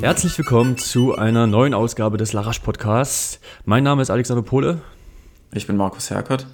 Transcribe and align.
Herzlich 0.00 0.38
willkommen 0.38 0.78
zu 0.78 1.16
einer 1.16 1.48
neuen 1.48 1.74
Ausgabe 1.74 2.18
des 2.18 2.32
Larasch 2.32 2.60
Podcasts. 2.60 3.40
Mein 3.64 3.82
Name 3.82 4.00
ist 4.00 4.10
Alexander 4.10 4.42
Pohle. 4.42 4.80
Ich 5.52 5.66
bin 5.66 5.76
Markus 5.76 6.10
Herkert. 6.10 6.46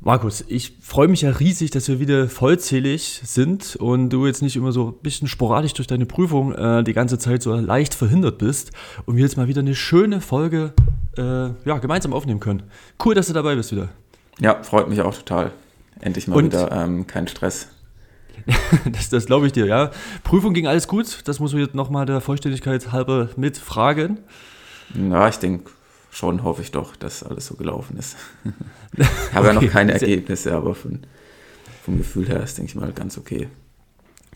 Markus, 0.00 0.42
ich 0.48 0.78
freue 0.80 1.08
mich 1.08 1.20
ja 1.20 1.30
riesig, 1.30 1.70
dass 1.72 1.88
wir 1.88 2.00
wieder 2.00 2.30
vollzählig 2.30 3.20
sind 3.22 3.76
und 3.76 4.08
du 4.08 4.26
jetzt 4.26 4.40
nicht 4.40 4.56
immer 4.56 4.72
so 4.72 4.88
ein 4.88 5.02
bisschen 5.02 5.28
sporadisch 5.28 5.74
durch 5.74 5.88
deine 5.88 6.06
Prüfung 6.06 6.54
äh, 6.54 6.82
die 6.82 6.94
ganze 6.94 7.18
Zeit 7.18 7.42
so 7.42 7.54
leicht 7.54 7.92
verhindert 7.92 8.38
bist 8.38 8.70
und 9.04 9.16
wir 9.16 9.22
jetzt 9.22 9.36
mal 9.36 9.46
wieder 9.46 9.60
eine 9.60 9.74
schöne 9.74 10.22
Folge 10.22 10.72
äh, 11.18 11.22
ja, 11.22 11.78
gemeinsam 11.82 12.14
aufnehmen 12.14 12.40
können. 12.40 12.62
Cool, 13.04 13.14
dass 13.14 13.26
du 13.26 13.34
dabei 13.34 13.56
bist 13.56 13.72
wieder. 13.72 13.90
Ja, 14.38 14.62
freut 14.62 14.88
mich 14.88 15.02
auch 15.02 15.14
total. 15.14 15.52
Endlich 16.00 16.28
mal 16.28 16.36
und, 16.36 16.46
wieder 16.46 16.72
ähm, 16.72 17.06
kein 17.06 17.28
Stress. 17.28 17.68
das, 18.92 19.08
das 19.08 19.26
glaube 19.26 19.46
ich 19.46 19.52
dir, 19.52 19.66
ja. 19.66 19.90
Prüfung 20.24 20.54
ging 20.54 20.66
alles 20.66 20.88
gut, 20.88 21.20
das 21.26 21.40
muss 21.40 21.52
man 21.52 21.62
jetzt 21.62 21.74
nochmal 21.74 22.06
der 22.06 22.20
Vollständigkeit 22.20 22.92
halber 22.92 23.28
mitfragen. 23.36 24.18
Ja, 24.94 25.28
ich 25.28 25.36
denke, 25.36 25.70
schon 26.10 26.42
hoffe 26.42 26.62
ich 26.62 26.70
doch, 26.70 26.96
dass 26.96 27.22
alles 27.22 27.46
so 27.46 27.54
gelaufen 27.54 27.96
ist. 27.96 28.16
ich 28.96 29.06
habe 29.34 29.48
okay. 29.48 29.56
ja 29.56 29.60
noch 29.60 29.70
keine 29.70 29.92
Ergebnisse, 29.92 30.54
aber 30.54 30.74
von, 30.74 31.00
vom 31.84 31.98
Gefühl 31.98 32.28
her 32.28 32.42
ist, 32.42 32.58
denke 32.58 32.70
ich 32.70 32.76
mal, 32.76 32.92
ganz 32.92 33.18
okay. 33.18 33.48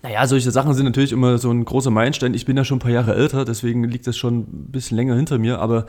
Naja, 0.04 0.26
solche 0.26 0.50
Sachen 0.50 0.74
sind 0.74 0.84
natürlich 0.84 1.12
immer 1.12 1.38
so 1.38 1.50
ein 1.50 1.64
großer 1.64 1.90
Meilenstein. 1.90 2.34
Ich 2.34 2.44
bin 2.44 2.58
ja 2.58 2.64
schon 2.66 2.76
ein 2.76 2.80
paar 2.80 2.90
Jahre 2.90 3.14
älter, 3.14 3.46
deswegen 3.46 3.84
liegt 3.84 4.06
das 4.06 4.18
schon 4.18 4.40
ein 4.40 4.70
bisschen 4.70 4.98
länger 4.98 5.16
hinter 5.16 5.38
mir. 5.38 5.60
Aber 5.60 5.86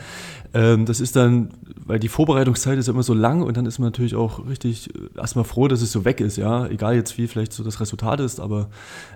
ähm, 0.53 0.85
das 0.85 1.01
ist 1.01 1.17
dann, 1.17 1.49
weil 1.85 1.99
die 1.99 2.07
Vorbereitungszeit 2.07 2.77
ist 2.77 2.87
ja 2.87 2.93
immer 2.93 3.03
so 3.03 3.13
lang 3.13 3.41
und 3.41 3.57
dann 3.57 3.65
ist 3.65 3.77
man 3.77 3.87
natürlich 3.87 4.15
auch 4.15 4.47
richtig 4.47 4.95
äh, 4.95 5.19
erstmal 5.19 5.43
froh, 5.43 5.67
dass 5.67 5.81
es 5.81 5.91
so 5.91 6.05
weg 6.05 6.21
ist. 6.21 6.37
Ja, 6.37 6.65
egal 6.67 6.95
jetzt 6.95 7.17
wie 7.17 7.27
vielleicht 7.27 7.51
so 7.51 7.61
das 7.61 7.81
Resultat 7.81 8.21
ist, 8.21 8.39
aber 8.39 8.69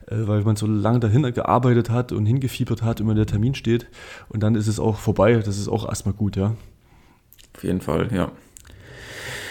äh, 0.07 0.15
weil 0.27 0.41
man 0.41 0.57
so 0.57 0.67
lange 0.67 0.99
dahin 0.99 1.21
gearbeitet 1.33 1.89
hat 1.89 2.11
und 2.11 2.25
hingefiebert 2.25 2.81
hat, 2.81 2.99
immer 2.99 3.15
der 3.15 3.25
Termin 3.25 3.55
steht 3.55 3.87
und 4.27 4.43
dann 4.43 4.53
ist 4.55 4.67
es 4.67 4.81
auch 4.81 4.97
vorbei. 4.97 5.35
Das 5.35 5.57
ist 5.57 5.69
auch 5.69 5.87
erstmal 5.87 6.13
gut, 6.13 6.35
ja. 6.35 6.55
Auf 7.55 7.63
jeden 7.63 7.79
Fall, 7.79 8.09
ja. 8.13 8.33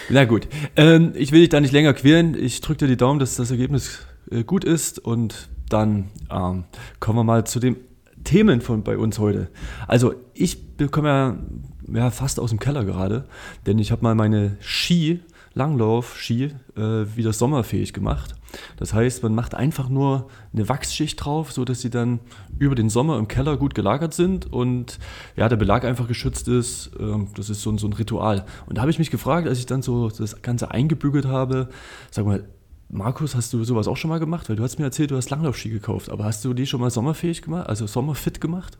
Na 0.09 0.25
gut, 0.25 0.47
ähm, 0.75 1.13
ich 1.15 1.31
will 1.31 1.39
dich 1.39 1.49
da 1.49 1.59
nicht 1.59 1.73
länger 1.73 1.95
quälen. 1.95 2.35
Ich 2.39 2.61
drücke 2.61 2.85
dir 2.85 2.87
die 2.87 2.97
Daumen, 2.97 3.19
dass 3.19 3.35
das 3.35 3.49
Ergebnis 3.49 4.05
äh, 4.31 4.43
gut 4.43 4.63
ist. 4.63 4.99
Und 4.99 5.49
dann 5.69 6.09
ähm, 6.31 6.65
kommen 6.99 7.19
wir 7.19 7.23
mal 7.23 7.45
zu 7.45 7.59
den 7.59 7.77
Themen 8.23 8.61
von 8.61 8.83
bei 8.83 8.97
uns 8.97 9.19
heute. 9.19 9.49
Also 9.87 10.13
ich 10.33 10.75
bekomme 10.77 11.07
ja, 11.07 12.01
ja 12.01 12.11
fast 12.11 12.39
aus 12.39 12.49
dem 12.49 12.59
Keller 12.59 12.85
gerade, 12.85 13.25
denn 13.65 13.79
ich 13.79 13.91
habe 13.91 14.03
mal 14.03 14.15
meine 14.15 14.57
Ski, 14.59 15.21
Langlauf-Ski, 15.53 16.51
äh, 16.75 16.81
wieder 17.15 17.33
sommerfähig 17.33 17.93
gemacht. 17.93 18.35
Das 18.77 18.93
heißt, 18.93 19.23
man 19.23 19.35
macht 19.35 19.55
einfach 19.55 19.89
nur 19.89 20.27
eine 20.53 20.67
Wachsschicht 20.69 21.23
drauf, 21.23 21.51
sodass 21.51 21.81
sie 21.81 21.89
dann 21.89 22.19
über 22.57 22.75
den 22.75 22.89
Sommer 22.89 23.17
im 23.17 23.27
Keller 23.27 23.57
gut 23.57 23.75
gelagert 23.75 24.13
sind 24.13 24.51
und 24.51 24.99
ja, 25.35 25.49
der 25.49 25.55
Belag 25.55 25.85
einfach 25.85 26.07
geschützt 26.07 26.47
ist. 26.47 26.91
Ähm, 26.99 27.27
das 27.35 27.49
ist 27.49 27.61
so 27.61 27.71
ein, 27.71 27.77
so 27.77 27.87
ein 27.87 27.93
Ritual. 27.93 28.45
Und 28.65 28.77
da 28.77 28.81
habe 28.81 28.91
ich 28.91 28.99
mich 28.99 29.11
gefragt, 29.11 29.47
als 29.47 29.59
ich 29.59 29.65
dann 29.65 29.81
so 29.81 30.09
das 30.09 30.41
Ganze 30.41 30.71
eingebügelt 30.71 31.25
habe, 31.25 31.69
sag 32.11 32.25
mal, 32.25 32.43
Markus, 32.91 33.35
hast 33.35 33.53
du 33.53 33.63
sowas 33.63 33.87
auch 33.87 33.97
schon 33.97 34.09
mal 34.09 34.19
gemacht? 34.19 34.49
Weil 34.49 34.55
du 34.55 34.63
hast 34.63 34.79
mir 34.79 34.85
erzählt, 34.85 35.11
du 35.11 35.15
hast 35.15 35.29
Langlaufski 35.29 35.69
gekauft, 35.69 36.09
aber 36.09 36.23
hast 36.23 36.43
du 36.43 36.55
die 36.55 36.65
schon 36.65 36.81
mal 36.81 36.89
sommerfähig 36.89 37.43
gemacht, 37.43 37.69
also 37.69 37.85
sommerfit 37.85 38.41
gemacht? 38.41 38.77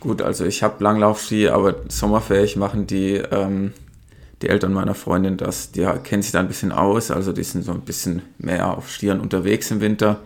Gut, 0.00 0.20
also 0.20 0.44
ich 0.44 0.64
habe 0.64 0.82
Langlaufski, 0.82 1.48
aber 1.48 1.76
sommerfähig 1.88 2.56
machen 2.56 2.88
die, 2.88 3.14
ähm, 3.14 3.72
die 4.42 4.48
Eltern 4.48 4.72
meiner 4.72 4.94
Freundin 4.94 5.36
das. 5.36 5.70
Die 5.70 5.86
kennen 6.02 6.22
sich 6.22 6.32
da 6.32 6.40
ein 6.40 6.48
bisschen 6.48 6.72
aus, 6.72 7.12
also 7.12 7.32
die 7.32 7.44
sind 7.44 7.64
so 7.64 7.70
ein 7.70 7.82
bisschen 7.82 8.22
mehr 8.38 8.76
auf 8.76 8.90
Stieren 8.90 9.20
unterwegs 9.20 9.70
im 9.70 9.80
Winter. 9.80 10.18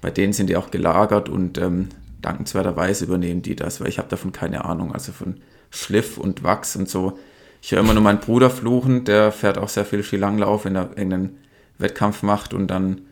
Bei 0.00 0.10
denen 0.10 0.32
sind 0.32 0.48
die 0.48 0.56
auch 0.56 0.72
gelagert 0.72 1.28
und 1.28 1.58
ähm, 1.58 1.90
dankenswerterweise 2.20 3.04
übernehmen 3.04 3.42
die 3.42 3.54
das, 3.54 3.80
weil 3.80 3.88
ich 3.88 3.98
habe 3.98 4.08
davon 4.08 4.32
keine 4.32 4.64
Ahnung, 4.64 4.92
also 4.92 5.12
von 5.12 5.36
Schliff 5.70 6.18
und 6.18 6.42
Wachs 6.42 6.74
und 6.74 6.88
so. 6.88 7.16
Ich 7.60 7.70
höre 7.70 7.78
immer 7.78 7.94
nur 7.94 8.02
meinen 8.02 8.18
Bruder 8.18 8.50
fluchen, 8.50 9.04
der 9.04 9.30
fährt 9.30 9.56
auch 9.56 9.68
sehr 9.68 9.84
viel 9.84 10.02
Skilanglauf 10.02 10.66
in 10.66 10.74
irgendeinen 10.74 11.38
Wettkampf 11.82 12.22
macht 12.22 12.54
und 12.54 12.68
dann 12.68 13.02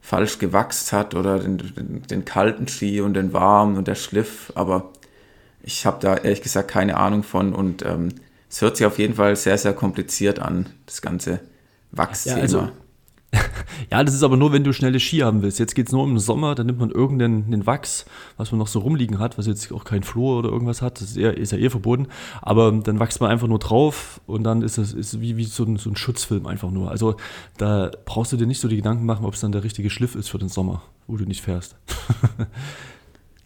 falsch 0.00 0.38
gewachst 0.38 0.92
hat 0.92 1.14
oder 1.14 1.40
den, 1.40 1.58
den, 1.58 2.02
den 2.02 2.24
kalten 2.24 2.68
Ski 2.68 3.00
und 3.00 3.14
den 3.14 3.32
warmen 3.32 3.76
und 3.76 3.88
der 3.88 3.94
Schliff, 3.94 4.52
aber 4.54 4.92
ich 5.62 5.84
habe 5.84 5.98
da 6.00 6.16
ehrlich 6.16 6.42
gesagt 6.42 6.70
keine 6.70 6.96
Ahnung 6.96 7.22
von 7.22 7.52
und 7.52 7.84
ähm, 7.84 8.10
es 8.48 8.62
hört 8.62 8.76
sich 8.76 8.86
auf 8.86 8.98
jeden 8.98 9.14
Fall 9.14 9.36
sehr, 9.36 9.58
sehr 9.58 9.74
kompliziert 9.74 10.38
an, 10.38 10.66
das 10.86 11.02
ganze 11.02 11.40
Wachsthema. 11.90 12.36
Ja, 12.36 12.42
also 12.42 12.68
ja, 13.90 14.02
das 14.02 14.14
ist 14.14 14.22
aber 14.22 14.36
nur, 14.36 14.52
wenn 14.52 14.64
du 14.64 14.72
schnelle 14.72 15.00
Ski 15.00 15.18
haben 15.18 15.42
willst. 15.42 15.58
Jetzt 15.58 15.74
geht 15.74 15.86
es 15.86 15.92
nur 15.92 16.02
um 16.02 16.10
den 16.10 16.18
Sommer, 16.18 16.54
dann 16.54 16.66
nimmt 16.66 16.78
man 16.78 16.90
irgendeinen 16.90 17.66
Wachs, 17.66 18.06
was 18.36 18.50
man 18.52 18.58
noch 18.58 18.66
so 18.66 18.80
rumliegen 18.80 19.18
hat, 19.18 19.36
was 19.36 19.46
jetzt 19.46 19.70
auch 19.72 19.84
kein 19.84 20.02
Flur 20.02 20.38
oder 20.38 20.48
irgendwas 20.48 20.80
hat, 20.80 21.00
das 21.00 21.10
ist, 21.10 21.16
eher, 21.16 21.36
ist 21.36 21.52
ja 21.52 21.58
eh 21.58 21.70
verboten. 21.70 22.08
Aber 22.40 22.72
dann 22.72 23.00
wächst 23.00 23.20
man 23.20 23.30
einfach 23.30 23.48
nur 23.48 23.58
drauf 23.58 24.20
und 24.26 24.44
dann 24.44 24.62
ist 24.62 24.78
es 24.78 24.92
ist 24.92 25.20
wie, 25.20 25.36
wie 25.36 25.44
so, 25.44 25.64
ein, 25.64 25.76
so 25.76 25.90
ein 25.90 25.96
Schutzfilm 25.96 26.46
einfach 26.46 26.70
nur. 26.70 26.90
Also 26.90 27.16
da 27.58 27.90
brauchst 28.04 28.32
du 28.32 28.36
dir 28.36 28.46
nicht 28.46 28.60
so 28.60 28.68
die 28.68 28.76
Gedanken 28.76 29.04
machen, 29.04 29.26
ob 29.26 29.34
es 29.34 29.40
dann 29.40 29.52
der 29.52 29.64
richtige 29.64 29.90
Schliff 29.90 30.14
ist 30.14 30.28
für 30.28 30.38
den 30.38 30.48
Sommer, 30.48 30.82
wo 31.06 31.16
du 31.16 31.24
nicht 31.24 31.42
fährst. 31.42 31.76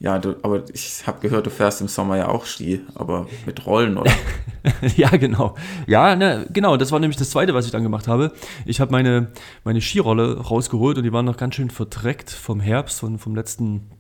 Ja, 0.03 0.19
du, 0.19 0.35
aber 0.43 0.65
ich 0.73 1.07
habe 1.07 1.21
gehört, 1.21 1.47
du 1.47 1.51
fährst 1.51 1.81
im 1.81 1.87
Sommer 1.87 2.17
ja 2.17 2.27
auch 2.27 2.45
Ski, 2.45 2.81
aber 2.97 3.29
mit 3.47 3.65
Rollen, 3.67 3.97
oder? 3.97 4.11
ja, 4.97 5.09
genau. 5.11 5.55
Ja, 5.87 6.17
ne, 6.17 6.45
genau, 6.53 6.77
das 6.77 6.91
war 6.91 6.99
nämlich 6.99 7.17
das 7.17 7.31
Zweite, 7.31 7.55
was 7.55 7.67
ich 7.67 7.71
dann 7.71 7.85
gemacht 7.85 8.09
habe. 8.09 8.33
Ich 8.67 8.81
habe 8.81 8.91
meine, 8.91 9.31
meine 9.62 9.81
Skirolle 9.81 10.41
rausgeholt 10.41 10.99
und 10.99 11.05
die 11.05 11.12
waren 11.12 11.25
noch 11.25 11.37
ganz 11.37 11.55
schön 11.55 11.71
verdreckt 11.71 12.31
vom 12.31 12.59
Herbst, 12.59 12.99
von, 12.99 13.17
vom 13.21 13.37
letzten 13.37 13.93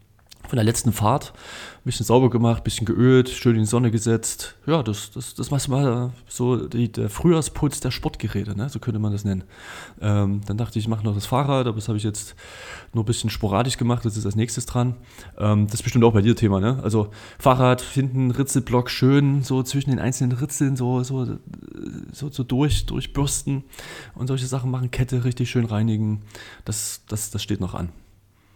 von 0.52 0.58
der 0.58 0.64
letzten 0.64 0.92
Fahrt. 0.92 1.32
Ein 1.76 1.84
bisschen 1.84 2.04
sauber 2.04 2.28
gemacht, 2.28 2.60
ein 2.60 2.64
bisschen 2.64 2.84
geölt, 2.84 3.30
schön 3.30 3.54
in 3.54 3.62
die 3.62 3.66
Sonne 3.66 3.90
gesetzt. 3.90 4.54
Ja, 4.66 4.82
das, 4.82 5.10
das, 5.10 5.32
das 5.32 5.50
war 5.50 6.12
so 6.28 6.68
die, 6.68 6.92
der 6.92 7.08
Frühjahrsputz 7.08 7.80
der 7.80 7.90
Sportgeräte, 7.90 8.54
ne? 8.54 8.68
so 8.68 8.78
könnte 8.78 9.00
man 9.00 9.12
das 9.12 9.24
nennen. 9.24 9.44
Ähm, 10.02 10.42
dann 10.44 10.58
dachte 10.58 10.78
ich, 10.78 10.84
ich 10.84 10.88
mache 10.90 11.06
noch 11.06 11.14
das 11.14 11.24
Fahrrad, 11.24 11.66
aber 11.66 11.76
das 11.76 11.88
habe 11.88 11.96
ich 11.96 12.04
jetzt 12.04 12.34
nur 12.92 13.02
ein 13.02 13.06
bisschen 13.06 13.30
sporadisch 13.30 13.78
gemacht, 13.78 14.04
das 14.04 14.18
ist 14.18 14.26
als 14.26 14.36
nächstes 14.36 14.66
dran. 14.66 14.96
Ähm, 15.38 15.64
das 15.64 15.76
ist 15.76 15.84
bestimmt 15.84 16.04
auch 16.04 16.12
bei 16.12 16.20
dir 16.20 16.36
Thema, 16.36 16.60
ne? 16.60 16.80
Also 16.82 17.08
Fahrrad, 17.38 17.80
hinten 17.80 18.30
Ritzelblock 18.30 18.90
schön 18.90 19.42
so 19.42 19.62
zwischen 19.62 19.88
den 19.88 20.00
einzelnen 20.00 20.36
Ritzeln 20.36 20.76
so, 20.76 21.02
so, 21.02 21.38
so, 22.12 22.30
so 22.30 22.44
durch, 22.44 22.84
durchbürsten 22.84 23.64
und 24.14 24.26
solche 24.26 24.46
Sachen 24.46 24.70
machen, 24.70 24.90
Kette 24.90 25.24
richtig 25.24 25.48
schön 25.48 25.64
reinigen. 25.64 26.20
Das, 26.66 27.04
das, 27.08 27.30
das 27.30 27.42
steht 27.42 27.62
noch 27.62 27.72
an. 27.72 27.88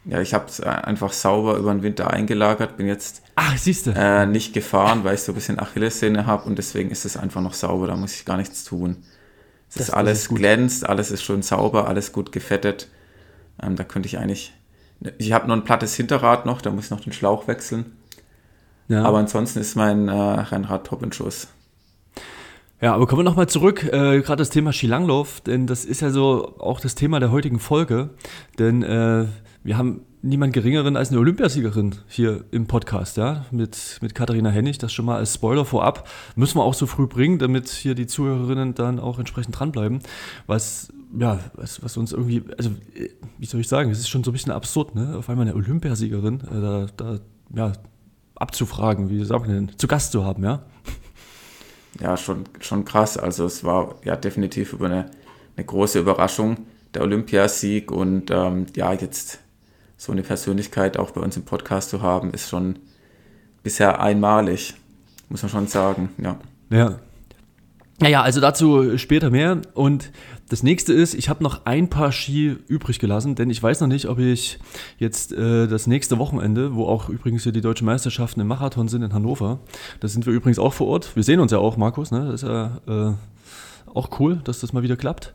Ja, 0.09 0.21
ich 0.21 0.35
habe 0.35 0.47
es 0.47 0.61
äh, 0.61 0.67
einfach 0.67 1.13
sauber 1.13 1.57
über 1.57 1.73
den 1.73 1.83
Winter 1.83 2.11
eingelagert, 2.11 2.77
bin 2.77 2.87
jetzt 2.87 3.23
Ach, 3.35 3.55
äh, 3.67 4.25
nicht 4.27 4.53
gefahren, 4.53 5.03
weil 5.03 5.17
ich 5.17 5.23
so 5.23 5.33
ein 5.33 5.35
bisschen 5.35 5.59
Achillessehne 5.59 6.27
habe 6.27 6.45
und 6.45 6.57
deswegen 6.57 6.91
ist 6.91 7.05
es 7.05 7.17
einfach 7.17 7.41
noch 7.41 7.55
sauber, 7.55 7.89
da 7.89 7.97
muss 7.97 8.15
ich 8.15 8.25
gar 8.25 8.37
nichts 8.37 8.65
tun. 8.65 8.99
Es 9.69 9.75
das, 9.75 9.89
ist 9.89 9.95
alles 9.95 10.23
ist 10.23 10.35
glänzt, 10.35 10.89
alles 10.89 11.11
ist 11.11 11.25
schön 11.25 11.43
sauber, 11.43 11.89
alles 11.89 12.13
gut 12.13 12.31
gefettet. 12.31 12.89
Ähm, 13.61 13.75
da 13.75 13.83
könnte 13.83 14.07
ich 14.07 14.19
eigentlich. 14.19 14.53
Ich 15.19 15.33
habe 15.33 15.49
noch 15.49 15.57
ein 15.57 15.65
plattes 15.65 15.95
Hinterrad 15.97 16.47
noch, 16.47 16.63
da 16.63 16.71
muss 16.71 16.85
ich 16.85 16.91
noch 16.91 17.01
den 17.01 17.13
Schlauch 17.13 17.49
wechseln. 17.49 17.97
Ja. 18.89 19.03
Aber 19.03 19.19
ansonsten 19.19 19.59
ist 19.59 19.75
mein 19.75 20.09
äh, 20.09 20.13
Rennrad 20.13 20.87
top 20.87 21.03
in 21.03 21.13
Schuss. 21.13 21.49
Ja, 22.81 22.95
aber 22.95 23.07
kommen 23.07 23.21
wir 23.21 23.25
nochmal 23.25 23.49
zurück, 23.49 23.83
äh, 23.85 24.21
gerade 24.21 24.37
das 24.37 24.51
Thema 24.51 24.73
Skilanglauf, 24.73 25.41
denn 25.41 25.67
das 25.67 25.85
ist 25.85 26.03
ja 26.03 26.11
so 26.11 26.55
auch 26.59 26.79
das 26.79 26.95
Thema 26.95 27.19
der 27.21 27.33
heutigen 27.33 27.59
Folge. 27.59 28.11
Denn 28.59 28.83
äh, 28.83 29.27
wir 29.67 29.77
haben 29.77 30.03
niemand 30.23 30.53
Geringeren 30.53 30.97
als 30.97 31.11
eine 31.11 31.19
Olympiasiegerin 31.19 31.97
hier 32.07 32.45
im 32.53 32.69
Podcast, 32.69 33.17
ja, 33.17 33.47
mit, 33.51 33.99
mit 34.01 34.15
Katharina 34.15 34.49
Hennig. 34.49 34.79
Das 34.79 34.93
schon 34.93 35.05
mal 35.05 35.17
als 35.17 35.35
Spoiler 35.35 35.65
vorab. 35.65 36.09
Müssen 36.37 36.59
wir 36.59 36.63
auch 36.63 36.75
so 36.75 36.87
früh 36.87 37.09
bringen, 37.09 37.41
damit 37.41 37.69
hier 37.69 37.97
die 37.97 38.07
Zuhörerinnen 38.07 38.75
dann 38.75 39.01
auch 39.01 39.19
entsprechend 39.19 39.59
dranbleiben. 39.59 39.99
Was, 40.47 40.93
ja, 41.19 41.41
was, 41.55 41.83
was 41.83 41.97
uns 41.97 42.13
irgendwie, 42.13 42.45
also, 42.57 42.71
wie 43.39 43.47
soll 43.47 43.61
ich 43.61 43.67
sagen, 43.67 43.91
es 43.91 43.99
ist 43.99 44.09
schon 44.09 44.23
so 44.23 44.31
ein 44.31 44.35
bisschen 44.35 44.53
absurd, 44.53 44.95
ne? 44.95 45.17
Auf 45.19 45.29
einmal 45.29 45.47
eine 45.47 45.57
Olympiasiegerin 45.57 46.43
äh, 46.43 46.61
da, 46.61 46.87
da, 46.97 47.19
ja, 47.53 47.73
abzufragen, 48.37 49.11
wie 49.11 49.25
sagt 49.25 49.49
man 49.49 49.67
denn, 49.67 49.79
zu 49.79 49.89
Gast 49.89 50.13
zu 50.13 50.25
haben, 50.25 50.45
ja. 50.45 50.63
Ja, 52.01 52.17
schon, 52.17 52.45
schon 52.61 52.85
krass. 52.85 53.17
Also 53.17 53.47
es 53.47 53.65
war 53.65 53.97
ja 54.05 54.15
definitiv 54.15 54.75
über 54.75 54.87
eine, 54.87 55.11
eine 55.57 55.67
große 55.67 55.99
Überraschung, 55.99 56.59
der 56.95 57.03
Olympiasieg 57.03 57.91
und 57.91 58.31
ähm, 58.31 58.67
ja, 58.77 58.93
jetzt 58.93 59.41
so 59.97 60.13
eine 60.13 60.23
Persönlichkeit 60.23 60.97
auch 60.97 61.11
bei 61.11 61.21
uns 61.21 61.37
im 61.37 61.45
Podcast 61.45 61.91
zu 61.91 62.03
haben, 62.03 62.33
ist 62.33 62.49
schon 62.49 62.79
bisher 63.63 64.01
einmalig, 64.01 64.75
muss 65.29 65.43
man 65.43 65.51
schon 65.51 65.67
sagen, 65.67 66.11
ja. 66.19 66.39
Ja. 66.71 66.99
Naja, 67.99 68.23
also 68.23 68.41
dazu 68.41 68.99
später 68.99 69.31
mehr. 69.31 69.63
Und 69.73 70.13
das 70.49 70.63
nächste 70.63 70.93
ist, 70.93 71.15
ich 71.15 71.29
habe 71.29 71.43
noch 71.43 71.65
ein 71.65 71.89
paar 71.89 72.13
Ski 72.13 72.57
übrig 72.69 72.99
gelassen, 72.99 73.35
denn 73.35 73.49
ich 73.49 73.63
weiß 73.63 73.81
noch 73.81 73.89
nicht, 73.89 74.07
ob 74.07 74.19
ich 74.19 74.59
jetzt 74.99 75.33
äh, 75.33 75.67
das 75.67 75.87
nächste 75.87 76.19
Wochenende, 76.19 76.75
wo 76.75 76.87
auch 76.87 77.09
übrigens 77.09 77.45
hier 77.45 77.53
die 77.53 77.63
deutschen 77.63 77.87
Meisterschaften 77.87 78.41
im 78.41 78.49
Marathon 78.49 78.89
sind 78.89 79.03
in 79.03 79.15
Hannover, 79.15 79.61
da 80.01 80.09
sind 80.09 80.27
wir 80.27 80.33
übrigens 80.35 80.59
auch 80.59 80.75
vor 80.75 80.89
Ort. 80.89 81.17
Wir 81.17 81.23
sehen 81.23 81.41
uns 81.41 81.53
ja 81.53 81.59
auch, 81.59 81.77
Markus, 81.79 82.11
ne? 82.11 82.27
Das 82.27 82.43
ist 82.43 82.49
ja 82.49 82.81
äh, 82.87 83.15
auch 83.93 84.21
cool, 84.21 84.41
dass 84.45 84.61
das 84.61 84.73
mal 84.73 84.83
wieder 84.83 84.97
klappt. 84.97 85.33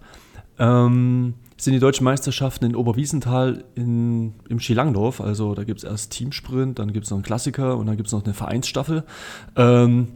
Ähm, 0.59 1.33
sind 1.63 1.73
die 1.73 1.79
deutschen 1.79 2.05
Meisterschaften 2.05 2.65
in 2.65 2.75
Oberwiesenthal 2.75 3.63
in, 3.75 4.33
im 4.49 4.59
Skilangdorf. 4.59 5.21
Also 5.21 5.53
da 5.53 5.63
gibt 5.63 5.79
es 5.79 5.83
erst 5.83 6.11
Teamsprint, 6.11 6.79
dann 6.79 6.91
gibt 6.91 7.05
es 7.05 7.11
noch 7.11 7.17
einen 7.17 7.23
Klassiker 7.23 7.77
und 7.77 7.85
dann 7.85 7.97
gibt 7.97 8.07
es 8.07 8.13
noch 8.13 8.23
eine 8.23 8.33
Vereinsstaffel. 8.33 9.03
Ähm, 9.55 10.09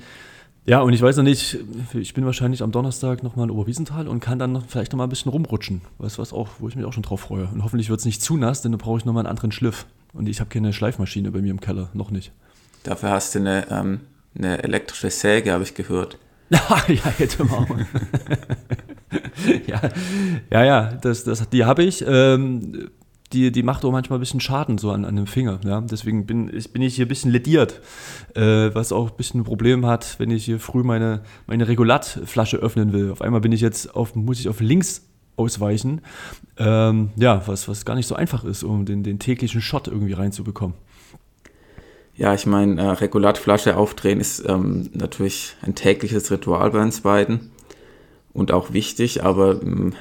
ja, 0.65 0.80
und 0.81 0.94
ich 0.94 1.01
weiß 1.01 1.18
noch 1.18 1.24
nicht, 1.24 1.59
ich 1.94 2.15
bin 2.15 2.25
wahrscheinlich 2.25 2.63
am 2.63 2.71
Donnerstag 2.71 3.21
nochmal 3.21 3.45
in 3.45 3.51
Oberwiesenthal 3.51 4.07
und 4.07 4.19
kann 4.19 4.39
dann 4.39 4.53
noch, 4.53 4.63
vielleicht 4.68 4.92
nochmal 4.92 5.06
ein 5.06 5.12
bisschen 5.12 5.31
rumrutschen. 5.31 5.81
Weißt 6.00 6.18
du 6.18 6.21
was 6.24 6.33
auch, 6.33 6.50
wo 6.57 6.68
ich 6.68 6.75
mich 6.75 6.86
auch 6.86 6.94
schon 6.94 7.03
drauf 7.03 7.21
freue. 7.21 7.47
Und 7.53 7.63
hoffentlich 7.63 7.89
wird 7.92 8.00
es 8.00 8.06
nicht 8.06 8.24
zu 8.24 8.38
nass, 8.38 8.63
denn 8.63 8.71
dann 8.71 8.80
brauche 8.80 8.97
ich 8.97 9.06
nochmal 9.06 9.21
einen 9.21 9.30
anderen 9.30 9.51
Schliff. 9.51 9.86
Und 10.13 10.27
ich 10.27 10.39
habe 10.39 10.50
keine 10.50 10.74
Schleifmaschine 10.74 11.30
bei 11.30 11.42
mir 11.42 11.51
im 11.51 11.62
Keller, 11.62 11.89
noch 11.94 12.09
nicht. 12.09 12.31
Dafür 12.81 13.12
hast 13.12 13.36
du 13.36 13.39
eine, 13.39 13.69
ähm, 13.69 14.00
eine 14.36 14.63
elektrische 14.63 15.12
Säge, 15.12 15.51
habe 15.53 15.63
ich 15.63 15.75
gehört. 15.75 16.18
ja, 16.50 16.77
hätte 16.88 17.44
man 17.44 17.53
auch. 17.53 17.68
ja, 19.68 19.82
ja, 20.52 20.64
ja, 20.64 20.94
das, 21.02 21.24
das, 21.24 21.50
die 21.50 21.66
habe 21.66 21.84
ich. 21.84 22.04
Ähm, 22.08 22.90
die, 23.34 23.52
die 23.52 23.64
macht 23.64 23.84
auch 23.84 23.92
manchmal 23.92 24.20
ein 24.20 24.22
bisschen 24.22 24.40
Schaden 24.40 24.78
so 24.78 24.92
an, 24.92 25.04
an 25.06 25.16
dem 25.16 25.28
Finger. 25.28 25.60
Ja? 25.66 25.82
Deswegen 25.82 26.26
bin 26.26 26.56
ich, 26.56 26.72
bin 26.72 26.82
ich 26.82 26.96
hier 26.96 27.06
ein 27.06 27.10
bisschen 27.10 27.32
lediert, 27.32 27.82
äh, 28.36 28.74
was 28.74 28.92
auch 28.92 29.12
ein 29.12 29.18
bisschen 29.18 29.42
ein 29.42 29.44
Problem 29.44 29.86
hat, 29.86 30.16
wenn 30.20 30.32
ich 30.32 30.46
hier 30.46 30.60
früh 30.60 30.84
meine, 30.84 31.22
meine 31.48 31.68
Regulatflasche 31.68 32.58
öffnen 32.58 32.94
will. 32.94 33.12
Auf 33.12 33.22
einmal 33.22 33.42
bin 33.42 33.52
ich 33.52 33.62
jetzt 33.62 33.96
auf, 33.96 34.16
muss 34.16 34.40
ich 34.40 34.48
auf 34.48 34.60
links 34.62 35.08
ausweichen. 35.38 36.02
Ähm, 36.58 37.10
ja, 37.16 37.42
was, 37.48 37.68
was 37.68 37.84
gar 37.84 37.96
nicht 37.96 38.08
so 38.08 38.16
einfach 38.16 38.44
ist, 38.46 38.64
um 38.64 38.86
den, 38.86 39.04
den 39.04 39.20
täglichen 39.20 39.62
Shot 39.62 39.88
irgendwie 39.88 40.14
reinzubekommen. 40.14 40.76
Ja, 42.16 42.34
ich 42.34 42.46
meine, 42.46 42.82
äh, 42.82 42.86
Regulatflasche 42.92 43.76
aufdrehen 43.76 44.22
ist 44.22 44.48
ähm, 44.48 44.90
natürlich 44.94 45.56
ein 45.62 45.76
tägliches 45.76 46.32
Ritual 46.32 46.72
bei 46.72 46.82
uns 46.82 47.02
beiden 47.02 47.52
und 48.36 48.52
auch 48.52 48.74
wichtig, 48.74 49.24
aber 49.24 49.62
im 49.62 49.94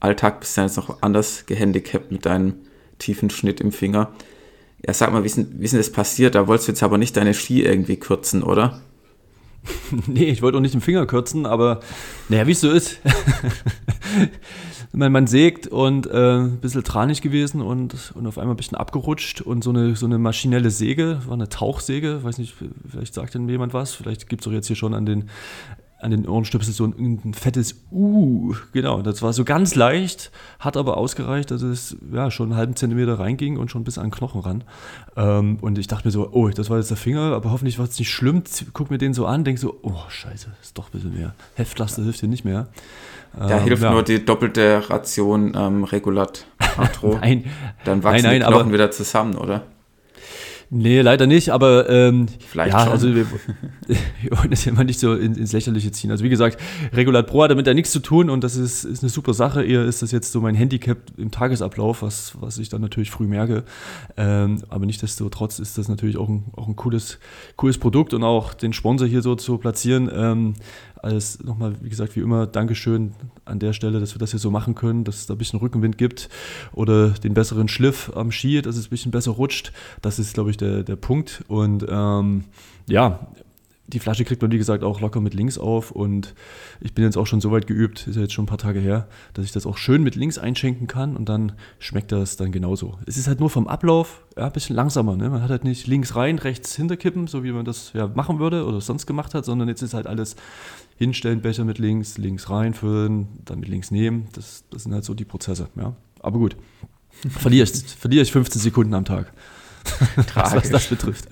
Alltag 0.00 0.40
bist 0.40 0.56
du 0.56 0.60
jetzt 0.60 0.76
noch 0.76 1.02
anders 1.02 1.46
gehandicapt 1.46 2.10
mit 2.10 2.26
deinem 2.26 2.54
tiefen 2.98 3.30
Schnitt 3.30 3.60
im 3.60 3.72
Finger. 3.72 4.12
Ja, 4.84 4.92
sag 4.92 5.12
mal, 5.12 5.22
wie 5.22 5.26
ist, 5.26 5.36
denn, 5.36 5.54
wie 5.58 5.64
ist 5.64 5.70
denn 5.70 5.80
das 5.80 5.92
passiert? 5.92 6.34
Da 6.34 6.48
wolltest 6.48 6.68
du 6.68 6.72
jetzt 6.72 6.82
aber 6.82 6.98
nicht 6.98 7.16
deine 7.16 7.32
Ski 7.32 7.62
irgendwie 7.62 7.96
kürzen, 7.96 8.42
oder? 8.42 8.82
nee, 10.06 10.24
ich 10.24 10.42
wollte 10.42 10.58
auch 10.58 10.62
nicht 10.62 10.74
den 10.74 10.80
Finger 10.80 11.06
kürzen, 11.06 11.46
aber 11.46 11.80
naja, 12.28 12.46
wie 12.48 12.52
es 12.52 12.60
so 12.60 12.70
ist. 12.70 12.98
man, 14.92 15.12
man 15.12 15.28
sägt 15.28 15.68
und 15.68 16.08
äh, 16.08 16.38
ein 16.38 16.58
bisschen 16.58 16.82
tranig 16.82 17.22
gewesen 17.22 17.62
und, 17.62 18.12
und 18.16 18.26
auf 18.26 18.36
einmal 18.36 18.54
ein 18.54 18.58
bisschen 18.58 18.76
abgerutscht 18.76 19.40
und 19.40 19.62
so 19.62 19.70
eine, 19.70 19.94
so 19.94 20.06
eine 20.06 20.18
maschinelle 20.18 20.70
Säge, 20.70 21.20
war 21.26 21.34
eine 21.34 21.48
Tauchsäge, 21.48 22.24
weiß 22.24 22.38
nicht, 22.38 22.54
vielleicht 22.88 23.14
sagt 23.14 23.34
denn 23.34 23.48
jemand 23.48 23.74
was, 23.74 23.94
vielleicht 23.94 24.28
gibt 24.28 24.42
es 24.42 24.48
auch 24.48 24.52
jetzt 24.52 24.66
hier 24.66 24.76
schon 24.76 24.94
an 24.94 25.06
den 25.06 25.30
an 26.06 26.12
den 26.12 26.28
Ohrenstöpsel 26.28 26.72
so 26.72 26.84
ein, 26.84 27.20
ein, 27.24 27.34
fettes 27.34 27.74
Uh, 27.90 28.54
genau, 28.72 29.02
das 29.02 29.22
war 29.22 29.32
so 29.32 29.44
ganz 29.44 29.74
leicht, 29.74 30.30
hat 30.60 30.76
aber 30.76 30.96
ausgereicht, 30.96 31.50
dass 31.50 31.62
es 31.62 31.96
ja 32.12 32.30
schon 32.30 32.50
einen 32.50 32.56
halben 32.56 32.76
Zentimeter 32.76 33.18
reinging 33.18 33.56
und 33.56 33.72
schon 33.72 33.82
bis 33.82 33.98
an 33.98 34.06
den 34.06 34.10
Knochen 34.12 34.40
ran. 34.40 34.64
Ähm, 35.16 35.58
und 35.60 35.78
ich 35.78 35.88
dachte 35.88 36.06
mir 36.06 36.12
so, 36.12 36.30
oh, 36.30 36.48
das 36.48 36.70
war 36.70 36.78
jetzt 36.78 36.90
der 36.90 36.96
Finger, 36.96 37.32
aber 37.32 37.50
hoffentlich 37.50 37.80
war 37.80 37.86
es 37.86 37.98
nicht 37.98 38.10
schlimm. 38.10 38.44
Guck 38.72 38.90
mir 38.90 38.98
den 38.98 39.14
so 39.14 39.26
an, 39.26 39.42
denk 39.42 39.58
so, 39.58 39.80
oh, 39.82 39.98
scheiße, 40.08 40.46
ist 40.62 40.78
doch 40.78 40.86
ein 40.86 40.92
bisschen 40.92 41.14
mehr. 41.14 41.34
Heftlaster 41.56 42.04
hilft 42.04 42.22
dir 42.22 42.28
nicht 42.28 42.44
mehr. 42.44 42.68
Da 43.36 43.58
ähm, 43.58 43.64
hilft 43.64 43.82
ja. 43.82 43.90
nur 43.90 44.04
die 44.04 44.24
doppelte 44.24 44.88
Ration 44.88 45.54
ähm, 45.56 45.82
Regulat. 45.82 46.46
nein, 47.02 47.44
Dann 47.84 48.04
wachsen 48.04 48.22
nein, 48.22 48.38
nein, 48.38 48.48
die 48.48 48.54
Knochen 48.54 48.72
wieder 48.72 48.92
zusammen, 48.92 49.34
oder? 49.34 49.64
Nee, 50.68 51.00
leider 51.00 51.26
nicht, 51.28 51.50
aber 51.50 51.88
ähm, 51.88 52.26
Vielleicht 52.48 52.72
ja, 52.72 52.82
schon. 52.82 52.92
also 52.92 53.14
wir, 53.14 53.26
wir 53.86 54.38
wollen 54.38 54.50
das 54.50 54.64
ja 54.64 54.72
immer 54.72 54.82
nicht 54.82 54.98
so 54.98 55.14
ins 55.14 55.52
Lächerliche 55.52 55.92
ziehen. 55.92 56.10
Also 56.10 56.24
wie 56.24 56.28
gesagt, 56.28 56.58
Regulat 56.92 57.28
Pro 57.28 57.44
hat 57.44 57.52
damit 57.52 57.68
ja 57.68 57.74
nichts 57.74 57.92
zu 57.92 58.00
tun 58.00 58.30
und 58.30 58.42
das 58.42 58.56
ist, 58.56 58.84
ist 58.84 59.02
eine 59.02 59.10
super 59.10 59.32
Sache. 59.32 59.64
Eher 59.64 59.84
ist 59.84 60.02
das 60.02 60.10
jetzt 60.10 60.32
so 60.32 60.40
mein 60.40 60.56
Handicap 60.56 60.98
im 61.16 61.30
Tagesablauf, 61.30 62.02
was, 62.02 62.32
was 62.40 62.58
ich 62.58 62.68
dann 62.68 62.80
natürlich 62.80 63.12
früh 63.12 63.26
merke. 63.26 63.62
Ähm, 64.16 64.62
aber 64.68 64.86
nichtsdestotrotz 64.86 65.60
ist 65.60 65.78
das 65.78 65.88
natürlich 65.88 66.16
auch 66.16 66.28
ein, 66.28 66.46
auch 66.56 66.66
ein 66.66 66.74
cooles, 66.74 67.20
cooles 67.54 67.78
Produkt 67.78 68.12
und 68.12 68.24
auch 68.24 68.52
den 68.52 68.72
Sponsor 68.72 69.06
hier 69.06 69.22
so 69.22 69.36
zu 69.36 69.58
platzieren. 69.58 70.10
Ähm, 70.12 70.54
alles 71.02 71.42
nochmal, 71.42 71.74
wie 71.80 71.88
gesagt, 71.88 72.16
wie 72.16 72.20
immer, 72.20 72.46
Dankeschön 72.46 73.12
an 73.44 73.58
der 73.58 73.72
Stelle, 73.72 74.00
dass 74.00 74.14
wir 74.14 74.18
das 74.18 74.30
hier 74.30 74.40
so 74.40 74.50
machen 74.50 74.74
können, 74.74 75.04
dass 75.04 75.16
es 75.16 75.26
da 75.26 75.34
ein 75.34 75.38
bisschen 75.38 75.58
Rückenwind 75.58 75.98
gibt 75.98 76.28
oder 76.72 77.10
den 77.10 77.34
besseren 77.34 77.68
Schliff 77.68 78.10
am 78.14 78.30
Ski, 78.30 78.62
dass 78.62 78.76
es 78.76 78.86
ein 78.86 78.90
bisschen 78.90 79.12
besser 79.12 79.32
rutscht. 79.32 79.72
Das 80.02 80.18
ist, 80.18 80.34
glaube 80.34 80.50
ich, 80.50 80.56
der, 80.56 80.82
der 80.82 80.96
Punkt. 80.96 81.44
Und 81.48 81.86
ähm, 81.88 82.44
ja, 82.88 83.28
die 83.88 84.00
Flasche 84.00 84.24
kriegt 84.24 84.42
man, 84.42 84.50
wie 84.50 84.58
gesagt, 84.58 84.82
auch 84.82 85.00
locker 85.00 85.20
mit 85.20 85.34
links 85.34 85.58
auf 85.58 85.92
und 85.92 86.34
ich 86.80 86.92
bin 86.92 87.04
jetzt 87.04 87.16
auch 87.16 87.26
schon 87.26 87.40
so 87.40 87.52
weit 87.52 87.66
geübt, 87.66 88.06
ist 88.08 88.16
ja 88.16 88.22
jetzt 88.22 88.32
schon 88.32 88.44
ein 88.44 88.48
paar 88.48 88.58
Tage 88.58 88.80
her, 88.80 89.08
dass 89.34 89.44
ich 89.44 89.52
das 89.52 89.64
auch 89.64 89.76
schön 89.76 90.02
mit 90.02 90.16
links 90.16 90.38
einschenken 90.38 90.86
kann 90.88 91.16
und 91.16 91.28
dann 91.28 91.52
schmeckt 91.78 92.10
das 92.10 92.36
dann 92.36 92.50
genauso. 92.50 92.98
Es 93.06 93.16
ist 93.16 93.28
halt 93.28 93.38
nur 93.38 93.48
vom 93.48 93.68
Ablauf 93.68 94.24
ja, 94.36 94.46
ein 94.46 94.52
bisschen 94.52 94.74
langsamer. 94.74 95.16
Ne? 95.16 95.30
Man 95.30 95.42
hat 95.42 95.50
halt 95.50 95.64
nicht 95.64 95.86
links 95.86 96.16
rein, 96.16 96.38
rechts 96.38 96.74
hinterkippen, 96.74 97.28
so 97.28 97.44
wie 97.44 97.52
man 97.52 97.64
das 97.64 97.92
ja 97.92 98.08
machen 98.08 98.40
würde 98.40 98.66
oder 98.66 98.80
sonst 98.80 99.06
gemacht 99.06 99.34
hat, 99.34 99.44
sondern 99.44 99.68
jetzt 99.68 99.82
ist 99.82 99.94
halt 99.94 100.08
alles 100.08 100.34
hinstellen, 100.96 101.40
Becher 101.40 101.64
mit 101.64 101.78
links, 101.78 102.18
links 102.18 102.50
reinfüllen, 102.50 103.28
dann 103.44 103.60
mit 103.60 103.68
links 103.68 103.90
nehmen. 103.90 104.26
Das, 104.32 104.64
das 104.70 104.82
sind 104.82 104.94
halt 104.94 105.04
so 105.04 105.14
die 105.14 105.24
Prozesse. 105.24 105.68
Ja? 105.76 105.94
Aber 106.20 106.38
gut, 106.38 106.56
verliere 107.28 107.64
ich, 107.64 107.84
verliere 107.84 108.22
ich 108.22 108.32
15 108.32 108.60
Sekunden 108.60 108.94
am 108.94 109.04
Tag, 109.04 109.32
was 110.34 110.70
das 110.70 110.88
betrifft. 110.88 111.28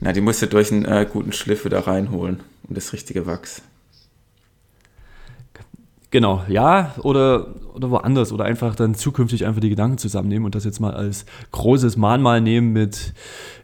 Na, 0.00 0.12
die 0.12 0.20
musst 0.20 0.40
du 0.42 0.46
durch 0.46 0.72
einen 0.72 0.84
äh, 0.84 1.06
guten 1.10 1.32
Schliff 1.32 1.64
wieder 1.64 1.86
reinholen 1.86 2.40
und 2.66 2.76
das 2.76 2.92
richtige 2.92 3.26
Wachs. 3.26 3.62
Genau, 6.12 6.42
ja, 6.48 6.94
oder, 7.02 7.54
oder 7.72 7.90
woanders 7.90 8.32
oder 8.32 8.44
einfach 8.44 8.74
dann 8.74 8.96
zukünftig 8.96 9.46
einfach 9.46 9.60
die 9.60 9.68
Gedanken 9.68 9.98
zusammennehmen 9.98 10.44
und 10.44 10.56
das 10.56 10.64
jetzt 10.64 10.80
mal 10.80 10.92
als 10.92 11.24
großes 11.52 11.96
Mahnmal 11.96 12.40
nehmen 12.40 12.72
mit, 12.72 13.14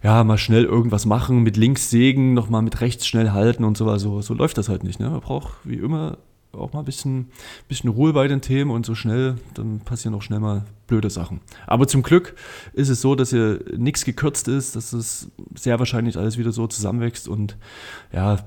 ja, 0.05 0.23
mal 0.23 0.39
schnell 0.39 0.65
irgendwas 0.65 1.07
machen, 1.07 1.43
mit 1.43 1.57
links 1.57 1.91
sägen, 1.91 2.35
nochmal 2.35 2.63
mit 2.63 2.81
rechts 2.81 3.09
schnell 3.09 3.33
halten 3.33 3.65
und 3.65 3.77
so, 3.77 3.97
so, 3.99 4.23
so 4.23 4.33
läuft 4.33 4.59
das 4.59 4.69
halt 4.69 4.85
nicht. 4.85 5.01
Ne? 5.01 5.11
Man 5.11 5.21
braucht 5.21 5.55
wie 5.65 5.75
immer 5.75 6.19
auch 6.57 6.73
mal 6.73 6.81
ein 6.81 6.85
bisschen, 6.85 7.31
bisschen 7.69 7.91
Ruhe 7.91 8.13
bei 8.13 8.29
den 8.29 8.41
Themen 8.41 8.71
und 8.71 8.87
so 8.87 8.95
schnell, 8.95 9.37
dann 9.55 9.81
passieren 9.81 10.15
auch 10.15 10.23
schnell 10.23 10.41
mal 10.41 10.65
blöde 10.87 11.11
Sachen. 11.11 11.41
Aber 11.67 11.87
zum 11.89 12.03
Glück 12.03 12.35
ist 12.73 12.89
es 12.89 13.01
so, 13.01 13.15
dass 13.15 13.31
hier 13.31 13.61
nichts 13.77 14.05
gekürzt 14.05 14.49
ist, 14.49 14.77
dass 14.77 14.93
es 14.93 15.31
sehr 15.55 15.79
wahrscheinlich 15.79 16.17
alles 16.17 16.39
wieder 16.39 16.53
so 16.53 16.67
zusammenwächst 16.67 17.29
und 17.29 17.57
ja, 18.13 18.39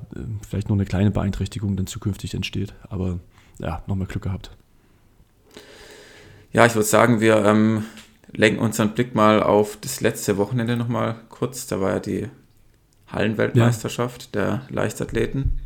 vielleicht 0.47 0.69
nur 0.69 0.77
eine 0.77 0.85
kleine 0.85 1.11
Beeinträchtigung 1.11 1.75
dann 1.75 1.88
zukünftig 1.88 2.33
entsteht. 2.33 2.73
Aber 2.89 3.19
ja, 3.59 3.83
nochmal 3.88 4.07
Glück 4.07 4.23
gehabt. 4.23 4.51
Ja, 6.51 6.65
ich 6.65 6.73
würde 6.75 6.88
sagen, 6.88 7.19
wir 7.19 7.45
ähm, 7.45 7.83
lenken 8.31 8.59
unseren 8.59 8.94
Blick 8.94 9.13
mal 9.15 9.44
auf 9.44 9.77
das 9.79 10.01
letzte 10.01 10.38
Wochenende 10.38 10.77
nochmal 10.77 11.16
kurz. 11.30 11.68
Da 11.68 11.80
war 11.80 11.92
ja 11.92 11.99
die 11.99 12.28
Hallenweltmeisterschaft 13.07 14.30
ja. 14.35 14.42
der 14.42 14.61
Leichtathleten. 14.69 15.59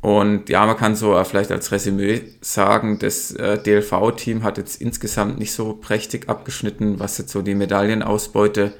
Und 0.00 0.48
ja, 0.48 0.64
man 0.64 0.76
kann 0.76 0.94
so 0.94 1.22
vielleicht 1.24 1.50
als 1.50 1.72
Resümee 1.72 2.22
sagen, 2.40 2.98
das 3.00 3.32
äh, 3.32 3.60
DLV-Team 3.60 4.44
hat 4.44 4.56
jetzt 4.56 4.80
insgesamt 4.80 5.38
nicht 5.38 5.52
so 5.52 5.74
prächtig 5.74 6.28
abgeschnitten, 6.28 7.00
was 7.00 7.18
jetzt 7.18 7.32
so 7.32 7.42
die 7.42 7.56
Medaillenausbeute 7.56 8.74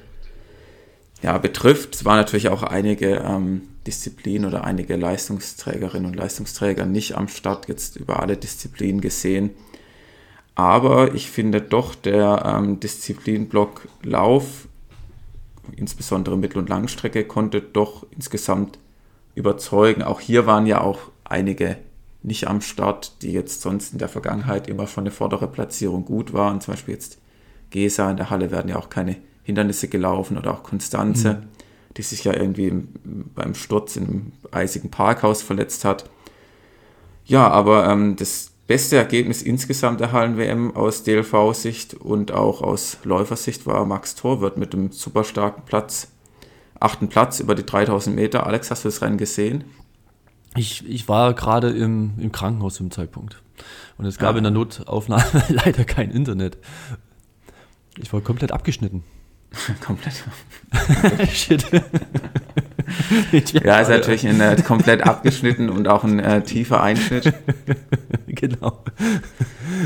ja, 1.21 1.37
betrifft. 1.37 1.95
Es 1.95 2.05
waren 2.05 2.17
natürlich 2.17 2.47
auch 2.47 2.63
einige 2.63 3.17
ähm, 3.17 3.63
Disziplinen 3.85 4.47
oder 4.47 4.63
einige 4.63 4.95
Leistungsträgerinnen 4.95 6.05
und 6.05 6.15
Leistungsträger 6.15 6.85
nicht 6.85 7.17
am 7.17 7.27
Start, 7.27 7.67
jetzt 7.67 7.97
über 7.97 8.21
alle 8.21 8.37
Disziplinen 8.37 9.01
gesehen. 9.01 9.51
Aber 10.55 11.13
ich 11.13 11.29
finde 11.29 11.61
doch, 11.61 11.95
der 11.95 12.43
ähm, 12.45 12.79
Disziplinblock 12.79 13.87
Lauf, 14.03 14.67
insbesondere 15.75 16.37
Mittel- 16.37 16.59
und 16.59 16.69
Langstrecke, 16.69 17.25
konnte 17.25 17.61
doch 17.61 18.05
insgesamt 18.11 18.79
überzeugen. 19.35 20.03
Auch 20.03 20.19
hier 20.19 20.45
waren 20.45 20.65
ja 20.65 20.81
auch 20.81 20.99
einige 21.29 21.77
nicht 22.21 22.47
am 22.47 22.61
Start, 22.61 23.21
die 23.21 23.31
jetzt 23.31 23.61
sonst 23.61 23.93
in 23.93 23.99
der 23.99 24.09
Vergangenheit 24.09 24.67
immer 24.67 24.87
schon 24.87 25.03
eine 25.03 25.11
vordere 25.11 25.47
Platzierung 25.47 26.05
gut 26.05 26.33
waren. 26.33 26.59
Zum 26.59 26.73
Beispiel 26.73 26.95
jetzt 26.95 27.17
Gesa 27.69 28.11
in 28.11 28.17
der 28.17 28.29
Halle 28.29 28.51
werden 28.51 28.69
ja 28.69 28.77
auch 28.77 28.89
keine 28.89 29.15
Hindernisse 29.43 29.87
gelaufen 29.87 30.37
oder 30.37 30.53
auch 30.53 30.63
Konstanze, 30.63 31.35
mhm. 31.35 31.43
die 31.95 32.01
sich 32.01 32.23
ja 32.25 32.33
irgendwie 32.33 32.73
beim 33.35 33.55
Sturz 33.55 33.95
im 33.95 34.33
eisigen 34.51 34.91
Parkhaus 34.91 35.41
verletzt 35.41 35.85
hat. 35.85 36.09
Ja, 37.25 37.47
aber 37.47 37.87
ähm, 37.87 38.15
das 38.15 38.51
beste 38.67 38.97
Ergebnis 38.97 39.41
insgesamt 39.41 39.99
der 39.99 40.11
Hallen-WM 40.11 40.75
aus 40.75 41.03
DLV-Sicht 41.03 41.93
und 41.93 42.31
auch 42.31 42.61
aus 42.61 42.97
Läufersicht 43.03 43.65
war 43.65 43.85
Max 43.85 44.15
Torwart 44.15 44.57
mit 44.57 44.73
einem 44.73 44.91
super 44.91 45.23
starken 45.23 45.63
Platz 45.65 46.09
achten 46.79 47.09
Platz 47.09 47.39
über 47.39 47.55
die 47.55 47.65
3000 47.65 48.15
Meter. 48.15 48.45
Alex, 48.45 48.71
hast 48.71 48.85
du 48.85 48.87
das 48.87 49.01
Rennen 49.01 49.17
gesehen? 49.17 49.65
Ich, 50.55 50.87
ich 50.87 51.07
war 51.07 51.33
gerade 51.33 51.69
im, 51.69 52.13
im 52.17 52.31
Krankenhaus 52.31 52.75
zum 52.75 52.91
Zeitpunkt. 52.91 53.41
Und 53.97 54.05
es 54.05 54.17
gab 54.17 54.31
ja. 54.31 54.37
in 54.37 54.43
der 54.43 54.51
Notaufnahme 54.51 55.43
leider 55.49 55.83
kein 55.83 56.11
Internet. 56.11 56.57
Ich 57.97 58.11
war 58.13 58.21
komplett 58.21 58.51
abgeschnitten. 58.51 59.03
komplett. 59.85 60.23
Shit. 61.31 61.65
ja, 63.63 63.79
ist 63.79 63.89
natürlich 63.89 64.27
ein, 64.27 64.39
äh, 64.39 64.61
komplett 64.65 65.01
abgeschnitten 65.01 65.69
und 65.69 65.87
auch 65.87 66.03
ein 66.03 66.19
äh, 66.19 66.43
tiefer 66.43 66.81
Einschnitt. 66.81 67.33
genau. 68.27 68.83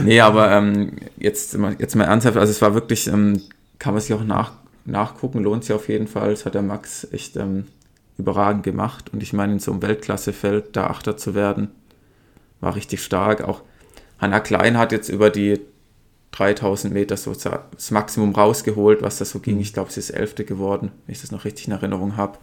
nee, 0.04 0.20
aber 0.20 0.52
ähm, 0.52 0.98
jetzt, 1.18 1.58
jetzt 1.80 1.96
mal 1.96 2.06
ernsthaft, 2.06 2.38
also 2.38 2.52
es 2.52 2.62
war 2.62 2.74
wirklich, 2.74 3.08
ähm, 3.08 3.42
kann 3.80 3.94
man 3.94 4.02
sich 4.02 4.14
auch 4.14 4.24
nach, 4.24 4.54
nachgucken, 4.86 5.42
lohnt 5.42 5.64
sich 5.64 5.74
auf 5.74 5.88
jeden 5.88 6.08
Fall. 6.08 6.32
Das 6.32 6.46
hat 6.46 6.56
der 6.56 6.62
Max 6.62 7.08
echt 7.12 7.38
ähm, 7.38 7.66
überragend 8.18 8.64
gemacht. 8.64 9.12
Und 9.14 9.24
ich 9.24 9.34
meine, 9.34 9.54
in 9.54 9.60
so 9.60 9.72
einem 9.72 9.82
Weltklassefeld 9.82 10.76
da 10.76 10.88
Achter 10.88 11.18
zu 11.18 11.36
werden, 11.36 11.72
war 12.60 12.76
richtig 12.76 13.04
stark. 13.04 13.44
Auch 13.44 13.62
Hanna 14.20 14.40
Klein 14.40 14.78
hat 14.78 14.92
jetzt 14.92 15.10
über 15.10 15.30
die 15.30 15.60
3000 16.32 16.94
Meter 16.94 17.18
so 17.18 17.34
das 17.34 17.92
Maximum 17.92 18.34
rausgeholt, 18.34 19.02
was 19.02 19.18
da 19.18 19.26
so 19.26 19.40
ging. 19.40 19.56
Mhm. 19.56 19.62
Ich 19.62 19.74
glaube, 19.74 19.92
sie 19.92 20.00
ist 20.00 20.10
Elfte 20.10 20.46
geworden, 20.46 20.92
wenn 21.06 21.14
ich 21.14 21.22
das 21.22 21.32
noch 21.32 21.46
richtig 21.46 21.68
in 21.68 21.74
Erinnerung 21.74 22.18
habe. 22.18 22.40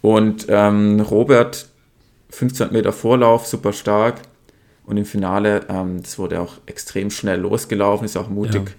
Und 0.00 0.46
ähm, 0.48 1.00
Robert, 1.00 1.68
1500 2.32 2.72
Meter 2.72 2.92
Vorlauf, 2.92 3.46
super 3.46 3.72
stark. 3.72 4.20
Und 4.84 4.96
im 4.96 5.04
Finale, 5.04 5.66
ähm, 5.68 6.02
das 6.02 6.18
wurde 6.18 6.40
auch 6.40 6.54
extrem 6.66 7.10
schnell 7.10 7.40
losgelaufen, 7.40 8.06
ist 8.06 8.16
auch 8.16 8.30
mutig 8.30 8.68
ja. 8.68 8.74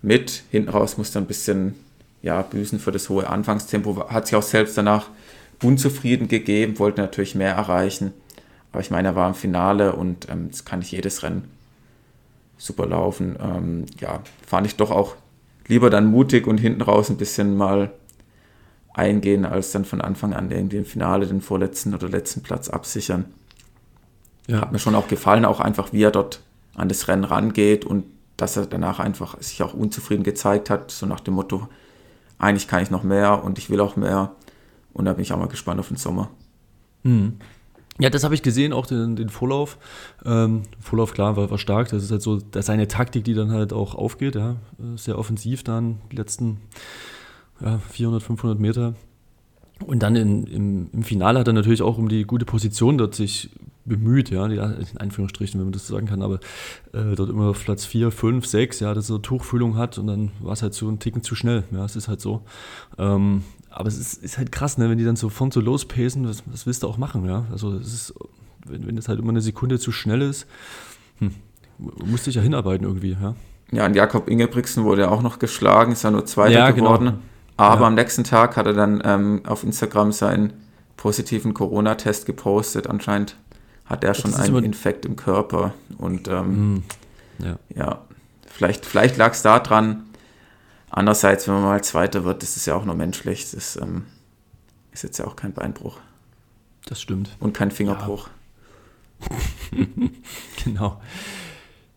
mit. 0.00 0.44
Hinten 0.50 0.70
raus 0.70 0.96
musste 0.96 1.18
ein 1.18 1.26
bisschen 1.26 1.74
ja, 2.22 2.40
büßen 2.40 2.78
für 2.78 2.92
das 2.92 3.08
hohe 3.08 3.28
Anfangstempo. 3.28 4.08
Hat 4.08 4.28
sich 4.28 4.36
auch 4.36 4.42
selbst 4.42 4.78
danach 4.78 5.08
unzufrieden 5.62 6.28
gegeben, 6.28 6.78
wollte 6.78 7.00
natürlich 7.00 7.34
mehr 7.34 7.54
erreichen. 7.54 8.12
Aber 8.72 8.80
ich 8.80 8.90
meine, 8.90 9.08
er 9.08 9.16
war 9.16 9.28
im 9.28 9.34
Finale 9.34 9.94
und 9.94 10.28
ähm, 10.30 10.48
das 10.50 10.64
kann 10.64 10.78
nicht 10.78 10.92
jedes 10.92 11.22
Rennen 11.22 11.50
super 12.56 12.86
laufen. 12.86 13.36
Ähm, 13.40 13.86
ja, 14.00 14.20
fand 14.46 14.66
ich 14.66 14.76
doch 14.76 14.90
auch 14.90 15.16
lieber 15.66 15.90
dann 15.90 16.06
mutig 16.06 16.46
und 16.46 16.58
hinten 16.58 16.82
raus 16.82 17.10
ein 17.10 17.16
bisschen 17.16 17.56
mal 17.56 17.92
eingehen, 18.94 19.44
als 19.44 19.72
dann 19.72 19.84
von 19.84 20.00
Anfang 20.00 20.32
an 20.32 20.50
irgendwie 20.50 20.76
im 20.76 20.84
Finale 20.84 21.26
den 21.26 21.40
vorletzten 21.40 21.94
oder 21.94 22.08
letzten 22.08 22.42
Platz 22.42 22.68
absichern. 22.68 23.26
Ja. 24.46 24.60
Hat 24.60 24.72
mir 24.72 24.78
schon 24.78 24.94
auch 24.94 25.08
gefallen, 25.08 25.44
auch 25.44 25.60
einfach, 25.60 25.92
wie 25.92 26.02
er 26.02 26.10
dort 26.10 26.40
an 26.74 26.88
das 26.88 27.08
Rennen 27.08 27.24
rangeht 27.24 27.84
und 27.84 28.04
dass 28.36 28.56
er 28.56 28.66
danach 28.66 28.98
einfach 28.98 29.40
sich 29.40 29.62
auch 29.62 29.74
unzufrieden 29.74 30.24
gezeigt 30.24 30.68
hat, 30.68 30.90
so 30.90 31.06
nach 31.06 31.20
dem 31.20 31.34
Motto, 31.34 31.68
eigentlich 32.38 32.66
kann 32.66 32.82
ich 32.82 32.90
noch 32.90 33.02
mehr 33.02 33.44
und 33.44 33.58
ich 33.58 33.70
will 33.70 33.80
auch 33.80 33.96
mehr. 33.96 34.32
Und 34.92 35.04
da 35.04 35.12
bin 35.14 35.22
ich 35.22 35.32
auch 35.32 35.38
mal 35.38 35.48
gespannt 35.48 35.80
auf 35.80 35.88
den 35.88 35.96
Sommer. 35.96 36.30
Mhm. 37.02 37.38
Ja, 37.98 38.10
das 38.10 38.24
habe 38.24 38.34
ich 38.34 38.42
gesehen, 38.42 38.72
auch 38.72 38.86
den, 38.86 39.16
den 39.16 39.28
Vorlauf. 39.28 39.78
Ähm, 40.24 40.62
Vorlauf, 40.80 41.12
klar, 41.12 41.36
war, 41.36 41.50
war 41.50 41.58
stark. 41.58 41.90
Das 41.90 42.02
ist 42.02 42.10
halt 42.10 42.22
so 42.22 42.38
das 42.38 42.66
ist 42.66 42.70
eine 42.70 42.88
Taktik, 42.88 43.24
die 43.24 43.34
dann 43.34 43.50
halt 43.50 43.72
auch 43.72 43.94
aufgeht. 43.94 44.34
Ja. 44.34 44.56
Sehr 44.96 45.18
offensiv 45.18 45.62
dann, 45.62 45.98
die 46.10 46.16
letzten 46.16 46.58
ja, 47.60 47.78
400, 47.78 48.22
500 48.22 48.58
Meter. 48.58 48.94
Und 49.86 50.02
dann 50.02 50.16
in, 50.16 50.44
im, 50.44 50.90
im 50.92 51.02
Finale 51.02 51.38
hat 51.38 51.48
er 51.48 51.52
natürlich 51.52 51.82
auch 51.82 51.98
um 51.98 52.08
die 52.08 52.24
gute 52.24 52.44
Position 52.44 52.98
dort 52.98 53.14
sich 53.14 53.50
bemüht, 53.84 54.30
ja, 54.30 54.46
in 54.46 54.98
Anführungsstrichen, 54.98 55.58
wenn 55.58 55.66
man 55.66 55.72
das 55.72 55.88
so 55.88 55.94
sagen 55.94 56.06
kann, 56.06 56.22
aber 56.22 56.36
äh, 56.92 57.16
dort 57.16 57.30
immer 57.30 57.50
auf 57.50 57.64
Platz 57.64 57.84
4, 57.84 58.12
5, 58.12 58.46
6, 58.46 58.80
ja, 58.80 58.94
dass 58.94 59.10
er 59.10 59.20
Tuchfühlung 59.20 59.76
hat 59.76 59.98
und 59.98 60.06
dann 60.06 60.30
war 60.40 60.52
es 60.52 60.62
halt 60.62 60.74
so 60.74 60.88
ein 60.88 61.00
Ticken 61.00 61.22
zu 61.22 61.34
schnell, 61.34 61.64
ja, 61.72 61.84
es 61.84 61.96
ist 61.96 62.06
halt 62.06 62.20
so. 62.20 62.42
Ähm, 62.96 63.42
aber 63.72 63.88
es 63.88 63.98
ist, 63.98 64.22
ist, 64.22 64.38
halt 64.38 64.52
krass, 64.52 64.78
ne, 64.78 64.88
wenn 64.90 64.98
die 64.98 65.04
dann 65.04 65.16
so 65.16 65.28
von 65.28 65.50
so 65.50 65.60
lospacen, 65.60 66.24
das, 66.24 66.42
das 66.50 66.66
willst 66.66 66.82
du 66.82 66.88
auch 66.88 66.98
machen, 66.98 67.24
ja, 67.26 67.46
also 67.50 67.74
es 67.74 67.92
ist, 67.92 68.14
wenn, 68.66 68.86
wenn 68.86 68.96
das 68.96 69.08
halt 69.08 69.18
immer 69.18 69.30
eine 69.30 69.40
Sekunde 69.40 69.78
zu 69.78 69.92
schnell 69.92 70.22
ist, 70.22 70.46
hm, 71.18 71.34
musste 71.78 72.30
ich 72.30 72.36
ja 72.36 72.42
hinarbeiten 72.42 72.86
irgendwie, 72.86 73.16
ja. 73.20 73.34
Ja, 73.72 73.86
und 73.86 73.96
Jakob 73.96 74.28
Ingebrigtsen 74.28 74.84
wurde 74.84 75.02
ja 75.02 75.08
auch 75.08 75.22
noch 75.22 75.38
geschlagen, 75.38 75.92
ist 75.92 76.04
ja 76.04 76.10
nur 76.10 76.26
Zweiter 76.26 76.52
ja, 76.52 76.70
genau. 76.70 76.84
geworden. 76.84 77.04
Genau. 77.06 77.18
Aber 77.56 77.82
ja. 77.82 77.86
am 77.86 77.94
nächsten 77.94 78.22
Tag 78.22 78.56
hat 78.56 78.66
er 78.66 78.74
dann 78.74 79.02
ähm, 79.04 79.40
auf 79.46 79.64
Instagram 79.64 80.12
seinen 80.12 80.52
positiven 80.96 81.54
Corona-Test 81.54 82.26
gepostet. 82.26 82.86
Anscheinend 82.86 83.36
hat 83.86 84.04
er 84.04 84.14
schon 84.14 84.34
einen 84.34 84.64
Infekt 84.64 85.06
im 85.06 85.16
Körper. 85.16 85.72
Und 85.96 86.28
ähm, 86.28 86.74
mm, 86.74 86.82
ja. 87.38 87.56
ja. 87.74 87.98
vielleicht, 88.46 88.84
vielleicht 88.84 89.16
lag 89.16 89.32
es 89.32 89.42
daran. 89.42 90.04
Andererseits, 90.94 91.48
wenn 91.48 91.54
man 91.54 91.64
mal 91.64 91.82
Zweiter 91.82 92.24
wird, 92.24 92.42
das 92.42 92.58
ist 92.58 92.66
ja 92.66 92.74
auch 92.74 92.84
nur 92.84 92.94
menschlich. 92.94 93.50
Das 93.50 93.76
ähm, 93.76 94.04
ist 94.92 95.02
jetzt 95.02 95.18
ja 95.18 95.26
auch 95.26 95.36
kein 95.36 95.54
Beinbruch. 95.54 95.98
Das 96.84 97.00
stimmt. 97.00 97.34
Und 97.40 97.54
kein 97.54 97.70
Fingerbruch. 97.70 98.28
Ja. 99.72 99.86
genau. 100.64 101.00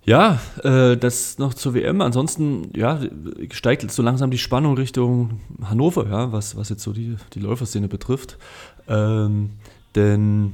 Ja, 0.06 0.40
äh, 0.64 0.96
das 0.96 1.40
noch 1.40 1.54
zur 1.54 1.74
WM. 1.74 2.00
Ansonsten, 2.00 2.72
ja, 2.74 3.02
steigt 3.52 3.92
so 3.92 4.02
langsam 4.02 4.32
die 4.32 4.38
Spannung 4.38 4.78
Richtung 4.78 5.42
Hannover, 5.62 6.08
ja, 6.08 6.32
was, 6.32 6.56
was 6.56 6.70
jetzt 6.70 6.84
so 6.84 6.94
die, 6.94 7.18
die 7.34 7.40
Läuferszene 7.40 7.90
betrifft. 7.90 8.38
Ähm, 8.88 9.50
denn 9.96 10.54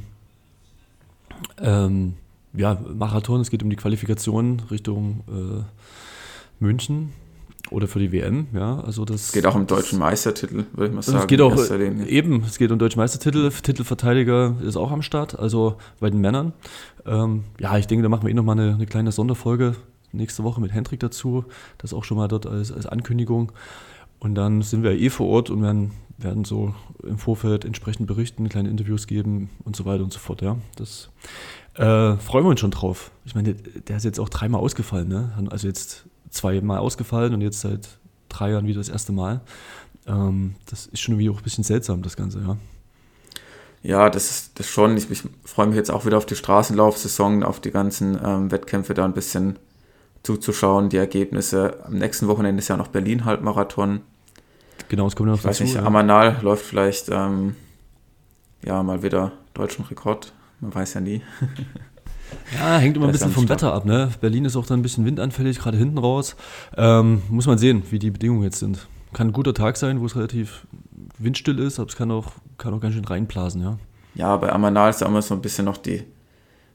ähm, 1.59 2.15
ja, 2.53 2.81
Marathon, 2.91 3.41
es 3.41 3.51
geht 3.51 3.61
um 3.61 3.69
die 3.69 3.75
Qualifikation 3.75 4.61
Richtung 4.71 5.23
äh, 5.27 6.63
München 6.63 7.13
oder 7.71 7.87
für 7.87 7.99
die 7.99 8.11
WM, 8.11 8.47
ja. 8.53 8.79
Also 8.81 9.05
das 9.05 9.27
es 9.27 9.31
geht 9.31 9.45
auch 9.45 9.55
um 9.55 9.65
deutschen 9.65 9.97
Meistertitel, 9.97 10.65
würde 10.73 10.87
ich 10.87 10.93
mal 10.93 11.01
sagen. 11.01 11.19
Es 11.19 11.27
geht 11.27 11.41
auch 11.41 11.57
eben, 12.07 12.43
es 12.43 12.57
geht 12.57 12.71
um 12.71 12.77
deutschen 12.77 12.99
Meistertitel. 12.99 13.49
Titelverteidiger 13.49 14.55
ist 14.61 14.75
auch 14.75 14.91
am 14.91 15.01
Start, 15.01 15.39
also 15.39 15.77
bei 15.99 16.09
den 16.09 16.21
Männern. 16.21 16.53
Ähm, 17.05 17.45
ja, 17.59 17.77
ich 17.77 17.87
denke, 17.87 18.03
da 18.03 18.09
machen 18.09 18.23
wir 18.23 18.29
eh 18.29 18.33
nochmal 18.33 18.59
eine, 18.59 18.75
eine 18.75 18.85
kleine 18.85 19.11
Sonderfolge 19.11 19.75
nächste 20.11 20.43
Woche 20.43 20.59
mit 20.61 20.73
Hendrik 20.73 20.99
dazu. 20.99 21.45
Das 21.77 21.93
auch 21.93 22.03
schon 22.03 22.17
mal 22.17 22.27
dort 22.27 22.45
als, 22.45 22.71
als 22.71 22.85
Ankündigung. 22.85 23.51
Und 24.19 24.35
dann 24.35 24.61
sind 24.61 24.83
wir 24.83 24.91
eh 24.91 25.09
vor 25.09 25.27
Ort 25.27 25.49
und 25.49 25.63
werden, 25.63 25.91
werden 26.17 26.43
so 26.43 26.75
im 27.03 27.17
Vorfeld 27.17 27.65
entsprechend 27.65 28.05
berichten, 28.05 28.49
kleine 28.49 28.69
Interviews 28.69 29.07
geben 29.07 29.49
und 29.63 29.75
so 29.75 29.85
weiter 29.85 30.03
und 30.03 30.13
so 30.13 30.19
fort. 30.19 30.41
Ja, 30.41 30.57
das 30.75 31.09
äh, 31.75 32.17
freuen 32.17 32.45
wir 32.45 32.49
uns 32.49 32.59
schon 32.59 32.71
drauf. 32.71 33.11
Ich 33.25 33.33
meine, 33.33 33.55
der, 33.55 33.81
der 33.81 33.97
ist 33.97 34.03
jetzt 34.03 34.19
auch 34.19 34.29
dreimal 34.29 34.61
ausgefallen, 34.61 35.07
ne? 35.07 35.31
Also 35.49 35.67
jetzt 35.67 36.05
zweimal 36.31 36.79
ausgefallen 36.79 37.33
und 37.33 37.41
jetzt 37.41 37.61
seit 37.61 37.87
drei 38.29 38.51
Jahren 38.51 38.67
wieder 38.67 38.79
das 38.79 38.89
erste 38.89 39.11
Mal. 39.11 39.41
Ähm, 40.07 40.55
das 40.69 40.87
ist 40.87 40.99
schon 40.99 41.15
irgendwie 41.15 41.29
auch 41.29 41.37
ein 41.37 41.43
bisschen 41.43 41.63
seltsam, 41.63 42.01
das 42.01 42.15
Ganze, 42.15 42.41
ja. 42.41 42.57
Ja, 43.83 44.09
das 44.09 44.29
ist 44.29 44.59
das 44.59 44.67
schon. 44.67 44.95
Ich, 44.95 45.09
ich 45.09 45.23
freue 45.43 45.67
mich 45.67 45.75
jetzt 45.75 45.89
auch 45.89 46.05
wieder 46.05 46.17
auf 46.17 46.25
die 46.25 46.35
Straßenlaufsaison, 46.35 47.43
auf 47.43 47.59
die 47.59 47.71
ganzen 47.71 48.19
ähm, 48.23 48.51
Wettkämpfe 48.51 48.93
da 48.93 49.05
ein 49.05 49.13
bisschen 49.13 49.57
zuzuschauen, 50.23 50.89
die 50.89 50.97
Ergebnisse. 50.97 51.83
Am 51.85 51.95
nächsten 51.95 52.27
Wochenende 52.27 52.59
ist 52.59 52.67
ja 52.67 52.77
noch 52.77 52.89
Berlin-Halbmarathon. 52.89 54.01
Genau, 54.87 55.07
es 55.07 55.15
kommt 55.15 55.29
noch 55.29 55.39
ich 55.39 55.45
weiß 55.45 55.61
nicht, 55.61 55.75
ja. 55.75 55.83
Amanal 55.83 56.37
läuft 56.41 56.65
vielleicht 56.65 57.09
ähm, 57.09 57.55
ja 58.63 58.83
mal 58.83 59.01
wieder 59.01 59.31
deutschen 59.55 59.85
Rekord. 59.85 60.33
Man 60.59 60.73
weiß 60.75 60.93
ja 60.95 61.01
nie. 61.01 61.21
Ja, 62.53 62.77
hängt 62.77 62.97
immer 62.97 63.07
ein 63.07 63.11
bisschen 63.11 63.31
vom 63.31 63.49
Wetter 63.49 63.73
ab. 63.73 63.85
Ne? 63.85 64.09
Berlin 64.19 64.45
ist 64.45 64.55
auch 64.55 64.65
dann 64.65 64.79
ein 64.79 64.83
bisschen 64.83 65.05
windanfällig, 65.05 65.59
gerade 65.59 65.77
hinten 65.77 65.97
raus. 65.97 66.35
Ähm, 66.77 67.21
muss 67.29 67.47
man 67.47 67.57
sehen, 67.57 67.83
wie 67.89 67.99
die 67.99 68.11
Bedingungen 68.11 68.43
jetzt 68.43 68.59
sind. 68.59 68.87
Kann 69.13 69.27
ein 69.27 69.33
guter 69.33 69.53
Tag 69.53 69.77
sein, 69.77 69.99
wo 69.99 70.05
es 70.05 70.15
relativ 70.15 70.65
windstill 71.17 71.59
ist, 71.59 71.79
aber 71.79 71.89
es 71.89 71.95
kann 71.95 72.11
auch, 72.11 72.31
kann 72.57 72.73
auch 72.73 72.79
ganz 72.79 72.95
schön 72.95 73.05
reinblasen. 73.05 73.61
Ja, 73.61 73.77
ja 74.15 74.37
bei 74.37 74.51
Amanal 74.51 74.89
ist 74.89 75.01
da 75.01 75.05
immer 75.05 75.21
so 75.21 75.33
ein 75.33 75.41
bisschen 75.41 75.65
noch 75.65 75.77
die 75.77 76.03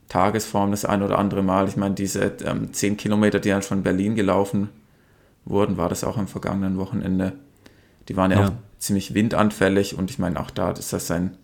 Tagesform 0.08 0.70
das 0.70 0.84
ein 0.84 1.02
oder 1.02 1.18
andere 1.18 1.42
Mal. 1.42 1.68
Ich 1.68 1.76
meine, 1.76 1.94
diese 1.94 2.32
ähm, 2.44 2.72
10 2.72 2.96
Kilometer, 2.96 3.40
die 3.40 3.48
dann 3.48 3.62
von 3.62 3.82
Berlin 3.82 4.14
gelaufen 4.14 4.68
wurden, 5.44 5.76
war 5.76 5.88
das 5.88 6.04
auch 6.04 6.16
am 6.16 6.28
vergangenen 6.28 6.78
Wochenende. 6.78 7.32
Die 8.08 8.16
waren 8.16 8.30
ja, 8.30 8.40
ja. 8.40 8.46
auch 8.46 8.52
ziemlich 8.78 9.14
windanfällig 9.14 9.98
und 9.98 10.10
ich 10.10 10.18
meine, 10.18 10.38
auch 10.38 10.50
da 10.50 10.70
ist 10.70 10.92
das 10.92 11.06
sein 11.06 11.36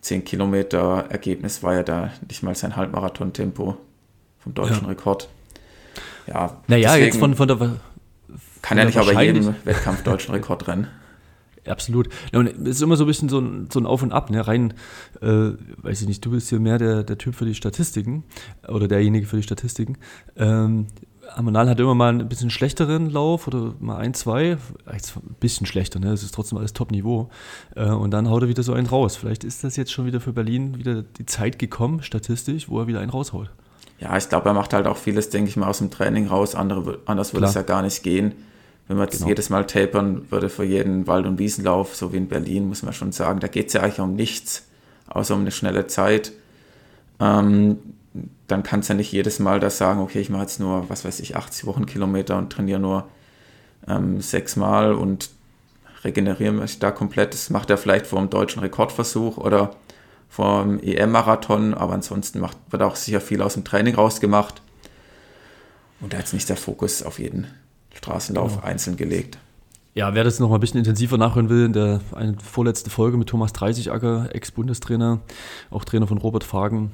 10 0.00 0.24
Kilometer 0.24 1.06
Ergebnis 1.10 1.62
war 1.62 1.74
ja 1.74 1.82
da 1.82 2.10
nicht 2.28 2.42
mal 2.42 2.54
sein 2.54 2.76
Halbmarathon-Tempo 2.76 3.76
vom 4.38 4.54
deutschen 4.54 4.82
ja. 4.82 4.88
Rekord. 4.88 5.28
Ja, 6.26 6.62
naja, 6.68 6.96
jetzt 6.96 7.18
von, 7.18 7.34
von 7.34 7.48
der. 7.48 7.58
Von 7.58 7.80
kann 8.62 8.78
er 8.78 8.84
nicht 8.84 8.98
aber 8.98 9.22
jedem 9.22 9.54
Wettkampf 9.64 10.02
deutschen 10.02 10.34
Rekord 10.34 10.68
rennen. 10.68 10.86
Absolut. 11.66 12.08
Ja, 12.32 12.38
und 12.38 12.46
es 12.46 12.76
ist 12.76 12.82
immer 12.82 12.96
so 12.96 13.04
ein 13.04 13.06
bisschen 13.06 13.28
so 13.28 13.38
ein, 13.38 13.68
so 13.70 13.78
ein 13.78 13.86
Auf 13.86 14.02
und 14.02 14.12
Ab, 14.12 14.30
ne? 14.30 14.46
Rein, 14.46 14.74
äh, 15.20 15.50
weiß 15.82 16.02
ich 16.02 16.08
nicht, 16.08 16.24
du 16.24 16.30
bist 16.30 16.48
hier 16.48 16.60
mehr 16.60 16.78
der, 16.78 17.02
der 17.02 17.18
Typ 17.18 17.34
für 17.34 17.44
die 17.44 17.54
Statistiken 17.54 18.24
oder 18.68 18.88
derjenige 18.88 19.26
für 19.26 19.36
die 19.36 19.42
Statistiken. 19.42 19.98
Ähm, 20.36 20.86
Amanal 21.34 21.68
hat 21.68 21.80
immer 21.80 21.94
mal 21.94 22.12
ein 22.12 22.28
bisschen 22.28 22.50
schlechteren 22.50 23.10
Lauf 23.10 23.46
oder 23.46 23.74
mal 23.80 23.96
ein, 23.96 24.14
zwei, 24.14 24.58
ein 24.86 25.00
bisschen 25.38 25.66
schlechter, 25.66 26.00
ne? 26.00 26.12
Es 26.12 26.22
ist 26.22 26.34
trotzdem 26.34 26.58
alles 26.58 26.72
Top-Niveau. 26.72 27.30
Äh, 27.74 27.90
und 27.90 28.10
dann 28.10 28.28
haut 28.28 28.42
er 28.42 28.48
wieder 28.48 28.62
so 28.62 28.72
einen 28.72 28.86
raus. 28.86 29.16
Vielleicht 29.16 29.44
ist 29.44 29.64
das 29.64 29.76
jetzt 29.76 29.92
schon 29.92 30.06
wieder 30.06 30.20
für 30.20 30.32
Berlin 30.32 30.78
wieder 30.78 31.02
die 31.02 31.26
Zeit 31.26 31.58
gekommen, 31.58 32.02
statistisch, 32.02 32.68
wo 32.68 32.80
er 32.80 32.86
wieder 32.86 33.00
einen 33.00 33.10
raushaut. 33.10 33.50
Ja, 33.98 34.16
ich 34.16 34.28
glaube, 34.28 34.48
er 34.48 34.54
macht 34.54 34.72
halt 34.72 34.86
auch 34.86 34.96
vieles, 34.96 35.28
denke 35.30 35.50
ich 35.50 35.56
mal, 35.56 35.68
aus 35.68 35.78
dem 35.78 35.90
Training 35.90 36.26
raus. 36.26 36.54
Andere, 36.54 37.00
anders 37.04 37.34
würde 37.34 37.46
es 37.46 37.54
ja 37.54 37.62
gar 37.62 37.82
nicht 37.82 38.02
gehen. 38.02 38.32
Wenn 38.88 38.96
man 38.96 39.06
jetzt 39.06 39.18
genau. 39.18 39.28
jedes 39.28 39.50
Mal 39.50 39.66
tapern 39.66 40.30
würde 40.30 40.48
für 40.48 40.64
jeden 40.64 41.06
Wald- 41.06 41.26
und 41.26 41.38
Wiesenlauf, 41.38 41.94
so 41.94 42.12
wie 42.12 42.16
in 42.16 42.28
Berlin, 42.28 42.66
muss 42.66 42.82
man 42.82 42.92
schon 42.92 43.12
sagen, 43.12 43.38
da 43.38 43.46
geht 43.46 43.68
es 43.68 43.74
ja 43.74 43.82
eigentlich 43.82 44.00
um 44.00 44.14
nichts, 44.14 44.66
außer 45.08 45.34
um 45.34 45.42
eine 45.42 45.52
schnelle 45.52 45.86
Zeit. 45.86 46.32
Ähm, 47.20 47.78
dann 48.46 48.62
kannst 48.62 48.88
du 48.88 48.94
ja 48.94 48.96
nicht 48.96 49.12
jedes 49.12 49.38
Mal 49.38 49.60
das 49.60 49.78
sagen, 49.78 50.00
okay, 50.00 50.20
ich 50.20 50.30
mache 50.30 50.42
jetzt 50.42 50.60
nur, 50.60 50.88
was 50.88 51.04
weiß 51.04 51.20
ich, 51.20 51.36
80 51.36 51.66
Wochenkilometer 51.66 52.36
und 52.36 52.50
trainiere 52.52 52.80
nur 52.80 53.08
ähm, 53.86 54.20
sechsmal 54.20 54.92
und 54.92 55.30
regeneriere 56.04 56.52
mich 56.52 56.78
da 56.78 56.90
komplett. 56.90 57.34
Das 57.34 57.50
macht 57.50 57.70
er 57.70 57.78
vielleicht 57.78 58.06
vor 58.06 58.18
einem 58.18 58.30
deutschen 58.30 58.60
Rekordversuch 58.60 59.36
oder 59.36 59.76
vom 60.28 60.78
EM-Marathon, 60.80 61.74
aber 61.74 61.94
ansonsten 61.94 62.40
macht, 62.40 62.56
wird 62.70 62.82
auch 62.82 62.96
sicher 62.96 63.20
viel 63.20 63.42
aus 63.42 63.54
dem 63.54 63.64
Training 63.64 63.94
rausgemacht. 63.94 64.62
Und 66.00 66.12
da 66.12 66.18
hat 66.18 66.32
nicht 66.32 66.48
der 66.48 66.56
Fokus 66.56 67.02
auf 67.02 67.18
jeden 67.18 67.46
Straßenlauf 67.94 68.56
ja. 68.56 68.62
einzeln 68.62 68.96
gelegt. 68.96 69.38
Ja, 69.94 70.14
wer 70.14 70.22
das 70.22 70.38
noch 70.38 70.48
mal 70.48 70.54
ein 70.56 70.60
bisschen 70.60 70.78
intensiver 70.78 71.18
nachhören 71.18 71.48
will, 71.48 71.66
in 71.66 71.72
der 71.72 72.00
eine 72.14 72.36
vorletzte 72.38 72.90
Folge 72.90 73.16
mit 73.16 73.28
Thomas 73.28 73.52
Dreisigacker, 73.52 74.28
Ex-Bundestrainer, 74.32 75.20
auch 75.70 75.84
Trainer 75.84 76.06
von 76.06 76.18
Robert 76.18 76.44
Fagen, 76.44 76.92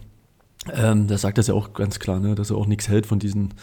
ähm, 0.73 1.07
der 1.07 1.19
sagt 1.19 1.39
das 1.39 1.47
ja 1.47 1.55
auch 1.55 1.73
ganz 1.73 1.99
klar, 1.99 2.21
ne, 2.21 2.35
dass 2.35 2.51
er 2.51 2.57
auch 2.57 2.67
nichts 2.67 2.89
hält 2.89 3.07
von 3.07 3.19
diesen, 3.19 3.55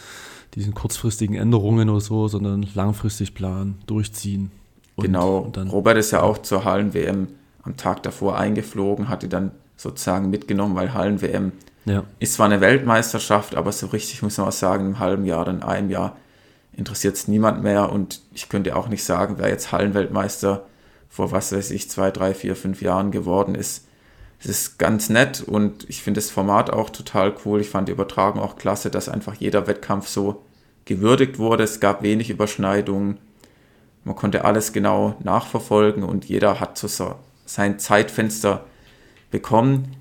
diesen 0.54 0.74
kurzfristigen 0.74 1.36
Änderungen 1.36 1.88
oder 1.88 2.00
so, 2.00 2.28
sondern 2.28 2.66
langfristig 2.74 3.34
planen, 3.34 3.78
durchziehen. 3.86 4.50
Und, 4.96 5.04
genau, 5.06 5.38
und 5.38 5.72
Robert 5.72 5.96
ist 5.96 6.12
ja 6.12 6.22
auch 6.22 6.38
zur 6.38 6.64
Hallen-WM 6.64 7.28
am 7.62 7.76
Tag 7.76 8.02
davor 8.02 8.38
eingeflogen, 8.38 9.08
hat 9.08 9.22
die 9.22 9.28
dann 9.28 9.50
sozusagen 9.76 10.30
mitgenommen, 10.30 10.76
weil 10.76 10.94
Hallen-WM 10.94 11.52
ja. 11.84 12.04
ist 12.18 12.34
zwar 12.34 12.46
eine 12.46 12.60
Weltmeisterschaft, 12.60 13.56
aber 13.56 13.72
so 13.72 13.88
richtig 13.88 14.22
muss 14.22 14.38
man 14.38 14.48
auch 14.48 14.52
sagen, 14.52 14.86
im 14.86 14.98
halben 14.98 15.24
Jahr, 15.24 15.44
dann 15.44 15.62
einem 15.62 15.90
Jahr 15.90 16.16
interessiert 16.72 17.16
es 17.16 17.28
niemand 17.28 17.62
mehr 17.62 17.90
und 17.92 18.20
ich 18.32 18.48
könnte 18.48 18.76
auch 18.76 18.88
nicht 18.88 19.04
sagen, 19.04 19.36
wer 19.38 19.48
jetzt 19.48 19.72
Hallenweltmeister 19.72 20.64
vor 21.14 21.30
was 21.30 21.52
weiß 21.52 21.70
ich, 21.70 21.88
zwei, 21.88 22.10
drei, 22.10 22.34
vier, 22.34 22.56
fünf 22.56 22.82
Jahren 22.82 23.12
geworden 23.12 23.54
ist. 23.54 23.86
Es 24.40 24.46
ist 24.46 24.78
ganz 24.78 25.08
nett 25.08 25.42
und 25.42 25.88
ich 25.88 26.02
finde 26.02 26.20
das 26.20 26.30
Format 26.30 26.70
auch 26.70 26.90
total 26.90 27.34
cool. 27.44 27.60
Ich 27.60 27.70
fand 27.70 27.88
die 27.88 27.92
Übertragung 27.92 28.40
auch 28.40 28.56
klasse, 28.56 28.90
dass 28.90 29.08
einfach 29.08 29.34
jeder 29.34 29.66
Wettkampf 29.66 30.08
so 30.08 30.44
gewürdigt 30.84 31.38
wurde. 31.38 31.64
Es 31.64 31.80
gab 31.80 32.02
wenig 32.02 32.30
Überschneidungen. 32.30 33.18
Man 34.04 34.16
konnte 34.16 34.44
alles 34.44 34.72
genau 34.72 35.16
nachverfolgen 35.22 36.02
und 36.02 36.26
jeder 36.26 36.60
hat 36.60 36.76
so 36.76 37.16
sein 37.46 37.78
Zeitfenster 37.78 38.66
bekommen. 39.30 39.96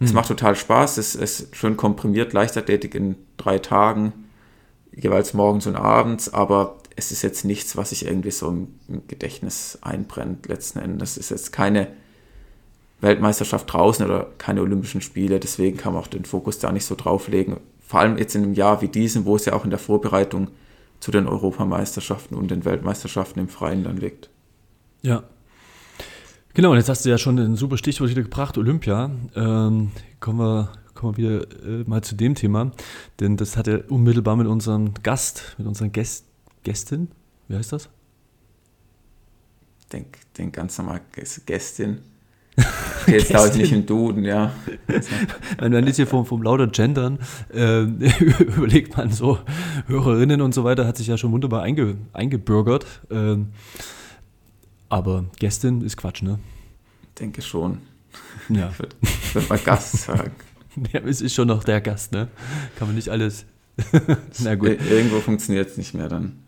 Es 0.00 0.10
hm. 0.10 0.16
macht 0.16 0.28
total 0.28 0.54
Spaß. 0.54 0.98
Es 0.98 1.14
ist 1.14 1.56
schön 1.56 1.76
komprimiert, 1.76 2.34
Leichtathletik 2.34 2.94
in 2.94 3.16
drei 3.38 3.58
Tagen 3.58 4.12
jeweils 5.00 5.34
morgens 5.34 5.66
und 5.66 5.76
abends, 5.76 6.32
aber 6.32 6.78
es 6.96 7.12
ist 7.12 7.22
jetzt 7.22 7.44
nichts, 7.44 7.76
was 7.76 7.90
sich 7.90 8.06
irgendwie 8.06 8.32
so 8.32 8.48
im 8.48 9.06
Gedächtnis 9.06 9.78
einbrennt 9.82 10.48
letzten 10.48 10.80
Endes. 10.80 11.12
Es 11.12 11.18
ist 11.18 11.30
jetzt 11.30 11.52
keine 11.52 11.88
Weltmeisterschaft 13.00 13.72
draußen 13.72 14.04
oder 14.04 14.26
keine 14.38 14.62
Olympischen 14.62 15.00
Spiele, 15.00 15.38
deswegen 15.38 15.76
kann 15.76 15.92
man 15.92 16.02
auch 16.02 16.08
den 16.08 16.24
Fokus 16.24 16.58
da 16.58 16.72
nicht 16.72 16.84
so 16.84 16.94
drauflegen. 16.94 17.58
Vor 17.80 18.00
allem 18.00 18.18
jetzt 18.18 18.34
in 18.34 18.42
einem 18.42 18.54
Jahr 18.54 18.82
wie 18.82 18.88
diesem, 18.88 19.24
wo 19.24 19.36
es 19.36 19.44
ja 19.44 19.52
auch 19.52 19.64
in 19.64 19.70
der 19.70 19.78
Vorbereitung 19.78 20.48
zu 21.00 21.10
den 21.10 21.26
Europameisterschaften 21.26 22.36
und 22.36 22.50
den 22.50 22.64
Weltmeisterschaften 22.64 23.40
im 23.40 23.48
Freien 23.48 23.84
dann 23.84 23.96
liegt. 23.96 24.30
Ja. 25.02 25.22
Genau, 26.54 26.72
und 26.72 26.76
jetzt 26.76 26.88
hast 26.88 27.04
du 27.04 27.08
ja 27.08 27.18
schon 27.18 27.38
ein 27.38 27.54
super 27.54 27.76
Stichwort 27.76 28.10
wieder 28.10 28.22
gebracht, 28.22 28.58
Olympia. 28.58 29.10
Ähm, 29.36 29.92
kommen 30.18 30.38
wir 30.40 30.72
kommen 30.98 31.16
wir 31.16 31.42
wieder 31.42 31.80
äh, 31.80 31.84
mal 31.86 32.02
zu 32.02 32.16
dem 32.16 32.34
Thema, 32.34 32.72
denn 33.20 33.36
das 33.36 33.56
hat 33.56 33.68
er 33.68 33.88
unmittelbar 33.88 34.34
mit 34.34 34.48
unserem 34.48 34.94
Gast, 35.04 35.54
mit 35.56 35.68
unseren 35.68 35.92
Gäst, 35.92 36.24
Gästin, 36.64 37.08
wie 37.46 37.54
heißt 37.54 37.72
das? 37.72 37.88
Denk, 39.92 40.18
denk 40.36 40.54
ganz 40.54 40.76
normal 40.76 41.00
Gästin. 41.46 42.00
Jetzt 43.06 43.34
dauert 43.34 43.56
nicht 43.56 43.72
im 43.72 43.86
Duden, 43.86 44.24
ja. 44.24 44.52
Wenn 45.58 45.72
man 45.72 45.86
jetzt 45.86 45.96
hier 45.96 46.06
vom, 46.06 46.26
vom 46.26 46.42
lauter 46.42 46.66
Gendern 46.66 47.18
äh, 47.52 47.82
überlegt 48.40 48.96
man 48.96 49.10
so, 49.10 49.38
Hörerinnen 49.86 50.40
und 50.40 50.54
so 50.54 50.64
weiter, 50.64 50.86
hat 50.86 50.96
sich 50.96 51.06
ja 51.06 51.16
schon 51.16 51.32
wunderbar 51.32 51.62
einge, 51.62 51.96
eingebürgert. 52.12 52.86
Ähm, 53.10 53.48
aber 54.88 55.26
Gästin 55.38 55.82
ist 55.82 55.96
Quatsch, 55.96 56.22
ne? 56.22 56.38
Denke 57.18 57.42
schon. 57.42 57.78
Ja. 58.48 58.70
Ich 58.72 58.78
würde 58.78 58.96
würd 59.34 59.48
mal 59.48 59.58
Gast 59.58 59.96
sagen. 59.98 60.32
Ja, 60.92 61.00
es 61.00 61.20
ist 61.20 61.34
schon 61.34 61.48
noch 61.48 61.64
der 61.64 61.80
Gast, 61.80 62.12
ne? 62.12 62.28
Kann 62.78 62.88
man 62.88 62.94
nicht 62.94 63.08
alles. 63.08 63.44
Na 64.40 64.54
gut. 64.54 64.78
Irgendwo 64.88 65.20
funktioniert 65.20 65.70
es 65.70 65.76
nicht 65.76 65.94
mehr 65.94 66.08
dann. 66.08 66.38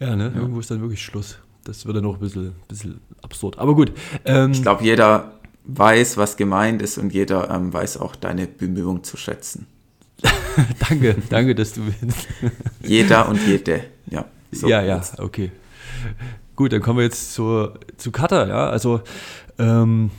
Ja, 0.00 0.16
ne? 0.16 0.32
Ja. 0.34 0.40
Irgendwo 0.40 0.60
ist 0.60 0.70
dann 0.70 0.80
wirklich 0.80 1.02
Schluss. 1.02 1.38
Das 1.64 1.86
wird 1.86 1.96
dann 1.96 2.04
noch 2.04 2.14
ein 2.14 2.20
bisschen, 2.20 2.52
bisschen 2.66 3.00
absurd. 3.22 3.58
Aber 3.58 3.74
gut. 3.74 3.92
Ähm, 4.24 4.52
ich 4.52 4.62
glaube, 4.62 4.84
jeder 4.84 5.37
weiß, 5.68 6.16
was 6.16 6.36
gemeint 6.36 6.82
ist 6.82 6.98
und 6.98 7.12
jeder 7.12 7.50
ähm, 7.50 7.72
weiß 7.72 7.98
auch 7.98 8.16
deine 8.16 8.46
Bemühungen 8.46 9.04
zu 9.04 9.16
schätzen. 9.16 9.66
danke, 10.88 11.16
danke, 11.28 11.54
dass 11.54 11.74
du 11.74 11.82
willst. 11.86 12.26
jeder 12.82 13.28
und 13.28 13.38
jede, 13.46 13.84
ja. 14.10 14.24
So 14.50 14.66
ja, 14.66 14.82
ja, 14.82 15.02
okay. 15.18 15.52
Gut, 16.56 16.72
dann 16.72 16.80
kommen 16.80 16.98
wir 16.98 17.04
jetzt 17.04 17.34
zur, 17.34 17.78
zu 17.98 18.10
Katar, 18.10 18.48
ja. 18.48 18.68
Also, 18.70 19.02
ähm, 19.58 20.10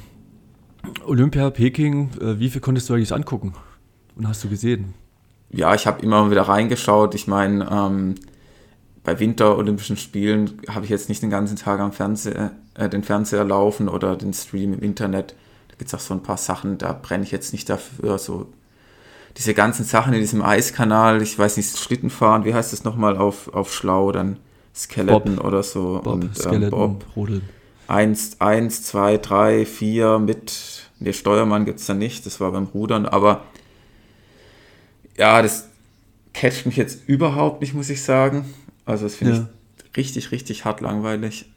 Olympia, 1.06 1.50
Peking, 1.50 2.12
äh, 2.22 2.40
wie 2.40 2.50
viel 2.50 2.62
konntest 2.62 2.88
du 2.88 2.94
eigentlich 2.94 3.14
angucken 3.14 3.54
und 4.16 4.28
hast 4.28 4.44
du 4.44 4.50
gesehen? 4.50 4.94
Ja, 5.50 5.74
ich 5.74 5.88
habe 5.88 6.04
immer 6.04 6.30
wieder 6.30 6.44
reingeschaut. 6.44 7.16
Ich 7.16 7.28
meine, 7.28 7.68
ähm, 7.72 8.16
bei 9.10 9.20
Winter-Olympischen 9.20 9.98
Spielen 9.98 10.62
habe 10.70 10.86
ich 10.86 10.92
jetzt 10.92 11.10
nicht 11.10 11.24
den 11.24 11.32
ganzen 11.32 11.56
Tag 11.56 11.80
am 11.80 11.92
Fernseher, 11.92 12.52
äh, 12.76 12.90
den 12.90 13.02
Fernseher 13.02 13.44
laufen 13.44 13.90
oder 13.90 14.16
den 14.16 14.34
Stream 14.34 14.74
im 14.74 14.82
Internet. 14.82 15.34
Da 15.70 15.76
gibt 15.78 15.88
es 15.88 15.96
auch 15.96 16.00
so 16.00 16.14
ein 16.14 16.22
paar 16.22 16.38
Sachen, 16.38 16.78
da 16.78 16.94
brenne 16.94 17.24
ich 17.24 17.32
jetzt 17.32 17.52
nicht 17.52 17.68
dafür. 17.70 18.20
So 18.20 18.46
diese 19.36 19.56
ganzen 19.56 19.84
Sachen 19.84 20.14
in 20.14 20.20
diesem 20.20 20.44
Eiskanal, 20.44 21.24
ich 21.24 21.40
weiß 21.40 21.58
nicht, 21.58 21.76
Schlittenfahren, 21.76 22.46
wie 22.46 22.54
heißt 22.54 22.72
das 22.72 22.84
nochmal 22.84 23.18
auf, 23.18 23.52
auf 23.52 23.74
Schlau, 23.74 24.12
dann 24.12 24.38
Skeleton 24.76 25.38
Bob. 25.38 25.46
oder 25.46 25.64
so. 25.64 26.02
Bob, 26.04 26.14
und, 26.14 26.24
ähm, 26.26 26.36
Skeleton, 26.36 26.70
Bob. 26.70 27.06
Rodeln. 27.16 27.42
1, 27.88 28.40
1, 28.40 28.84
2, 28.84 29.18
3, 29.18 29.66
4 29.66 30.20
mit, 30.20 30.84
ne, 31.00 31.14
Steuermann 31.14 31.66
gibt 31.66 31.80
es 31.80 31.88
da 31.88 31.96
nicht, 31.96 32.28
das 32.28 32.40
war 32.40 32.52
beim 32.52 32.66
Rudern, 32.66 33.08
aber 33.08 33.46
ja, 35.18 35.42
das 35.42 35.68
catcht 36.36 36.68
mich 36.68 36.78
jetzt 36.78 37.10
überhaupt 37.10 37.62
nicht, 37.62 37.74
muss 37.74 37.90
ich 37.90 38.04
sagen. 38.04 38.46
Also 38.90 39.06
das 39.06 39.16
finde 39.16 39.34
ja. 39.36 39.50
ich 39.78 39.98
richtig, 39.98 40.32
richtig 40.32 40.66
hart 40.66 40.82
langweilig. 40.82 41.52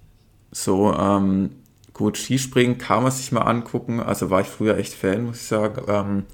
So, 0.51 0.93
ähm, 0.93 1.51
gut, 1.95 2.19
Skispringen 2.19 2.77
kann 2.77 3.03
man 3.03 3.11
sich 3.11 3.33
mal 3.33 3.41
angucken, 3.41 4.01
also 4.01 4.29
war 4.29 4.43
ich 4.43 4.49
früher 4.49 4.77
echt 4.77 4.93
Fan, 4.93 5.25
muss 5.25 5.37
ich 5.37 5.47
sagen. 5.47 5.83
Ähm, 5.89 6.25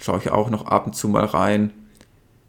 Schaue 0.00 0.18
ich 0.18 0.30
auch 0.30 0.48
noch 0.48 0.66
ab 0.66 0.86
und 0.86 0.94
zu 0.94 1.08
mal 1.08 1.24
rein. 1.24 1.72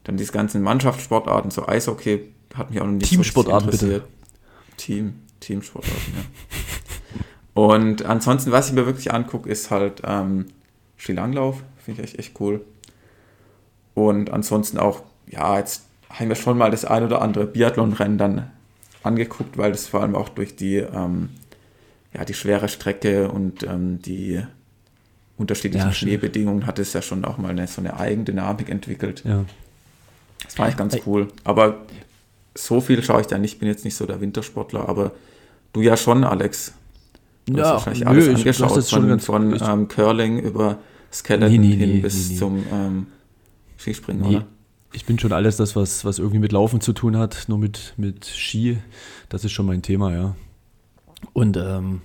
Dann 0.03 0.17
diese 0.17 0.31
ganzen 0.31 0.61
Mannschaftssportarten, 0.61 1.49
so 1.49 1.67
Eishockey, 1.67 2.31
hat 2.53 2.69
mich 2.69 2.79
auch 2.79 2.85
noch 2.85 2.93
nicht 2.93 3.09
Teamsportarten 3.09 3.71
so 3.71 3.85
interessiert. 3.85 4.03
Bitte. 4.03 4.77
Team, 4.77 5.21
Teamsportarten, 5.39 6.13
ja. 6.15 7.61
Und 7.61 8.05
ansonsten, 8.05 8.51
was 8.51 8.67
ich 8.69 8.75
mir 8.75 8.85
wirklich 8.85 9.11
angucke, 9.11 9.49
ist 9.49 9.71
halt 9.71 10.03
ähm, 10.05 10.45
Skilanglauf. 10.95 11.63
Finde 11.83 12.03
ich 12.03 12.09
echt, 12.09 12.19
echt 12.19 12.39
cool. 12.39 12.63
Und 13.95 14.29
ansonsten 14.29 14.77
auch, 14.77 15.01
ja, 15.27 15.57
jetzt 15.57 15.88
haben 16.09 16.29
wir 16.29 16.35
schon 16.35 16.57
mal 16.57 16.71
das 16.71 16.85
ein 16.85 17.03
oder 17.03 17.21
andere 17.21 17.45
Biathlon-Rennen 17.45 18.17
dann 18.17 18.51
angeguckt, 19.03 19.57
weil 19.57 19.71
das 19.71 19.87
vor 19.87 20.01
allem 20.01 20.15
auch 20.15 20.29
durch 20.29 20.55
die, 20.55 20.77
ähm, 20.77 21.29
ja, 22.13 22.25
die 22.25 22.33
schwere 22.33 22.67
Strecke 22.67 23.29
und 23.29 23.63
ähm, 23.63 24.01
die 24.01 24.41
unterschiedlichen 25.37 25.87
ja, 25.87 25.93
Schneebedingungen 25.93 26.65
hat 26.65 26.79
es 26.79 26.93
ja 26.93 27.01
schon 27.01 27.23
auch 27.23 27.37
mal 27.37 27.51
eine, 27.51 27.67
so 27.67 27.81
eine 27.81 27.97
Eigendynamik 27.97 28.69
entwickelt. 28.69 29.23
Ja. 29.25 29.45
Das 30.43 30.57
war 30.57 30.67
echt 30.67 30.77
ganz 30.77 30.97
cool. 31.05 31.29
Aber 31.43 31.85
so 32.55 32.81
viel 32.81 33.01
schaue 33.03 33.21
ich 33.21 33.27
da 33.27 33.37
nicht. 33.37 33.53
Ich 33.53 33.59
bin 33.59 33.67
jetzt 33.67 33.85
nicht 33.85 33.95
so 33.95 34.05
der 34.05 34.19
Wintersportler, 34.19 34.87
aber 34.89 35.11
du 35.73 35.81
ja 35.81 35.95
schon, 35.95 36.23
Alex. 36.23 36.73
Du 37.45 37.57
ja, 37.57 37.63
hast 37.63 37.71
wahrscheinlich 37.71 38.03
nö, 38.03 38.09
alles 38.09 38.27
ich, 38.27 38.35
angeschaut, 38.35 38.77
das 38.77 38.89
von, 38.89 39.07
ganz, 39.07 39.25
von 39.25 39.57
ähm, 39.61 39.87
Curling 39.87 40.39
über 40.39 40.79
Skeleton 41.11 41.51
nee, 41.51 41.57
nee, 41.57 41.75
hin 41.75 41.93
nee, 41.93 41.99
bis 41.99 42.37
zum 42.37 42.63
ähm, 42.71 43.07
Skispringen, 43.77 44.23
oder? 44.23 44.45
Ich 44.91 45.05
bin 45.05 45.19
schon 45.19 45.31
alles 45.31 45.57
das, 45.57 45.75
was, 45.75 46.03
was 46.03 46.19
irgendwie 46.19 46.39
mit 46.39 46.51
Laufen 46.51 46.81
zu 46.81 46.93
tun 46.93 47.17
hat, 47.17 47.45
nur 47.47 47.59
mit, 47.59 47.93
mit 47.97 48.25
Ski. 48.25 48.77
Das 49.29 49.45
ist 49.45 49.51
schon 49.51 49.67
mein 49.67 49.81
Thema, 49.81 50.13
ja. 50.13 50.35
Und 51.33 51.57
ähm, 51.57 52.01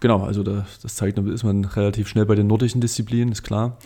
genau, 0.00 0.24
also 0.24 0.42
da, 0.42 0.66
das 0.82 0.96
zeigt, 0.96 1.18
da 1.18 1.22
ist 1.22 1.44
man 1.44 1.64
relativ 1.64 2.08
schnell 2.08 2.26
bei 2.26 2.34
den 2.34 2.46
nordischen 2.46 2.80
Disziplinen, 2.80 3.30
ist 3.30 3.42
klar. 3.42 3.78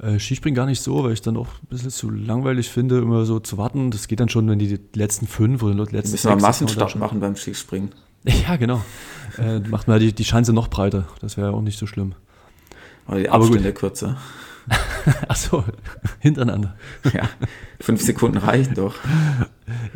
Äh, 0.00 0.18
Skispringen 0.18 0.54
gar 0.54 0.66
nicht 0.66 0.82
so, 0.82 1.02
weil 1.02 1.12
ich 1.12 1.22
dann 1.22 1.36
auch 1.36 1.48
ein 1.48 1.66
bisschen 1.68 1.90
zu 1.90 2.10
langweilig 2.10 2.68
finde, 2.68 2.98
immer 2.98 3.24
so 3.24 3.40
zu 3.40 3.58
warten. 3.58 3.90
Das 3.90 4.06
geht 4.06 4.20
dann 4.20 4.28
schon, 4.28 4.48
wenn 4.48 4.58
die, 4.58 4.78
die 4.78 4.98
letzten 4.98 5.26
fünf 5.26 5.62
oder 5.62 5.86
die 5.86 5.96
letzten 5.96 6.12
Müssen 6.12 6.28
wir 6.28 6.36
Massenstart 6.36 6.96
machen 6.96 7.20
beim 7.20 7.36
Skispringen. 7.36 7.90
Ja, 8.22 8.56
genau. 8.56 8.82
äh, 9.38 9.60
macht 9.60 9.88
mal 9.88 9.98
die, 9.98 10.12
die 10.12 10.24
Chance 10.24 10.52
noch 10.52 10.68
breiter. 10.68 11.06
Das 11.22 11.38
wäre 11.38 11.48
ja 11.48 11.54
auch 11.54 11.62
nicht 11.62 11.78
so 11.78 11.86
schlimm. 11.86 12.14
Oder 13.08 13.18
die 13.18 13.30
Abstände 13.30 13.72
kürzer. 13.72 14.18
Achso, 15.28 15.64
hintereinander. 16.18 16.76
Ja, 17.12 17.28
fünf 17.80 18.02
Sekunden 18.02 18.38
reichen 18.38 18.74
doch. 18.74 18.96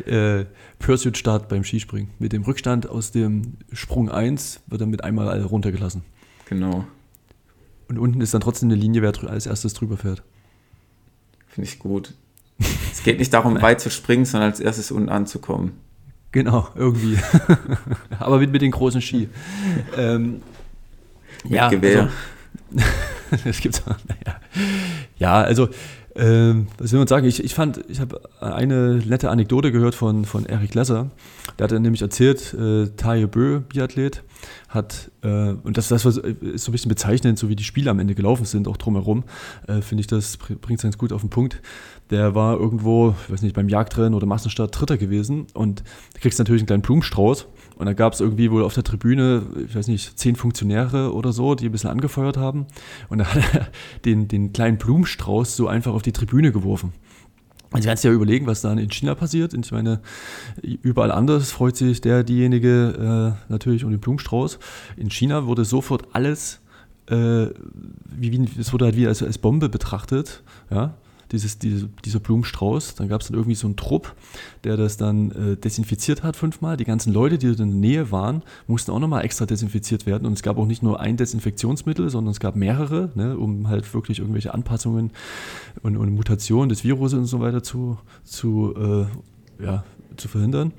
Äh, 0.05 0.45
Pursuit-Start 0.79 1.49
beim 1.49 1.63
Skispringen. 1.63 2.09
Mit 2.19 2.33
dem 2.33 2.43
Rückstand 2.43 2.89
aus 2.89 3.11
dem 3.11 3.57
Sprung 3.71 4.09
1 4.09 4.61
wird 4.67 4.81
dann 4.81 4.89
mit 4.89 5.03
einmal 5.03 5.41
runtergelassen. 5.41 6.03
Genau. 6.47 6.85
Und 7.87 7.99
unten 7.99 8.21
ist 8.21 8.33
dann 8.33 8.41
trotzdem 8.41 8.69
eine 8.69 8.79
Linie, 8.79 9.01
wer 9.01 9.13
als 9.29 9.45
erstes 9.45 9.73
drüber 9.73 9.97
fährt. 9.97 10.23
Finde 11.47 11.69
ich 11.69 11.79
gut. 11.79 12.13
Es 12.91 13.03
geht 13.03 13.19
nicht 13.19 13.33
darum, 13.33 13.61
weit 13.61 13.79
zu 13.79 13.89
springen, 13.89 14.25
sondern 14.25 14.51
als 14.51 14.59
erstes 14.59 14.91
unten 14.91 15.09
anzukommen. 15.09 15.73
Genau, 16.31 16.67
irgendwie. 16.75 17.17
Aber 18.19 18.39
mit, 18.39 18.51
mit 18.51 18.61
den 18.61 18.71
großen 18.71 19.01
Ski. 19.01 19.29
ähm, 19.95 20.41
mit 21.43 21.53
ja, 21.53 21.69
Gewehr. 21.69 22.03
Also, 22.03 22.13
gibt's 23.61 23.83
auch, 23.87 23.97
naja. 24.07 24.39
Ja, 25.17 25.41
also 25.41 25.69
ähm, 26.17 26.67
was 26.77 26.93
will 26.93 26.99
man 26.99 27.07
sagen? 27.09 27.27
Ich, 27.27 27.43
ich 27.43 27.53
fand, 27.53 27.81
ich 27.89 27.99
habe 27.99 28.21
eine 28.39 29.01
nette 29.05 29.29
Anekdote 29.29 29.73
gehört 29.73 29.95
von, 29.95 30.23
von 30.23 30.45
Eric 30.45 30.73
Lesser. 30.73 31.11
Der 31.59 31.65
hat 31.65 31.71
dann 31.71 31.81
nämlich 31.81 32.01
erzählt, 32.01 32.53
äh, 32.53 32.87
Taye 32.95 33.27
Bö, 33.27 33.59
Biathlet, 33.59 34.23
hat, 34.69 35.11
äh, 35.23 35.27
und 35.51 35.75
das, 35.77 35.89
das 35.89 36.05
ist 36.05 36.15
so 36.15 36.21
ein 36.21 36.71
bisschen 36.71 36.89
bezeichnend, 36.89 37.37
so 37.37 37.49
wie 37.49 37.55
die 37.57 37.65
Spiele 37.65 37.91
am 37.91 37.99
Ende 37.99 38.15
gelaufen 38.15 38.45
sind, 38.45 38.69
auch 38.69 38.77
drumherum, 38.77 39.25
äh, 39.67 39.81
finde 39.81 40.01
ich, 40.01 40.07
das 40.07 40.37
bringt 40.37 40.79
es 40.79 40.83
ganz 40.83 40.97
gut 40.97 41.11
auf 41.11 41.21
den 41.21 41.29
Punkt. 41.29 41.61
Der 42.11 42.33
war 42.33 42.57
irgendwo, 42.57 43.13
ich 43.25 43.33
weiß 43.33 43.41
nicht, 43.41 43.55
beim 43.55 43.67
Jagdrennen 43.67 44.13
oder 44.13 44.25
Massenstart 44.25 44.79
Dritter 44.79 44.97
gewesen 44.97 45.47
und 45.53 45.83
kriegst 46.21 46.39
natürlich 46.39 46.61
einen 46.61 46.67
kleinen 46.67 46.81
Blumenstrauß 46.81 47.47
und 47.77 47.85
da 47.85 47.93
gab 47.93 48.13
es 48.13 48.21
irgendwie 48.21 48.51
wohl 48.51 48.63
auf 48.63 48.73
der 48.73 48.83
Tribüne, 48.83 49.43
ich 49.67 49.75
weiß 49.75 49.87
nicht, 49.87 50.17
zehn 50.17 50.35
Funktionäre 50.35 51.13
oder 51.13 51.33
so, 51.33 51.55
die 51.55 51.65
ein 51.65 51.71
bisschen 51.71 51.89
angefeuert 51.89 52.37
haben. 52.37 52.67
Und 53.09 53.19
da 53.19 53.25
hat 53.25 53.43
er 53.53 53.67
den, 54.05 54.27
den 54.27 54.53
kleinen 54.53 54.77
Blumenstrauß 54.77 55.55
so 55.55 55.67
einfach 55.67 55.93
auf 55.93 56.01
die 56.01 56.13
Tribüne 56.13 56.51
geworfen. 56.51 56.93
Also 57.71 57.89
kannst 57.89 58.05
dir 58.05 58.09
ja 58.09 58.15
überlegen, 58.15 58.47
was 58.47 58.61
dann 58.61 58.77
in 58.77 58.89
China 58.89 59.15
passiert. 59.15 59.53
Und 59.53 59.65
ich 59.65 59.71
meine, 59.73 59.99
überall 60.61 61.11
anders 61.11 61.51
freut 61.51 61.75
sich 61.75 61.99
der, 61.99 62.23
diejenige 62.23 63.35
äh, 63.49 63.51
natürlich 63.51 63.83
um 63.83 63.91
den 63.91 63.99
Blumenstrauß. 63.99 64.59
In 64.95 65.09
China 65.09 65.45
wurde 65.45 65.65
sofort 65.65 66.07
alles, 66.13 66.61
äh, 67.09 67.47
wie, 68.05 68.47
es 68.57 68.71
wurde 68.71 68.85
halt 68.85 68.95
wie 68.95 69.07
als, 69.07 69.21
als 69.21 69.37
Bombe 69.37 69.67
betrachtet. 69.67 70.43
Ja? 70.71 70.93
Dieses, 71.31 71.59
diese, 71.59 71.89
dieser 72.03 72.19
Blumenstrauß. 72.19 72.95
Dann 72.95 73.07
gab 73.07 73.21
es 73.21 73.27
dann 73.27 73.35
irgendwie 73.35 73.55
so 73.55 73.67
einen 73.67 73.75
Trupp, 73.75 74.15
der 74.63 74.77
das 74.77 74.97
dann 74.97 75.31
äh, 75.31 75.57
desinfiziert 75.57 76.23
hat 76.23 76.35
fünfmal. 76.35 76.77
Die 76.77 76.85
ganzen 76.85 77.13
Leute, 77.13 77.37
die 77.37 77.47
in 77.47 77.55
der 77.55 77.65
Nähe 77.65 78.11
waren, 78.11 78.43
mussten 78.67 78.91
auch 78.91 78.99
nochmal 78.99 79.25
extra 79.25 79.45
desinfiziert 79.45 80.05
werden. 80.05 80.25
Und 80.25 80.33
es 80.33 80.43
gab 80.43 80.57
auch 80.57 80.65
nicht 80.65 80.83
nur 80.83 80.99
ein 80.99 81.17
Desinfektionsmittel, 81.17 82.09
sondern 82.09 82.31
es 82.31 82.39
gab 82.39 82.55
mehrere, 82.55 83.11
ne, 83.15 83.37
um 83.37 83.67
halt 83.67 83.91
wirklich 83.93 84.19
irgendwelche 84.19 84.53
Anpassungen 84.53 85.11
und, 85.83 85.97
und 85.97 86.13
Mutationen 86.13 86.69
des 86.69 86.83
Virus 86.83 87.13
und 87.13 87.25
so 87.25 87.39
weiter 87.39 87.63
zu, 87.63 87.97
zu, 88.23 88.73
äh, 89.59 89.63
ja, 89.63 89.83
zu 90.17 90.27
verhindern. 90.27 90.73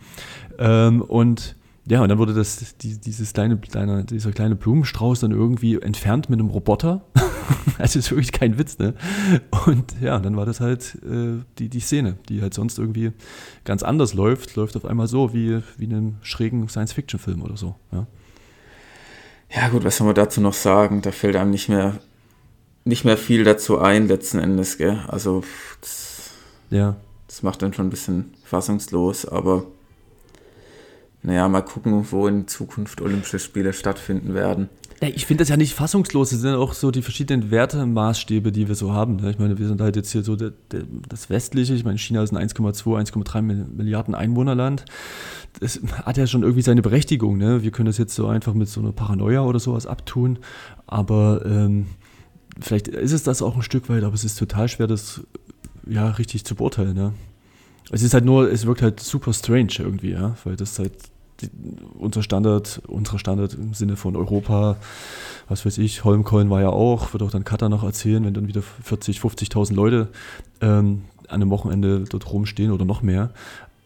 Ähm, 0.58 1.02
und 1.02 1.56
ja, 1.88 2.02
und 2.02 2.08
dann 2.08 2.18
wurde 2.18 2.34
das, 2.34 2.76
die, 2.78 2.98
dieses 2.98 3.32
kleine, 3.32 3.58
kleine, 3.58 4.04
dieser 4.04 4.32
kleine 4.32 4.56
Blumenstrauß 4.56 5.20
dann 5.20 5.30
irgendwie 5.30 5.80
entfernt 5.80 6.28
mit 6.28 6.40
einem 6.40 6.48
Roboter. 6.48 7.04
also 7.78 8.00
ist 8.00 8.10
wirklich 8.10 8.32
kein 8.32 8.58
Witz, 8.58 8.78
ne? 8.78 8.94
Und 9.66 9.94
ja, 10.00 10.18
dann 10.18 10.36
war 10.36 10.46
das 10.46 10.58
halt 10.58 10.98
äh, 11.08 11.44
die, 11.58 11.68
die 11.68 11.78
Szene, 11.78 12.16
die 12.28 12.42
halt 12.42 12.54
sonst 12.54 12.80
irgendwie 12.80 13.12
ganz 13.64 13.84
anders 13.84 14.14
läuft, 14.14 14.56
läuft 14.56 14.76
auf 14.76 14.84
einmal 14.84 15.06
so 15.06 15.32
wie, 15.32 15.62
wie 15.78 15.84
in 15.84 15.94
einem 15.94 16.16
schrägen 16.22 16.68
Science-Fiction-Film 16.68 17.40
oder 17.42 17.56
so. 17.56 17.76
Ja. 17.92 18.08
ja, 19.54 19.68
gut, 19.68 19.84
was 19.84 19.96
soll 19.96 20.06
man 20.06 20.16
dazu 20.16 20.40
noch 20.40 20.54
sagen? 20.54 21.02
Da 21.02 21.12
fällt 21.12 21.36
einem 21.36 21.52
nicht 21.52 21.68
mehr, 21.68 22.00
nicht 22.84 23.04
mehr 23.04 23.16
viel 23.16 23.44
dazu 23.44 23.78
ein, 23.78 24.08
letzten 24.08 24.40
Endes, 24.40 24.76
gell? 24.76 25.04
Also, 25.06 25.44
das, 25.80 26.30
ja. 26.70 26.96
das 27.28 27.44
macht 27.44 27.62
dann 27.62 27.72
schon 27.72 27.86
ein 27.86 27.90
bisschen 27.90 28.34
fassungslos, 28.42 29.24
aber 29.24 29.66
naja, 31.26 31.48
mal 31.48 31.62
gucken, 31.62 32.06
wo 32.12 32.28
in 32.28 32.46
Zukunft 32.46 33.00
Olympische 33.00 33.40
Spiele 33.40 33.72
stattfinden 33.72 34.32
werden. 34.32 34.68
Ich 35.00 35.26
finde 35.26 35.42
das 35.42 35.48
ja 35.48 35.56
nicht 35.56 35.74
fassungslos. 35.74 36.30
Es 36.30 36.40
sind 36.40 36.54
auch 36.54 36.72
so 36.72 36.92
die 36.92 37.02
verschiedenen 37.02 37.50
Wertemaßstäbe, 37.50 38.52
die 38.52 38.68
wir 38.68 38.76
so 38.76 38.92
haben. 38.92 39.16
Ne? 39.16 39.30
Ich 39.32 39.38
meine, 39.40 39.58
wir 39.58 39.66
sind 39.66 39.80
halt 39.80 39.96
jetzt 39.96 40.12
hier 40.12 40.22
so 40.22 40.36
das 40.36 41.28
Westliche. 41.28 41.74
Ich 41.74 41.84
meine, 41.84 41.98
China 41.98 42.22
ist 42.22 42.32
ein 42.32 42.38
1,2, 42.38 43.12
1,3 43.12 43.42
Milliarden 43.42 44.14
Einwohnerland. 44.14 44.84
Das 45.58 45.80
hat 46.04 46.16
ja 46.16 46.28
schon 46.28 46.44
irgendwie 46.44 46.62
seine 46.62 46.80
Berechtigung. 46.80 47.38
Ne? 47.38 47.64
Wir 47.64 47.72
können 47.72 47.86
das 47.86 47.98
jetzt 47.98 48.14
so 48.14 48.28
einfach 48.28 48.54
mit 48.54 48.68
so 48.68 48.80
einer 48.80 48.92
Paranoia 48.92 49.42
oder 49.42 49.58
sowas 49.58 49.86
abtun. 49.86 50.38
Aber 50.86 51.44
ähm, 51.44 51.86
vielleicht 52.60 52.86
ist 52.86 53.12
es 53.12 53.24
das 53.24 53.42
auch 53.42 53.56
ein 53.56 53.62
Stück 53.62 53.88
weit, 53.88 54.04
aber 54.04 54.14
es 54.14 54.24
ist 54.24 54.38
total 54.38 54.68
schwer, 54.68 54.86
das 54.86 55.22
ja 55.86 56.08
richtig 56.08 56.44
zu 56.44 56.54
beurteilen. 56.54 56.94
Ne? 56.94 57.12
Es 57.90 58.02
ist 58.02 58.14
halt 58.14 58.24
nur, 58.24 58.50
es 58.50 58.64
wirkt 58.64 58.82
halt 58.82 59.00
super 59.00 59.32
strange 59.32 59.74
irgendwie, 59.78 60.12
ja, 60.12 60.36
weil 60.44 60.56
das 60.56 60.78
halt 60.78 60.94
die, 61.40 61.50
unser 61.98 62.22
Standard, 62.22 62.80
unser 62.86 63.18
Standard 63.18 63.54
im 63.54 63.74
Sinne 63.74 63.96
von 63.96 64.16
Europa, 64.16 64.76
was 65.48 65.66
weiß 65.66 65.78
ich, 65.78 66.04
Holmkollen 66.04 66.50
war 66.50 66.60
ja 66.60 66.70
auch, 66.70 67.12
wird 67.12 67.22
auch 67.22 67.30
dann 67.30 67.44
Katar 67.44 67.68
noch 67.68 67.84
erzählen, 67.84 68.24
wenn 68.24 68.34
dann 68.34 68.48
wieder 68.48 68.62
40, 68.62 69.20
50.000 69.20 69.74
Leute 69.74 70.08
ähm, 70.60 71.04
an 71.28 71.42
einem 71.42 71.50
Wochenende 71.50 72.04
dort 72.08 72.32
rumstehen 72.32 72.70
oder 72.70 72.84
noch 72.84 73.02
mehr, 73.02 73.30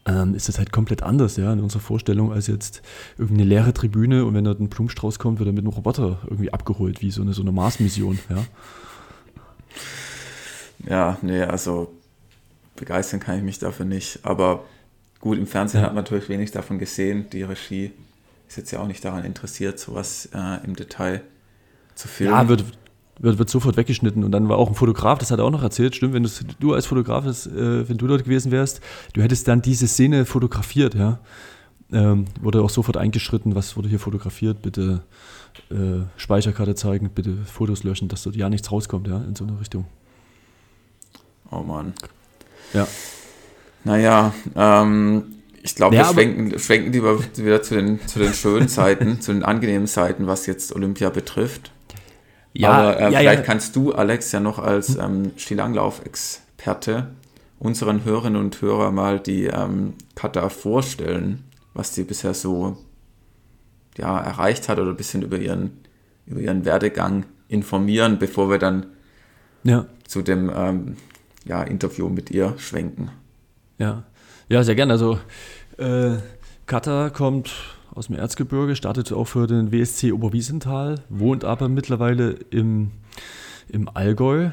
ähm, 0.06 0.34
ist 0.34 0.48
das 0.48 0.58
halt 0.58 0.72
komplett 0.72 1.02
anders, 1.02 1.36
ja, 1.36 1.52
in 1.52 1.60
unserer 1.60 1.80
Vorstellung, 1.80 2.32
als 2.32 2.46
jetzt 2.46 2.82
irgendeine 3.18 3.48
leere 3.48 3.72
Tribüne 3.74 4.24
und 4.24 4.34
wenn 4.34 4.44
dort 4.44 4.60
ein 4.60 4.68
Blumenstrauß 4.68 5.18
kommt, 5.18 5.38
wird 5.38 5.48
er 5.48 5.52
mit 5.52 5.64
einem 5.64 5.72
Roboter 5.72 6.18
irgendwie 6.24 6.52
abgeholt, 6.52 7.02
wie 7.02 7.10
so 7.10 7.22
eine, 7.22 7.32
so 7.32 7.42
eine 7.42 7.52
Mars-Mission, 7.52 8.18
ja. 8.28 8.44
Ja, 10.88 11.18
nee, 11.20 11.42
also 11.42 11.92
begeistern 12.76 13.20
kann 13.20 13.36
ich 13.36 13.42
mich 13.42 13.58
dafür 13.58 13.84
nicht, 13.84 14.20
aber 14.24 14.64
Gut, 15.20 15.38
im 15.38 15.46
Fernsehen 15.46 15.82
hat 15.82 15.94
man 15.94 16.04
natürlich 16.04 16.28
wenig 16.28 16.50
davon 16.50 16.78
gesehen. 16.78 17.28
Die 17.30 17.42
Regie 17.42 17.92
ist 18.48 18.56
jetzt 18.56 18.70
ja 18.70 18.80
auch 18.80 18.86
nicht 18.86 19.04
daran 19.04 19.24
interessiert, 19.24 19.78
sowas 19.78 20.28
äh, 20.34 20.64
im 20.64 20.74
Detail 20.74 21.22
zu 21.94 22.08
filmen. 22.08 22.32
Ja, 22.32 22.48
wird, 22.48 22.64
wird, 23.18 23.38
wird 23.38 23.50
sofort 23.50 23.76
weggeschnitten. 23.76 24.24
Und 24.24 24.32
dann 24.32 24.48
war 24.48 24.56
auch 24.56 24.68
ein 24.68 24.74
Fotograf, 24.74 25.18
das 25.18 25.30
hat 25.30 25.38
er 25.38 25.44
auch 25.44 25.50
noch 25.50 25.62
erzählt. 25.62 25.94
Stimmt, 25.94 26.14
wenn 26.14 26.28
du 26.58 26.72
als 26.72 26.86
Fotograf, 26.86 27.26
äh, 27.26 27.88
wenn 27.88 27.98
du 27.98 28.06
dort 28.06 28.24
gewesen 28.24 28.50
wärst, 28.50 28.80
du 29.12 29.22
hättest 29.22 29.46
dann 29.46 29.60
diese 29.60 29.86
Szene 29.86 30.24
fotografiert, 30.24 30.94
ja. 30.94 31.20
Ähm, 31.92 32.26
wurde 32.40 32.62
auch 32.62 32.70
sofort 32.70 32.96
eingeschritten, 32.96 33.56
was 33.56 33.76
wurde 33.76 33.88
hier 33.88 33.98
fotografiert, 33.98 34.62
bitte 34.62 35.02
äh, 35.70 36.04
Speicherkarte 36.16 36.76
zeigen, 36.76 37.10
bitte 37.10 37.36
Fotos 37.46 37.82
löschen, 37.82 38.06
dass 38.06 38.22
dort 38.22 38.36
ja 38.36 38.48
nichts 38.48 38.70
rauskommt, 38.70 39.08
ja, 39.08 39.18
in 39.18 39.34
so 39.34 39.44
eine 39.44 39.58
Richtung. 39.58 39.86
Oh 41.50 41.62
Mann. 41.62 41.92
Ja. 42.72 42.86
Naja, 43.84 44.34
ähm, 44.56 45.24
ich 45.62 45.74
glaube, 45.74 45.96
ja, 45.96 46.08
wir 46.08 46.14
schwenken, 46.14 46.58
schwenken 46.58 46.92
lieber 46.92 47.18
wieder 47.36 47.62
zu 47.62 47.74
den, 47.74 48.06
zu 48.06 48.18
den 48.18 48.32
schönen 48.32 48.68
Seiten, 48.68 49.20
zu 49.20 49.32
den 49.32 49.42
angenehmen 49.42 49.86
Seiten, 49.86 50.26
was 50.26 50.46
jetzt 50.46 50.74
Olympia 50.74 51.10
betrifft. 51.10 51.72
Ja, 52.52 52.72
Aber 52.72 52.98
äh, 52.98 53.12
ja, 53.12 53.18
vielleicht 53.20 53.40
ja. 53.40 53.46
kannst 53.46 53.76
du, 53.76 53.92
Alex, 53.92 54.32
ja 54.32 54.40
noch 54.40 54.58
als 54.58 54.96
ähm, 54.96 55.32
Skilanglauf-Experte 55.36 57.08
unseren 57.58 58.04
Hörerinnen 58.04 58.40
und 58.40 58.60
Hörern 58.62 58.94
mal 58.94 59.20
die 59.20 59.44
ähm, 59.44 59.94
Kata 60.14 60.48
vorstellen, 60.48 61.44
was 61.74 61.94
sie 61.94 62.04
bisher 62.04 62.34
so 62.34 62.78
ja, 63.98 64.18
erreicht 64.18 64.68
hat 64.68 64.78
oder 64.78 64.90
ein 64.90 64.96
bisschen 64.96 65.22
über 65.22 65.38
ihren, 65.38 65.72
über 66.26 66.40
ihren 66.40 66.64
Werdegang 66.64 67.26
informieren, 67.48 68.18
bevor 68.18 68.50
wir 68.50 68.58
dann 68.58 68.86
ja. 69.62 69.84
zu 70.08 70.22
dem 70.22 70.50
ähm, 70.54 70.96
ja, 71.44 71.62
Interview 71.62 72.08
mit 72.08 72.30
ihr 72.30 72.54
schwenken. 72.56 73.10
Ja, 73.80 74.04
ja 74.48 74.62
sehr 74.62 74.74
gerne. 74.74 74.92
Also 74.92 75.18
äh, 75.78 76.18
Kata 76.66 77.10
kommt 77.10 77.50
aus 77.94 78.06
dem 78.06 78.16
Erzgebirge, 78.16 78.76
startet 78.76 79.12
auch 79.12 79.24
für 79.24 79.46
den 79.46 79.72
WSC 79.72 80.12
Oberwiesenthal, 80.12 81.02
wohnt 81.08 81.44
aber 81.44 81.68
mittlerweile 81.68 82.32
im, 82.50 82.92
im 83.68 83.88
Allgäu, 83.88 84.50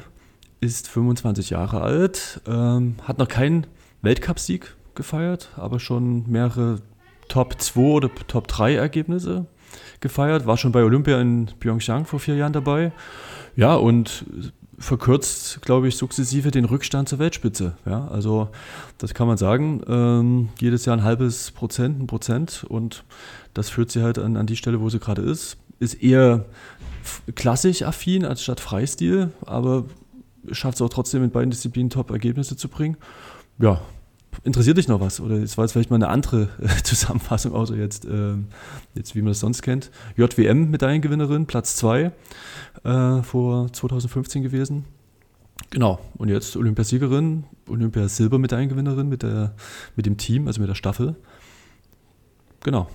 ist 0.60 0.88
25 0.88 1.50
Jahre 1.50 1.82
alt, 1.82 2.40
ähm, 2.48 2.96
hat 3.04 3.18
noch 3.18 3.28
keinen 3.28 3.66
Weltcupsieg 4.02 4.74
gefeiert, 4.94 5.50
aber 5.56 5.78
schon 5.78 6.28
mehrere 6.28 6.80
Top 7.28 7.60
2 7.60 7.80
oder 7.80 8.10
Top 8.26 8.48
3 8.48 8.74
Ergebnisse 8.74 9.46
gefeiert, 10.00 10.46
war 10.46 10.56
schon 10.56 10.72
bei 10.72 10.82
Olympia 10.82 11.20
in 11.20 11.50
Pyeongchang 11.60 12.06
vor 12.06 12.18
vier 12.18 12.34
Jahren 12.34 12.54
dabei. 12.54 12.92
Ja, 13.56 13.74
und 13.74 14.24
verkürzt, 14.78 15.60
glaube 15.62 15.88
ich, 15.88 15.96
sukzessive 15.96 16.50
den 16.50 16.64
Rückstand 16.64 17.08
zur 17.08 17.18
Weltspitze. 17.18 17.76
Ja, 17.84 18.06
also 18.08 18.48
das 18.98 19.14
kann 19.14 19.26
man 19.26 19.36
sagen. 19.36 19.82
Ähm, 19.88 20.48
jedes 20.60 20.84
Jahr 20.84 20.96
ein 20.96 21.02
halbes 21.02 21.50
Prozent, 21.50 22.00
ein 22.00 22.06
Prozent 22.06 22.64
und 22.68 23.04
das 23.54 23.70
führt 23.70 23.90
sie 23.90 24.02
halt 24.02 24.18
an, 24.18 24.36
an 24.36 24.46
die 24.46 24.56
Stelle, 24.56 24.80
wo 24.80 24.88
sie 24.88 25.00
gerade 25.00 25.22
ist. 25.22 25.56
Ist 25.80 26.02
eher 26.02 26.44
klassisch 27.34 27.82
affin 27.82 28.24
als 28.24 28.42
statt 28.42 28.60
Freistil, 28.60 29.30
aber 29.44 29.84
schafft 30.50 30.76
es 30.76 30.82
auch 30.82 30.88
trotzdem 30.88 31.24
in 31.24 31.30
beiden 31.30 31.50
Disziplinen 31.50 31.90
Top-Ergebnisse 31.90 32.56
zu 32.56 32.68
bringen. 32.68 32.96
Ja, 33.58 33.80
interessiert 34.44 34.78
dich 34.78 34.88
noch 34.88 35.00
was? 35.00 35.20
Oder 35.20 35.36
es 35.36 35.56
war 35.56 35.64
jetzt 35.64 35.72
vielleicht 35.72 35.90
mal 35.90 35.96
eine 35.96 36.08
andere 36.08 36.48
äh, 36.60 36.68
Zusammenfassung, 36.82 37.52
außer 37.52 37.76
jetzt, 37.76 38.04
äh, 38.04 38.34
jetzt, 38.94 39.14
wie 39.14 39.22
man 39.22 39.28
das 39.28 39.40
sonst 39.40 39.62
kennt. 39.62 39.90
JWM-Medaillengewinnerin, 40.16 41.46
Platz 41.46 41.76
2 41.76 42.12
äh, 42.84 43.22
vor 43.22 43.72
2015 43.72 44.42
gewesen. 44.42 44.84
Genau, 45.70 45.98
und 46.16 46.28
jetzt 46.28 46.56
Olympiasiegerin, 46.56 47.44
Olympiasilbermedaillengewinnerin 47.68 49.08
mit, 49.08 49.24
mit 49.96 50.06
dem 50.06 50.16
Team, 50.16 50.46
also 50.46 50.60
mit 50.60 50.70
der 50.70 50.76
Staffel. 50.76 51.16
Genau, 52.62 52.88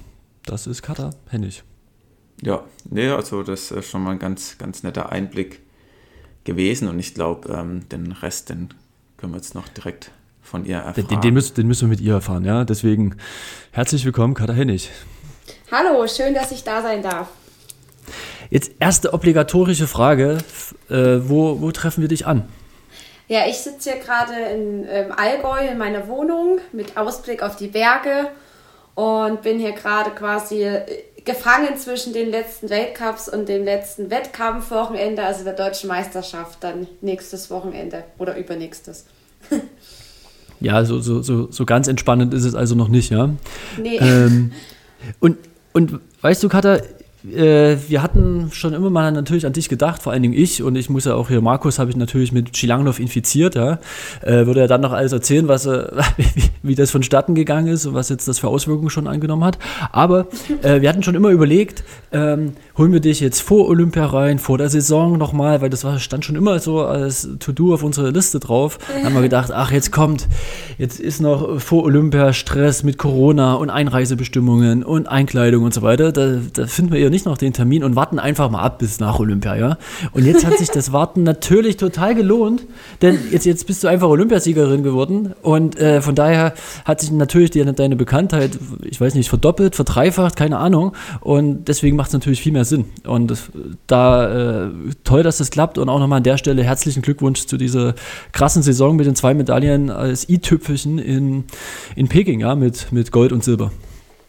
das 0.45 0.65
ist 0.65 0.81
Katha 0.81 1.11
Hennig. 1.29 1.63
Ja, 2.41 2.63
nee, 2.89 3.09
also 3.09 3.43
das 3.43 3.71
ist 3.71 3.89
schon 3.89 4.03
mal 4.03 4.11
ein 4.11 4.19
ganz, 4.19 4.57
ganz 4.57 4.81
netter 4.81 5.11
Einblick 5.11 5.61
gewesen 6.43 6.87
und 6.87 6.99
ich 6.99 7.13
glaube, 7.13 7.49
ähm, 7.53 7.87
den 7.89 8.11
Rest, 8.11 8.49
den 8.49 8.69
können 9.17 9.33
wir 9.33 9.37
jetzt 9.37 9.55
noch 9.55 9.67
direkt 9.69 10.11
von 10.43 10.65
ihr 10.65 10.77
erfahren. 10.77 11.07
Den, 11.07 11.21
den, 11.21 11.33
müssen, 11.33 11.55
den 11.55 11.67
müssen 11.67 11.89
wir 11.89 11.97
mit 11.97 12.01
ihr 12.01 12.13
erfahren, 12.13 12.45
ja. 12.45 12.65
Deswegen 12.65 13.15
herzlich 13.71 14.05
willkommen, 14.05 14.33
Katha 14.35 14.53
Hennig. 14.53 14.91
Hallo, 15.71 16.05
schön, 16.07 16.33
dass 16.33 16.51
ich 16.51 16.63
da 16.63 16.81
sein 16.81 17.01
darf. 17.01 17.29
Jetzt 18.49 18.73
erste 18.79 19.13
obligatorische 19.13 19.87
Frage. 19.87 20.37
Äh, 20.89 21.27
wo, 21.27 21.61
wo 21.61 21.71
treffen 21.71 22.01
wir 22.01 22.07
dich 22.07 22.27
an? 22.27 22.47
Ja, 23.27 23.47
ich 23.47 23.57
sitze 23.57 23.91
hier 23.93 23.99
gerade 23.99 24.33
in 24.53 24.85
ähm, 24.87 25.11
Allgäu 25.15 25.65
in 25.65 25.77
meiner 25.77 26.07
Wohnung 26.07 26.59
mit 26.71 26.97
Ausblick 26.97 27.41
auf 27.41 27.55
die 27.55 27.67
Berge 27.67 28.29
und 28.95 29.41
bin 29.41 29.59
hier 29.59 29.71
gerade 29.71 30.11
quasi 30.11 30.63
äh, 30.63 30.85
gefangen 31.23 31.77
zwischen 31.77 32.13
den 32.13 32.29
letzten 32.29 32.69
Weltcups 32.69 33.29
und 33.29 33.47
dem 33.47 33.63
letzten 33.63 34.11
Wettkampfwochenende, 34.11 35.23
also 35.23 35.43
der 35.43 35.53
deutschen 35.53 35.87
Meisterschaft, 35.87 36.63
dann 36.63 36.87
nächstes 37.01 37.49
Wochenende 37.49 38.03
oder 38.17 38.37
übernächstes. 38.37 39.05
Ja, 40.63 40.85
so, 40.85 41.01
so, 41.01 41.21
so, 41.21 41.49
so 41.51 41.65
ganz 41.65 41.89
entspannend 41.89 42.33
ist 42.33 42.45
es 42.45 42.55
also 42.55 42.73
noch 42.73 42.87
nicht, 42.87 43.11
ja? 43.11 43.29
Nee. 43.81 43.97
Ähm, 43.97 44.53
und, 45.19 45.37
und 45.73 45.99
weißt 46.21 46.41
du, 46.41 46.47
Katha, 46.47 46.77
äh, 47.31 47.77
wir 47.87 48.03
hatten 48.03 48.49
schon 48.51 48.73
immer 48.73 48.89
mal 48.89 49.11
natürlich 49.11 49.45
an 49.45 49.53
dich 49.53 49.69
gedacht, 49.69 50.03
vor 50.03 50.11
allen 50.11 50.23
Dingen 50.23 50.33
ich 50.33 50.61
und 50.61 50.75
ich 50.75 50.89
muss 50.89 51.05
ja 51.05 51.15
auch 51.15 51.29
hier, 51.29 51.41
Markus 51.41 51.79
habe 51.79 51.89
ich 51.89 51.95
natürlich 51.95 52.31
mit 52.31 52.53
Chilangnov 52.53 52.99
infiziert, 52.99 53.55
ja. 53.55 53.79
Äh, 54.21 54.45
würde 54.45 54.61
er 54.61 54.67
dann 54.67 54.81
noch 54.81 54.91
alles 54.91 55.13
erzählen, 55.13 55.47
was, 55.47 55.65
äh, 55.65 55.87
wie, 56.63 56.75
das 56.75 56.91
vonstatten 56.91 57.33
gegangen 57.33 57.67
ist 57.67 57.85
und 57.85 57.93
was 57.93 58.09
jetzt 58.09 58.27
das 58.27 58.39
für 58.39 58.49
Auswirkungen 58.49 58.89
schon 58.89 59.07
angenommen 59.07 59.43
hat. 59.45 59.57
Aber 59.91 60.27
äh, 60.63 60.81
wir 60.81 60.89
hatten 60.89 61.03
schon 61.03 61.15
immer 61.15 61.29
überlegt, 61.29 61.83
ähm, 62.11 62.53
holen 62.77 62.91
wir 62.91 62.99
dich 62.99 63.21
jetzt 63.21 63.41
vor 63.41 63.67
Olympia 63.67 64.05
rein, 64.05 64.37
vor 64.39 64.57
der 64.57 64.69
Saison 64.69 65.17
nochmal, 65.17 65.61
weil 65.61 65.69
das 65.69 65.83
war, 65.83 65.99
stand 65.99 66.25
schon 66.25 66.35
immer 66.35 66.59
so 66.59 66.81
als 66.81 67.29
To-Do 67.39 67.73
auf 67.73 67.83
unserer 67.83 68.11
Liste 68.11 68.39
drauf. 68.39 68.79
Dann 68.93 69.05
haben 69.05 69.13
wir 69.13 69.21
gedacht, 69.21 69.51
ach, 69.51 69.71
jetzt 69.71 69.91
kommt, 69.91 70.27
jetzt 70.77 70.99
ist 70.99 71.21
noch 71.21 71.61
vor 71.61 71.83
Olympia 71.83 72.33
Stress 72.33 72.83
mit 72.83 72.97
Corona 72.97 73.53
und 73.53 73.69
Einreisebestimmungen 73.69 74.83
und 74.83 75.07
Einkleidung 75.07 75.63
und 75.63 75.73
so 75.73 75.83
weiter. 75.83 76.11
Da, 76.11 76.39
da 76.51 76.67
finden 76.67 76.91
wir 76.91 76.99
eher 76.99 77.12
nicht 77.13 77.25
noch 77.25 77.37
den 77.37 77.53
Termin 77.53 77.83
und 77.83 77.95
warten 77.95 78.19
einfach 78.19 78.49
mal 78.49 78.61
ab 78.61 78.79
bis 78.79 78.99
nach 78.99 79.19
Olympia, 79.19 79.55
ja. 79.55 79.77
Und 80.11 80.25
jetzt 80.25 80.45
hat 80.45 80.57
sich 80.57 80.69
das 80.69 80.91
Warten 80.91 81.23
natürlich 81.23 81.77
total 81.77 82.15
gelohnt, 82.15 82.65
denn 83.01 83.17
jetzt, 83.31 83.45
jetzt 83.45 83.65
bist 83.67 83.83
du 83.83 83.87
einfach 83.87 84.09
Olympiasiegerin 84.09 84.83
geworden 84.83 85.33
und 85.41 85.79
äh, 85.79 86.01
von 86.01 86.15
daher 86.15 86.53
hat 86.85 87.01
sich 87.01 87.11
natürlich 87.11 87.51
die, 87.51 87.63
deine 87.63 87.95
Bekanntheit, 87.95 88.57
ich 88.83 88.99
weiß 88.99 89.15
nicht, 89.15 89.29
verdoppelt, 89.29 89.75
verdreifacht, 89.75 90.35
keine 90.35 90.57
Ahnung. 90.57 90.93
Und 91.21 91.67
deswegen 91.67 91.95
macht 91.95 92.07
es 92.07 92.13
natürlich 92.13 92.41
viel 92.41 92.51
mehr 92.51 92.65
Sinn. 92.65 92.85
Und 93.05 93.33
da 93.87 94.65
äh, 94.65 94.69
toll, 95.03 95.23
dass 95.23 95.37
das 95.37 95.51
klappt 95.51 95.77
und 95.77 95.89
auch 95.89 95.99
nochmal 95.99 96.17
an 96.17 96.23
der 96.23 96.37
Stelle 96.37 96.63
herzlichen 96.63 97.01
Glückwunsch 97.01 97.45
zu 97.45 97.57
dieser 97.57 97.95
krassen 98.31 98.63
Saison 98.63 98.95
mit 98.95 99.05
den 99.05 99.15
zwei 99.15 99.33
Medaillen 99.33 99.89
als 99.89 100.27
i-Tüpfelchen 100.27 100.99
in, 100.99 101.45
in 101.95 102.07
Peking, 102.07 102.41
ja, 102.41 102.55
mit, 102.55 102.91
mit 102.91 103.11
Gold 103.11 103.31
und 103.31 103.43
Silber. 103.43 103.71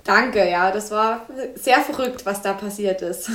Danke, 0.05 0.49
ja, 0.49 0.71
das 0.71 0.91
war 0.91 1.27
sehr 1.55 1.81
verrückt, 1.81 2.27
was 2.27 2.43
da 2.43 2.53
passiert 2.53 3.03
ist. 3.03 3.31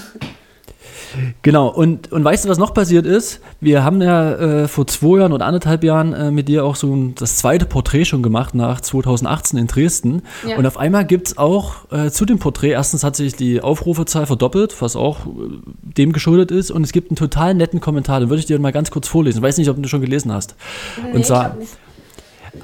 Genau, 1.41 1.67
und, 1.67 2.11
und 2.11 2.23
weißt 2.23 2.45
du, 2.45 2.49
was 2.49 2.57
noch 2.57 2.73
passiert 2.73 3.05
ist? 3.05 3.41
Wir 3.59 3.83
haben 3.83 4.01
ja 4.01 4.33
äh, 4.33 4.67
vor 4.67 4.85
zwei 4.87 5.19
Jahren 5.19 5.33
oder 5.33 5.45
anderthalb 5.45 5.83
Jahren 5.83 6.13
äh, 6.13 6.31
mit 6.31 6.47
dir 6.47 6.63
auch 6.63 6.75
so 6.75 6.93
ein, 6.95 7.15
das 7.15 7.37
zweite 7.37 7.65
Porträt 7.65 8.05
schon 8.05 8.21
gemacht 8.21 8.53
nach 8.53 8.79
2018 8.81 9.57
in 9.57 9.67
Dresden. 9.67 10.21
Ja. 10.47 10.57
Und 10.57 10.65
auf 10.65 10.77
einmal 10.77 11.05
gibt 11.05 11.27
es 11.29 11.37
auch 11.37 11.91
äh, 11.91 12.11
zu 12.11 12.25
dem 12.25 12.39
Porträt, 12.39 12.69
erstens 12.69 13.03
hat 13.03 13.15
sich 13.15 13.35
die 13.35 13.61
Aufrufezahl 13.61 14.25
verdoppelt, 14.25 14.79
was 14.81 14.95
auch 14.95 15.25
äh, 15.25 15.29
dem 15.81 16.13
geschuldet 16.13 16.51
ist. 16.51 16.71
Und 16.71 16.83
es 16.83 16.91
gibt 16.91 17.09
einen 17.09 17.17
total 17.17 17.55
netten 17.55 17.79
Kommentar, 17.79 18.19
den 18.19 18.29
würde 18.29 18.39
ich 18.39 18.45
dir 18.45 18.59
mal 18.59 18.71
ganz 18.71 18.91
kurz 18.91 19.07
vorlesen. 19.07 19.39
Ich 19.39 19.43
weiß 19.43 19.57
nicht, 19.57 19.69
ob 19.69 19.81
du 19.81 19.89
schon 19.89 20.01
gelesen 20.01 20.31
hast. 20.31 20.55
Nee, 21.03 21.13
und 21.13 21.25
zwar. 21.25 21.57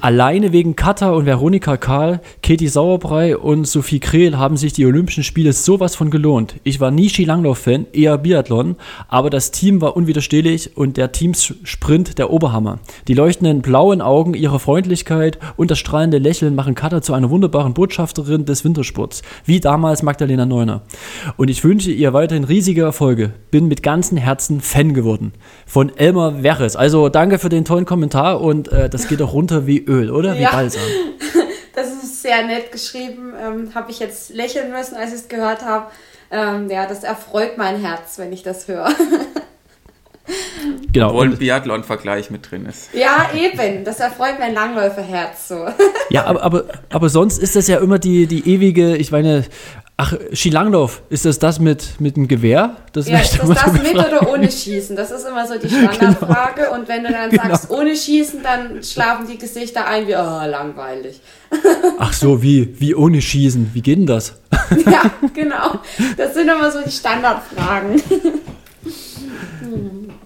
Alleine 0.00 0.52
wegen 0.52 0.76
Katha 0.76 1.10
und 1.10 1.26
Veronika 1.26 1.76
Karl, 1.76 2.20
Katie 2.42 2.68
Sauerbrei 2.68 3.36
und 3.36 3.66
Sophie 3.66 4.00
Krehl 4.00 4.38
haben 4.38 4.56
sich 4.56 4.72
die 4.72 4.86
Olympischen 4.86 5.24
Spiele 5.24 5.52
sowas 5.52 5.96
von 5.96 6.10
gelohnt. 6.10 6.56
Ich 6.64 6.80
war 6.80 6.90
nie 6.90 7.08
Skilanglauf-Fan, 7.08 7.86
eher 7.92 8.18
Biathlon, 8.18 8.76
aber 9.08 9.30
das 9.30 9.50
Team 9.50 9.80
war 9.80 9.96
unwiderstehlich 9.96 10.76
und 10.76 10.96
der 10.96 11.12
Teamsprint 11.12 12.18
der 12.18 12.30
Oberhammer. 12.30 12.78
Die 13.08 13.14
leuchtenden 13.14 13.62
blauen 13.62 14.00
Augen, 14.00 14.34
ihre 14.34 14.60
Freundlichkeit 14.60 15.38
und 15.56 15.70
das 15.70 15.78
strahlende 15.78 16.18
Lächeln 16.18 16.54
machen 16.54 16.74
Katha 16.74 17.02
zu 17.02 17.14
einer 17.14 17.30
wunderbaren 17.30 17.74
Botschafterin 17.74 18.44
des 18.44 18.64
Wintersports, 18.64 19.22
wie 19.44 19.60
damals 19.60 20.02
Magdalena 20.02 20.46
Neuner. 20.46 20.82
Und 21.36 21.48
ich 21.48 21.64
wünsche 21.64 21.90
ihr 21.90 22.12
weiterhin 22.12 22.44
riesige 22.44 22.82
Erfolge. 22.82 23.32
Bin 23.50 23.68
mit 23.68 23.82
ganzem 23.82 24.18
Herzen 24.18 24.60
Fan 24.60 24.94
geworden. 24.94 25.32
Von 25.66 25.96
Elmar 25.96 26.42
Werres. 26.42 26.76
Also 26.76 27.08
danke 27.08 27.38
für 27.38 27.48
den 27.48 27.64
tollen 27.64 27.84
Kommentar 27.84 28.40
und 28.40 28.68
äh, 28.68 28.88
das 28.88 29.08
geht 29.08 29.22
auch 29.22 29.32
runter 29.32 29.66
wie 29.66 29.75
Öl, 29.84 30.10
oder? 30.10 30.34
Wie 30.36 30.42
ja. 30.42 30.52
Balsam. 30.52 30.82
Das 31.74 31.88
ist 31.88 32.22
sehr 32.22 32.42
nett 32.46 32.72
geschrieben. 32.72 33.34
Ähm, 33.38 33.74
habe 33.74 33.90
ich 33.90 33.98
jetzt 33.98 34.30
lächeln 34.30 34.72
müssen, 34.72 34.96
als 34.96 35.10
ich 35.10 35.16
es 35.20 35.28
gehört 35.28 35.62
habe. 35.62 35.90
Ähm, 36.30 36.70
ja, 36.70 36.86
das 36.86 37.04
erfreut 37.04 37.58
mein 37.58 37.78
Herz, 37.82 38.18
wenn 38.18 38.32
ich 38.32 38.42
das 38.42 38.66
höre. 38.66 38.88
Genau. 40.92 41.10
Obwohl 41.10 41.26
ein 41.26 41.36
Biathlon-Vergleich 41.36 42.30
mit 42.30 42.50
drin 42.50 42.66
ist. 42.66 42.92
Ja, 42.92 43.30
eben. 43.34 43.84
Das 43.84 44.00
erfreut 44.00 44.38
mein 44.38 44.54
Langläuferherz 44.54 45.48
so. 45.48 45.66
Ja, 46.10 46.24
aber, 46.24 46.42
aber, 46.42 46.64
aber 46.90 47.08
sonst 47.08 47.38
ist 47.38 47.54
das 47.54 47.68
ja 47.68 47.78
immer 47.78 47.98
die, 47.98 48.26
die 48.26 48.48
ewige, 48.48 48.96
ich 48.96 49.12
meine, 49.12 49.44
Ach, 49.98 50.12
Skilanglauf, 50.30 51.00
ist 51.08 51.24
das 51.24 51.38
das 51.38 51.58
mit, 51.58 51.98
mit 52.00 52.16
dem 52.16 52.28
Gewehr? 52.28 52.76
Das 52.92 53.08
ja, 53.08 53.18
ist 53.18 53.38
das 53.38 53.48
das 53.48 53.72
mit 53.72 53.94
oder 53.94 54.28
ohne 54.30 54.50
Schießen? 54.50 54.94
Das 54.94 55.10
ist 55.10 55.26
immer 55.26 55.46
so 55.46 55.58
die 55.58 55.70
Standardfrage. 55.70 56.64
Genau. 56.64 56.74
Und 56.74 56.86
wenn 56.86 57.02
du 57.02 57.10
dann 57.10 57.30
genau. 57.30 57.42
sagst, 57.44 57.70
ohne 57.70 57.96
Schießen, 57.96 58.42
dann 58.42 58.82
schlafen 58.82 59.26
die 59.26 59.38
Gesichter 59.38 59.86
ein 59.86 60.06
wie, 60.06 60.14
oh, 60.14 60.46
langweilig. 60.46 61.18
Ach 61.98 62.12
so, 62.12 62.42
wie, 62.42 62.78
wie 62.78 62.94
ohne 62.94 63.22
Schießen? 63.22 63.70
Wie 63.72 63.80
geht 63.80 63.98
denn 63.98 64.06
das? 64.06 64.38
Ja, 64.84 65.10
genau. 65.32 65.80
Das 66.16 66.34
sind 66.34 66.48
immer 66.48 66.70
so 66.70 66.80
die 66.84 66.90
Standardfragen. 66.90 68.02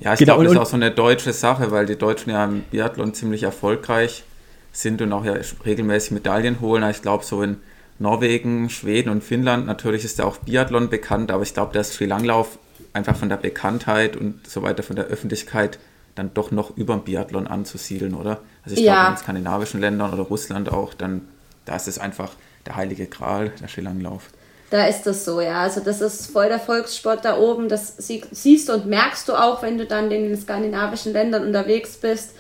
Ja, 0.00 0.14
ich 0.14 0.18
genau, 0.18 0.35
glaube, 0.35 0.44
das 0.44 0.52
ist 0.52 0.59
auch 0.59 0.66
so 0.66 0.76
eine 0.76 0.90
deutsche 0.90 1.33
Sache, 1.33 1.70
weil 1.70 1.87
die 1.87 1.96
Deutschen 1.96 2.30
ja 2.30 2.44
im 2.44 2.62
Biathlon 2.62 3.14
ziemlich 3.14 3.44
erfolgreich 3.44 4.24
sind 4.72 5.00
und 5.02 5.12
auch 5.12 5.24
ja 5.24 5.35
regelmäßig 5.64 6.12
Medaillen 6.12 6.61
holen. 6.61 6.88
Ich 6.90 7.02
glaube, 7.02 7.24
so 7.24 7.42
in 7.42 7.59
Norwegen, 8.00 8.70
Schweden 8.70 9.10
und 9.10 9.22
Finnland. 9.22 9.66
Natürlich 9.66 10.04
ist 10.04 10.18
da 10.18 10.24
auch 10.24 10.38
Biathlon 10.38 10.88
bekannt, 10.88 11.30
aber 11.30 11.42
ich 11.42 11.54
glaube, 11.54 11.72
der 11.72 11.84
Skilanglauf 11.84 12.58
einfach 12.92 13.14
von 13.14 13.28
der 13.28 13.36
Bekanntheit 13.36 14.16
und 14.16 14.46
so 14.48 14.62
weiter 14.62 14.82
von 14.82 14.96
der 14.96 15.06
Öffentlichkeit 15.06 15.78
dann 16.14 16.34
doch 16.34 16.50
noch 16.50 16.76
über 16.76 16.94
dem 16.94 17.04
Biathlon 17.04 17.46
anzusiedeln, 17.46 18.14
oder? 18.14 18.40
Also 18.64 18.76
ich 18.76 18.82
ja. 18.82 18.94
glaube, 18.94 19.06
in 19.06 19.14
den 19.14 19.22
skandinavischen 19.22 19.80
Ländern 19.80 20.12
oder 20.12 20.24
Russland 20.24 20.72
auch, 20.72 20.94
dann 20.94 21.28
da 21.66 21.76
ist 21.76 21.88
es 21.88 21.98
einfach 21.98 22.32
der 22.66 22.76
heilige 22.76 23.06
Gral, 23.06 23.52
der 23.60 23.68
Skilanglauf. 23.68 24.30
Da 24.70 24.86
ist 24.86 25.02
das 25.02 25.24
so, 25.24 25.40
ja. 25.40 25.62
Also 25.62 25.80
das 25.80 26.00
ist 26.00 26.30
voll 26.30 26.48
der 26.48 26.60
Volkssport 26.60 27.24
da 27.24 27.36
oben. 27.36 27.68
Das 27.68 27.96
siehst 27.98 28.70
und 28.70 28.86
merkst 28.86 29.28
du 29.28 29.34
auch, 29.34 29.62
wenn 29.62 29.78
du 29.78 29.86
dann 29.86 30.10
in 30.10 30.28
den 30.28 30.40
skandinavischen 30.40 31.12
Ländern 31.12 31.44
unterwegs 31.44 31.96
bist. 31.96 32.34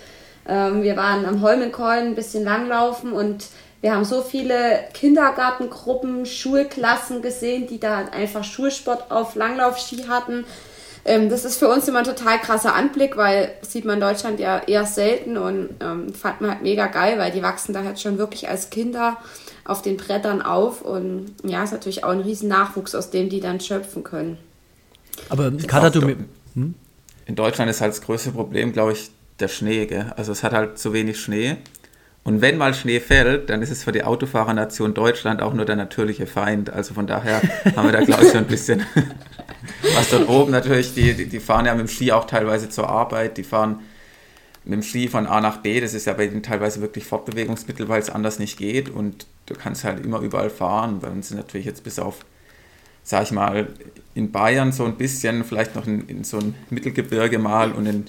Ähm, 0.48 0.82
wir 0.82 0.96
waren 0.96 1.26
am 1.26 1.42
Holmenkollen 1.42 2.08
ein 2.08 2.14
bisschen 2.14 2.44
langlaufen 2.44 3.12
und 3.12 3.46
wir 3.80 3.94
haben 3.94 4.04
so 4.04 4.22
viele 4.22 4.84
Kindergartengruppen, 4.92 6.26
Schulklassen 6.26 7.22
gesehen, 7.22 7.66
die 7.66 7.80
da 7.80 8.06
einfach 8.12 8.44
Schulsport 8.44 9.10
auf 9.10 9.34
Langlaufski 9.34 10.04
hatten. 10.08 10.44
Ähm, 11.04 11.30
das 11.30 11.46
ist 11.46 11.56
für 11.56 11.68
uns 11.68 11.88
immer 11.88 12.00
ein 12.00 12.04
total 12.04 12.38
krasser 12.38 12.74
Anblick, 12.74 13.16
weil 13.16 13.52
sieht 13.62 13.86
man 13.86 13.94
in 13.94 14.00
Deutschland 14.00 14.38
ja 14.38 14.58
eher 14.58 14.84
selten 14.84 15.38
und 15.38 15.70
ähm, 15.80 16.12
fand 16.12 16.42
man 16.42 16.50
halt 16.50 16.62
mega 16.62 16.88
geil, 16.88 17.18
weil 17.18 17.32
die 17.32 17.42
wachsen 17.42 17.72
da 17.72 17.82
halt 17.82 17.98
schon 17.98 18.18
wirklich 18.18 18.48
als 18.48 18.68
Kinder 18.68 19.16
auf 19.64 19.80
den 19.80 19.96
Brettern 19.96 20.42
auf 20.42 20.82
und 20.82 21.34
ja, 21.42 21.62
ist 21.62 21.72
natürlich 21.72 22.04
auch 22.04 22.10
ein 22.10 22.20
riesen 22.20 22.48
Nachwuchs, 22.48 22.94
aus 22.94 23.10
dem 23.10 23.30
die 23.30 23.40
dann 23.40 23.60
schöpfen 23.60 24.04
können. 24.04 24.36
Aber 25.30 25.50
Kater, 25.66 25.90
du... 25.90 26.02
Hm? 26.54 26.74
In 27.26 27.36
Deutschland 27.36 27.70
ist 27.70 27.80
halt 27.80 27.92
das 27.92 28.00
größte 28.02 28.32
Problem, 28.32 28.72
glaube 28.72 28.92
ich, 28.92 29.10
der 29.38 29.46
Schnee. 29.46 29.86
Gell? 29.86 30.12
Also 30.16 30.32
es 30.32 30.42
hat 30.42 30.52
halt 30.52 30.78
zu 30.78 30.92
wenig 30.92 31.20
Schnee 31.20 31.58
und 32.22 32.42
wenn 32.42 32.58
mal 32.58 32.74
Schnee 32.74 33.00
fällt, 33.00 33.48
dann 33.48 33.62
ist 33.62 33.70
es 33.70 33.82
für 33.82 33.92
die 33.92 34.04
Autofahrernation 34.04 34.92
Deutschland 34.92 35.40
auch 35.40 35.54
nur 35.54 35.64
der 35.64 35.76
natürliche 35.76 36.26
Feind. 36.26 36.70
Also 36.70 36.92
von 36.92 37.06
daher 37.06 37.40
haben 37.74 37.86
wir 37.88 37.92
da, 37.92 38.04
glaube 38.04 38.24
ich, 38.24 38.30
so 38.30 38.38
ein 38.38 38.46
bisschen 38.46 38.84
was 39.94 40.10
dort 40.10 40.28
oben 40.28 40.52
natürlich. 40.52 40.92
Die, 40.94 41.14
die, 41.14 41.26
die, 41.26 41.40
fahren 41.40 41.64
ja 41.64 41.74
mit 41.74 41.86
dem 41.86 41.88
Ski 41.88 42.12
auch 42.12 42.26
teilweise 42.26 42.68
zur 42.68 42.88
Arbeit. 42.90 43.38
Die 43.38 43.42
fahren 43.42 43.80
mit 44.64 44.74
dem 44.74 44.82
Ski 44.82 45.08
von 45.08 45.26
A 45.26 45.40
nach 45.40 45.58
B. 45.58 45.80
Das 45.80 45.94
ist 45.94 46.06
ja 46.06 46.12
bei 46.12 46.26
denen 46.26 46.42
teilweise 46.42 46.82
wirklich 46.82 47.06
Fortbewegungsmittel, 47.06 47.88
weil 47.88 48.00
es 48.00 48.10
anders 48.10 48.38
nicht 48.38 48.58
geht. 48.58 48.90
Und 48.90 49.26
du 49.46 49.54
kannst 49.54 49.84
halt 49.84 50.04
immer 50.04 50.20
überall 50.20 50.50
fahren. 50.50 51.00
Bei 51.00 51.08
uns 51.08 51.28
sind 51.28 51.38
natürlich 51.38 51.66
jetzt 51.66 51.84
bis 51.84 51.98
auf, 51.98 52.26
sag 53.02 53.22
ich 53.22 53.32
mal, 53.32 53.68
in 54.14 54.30
Bayern 54.30 54.72
so 54.72 54.84
ein 54.84 54.96
bisschen, 54.96 55.42
vielleicht 55.42 55.74
noch 55.74 55.86
in, 55.86 56.06
in 56.06 56.24
so 56.24 56.36
ein 56.36 56.54
Mittelgebirge 56.68 57.38
mal 57.38 57.72
und 57.72 57.86
in 57.86 58.04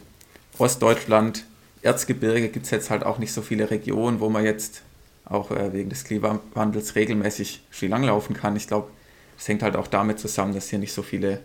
Ostdeutschland 0.57 1.45
Erzgebirge 1.81 2.49
gibt 2.49 2.65
es 2.65 2.71
jetzt 2.71 2.89
halt 2.89 3.03
auch 3.03 3.17
nicht 3.17 3.33
so 3.33 3.41
viele 3.41 3.71
Regionen, 3.71 4.19
wo 4.19 4.29
man 4.29 4.43
jetzt 4.43 4.81
auch 5.25 5.51
äh, 5.51 5.73
wegen 5.73 5.89
des 5.89 6.03
Klimawandels 6.03 6.95
regelmäßig 6.95 7.61
Skilang 7.71 8.03
laufen 8.03 8.35
kann. 8.35 8.55
Ich 8.55 8.67
glaube, 8.67 8.89
es 9.37 9.47
hängt 9.47 9.63
halt 9.63 9.75
auch 9.75 9.87
damit 9.87 10.19
zusammen, 10.19 10.53
dass 10.53 10.69
hier 10.69 10.79
nicht 10.79 10.93
so 10.93 11.01
viele. 11.01 11.39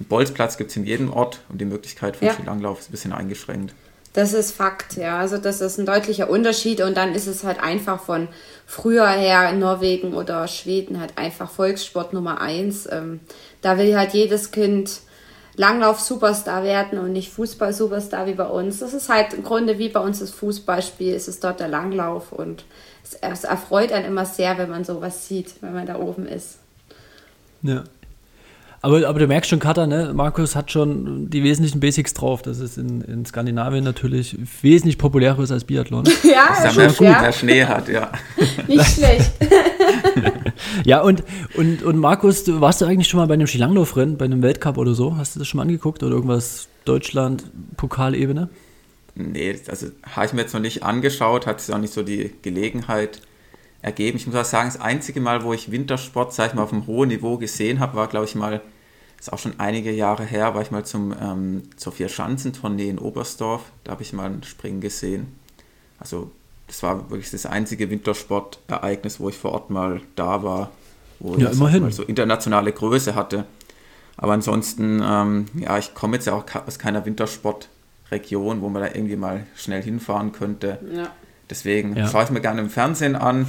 Einen 0.00 0.08
Bolzplatz 0.08 0.56
gibt 0.56 0.70
es 0.70 0.76
in 0.76 0.84
jedem 0.86 1.12
Ort 1.12 1.42
und 1.48 1.60
die 1.60 1.64
Möglichkeit 1.64 2.16
von 2.16 2.26
ja. 2.26 2.34
Skilanglauf 2.34 2.80
ist 2.80 2.88
ein 2.88 2.92
bisschen 2.92 3.12
eingeschränkt. 3.12 3.74
Das 4.14 4.32
ist 4.32 4.52
Fakt, 4.52 4.94
ja. 4.94 5.18
Also 5.18 5.38
das 5.38 5.60
ist 5.60 5.78
ein 5.78 5.86
deutlicher 5.86 6.30
Unterschied 6.30 6.80
und 6.80 6.96
dann 6.96 7.14
ist 7.14 7.26
es 7.26 7.44
halt 7.44 7.60
einfach 7.60 8.00
von 8.02 8.28
früher 8.66 9.08
her 9.08 9.50
in 9.50 9.58
Norwegen 9.58 10.14
oder 10.14 10.48
Schweden 10.48 11.00
halt 11.00 11.18
einfach 11.18 11.50
Volkssport 11.50 12.12
Nummer 12.12 12.40
eins. 12.40 12.88
Ähm, 12.90 13.20
da 13.60 13.76
will 13.76 13.96
halt 13.96 14.14
jedes 14.14 14.52
Kind 14.52 15.00
Langlauf-Superstar 15.56 16.64
werden 16.64 16.98
und 16.98 17.12
nicht 17.12 17.32
Fußball-Superstar 17.32 18.26
wie 18.26 18.34
bei 18.34 18.46
uns. 18.46 18.80
Das 18.80 18.94
ist 18.94 19.08
halt 19.08 19.34
im 19.34 19.44
Grunde 19.44 19.78
wie 19.78 19.88
bei 19.88 20.00
uns 20.00 20.18
das 20.18 20.30
Fußballspiel, 20.30 21.14
es 21.14 21.28
ist 21.28 21.44
dort 21.44 21.60
der 21.60 21.68
Langlauf 21.68 22.32
und 22.32 22.64
es, 23.02 23.14
es 23.14 23.44
erfreut 23.44 23.92
einen 23.92 24.06
immer 24.06 24.26
sehr, 24.26 24.58
wenn 24.58 24.70
man 24.70 24.84
sowas 24.84 25.28
sieht, 25.28 25.54
wenn 25.60 25.74
man 25.74 25.86
da 25.86 25.96
oben 25.96 26.26
ist. 26.26 26.58
Ja. 27.62 27.84
Aber, 28.84 29.08
aber 29.08 29.18
du 29.18 29.26
merkst 29.26 29.48
schon, 29.48 29.60
Kata, 29.60 29.86
ne? 29.86 30.12
Markus 30.12 30.54
hat 30.54 30.70
schon 30.70 31.30
die 31.30 31.42
wesentlichen 31.42 31.80
Basics 31.80 32.12
drauf. 32.12 32.42
Das 32.42 32.58
ist 32.58 32.76
in, 32.76 33.00
in 33.00 33.24
Skandinavien 33.24 33.82
natürlich 33.82 34.36
wesentlich 34.60 34.98
populärer 34.98 35.38
ist 35.42 35.52
als 35.52 35.64
Biathlon. 35.64 36.04
Ja, 36.22 36.48
dass 36.48 36.76
er 36.76 36.82
mehr, 36.82 36.92
gut, 36.92 37.00
ja. 37.00 37.20
mehr 37.22 37.32
Schnee 37.32 37.64
hat, 37.64 37.88
ja. 37.88 38.12
Nicht 38.66 38.84
schlecht. 38.84 39.30
ja, 40.84 41.00
und, 41.02 41.24
und, 41.54 41.82
und 41.82 41.98
Markus, 41.98 42.44
du, 42.44 42.60
warst 42.60 42.80
du 42.80 42.86
eigentlich 42.86 43.08
schon 43.08 43.18
mal 43.18 43.26
bei 43.26 43.34
einem 43.34 43.46
Skilanglaufrennen, 43.46 44.16
bei 44.16 44.24
einem 44.24 44.42
Weltcup 44.42 44.78
oder 44.78 44.94
so? 44.94 45.16
Hast 45.16 45.34
du 45.34 45.38
das 45.38 45.48
schon 45.48 45.58
mal 45.58 45.62
angeguckt 45.62 46.02
oder 46.02 46.14
irgendwas 46.14 46.68
Deutschland-Pokalebene? 46.84 48.48
Nee, 49.14 49.58
also 49.68 49.88
habe 50.02 50.26
ich 50.26 50.32
mir 50.32 50.42
jetzt 50.42 50.54
noch 50.54 50.60
nicht 50.60 50.82
angeschaut, 50.82 51.46
hat 51.46 51.60
sich 51.60 51.74
auch 51.74 51.78
nicht 51.78 51.92
so 51.92 52.02
die 52.02 52.32
Gelegenheit 52.42 53.20
ergeben. 53.80 54.16
Ich 54.16 54.26
muss 54.26 54.34
auch 54.34 54.44
sagen, 54.44 54.70
das 54.72 54.80
einzige 54.80 55.20
Mal, 55.20 55.44
wo 55.44 55.52
ich 55.52 55.70
Wintersport, 55.70 56.32
sag 56.32 56.48
ich 56.48 56.54
mal, 56.54 56.62
auf 56.62 56.72
einem 56.72 56.86
hohen 56.86 57.10
Niveau 57.10 57.38
gesehen 57.38 57.80
habe, 57.80 57.96
war, 57.96 58.08
glaube 58.08 58.26
ich, 58.26 58.34
mal 58.34 58.60
ist 59.24 59.32
auch 59.32 59.38
schon 59.38 59.58
einige 59.58 59.90
Jahre 59.90 60.24
her, 60.24 60.54
war 60.54 60.60
ich 60.60 60.70
mal 60.70 60.84
zum, 60.84 61.14
ähm, 61.18 61.62
zur 61.76 61.94
Vier-Schanzentournee 61.94 62.90
in 62.90 62.98
Oberstdorf. 62.98 63.62
Da 63.82 63.92
habe 63.92 64.02
ich 64.02 64.12
mal 64.12 64.26
ein 64.26 64.42
Springen 64.42 64.82
gesehen. 64.82 65.28
Also 65.98 66.30
das 66.74 66.82
war 66.82 67.10
wirklich 67.10 67.30
das 67.30 67.46
einzige 67.46 67.90
Wintersportereignis, 67.90 69.20
wo 69.20 69.28
ich 69.28 69.36
vor 69.36 69.52
Ort 69.52 69.70
mal 69.70 70.00
da 70.16 70.42
war, 70.42 70.70
wo 71.20 71.36
ja, 71.36 71.50
ich 71.50 71.56
immerhin. 71.56 71.82
mal 71.82 71.92
so 71.92 72.02
internationale 72.02 72.72
Größe 72.72 73.14
hatte. 73.14 73.46
Aber 74.16 74.32
ansonsten, 74.32 75.02
ähm, 75.04 75.46
ja, 75.54 75.78
ich 75.78 75.94
komme 75.94 76.16
jetzt 76.16 76.26
ja 76.26 76.34
auch 76.34 76.44
aus 76.66 76.78
keiner 76.78 77.04
Wintersportregion, 77.04 78.60
wo 78.60 78.68
man 78.68 78.82
da 78.82 78.88
irgendwie 78.88 79.16
mal 79.16 79.46
schnell 79.56 79.82
hinfahren 79.82 80.32
könnte. 80.32 80.78
Ja. 80.92 81.10
Deswegen 81.48 81.96
ja. 81.96 82.08
schaue 82.08 82.24
ich 82.24 82.30
mir 82.30 82.40
gerne 82.40 82.60
im 82.60 82.70
Fernsehen 82.70 83.16
an 83.16 83.46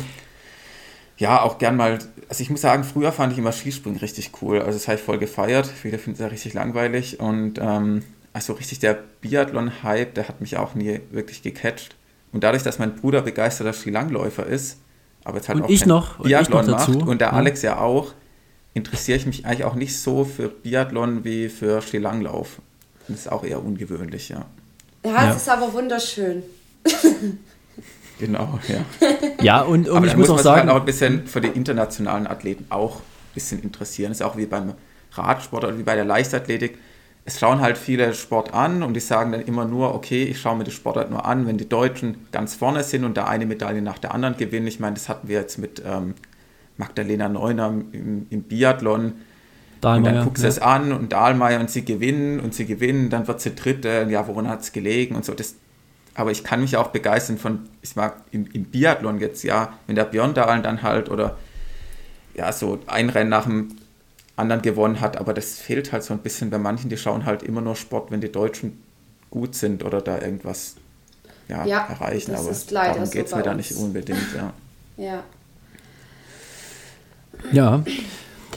ja, 1.17 1.41
auch 1.41 1.57
gern 1.57 1.77
mal, 1.77 1.99
also 2.27 2.41
ich 2.41 2.49
muss 2.49 2.61
sagen, 2.61 2.83
früher 2.83 3.11
fand 3.11 3.31
ich 3.33 3.39
immer 3.39 3.51
Skispringen 3.51 3.99
richtig 3.99 4.31
cool. 4.41 4.59
Also 4.59 4.73
das 4.73 4.87
habe 4.87 4.97
ich 4.97 5.03
voll 5.03 5.17
gefeiert. 5.17 5.67
Viele 5.67 5.97
finden 5.97 6.15
es 6.15 6.19
ja 6.19 6.27
richtig 6.27 6.53
langweilig. 6.53 7.19
Und 7.19 7.57
ähm, 7.59 8.03
also 8.33 8.53
richtig 8.53 8.79
der 8.79 8.99
Biathlon-Hype, 9.21 10.13
der 10.13 10.27
hat 10.27 10.41
mich 10.41 10.57
auch 10.57 10.75
nie 10.75 10.99
wirklich 11.11 11.41
gecatcht. 11.41 11.95
Und 12.35 12.43
dadurch, 12.43 12.63
dass 12.63 12.79
mein 12.79 12.97
Bruder 12.97 13.21
begeisterter 13.21 13.71
Skilangläufer 13.71 14.45
ist, 14.45 14.79
aber 15.23 15.37
jetzt 15.37 15.47
halt 15.47 15.59
und 15.59 15.63
auch 15.63 15.69
ich 15.69 15.85
noch, 15.85 16.17
Biathlon 16.17 16.59
und 16.59 16.65
ich 16.65 16.71
noch 16.71 16.77
dazu. 16.79 16.91
macht 16.91 17.07
und 17.07 17.21
der 17.21 17.29
ja. 17.29 17.33
Alex 17.33 17.61
ja 17.61 17.79
auch, 17.79 18.11
interessiere 18.73 19.17
ich 19.17 19.25
mich 19.25 19.45
eigentlich 19.45 19.63
auch 19.63 19.75
nicht 19.75 19.97
so 19.97 20.25
für 20.25 20.49
Biathlon 20.49 21.23
wie 21.23 21.47
für 21.47 21.81
Skilanglauf. 21.81 22.59
Das 23.07 23.19
ist 23.19 23.31
auch 23.31 23.45
eher 23.45 23.63
ungewöhnlich, 23.63 24.27
ja. 24.27 24.47
Ja, 25.05 25.31
es 25.31 25.37
ist 25.37 25.49
aber 25.49 25.73
wunderschön. 25.73 26.43
Genau, 28.17 28.59
ja. 28.69 28.85
ja, 29.41 29.61
und, 29.61 29.89
und 29.89 30.05
ich 30.05 30.15
muss, 30.15 30.29
muss 30.29 30.39
auch 30.39 30.43
sagen. 30.43 30.69
Halt 30.69 30.77
auch 30.77 30.79
ein 30.79 30.85
bisschen 30.85 31.27
für 31.27 31.41
die 31.41 31.49
internationalen 31.49 32.27
Athleten 32.27 32.65
auch 32.69 32.95
ein 33.01 33.33
bisschen 33.33 33.61
interessieren. 33.61 34.11
Das 34.11 34.21
ist 34.21 34.25
auch 34.25 34.37
wie 34.37 34.45
beim 34.45 34.73
Radsport 35.11 35.65
oder 35.65 35.77
wie 35.77 35.83
bei 35.83 35.95
der 35.95 36.05
Leichtathletik. 36.05 36.77
Es 37.27 37.39
schauen 37.39 37.59
halt 37.59 37.77
viele 37.77 38.13
Sport 38.13 38.53
an 38.53 38.83
und 38.83 38.93
die 38.93 38.99
sagen 38.99 39.31
dann 39.31 39.41
immer 39.41 39.65
nur, 39.65 39.95
okay, 39.95 40.25
ich 40.25 40.39
schaue 40.39 40.57
mir 40.57 40.63
die 40.63 40.71
Sportart 40.71 41.09
nur 41.09 41.25
an, 41.25 41.47
wenn 41.47 41.57
die 41.57 41.67
Deutschen 41.67 42.27
ganz 42.31 42.53
vorne 42.53 42.83
sind 42.83 43.03
und 43.03 43.17
da 43.17 43.25
eine 43.25 43.47
Medaille 43.47 43.81
nach 43.81 43.97
der 43.97 44.13
anderen 44.13 44.37
gewinnen. 44.37 44.67
Ich 44.67 44.79
meine, 44.79 44.93
das 44.93 45.09
hatten 45.09 45.27
wir 45.27 45.39
jetzt 45.39 45.57
mit 45.57 45.81
ähm, 45.83 46.13
Magdalena 46.77 47.27
Neuner 47.27 47.73
im, 47.91 48.27
im 48.29 48.43
Biathlon. 48.43 49.13
Dahlmeier, 49.81 49.97
und 49.97 50.15
dann 50.15 50.23
guckst 50.23 50.43
du 50.43 50.47
ja. 50.47 50.49
es 50.49 50.59
an 50.59 50.91
und 50.91 51.13
Dahlmeier 51.13 51.59
und 51.59 51.71
sie 51.71 51.83
gewinnen 51.83 52.39
und 52.39 52.53
sie 52.53 52.65
gewinnen, 52.65 53.09
dann 53.09 53.27
wird 53.27 53.41
sie 53.41 53.55
Dritte, 53.55 54.07
ja, 54.09 54.27
woran 54.27 54.47
hat 54.47 54.61
es 54.61 54.71
gelegen 54.71 55.15
und 55.15 55.25
so. 55.25 55.33
Das, 55.33 55.55
aber 56.13 56.31
ich 56.31 56.43
kann 56.43 56.61
mich 56.61 56.77
auch 56.77 56.87
begeistern 56.89 57.37
von, 57.37 57.67
ich 57.81 57.95
mag 57.95 58.17
im, 58.31 58.47
im 58.53 58.65
Biathlon 58.65 59.19
jetzt, 59.19 59.43
ja, 59.43 59.73
wenn 59.87 59.95
der 59.95 60.05
Björn 60.05 60.33
Dahlen 60.33 60.63
dann 60.63 60.83
halt 60.83 61.09
oder 61.09 61.37
ja, 62.35 62.51
so 62.51 62.79
ein 62.87 63.09
Rennen 63.09 63.29
nach 63.29 63.45
dem 63.45 63.75
anderen 64.35 64.61
gewonnen 64.61 65.01
hat, 65.01 65.17
aber 65.17 65.33
das 65.33 65.59
fehlt 65.59 65.91
halt 65.91 66.03
so 66.03 66.13
ein 66.13 66.19
bisschen 66.19 66.49
bei 66.49 66.57
manchen, 66.57 66.89
die 66.89 66.97
schauen 66.97 67.25
halt 67.25 67.43
immer 67.43 67.61
nur 67.61 67.75
Sport, 67.75 68.11
wenn 68.11 68.21
die 68.21 68.31
Deutschen 68.31 68.81
gut 69.29 69.55
sind 69.55 69.83
oder 69.83 70.01
da 70.01 70.21
irgendwas 70.21 70.75
ja, 71.47 71.65
ja 71.65 71.85
erreichen, 71.85 72.35
aber 72.35 72.51
darum 72.69 73.09
geht 73.09 73.25
es 73.25 73.31
so 73.31 73.37
mir 73.37 73.43
da 73.43 73.53
nicht 73.53 73.73
unbedingt, 73.73 74.33
ja. 74.35 74.53
Ja. 74.97 75.23
Ja. 77.51 77.83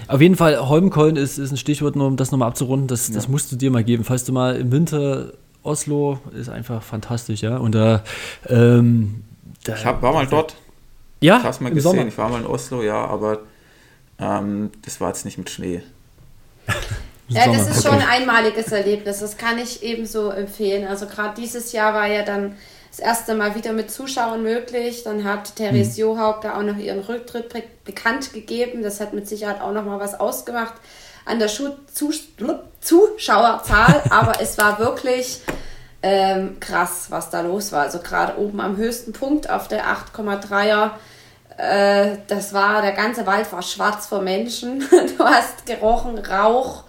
Auf 0.06 0.20
jeden 0.20 0.36
Fall, 0.36 0.68
Holmenkollen 0.68 1.16
ist, 1.16 1.38
ist 1.38 1.50
ein 1.50 1.56
Stichwort, 1.56 1.96
nur 1.96 2.06
um 2.06 2.16
das 2.16 2.30
nochmal 2.30 2.48
abzurunden. 2.48 2.88
Das, 2.88 3.08
ja. 3.08 3.14
das 3.14 3.28
musst 3.28 3.52
du 3.52 3.56
dir 3.56 3.70
mal 3.70 3.84
geben. 3.84 4.04
Falls 4.04 4.24
du 4.24 4.32
mal 4.32 4.56
im 4.56 4.72
Winter 4.72 5.32
Oslo 5.62 6.18
ist 6.38 6.48
einfach 6.48 6.82
fantastisch, 6.82 7.42
ja. 7.42 7.58
Und 7.58 7.74
da, 7.74 8.02
ähm, 8.46 9.24
da 9.64 9.74
ich 9.74 9.84
hab, 9.84 10.00
war 10.00 10.12
mal 10.12 10.26
dort. 10.26 10.54
Ja, 11.20 11.38
ich 11.38 11.44
hab's 11.44 11.60
mal 11.60 11.70
gesehen. 11.70 11.90
Sommer. 11.90 12.06
Ich 12.06 12.16
war 12.16 12.28
mal 12.30 12.40
in 12.40 12.46
Oslo, 12.46 12.82
ja, 12.82 13.04
aber 13.04 13.40
ähm, 14.18 14.70
das 14.84 15.00
war 15.00 15.08
jetzt 15.08 15.24
nicht 15.24 15.38
mit 15.38 15.50
Schnee. 15.50 15.82
ja, 17.28 17.46
das 17.46 17.68
ist 17.68 17.86
okay. 17.86 17.88
schon 17.88 18.02
ein 18.02 18.22
einmaliges 18.22 18.72
Erlebnis. 18.72 19.20
Das 19.20 19.36
kann 19.36 19.58
ich 19.58 19.82
ebenso 19.82 20.30
empfehlen. 20.30 20.86
Also 20.86 21.06
gerade 21.06 21.40
dieses 21.40 21.72
Jahr 21.72 21.94
war 21.94 22.06
ja 22.06 22.22
dann 22.22 22.56
das 22.90 23.00
erste 23.00 23.34
Mal 23.34 23.54
wieder 23.54 23.72
mit 23.72 23.90
Zuschauern 23.90 24.42
möglich. 24.42 25.04
Dann 25.04 25.24
hat 25.24 25.56
Therese 25.56 25.92
hm. 25.92 26.00
Johaug 26.00 26.40
da 26.42 26.58
auch 26.58 26.62
noch 26.62 26.76
ihren 26.76 27.00
Rücktritt 27.00 27.54
bekannt 27.84 28.32
gegeben. 28.32 28.82
Das 28.82 29.00
hat 29.00 29.12
mit 29.12 29.28
Sicherheit 29.28 29.60
auch 29.60 29.72
noch 29.72 29.84
mal 29.84 30.00
was 30.00 30.18
ausgemacht 30.18 30.74
an 31.28 31.38
der 31.38 31.48
Schu 31.48 31.70
Zuschauerzahl, 32.80 34.02
aber 34.10 34.40
es 34.40 34.56
war 34.56 34.78
wirklich 34.78 35.42
ähm, 36.02 36.58
krass, 36.60 37.06
was 37.10 37.30
da 37.30 37.42
los 37.42 37.72
war. 37.72 37.82
Also 37.82 37.98
gerade 37.98 38.38
oben 38.38 38.60
am 38.60 38.76
höchsten 38.76 39.12
Punkt 39.12 39.50
auf 39.50 39.68
der 39.68 39.84
8,3er, 39.84 40.92
äh, 41.58 42.18
das 42.28 42.52
war, 42.52 42.82
der 42.82 42.92
ganze 42.92 43.26
Wald 43.26 43.52
war 43.52 43.62
schwarz 43.62 44.06
vor 44.06 44.22
Menschen. 44.22 44.88
Du 45.18 45.24
hast 45.24 45.66
gerochen, 45.66 46.18
Rauch, 46.18 46.84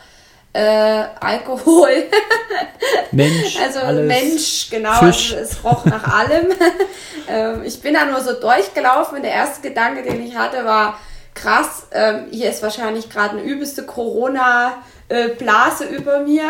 äh, 0.53 1.05
Alkohol. 1.19 1.89
Mensch. 3.12 3.58
also 3.60 3.79
Mensch, 4.03 4.69
genau. 4.69 4.91
Also 4.91 5.36
es 5.36 5.63
roch 5.63 5.86
nach 5.86 6.03
allem. 6.03 6.49
ähm, 7.27 7.63
ich 7.63 7.82
bin 7.82 7.95
da 7.95 8.05
nur 8.05 8.21
so 8.21 8.34
durchgelaufen 8.34 9.17
und 9.17 9.23
der 9.23 9.34
erste 9.34 9.67
Gedanke, 9.67 10.03
den 10.03 10.23
ich 10.25 10.36
hatte, 10.36 10.63
war, 10.65 10.99
krass, 11.34 11.88
ähm, 11.91 12.27
hier 12.29 12.51
ist 12.51 12.62
wahrscheinlich 12.62 13.10
gerade 13.10 13.39
eine 13.39 13.41
übelste 13.41 13.88
Corona-Blase 13.88 15.86
über 15.86 16.19
mir, 16.19 16.47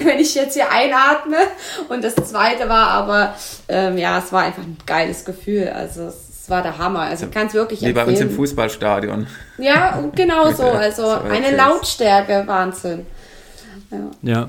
wenn 0.00 0.18
ich 0.18 0.34
jetzt 0.34 0.52
hier 0.52 0.70
einatme. 0.70 1.38
Und 1.88 2.04
das 2.04 2.14
zweite 2.16 2.68
war 2.68 2.88
aber, 2.88 3.34
ähm, 3.68 3.96
ja, 3.96 4.18
es 4.18 4.30
war 4.32 4.42
einfach 4.42 4.64
ein 4.64 4.76
geiles 4.84 5.24
Gefühl. 5.24 5.72
Also 5.74 6.08
es 6.08 6.25
war 6.50 6.62
der 6.62 6.78
Hammer. 6.78 7.00
Also 7.00 7.26
kann 7.28 7.46
es 7.46 7.54
wirklich 7.54 7.82
Wie 7.82 7.86
empfehlen. 7.86 8.06
bei 8.06 8.12
uns 8.12 8.20
im 8.20 8.30
Fußballstadion. 8.30 9.26
Ja, 9.58 10.02
genau 10.14 10.50
so. 10.52 10.64
Also 10.64 11.06
eine 11.08 11.56
Lautstärke, 11.56 12.44
Wahnsinn. 12.46 13.06
Ja. 13.90 13.98
ja. 14.22 14.48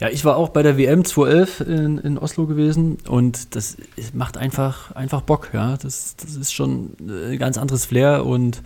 Ja, 0.00 0.08
ich 0.10 0.24
war 0.24 0.36
auch 0.36 0.50
bei 0.50 0.62
der 0.62 0.78
WM 0.78 1.04
2011 1.04 1.60
in, 1.62 1.98
in 1.98 2.18
Oslo 2.18 2.46
gewesen 2.46 2.98
und 3.08 3.56
das 3.56 3.76
macht 4.12 4.36
einfach, 4.36 4.94
einfach 4.94 5.22
Bock, 5.22 5.50
ja. 5.52 5.76
Das, 5.76 6.14
das 6.14 6.36
ist 6.36 6.54
schon 6.54 6.90
ein 7.00 7.36
ganz 7.38 7.58
anderes 7.58 7.84
Flair 7.84 8.24
und 8.24 8.62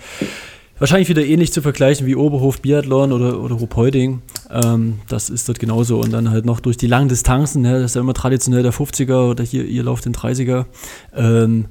wahrscheinlich 0.79 1.09
wieder 1.09 1.25
ähnlich 1.25 1.53
zu 1.53 1.63
vergleichen 1.63 2.07
wie 2.07 2.17
Oberhof 2.17 2.61
Biathlon 2.61 3.13
oder, 3.13 3.41
oder 3.41 3.55
Ruhpolding. 3.55 4.21
Ähm, 4.51 4.99
das 5.09 5.31
ist 5.31 5.49
dort 5.49 5.59
genauso. 5.59 6.01
Und 6.01 6.13
dann 6.13 6.31
halt 6.31 6.45
noch 6.45 6.61
durch 6.61 6.77
die 6.77 6.89
langen 6.89 7.09
Distanzen, 7.09 7.65
ja, 7.65 7.75
das 7.75 7.93
ist 7.93 7.95
ja 7.95 8.01
immer 8.01 8.15
traditionell 8.15 8.63
der 8.63 8.73
50er 8.73 9.31
oder 9.31 9.45
hier, 9.45 9.65
ihr 9.65 9.85
lauft 9.85 10.05
den 10.05 10.13
30er. 10.13 10.67
Ähm, 11.15 11.67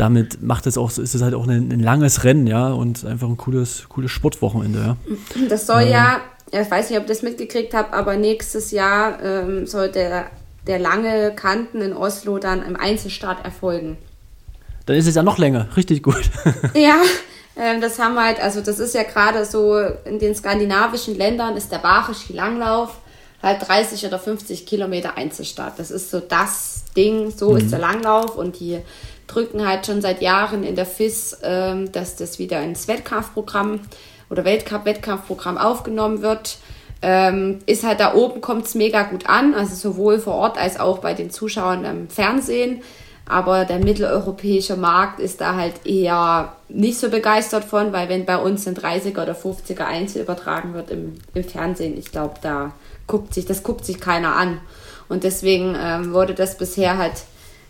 damit 0.00 0.42
macht 0.42 0.66
es 0.66 0.78
auch, 0.78 0.90
ist 0.90 1.14
es 1.14 1.22
halt 1.22 1.34
auch 1.34 1.46
ein, 1.46 1.70
ein, 1.70 1.80
langes 1.80 2.24
Rennen, 2.24 2.46
ja, 2.46 2.72
und 2.72 3.04
einfach 3.04 3.28
ein 3.28 3.36
cooles, 3.36 3.86
cooles 3.88 4.10
Sportwochenende, 4.10 4.78
ja. 4.80 4.96
Das 5.48 5.66
soll 5.66 5.82
ähm, 5.82 5.92
ja 5.92 6.20
ich 6.52 6.70
weiß 6.70 6.90
nicht, 6.90 6.98
ob 6.98 7.04
ihr 7.04 7.08
das 7.08 7.22
mitgekriegt 7.22 7.74
habt, 7.74 7.94
aber 7.94 8.16
nächstes 8.16 8.70
Jahr 8.70 9.22
ähm, 9.22 9.66
soll 9.66 9.90
der, 9.90 10.26
der 10.66 10.78
lange 10.78 11.32
Kanten 11.34 11.80
in 11.80 11.92
Oslo 11.92 12.38
dann 12.38 12.66
im 12.66 12.76
Einzelstart 12.76 13.44
erfolgen. 13.44 13.96
Dann 14.86 14.96
ist 14.96 15.06
es 15.06 15.14
ja 15.14 15.22
noch 15.22 15.38
länger, 15.38 15.68
richtig 15.76 16.02
gut. 16.02 16.30
ja, 16.74 16.96
ähm, 17.56 17.80
das 17.80 17.98
haben 17.98 18.14
wir 18.14 18.24
halt, 18.24 18.42
also 18.42 18.60
das 18.60 18.78
ist 18.80 18.94
ja 18.94 19.04
gerade 19.04 19.44
so, 19.44 19.78
in 20.04 20.18
den 20.18 20.34
skandinavischen 20.34 21.16
Ländern 21.16 21.56
ist 21.56 21.70
der 21.70 21.82
wahre 21.82 22.14
Skilanglauf 22.14 22.98
halt 23.42 23.66
30 23.66 24.04
oder 24.06 24.18
50 24.18 24.66
Kilometer 24.66 25.16
Einzelstart. 25.16 25.78
Das 25.78 25.90
ist 25.90 26.10
so 26.10 26.20
das 26.20 26.84
Ding, 26.96 27.30
so 27.30 27.52
mhm. 27.52 27.58
ist 27.58 27.72
der 27.72 27.78
Langlauf 27.78 28.36
und 28.36 28.58
die 28.58 28.80
drücken 29.30 29.66
halt 29.66 29.86
schon 29.86 30.02
seit 30.02 30.20
Jahren 30.20 30.64
in 30.64 30.76
der 30.76 30.86
FIS, 30.86 31.38
ähm, 31.42 31.92
dass 31.92 32.16
das 32.16 32.38
wieder 32.38 32.60
ins 32.62 32.88
Wettkampfprogramm 32.88 33.80
oder 34.28 34.44
Weltcup-Wettkampfprogramm 34.44 35.58
aufgenommen 35.58 36.22
wird, 36.22 36.58
ähm, 37.02 37.60
ist 37.66 37.84
halt 37.84 38.00
da 38.00 38.14
oben 38.14 38.40
kommt 38.40 38.66
es 38.66 38.74
mega 38.74 39.04
gut 39.04 39.28
an, 39.28 39.54
also 39.54 39.74
sowohl 39.74 40.18
vor 40.18 40.34
Ort 40.34 40.58
als 40.58 40.78
auch 40.78 40.98
bei 40.98 41.14
den 41.14 41.30
Zuschauern 41.30 41.84
im 41.84 42.08
Fernsehen. 42.08 42.82
Aber 43.26 43.64
der 43.64 43.78
mitteleuropäische 43.78 44.76
Markt 44.76 45.20
ist 45.20 45.40
da 45.40 45.54
halt 45.54 45.86
eher 45.86 46.52
nicht 46.68 46.98
so 46.98 47.10
begeistert 47.10 47.64
von, 47.64 47.92
weil 47.92 48.08
wenn 48.08 48.26
bei 48.26 48.36
uns 48.36 48.66
ein 48.66 48.74
30er 48.74 49.22
oder 49.22 49.34
50er 49.34 49.84
Einzel 49.84 50.22
übertragen 50.22 50.74
wird 50.74 50.90
im, 50.90 51.14
im 51.32 51.44
Fernsehen, 51.44 51.96
ich 51.96 52.10
glaube, 52.10 52.34
da 52.42 52.72
guckt 53.06 53.32
sich, 53.32 53.46
das 53.46 53.62
guckt 53.62 53.84
sich 53.84 54.00
keiner 54.00 54.34
an. 54.34 54.60
Und 55.08 55.22
deswegen 55.22 55.76
ähm, 55.80 56.12
wurde 56.12 56.34
das 56.34 56.58
bisher 56.58 56.98
halt 56.98 57.14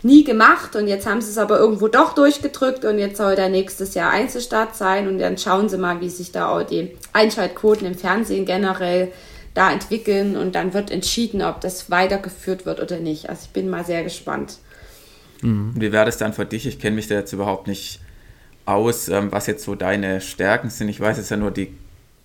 nie 0.03 0.23
gemacht 0.23 0.75
und 0.75 0.87
jetzt 0.87 1.05
haben 1.05 1.21
sie 1.21 1.29
es 1.29 1.37
aber 1.37 1.59
irgendwo 1.59 1.87
doch 1.87 2.13
durchgedrückt 2.13 2.85
und 2.85 2.97
jetzt 2.97 3.17
soll 3.17 3.35
der 3.35 3.49
nächstes 3.49 3.93
Jahr 3.93 4.11
Einzelstart 4.11 4.75
sein 4.75 5.07
und 5.07 5.19
dann 5.19 5.37
schauen 5.37 5.69
sie 5.69 5.77
mal, 5.77 6.01
wie 6.01 6.09
sich 6.09 6.31
da 6.31 6.49
auch 6.49 6.63
die 6.63 6.91
Einschaltquoten 7.13 7.85
im 7.85 7.95
Fernsehen 7.95 8.45
generell 8.45 9.11
da 9.53 9.71
entwickeln 9.71 10.37
und 10.37 10.55
dann 10.55 10.73
wird 10.73 10.91
entschieden, 10.91 11.41
ob 11.41 11.61
das 11.61 11.91
weitergeführt 11.91 12.65
wird 12.65 12.79
oder 12.79 12.97
nicht. 12.97 13.29
Also 13.29 13.43
ich 13.45 13.51
bin 13.51 13.69
mal 13.69 13.85
sehr 13.85 14.03
gespannt. 14.03 14.57
Mhm. 15.41 15.73
Wie 15.75 15.91
wäre 15.91 16.05
das 16.05 16.17
dann 16.17 16.33
für 16.33 16.45
dich? 16.45 16.65
Ich 16.65 16.79
kenne 16.79 16.95
mich 16.95 17.07
da 17.07 17.15
jetzt 17.15 17.33
überhaupt 17.33 17.67
nicht 17.67 17.99
aus, 18.65 19.09
ähm, 19.09 19.31
was 19.31 19.47
jetzt 19.47 19.63
so 19.63 19.75
deine 19.75 20.21
Stärken 20.21 20.69
sind. 20.69 20.89
Ich 20.89 20.99
weiß 20.99 21.17
jetzt 21.17 21.31
ja 21.31 21.37
nur, 21.37 21.51
die 21.51 21.73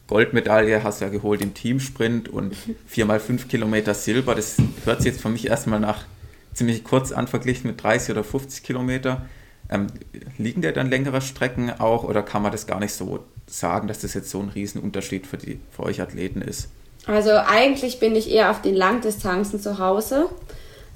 Goldmedaille 0.06 0.84
hast 0.84 1.00
du 1.00 1.06
ja 1.06 1.10
geholt 1.10 1.42
im 1.42 1.54
Teamsprint 1.54 2.28
und 2.28 2.54
4x5 2.94 3.48
Kilometer 3.48 3.94
Silber. 3.94 4.34
Das 4.34 4.56
hört 4.84 5.02
sich 5.02 5.12
jetzt 5.12 5.22
für 5.22 5.28
mich 5.28 5.48
erstmal 5.48 5.80
nach 5.80 6.04
ziemlich 6.56 6.84
kurz 6.84 7.12
an 7.12 7.28
verglichen 7.28 7.68
mit 7.68 7.82
30 7.82 8.12
oder 8.12 8.24
50 8.24 8.62
Kilometer. 8.62 9.26
Ähm, 9.68 9.88
liegen 10.38 10.62
dir 10.62 10.72
dann 10.72 10.88
längere 10.88 11.20
Strecken 11.20 11.70
auch 11.70 12.04
oder 12.04 12.22
kann 12.22 12.42
man 12.42 12.52
das 12.52 12.66
gar 12.66 12.80
nicht 12.80 12.92
so 12.92 13.24
sagen, 13.46 13.88
dass 13.88 14.00
das 14.00 14.14
jetzt 14.14 14.30
so 14.30 14.40
ein 14.40 14.48
Riesenunterschied 14.48 15.26
für, 15.26 15.36
die, 15.36 15.60
für 15.70 15.82
euch 15.82 16.00
Athleten 16.00 16.40
ist? 16.40 16.68
Also 17.06 17.30
eigentlich 17.32 18.00
bin 18.00 18.16
ich 18.16 18.30
eher 18.30 18.50
auf 18.50 18.62
den 18.62 18.74
Langdistanzen 18.74 19.60
zu 19.60 19.78
Hause. 19.78 20.28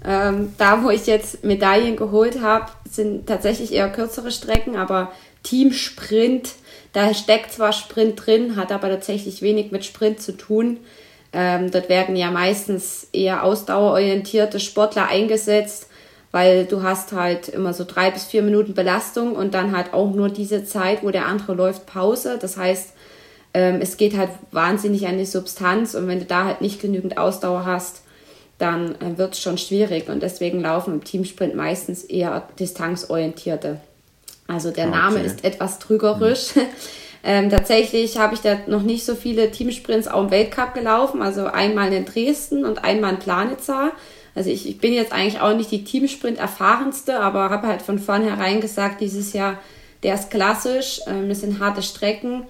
Ähm, 0.05 0.55
da, 0.57 0.83
wo 0.83 0.91
ich 0.91 1.07
jetzt 1.07 1.45
Medaillen 1.45 1.97
geholt 1.97 2.41
habe, 2.41 2.67
sind 2.91 3.27
tatsächlich 3.27 3.73
eher 3.73 3.91
kürzere 3.91 4.31
Strecken, 4.31 4.77
aber 4.77 5.13
Teamsprint, 5.43 6.55
da 6.93 7.13
steckt 7.15 7.53
zwar 7.53 7.73
Sprint 7.73 8.27
drin, 8.27 8.57
hat 8.57 8.73
aber 8.73 8.89
tatsächlich 8.89 9.43
wenig 9.43 9.73
mit 9.73 9.85
Sprint 9.85 10.21
zu 10.21 10.37
tun. 10.37 10.79
Ähm, 11.33 11.70
dort 11.70 11.89
werden 11.89 12.16
ja 12.16 12.31
meistens 12.31 13.07
eher 13.12 13.45
ausdauerorientierte 13.45 14.59
Sportler 14.59 15.09
eingesetzt, 15.09 15.87
weil 16.33 16.64
du 16.64 16.83
hast 16.83 17.12
halt 17.12 17.49
immer 17.49 17.72
so 17.72 17.85
drei 17.85 18.11
bis 18.11 18.24
vier 18.24 18.43
Minuten 18.43 18.74
Belastung 18.74 19.35
und 19.35 19.55
dann 19.55 19.76
halt 19.76 19.93
auch 19.95 20.12
nur 20.12 20.28
diese 20.28 20.64
Zeit, 20.64 21.03
wo 21.03 21.11
der 21.11 21.26
andere 21.26 21.55
läuft, 21.55 21.87
Pause. 21.87 22.39
Das 22.41 22.57
heißt, 22.57 22.93
ähm, 23.55 23.81
es 23.81 23.97
geht 23.97 24.16
halt 24.16 24.31
wahnsinnig 24.53 25.07
an 25.07 25.18
die 25.18 25.24
Substanz 25.24 25.95
und 25.95 26.07
wenn 26.09 26.20
du 26.20 26.24
da 26.24 26.45
halt 26.45 26.61
nicht 26.61 26.81
genügend 26.81 27.18
Ausdauer 27.18 27.64
hast, 27.64 28.03
dann 28.59 28.95
äh, 29.01 29.16
wird 29.16 29.35
es 29.35 29.41
schon 29.41 29.59
schwierig 29.59 30.09
und 30.09 30.22
deswegen 30.22 30.61
laufen 30.61 30.95
im 30.95 31.05
Teamsprint 31.05 31.55
meistens 31.55 32.05
eher 32.05 32.49
distanzorientierte. 32.59 33.81
Also 34.47 34.70
der 34.70 34.87
ah, 34.87 34.89
okay. 34.89 34.99
Name 34.99 35.20
ist 35.20 35.45
etwas 35.45 35.78
trügerisch. 35.78 36.57
Mhm. 36.57 36.62
Ähm, 37.23 37.51
tatsächlich 37.51 38.18
habe 38.18 38.35
ich 38.35 38.41
da 38.41 38.59
noch 38.66 38.83
nicht 38.83 39.05
so 39.05 39.14
viele 39.14 39.51
Teamsprints 39.51 40.09
auch 40.09 40.25
im 40.25 40.31
Weltcup 40.31 40.75
gelaufen, 40.75 41.21
also 41.21 41.47
einmal 41.47 41.93
in 41.93 42.07
Dresden 42.07 42.64
und 42.64 42.83
einmal 42.85 43.14
in 43.14 43.18
Planitza. 43.18 43.93
Also 44.35 44.49
ich, 44.51 44.68
ich 44.68 44.79
bin 44.79 44.93
jetzt 44.93 45.12
eigentlich 45.12 45.41
auch 45.41 45.55
nicht 45.55 45.71
die 45.71 45.85
Teamsprint 45.85 46.39
erfahrenste, 46.39 47.21
aber 47.21 47.51
habe 47.51 47.66
halt 47.66 47.83
von 47.83 47.99
vornherein 47.99 48.61
gesagt, 48.61 49.01
dieses 49.01 49.33
Jahr, 49.33 49.59
der 50.03 50.14
ist 50.14 50.31
klassisch, 50.31 51.01
ähm, 51.07 51.29
das 51.29 51.41
sind 51.41 51.61
harte 51.61 51.83
Strecken 51.83 52.45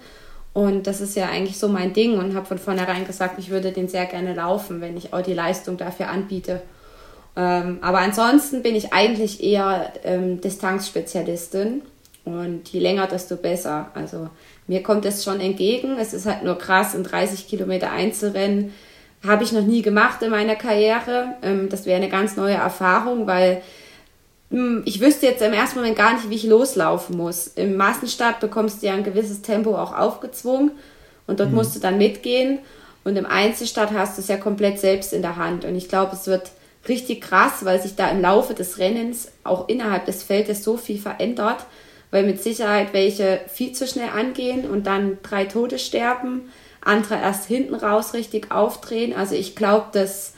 und 0.52 0.86
das 0.86 1.00
ist 1.00 1.16
ja 1.16 1.26
eigentlich 1.26 1.58
so 1.58 1.68
mein 1.68 1.92
Ding 1.92 2.18
und 2.18 2.34
habe 2.34 2.46
von 2.46 2.58
vornherein 2.58 3.06
gesagt, 3.06 3.38
ich 3.38 3.50
würde 3.50 3.72
den 3.72 3.88
sehr 3.88 4.06
gerne 4.06 4.34
laufen, 4.34 4.80
wenn 4.80 4.96
ich 4.96 5.12
auch 5.12 5.22
die 5.22 5.34
Leistung 5.34 5.76
dafür 5.76 6.08
anbiete. 6.08 6.62
Ähm, 7.36 7.78
aber 7.80 7.98
ansonsten 7.98 8.62
bin 8.62 8.74
ich 8.74 8.92
eigentlich 8.92 9.42
eher 9.42 9.92
ähm, 10.04 10.40
Distanzspezialistin 10.40 11.82
und 12.24 12.68
je 12.68 12.80
länger, 12.80 13.06
desto 13.06 13.36
besser. 13.36 13.90
Also 13.94 14.28
mir 14.70 14.84
kommt 14.84 15.04
es 15.04 15.24
schon 15.24 15.40
entgegen. 15.40 15.98
Es 15.98 16.14
ist 16.14 16.26
halt 16.26 16.44
nur 16.44 16.56
krass, 16.56 16.94
in 16.94 17.02
30 17.02 17.48
Kilometer 17.48 17.90
Einzelrennen 17.90 18.72
habe 19.26 19.42
ich 19.42 19.50
noch 19.50 19.64
nie 19.64 19.82
gemacht 19.82 20.22
in 20.22 20.30
meiner 20.30 20.54
Karriere. 20.54 21.34
Ähm, 21.42 21.68
das 21.68 21.86
wäre 21.86 21.96
eine 21.96 22.08
ganz 22.08 22.36
neue 22.36 22.54
Erfahrung, 22.54 23.26
weil 23.26 23.62
hm, 24.52 24.82
ich 24.84 25.00
wüsste 25.00 25.26
jetzt 25.26 25.42
im 25.42 25.52
ersten 25.52 25.80
Moment 25.80 25.96
gar 25.96 26.14
nicht, 26.14 26.30
wie 26.30 26.36
ich 26.36 26.44
loslaufen 26.44 27.16
muss. 27.16 27.48
Im 27.48 27.74
Massenstart 27.76 28.38
bekommst 28.38 28.80
du 28.80 28.86
ja 28.86 28.94
ein 28.94 29.02
gewisses 29.02 29.42
Tempo 29.42 29.76
auch 29.76 29.92
aufgezwungen 29.92 30.70
und 31.26 31.40
dort 31.40 31.50
mhm. 31.50 31.56
musst 31.56 31.74
du 31.74 31.80
dann 31.80 31.98
mitgehen. 31.98 32.60
Und 33.02 33.16
im 33.16 33.26
Einzelstart 33.26 33.90
hast 33.90 34.18
du 34.18 34.22
es 34.22 34.28
ja 34.28 34.36
komplett 34.36 34.78
selbst 34.78 35.12
in 35.12 35.22
der 35.22 35.34
Hand. 35.34 35.64
Und 35.64 35.74
ich 35.74 35.88
glaube, 35.88 36.14
es 36.14 36.28
wird 36.28 36.52
richtig 36.88 37.22
krass, 37.22 37.64
weil 37.64 37.82
sich 37.82 37.96
da 37.96 38.08
im 38.08 38.22
Laufe 38.22 38.54
des 38.54 38.78
Rennens 38.78 39.32
auch 39.42 39.68
innerhalb 39.68 40.06
des 40.06 40.22
Feldes 40.22 40.62
so 40.62 40.76
viel 40.76 41.00
verändert, 41.00 41.66
weil 42.10 42.24
mit 42.24 42.42
Sicherheit 42.42 42.92
welche 42.92 43.40
viel 43.48 43.72
zu 43.72 43.86
schnell 43.86 44.10
angehen 44.10 44.68
und 44.68 44.86
dann 44.86 45.18
drei 45.22 45.44
Tote 45.44 45.78
sterben, 45.78 46.42
andere 46.80 47.16
erst 47.16 47.46
hinten 47.46 47.74
raus 47.74 48.14
richtig 48.14 48.50
aufdrehen. 48.50 49.14
Also 49.14 49.34
ich 49.34 49.54
glaube, 49.54 49.86
dass, 49.92 50.34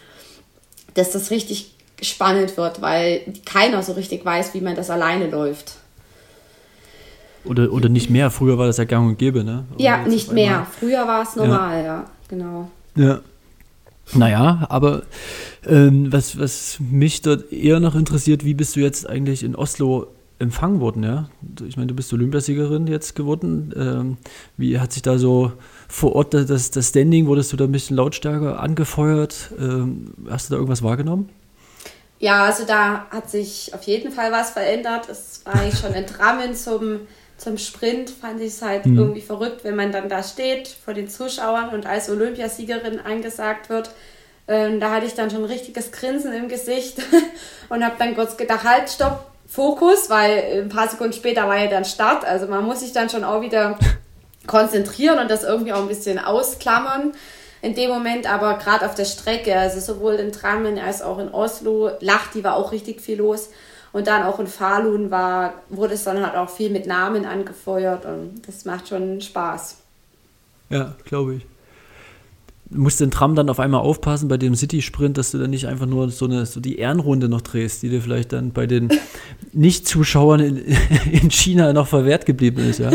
dass 0.94 1.12
das 1.12 1.30
richtig 1.30 1.72
spannend 2.02 2.56
wird, 2.56 2.82
weil 2.82 3.22
keiner 3.46 3.82
so 3.82 3.92
richtig 3.92 4.24
weiß, 4.24 4.54
wie 4.54 4.60
man 4.60 4.74
das 4.74 4.90
alleine 4.90 5.28
läuft. 5.30 5.76
Oder, 7.44 7.72
oder 7.72 7.88
nicht 7.88 8.10
mehr. 8.10 8.30
Früher 8.30 8.58
war 8.58 8.66
das 8.66 8.76
ja 8.76 8.84
gang 8.84 9.08
und 9.08 9.18
gäbe, 9.18 9.42
ne? 9.42 9.64
Oder 9.74 9.82
ja, 9.82 9.98
nicht 10.06 10.32
mehr. 10.32 10.66
Früher 10.78 11.06
war 11.06 11.22
es 11.22 11.34
normal, 11.34 11.78
ja. 11.78 11.84
ja, 11.84 12.04
genau. 12.28 12.70
Ja. 12.94 13.20
Naja, 14.14 14.66
aber 14.68 15.02
ähm, 15.66 16.12
was, 16.12 16.38
was 16.38 16.78
mich 16.80 17.22
dort 17.22 17.52
eher 17.52 17.80
noch 17.80 17.94
interessiert, 17.94 18.44
wie 18.44 18.54
bist 18.54 18.76
du 18.76 18.80
jetzt 18.80 19.08
eigentlich 19.08 19.42
in 19.42 19.54
Oslo 19.56 20.08
empfangen 20.42 20.80
worden, 20.80 21.02
ja? 21.04 21.28
Ich 21.66 21.76
meine, 21.76 21.86
du 21.86 21.94
bist 21.94 22.12
Olympiasiegerin 22.12 22.86
jetzt 22.86 23.14
geworden. 23.14 23.72
Ähm, 23.76 24.16
wie 24.56 24.78
hat 24.78 24.92
sich 24.92 25.02
da 25.02 25.16
so 25.16 25.52
vor 25.88 26.14
Ort 26.16 26.34
das, 26.34 26.70
das 26.70 26.88
Standing, 26.88 27.26
wurdest 27.26 27.52
du 27.52 27.56
da 27.56 27.64
ein 27.64 27.72
bisschen 27.72 27.96
lautstärker 27.96 28.60
angefeuert? 28.60 29.52
Ähm, 29.58 30.12
hast 30.28 30.48
du 30.50 30.54
da 30.54 30.56
irgendwas 30.56 30.82
wahrgenommen? 30.82 31.30
Ja, 32.18 32.44
also 32.44 32.64
da 32.64 33.06
hat 33.10 33.30
sich 33.30 33.72
auf 33.74 33.82
jeden 33.84 34.12
Fall 34.12 34.30
was 34.30 34.50
verändert. 34.50 35.08
Es 35.08 35.42
war 35.44 35.54
eigentlich 35.54 35.80
schon 35.80 35.92
ein 35.92 36.06
Drammen 36.06 36.54
zum, 36.54 37.00
zum 37.36 37.58
Sprint, 37.58 38.10
fand 38.10 38.40
ich 38.40 38.48
es 38.48 38.62
halt 38.62 38.86
mhm. 38.86 38.98
irgendwie 38.98 39.20
verrückt, 39.20 39.64
wenn 39.64 39.74
man 39.74 39.90
dann 39.90 40.08
da 40.08 40.22
steht 40.22 40.68
vor 40.68 40.94
den 40.94 41.08
Zuschauern 41.08 41.70
und 41.70 41.86
als 41.86 42.08
Olympiasiegerin 42.10 43.00
angesagt 43.00 43.70
wird. 43.70 43.90
Ähm, 44.46 44.80
da 44.80 44.92
hatte 44.92 45.06
ich 45.06 45.14
dann 45.14 45.30
schon 45.30 45.40
ein 45.40 45.50
richtiges 45.50 45.92
Grinsen 45.92 46.32
im 46.32 46.48
Gesicht 46.48 46.98
und 47.68 47.84
habe 47.84 47.96
dann 47.98 48.14
kurz 48.14 48.36
gedacht, 48.36 48.64
halt, 48.64 48.90
stopp, 48.90 49.31
Fokus, 49.52 50.08
weil 50.08 50.62
ein 50.62 50.68
paar 50.70 50.88
Sekunden 50.88 51.12
später 51.12 51.46
war 51.46 51.58
ja 51.58 51.68
dann 51.68 51.84
Start. 51.84 52.24
Also 52.24 52.46
man 52.46 52.64
muss 52.64 52.80
sich 52.80 52.92
dann 52.92 53.10
schon 53.10 53.22
auch 53.22 53.42
wieder 53.42 53.78
konzentrieren 54.46 55.18
und 55.18 55.30
das 55.30 55.44
irgendwie 55.44 55.72
auch 55.74 55.82
ein 55.82 55.88
bisschen 55.88 56.18
ausklammern 56.18 57.12
in 57.60 57.74
dem 57.74 57.90
Moment, 57.90 58.32
aber 58.32 58.58
gerade 58.58 58.84
auf 58.86 58.94
der 58.94 59.04
Strecke, 59.04 59.56
also 59.56 59.78
sowohl 59.78 60.14
in 60.14 60.32
Drammen 60.32 60.78
als 60.78 61.00
auch 61.00 61.18
in 61.18 61.28
Oslo, 61.28 61.90
Lachti 62.00 62.42
war 62.42 62.56
auch 62.56 62.72
richtig 62.72 63.00
viel 63.00 63.18
los. 63.18 63.50
Und 63.92 64.06
dann 64.06 64.22
auch 64.22 64.40
in 64.40 64.46
Falun 64.46 65.10
war, 65.10 65.52
wurde 65.68 65.94
es 65.94 66.04
dann 66.04 66.24
halt 66.24 66.34
auch 66.34 66.48
viel 66.48 66.70
mit 66.70 66.86
Namen 66.86 67.26
angefeuert 67.26 68.06
und 68.06 68.40
das 68.46 68.64
macht 68.64 68.88
schon 68.88 69.20
Spaß. 69.20 69.76
Ja, 70.70 70.94
glaube 71.04 71.34
ich. 71.34 71.51
Musst 72.74 73.00
den 73.00 73.10
Tram 73.10 73.34
dann 73.34 73.50
auf 73.50 73.60
einmal 73.60 73.80
aufpassen 73.80 74.28
bei 74.28 74.36
dem 74.36 74.54
City-Sprint, 74.54 75.18
dass 75.18 75.30
du 75.32 75.38
dann 75.38 75.50
nicht 75.50 75.66
einfach 75.66 75.86
nur 75.86 76.10
so, 76.10 76.24
eine, 76.24 76.46
so 76.46 76.60
die 76.60 76.76
Ehrenrunde 76.76 77.28
noch 77.28 77.40
drehst, 77.40 77.82
die 77.82 77.88
dir 77.88 78.00
vielleicht 78.00 78.32
dann 78.32 78.52
bei 78.52 78.66
den 78.66 78.88
Nicht-Zuschauern 79.52 80.40
in, 80.40 80.56
in 81.10 81.30
China 81.30 81.72
noch 81.72 81.86
verwehrt 81.86 82.26
geblieben 82.26 82.60
ist, 82.68 82.78
ja. 82.78 82.90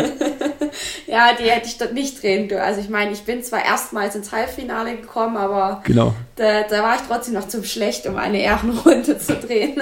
Ja, 1.07 1.29
die 1.39 1.49
hätte 1.49 1.67
ich 1.67 1.77
dort 1.77 1.93
nicht 1.93 2.21
drehen 2.21 2.49
können. 2.49 2.61
Also 2.61 2.81
ich 2.81 2.89
meine, 2.89 3.11
ich 3.11 3.21
bin 3.21 3.41
zwar 3.41 3.63
erstmals 3.63 4.15
ins 4.15 4.33
Halbfinale 4.33 4.97
gekommen, 4.97 5.37
aber 5.37 5.81
genau. 5.85 6.13
da, 6.35 6.63
da 6.69 6.83
war 6.83 6.95
ich 6.95 7.01
trotzdem 7.07 7.33
noch 7.33 7.47
zu 7.47 7.63
schlecht, 7.63 8.05
um 8.07 8.17
eine 8.17 8.41
Ehrenrunde 8.41 9.17
zu 9.17 9.35
drehen. 9.35 9.79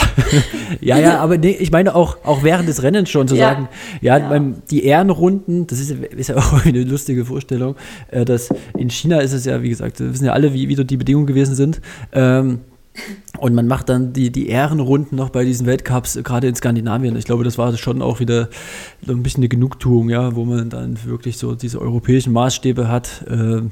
ja, 0.80 0.98
ja, 0.98 1.20
aber 1.20 1.38
nee, 1.38 1.56
ich 1.58 1.70
meine 1.70 1.94
auch, 1.94 2.18
auch 2.24 2.42
während 2.42 2.68
des 2.68 2.82
Rennens 2.82 3.10
schon 3.10 3.28
zu 3.28 3.36
ja. 3.36 3.50
sagen, 3.50 3.68
ja, 4.00 4.18
ja. 4.18 4.28
Beim, 4.28 4.62
die 4.68 4.84
Ehrenrunden, 4.84 5.68
das 5.68 5.78
ist, 5.78 5.92
ist, 5.92 6.28
ja 6.30 6.36
auch 6.36 6.64
eine 6.64 6.82
lustige 6.82 7.24
Vorstellung, 7.24 7.76
äh, 8.10 8.24
dass 8.24 8.48
in 8.76 8.90
China 8.90 9.20
ist 9.20 9.32
es 9.32 9.44
ja, 9.44 9.62
wie 9.62 9.68
gesagt, 9.68 10.00
wir 10.00 10.12
wissen 10.12 10.24
ja 10.24 10.32
alle, 10.32 10.52
wie, 10.52 10.68
wie 10.68 10.74
dort 10.74 10.90
die 10.90 10.96
Bedingungen 10.96 11.26
gewesen 11.26 11.54
sind. 11.54 11.80
Ähm, 12.12 12.62
und 13.38 13.54
man 13.54 13.66
macht 13.66 13.88
dann 13.88 14.12
die, 14.12 14.30
die 14.30 14.48
Ehrenrunden 14.48 15.16
noch 15.16 15.30
bei 15.30 15.44
diesen 15.44 15.66
Weltcups, 15.66 16.18
gerade 16.22 16.48
in 16.48 16.54
Skandinavien. 16.54 17.16
Ich 17.16 17.24
glaube, 17.24 17.44
das 17.44 17.58
war 17.58 17.76
schon 17.76 18.02
auch 18.02 18.20
wieder 18.20 18.48
so 19.04 19.12
ein 19.12 19.22
bisschen 19.22 19.42
eine 19.42 19.48
Genugtuung, 19.48 20.08
ja, 20.08 20.34
wo 20.34 20.44
man 20.44 20.70
dann 20.70 20.98
wirklich 21.04 21.38
so 21.38 21.54
diese 21.54 21.80
europäischen 21.80 22.32
Maßstäbe 22.32 22.88
hat, 22.88 23.24
äh, 23.28 23.62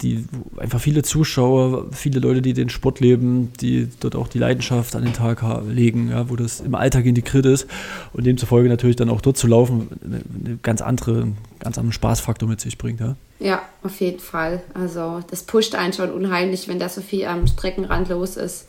die 0.00 0.24
einfach 0.56 0.80
viele 0.80 1.02
Zuschauer, 1.02 1.86
viele 1.92 2.20
Leute, 2.20 2.42
die 2.42 2.52
den 2.52 2.68
Sport 2.68 3.00
leben, 3.00 3.52
die 3.60 3.88
dort 4.00 4.16
auch 4.16 4.28
die 4.28 4.38
Leidenschaft 4.38 4.96
an 4.96 5.04
den 5.04 5.12
Tag 5.12 5.44
legen, 5.68 6.10
ja, 6.10 6.30
wo 6.30 6.36
das 6.36 6.60
im 6.60 6.74
Alltag 6.74 7.06
integriert 7.06 7.46
ist 7.46 7.66
und 8.12 8.24
demzufolge 8.24 8.68
natürlich 8.68 8.96
dann 8.96 9.10
auch 9.10 9.20
dort 9.20 9.36
zu 9.36 9.46
laufen, 9.46 9.88
eine 10.04 10.58
ganz 10.62 10.80
andere, 10.80 11.28
ganz 11.60 11.78
anderen 11.78 11.92
Spaßfaktor 11.92 12.48
mit 12.48 12.60
sich 12.60 12.78
bringt, 12.78 13.00
ja. 13.00 13.16
Ja, 13.38 13.62
auf 13.82 14.00
jeden 14.00 14.20
Fall. 14.20 14.62
Also 14.74 15.22
das 15.30 15.42
pusht 15.42 15.74
einen 15.74 15.92
schon 15.92 16.12
unheimlich, 16.12 16.68
wenn 16.68 16.78
da 16.78 16.88
so 16.88 17.00
viel 17.00 17.26
am 17.26 17.46
Streckenrand 17.46 18.08
los 18.08 18.36
ist. 18.36 18.66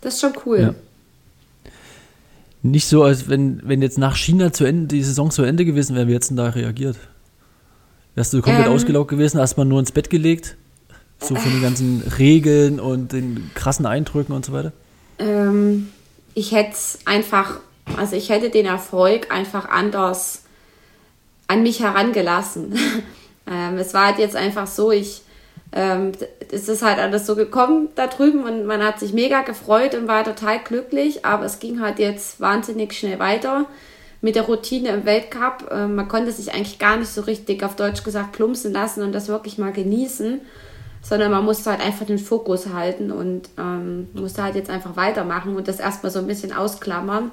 Das 0.00 0.14
ist 0.14 0.20
schon 0.20 0.32
cool. 0.44 0.60
Ja. 0.60 0.74
nicht 2.62 2.86
so, 2.86 3.02
als 3.02 3.28
wenn, 3.28 3.60
wenn 3.64 3.82
jetzt 3.82 3.98
nach 3.98 4.16
China 4.16 4.52
zu 4.52 4.64
Ende, 4.64 4.88
die 4.88 5.02
Saison 5.02 5.30
zu 5.30 5.42
Ende 5.42 5.64
gewesen 5.64 5.96
wäre, 5.96 6.08
wie 6.08 6.12
jetzt 6.12 6.30
denn 6.30 6.36
da 6.36 6.48
reagiert? 6.48 6.96
Wärst 8.14 8.32
du 8.32 8.42
komplett 8.42 8.66
ähm, 8.66 8.72
ausgelaugt 8.72 9.10
gewesen, 9.10 9.40
hast 9.40 9.56
man 9.56 9.68
nur 9.68 9.80
ins 9.80 9.92
Bett 9.92 10.10
gelegt? 10.10 10.56
So 11.20 11.34
von 11.36 11.52
den 11.52 11.62
ganzen 11.62 12.02
Regeln 12.18 12.80
und 12.80 13.12
den 13.12 13.50
krassen 13.54 13.86
Eindrücken 13.86 14.34
und 14.34 14.44
so 14.44 14.52
weiter? 14.52 14.72
Ähm, 15.18 15.88
ich 16.34 16.52
hätte 16.52 16.76
einfach, 17.06 17.60
also 17.96 18.16
ich 18.16 18.28
hätte 18.28 18.50
den 18.50 18.66
Erfolg 18.66 19.30
einfach 19.30 19.68
anders 19.68 20.42
an 21.46 21.62
mich 21.62 21.80
herangelassen. 21.80 22.74
Ähm, 23.50 23.78
es 23.78 23.94
war 23.94 24.06
halt 24.06 24.18
jetzt 24.18 24.36
einfach 24.36 24.66
so, 24.66 24.90
ich 24.90 25.22
ähm, 25.72 26.12
es 26.52 26.68
ist 26.68 26.82
halt 26.82 26.98
alles 26.98 27.26
so 27.26 27.34
gekommen 27.34 27.88
da 27.96 28.06
drüben 28.06 28.44
und 28.44 28.64
man 28.64 28.82
hat 28.82 29.00
sich 29.00 29.12
mega 29.12 29.42
gefreut 29.42 29.94
und 29.94 30.06
war 30.06 30.22
total 30.22 30.60
glücklich, 30.60 31.24
aber 31.24 31.46
es 31.46 31.58
ging 31.58 31.80
halt 31.80 31.98
jetzt 31.98 32.40
wahnsinnig 32.40 32.92
schnell 32.92 33.18
weiter 33.18 33.66
mit 34.20 34.36
der 34.36 34.44
Routine 34.44 34.90
im 34.90 35.04
Weltcup. 35.04 35.68
Ähm, 35.72 35.96
man 35.96 36.06
konnte 36.08 36.30
sich 36.30 36.54
eigentlich 36.54 36.78
gar 36.78 36.96
nicht 36.96 37.10
so 37.10 37.22
richtig, 37.22 37.64
auf 37.64 37.74
Deutsch 37.74 38.04
gesagt, 38.04 38.32
plumpsen 38.32 38.72
lassen 38.72 39.02
und 39.02 39.12
das 39.12 39.28
wirklich 39.28 39.58
mal 39.58 39.72
genießen, 39.72 40.40
sondern 41.02 41.32
man 41.32 41.44
musste 41.44 41.70
halt 41.70 41.80
einfach 41.80 42.06
den 42.06 42.20
Fokus 42.20 42.72
halten 42.72 43.10
und 43.10 43.50
ähm, 43.58 44.08
musste 44.14 44.44
halt 44.44 44.54
jetzt 44.54 44.70
einfach 44.70 44.96
weitermachen 44.96 45.56
und 45.56 45.66
das 45.66 45.80
erstmal 45.80 46.12
so 46.12 46.20
ein 46.20 46.26
bisschen 46.28 46.52
ausklammern. 46.52 47.32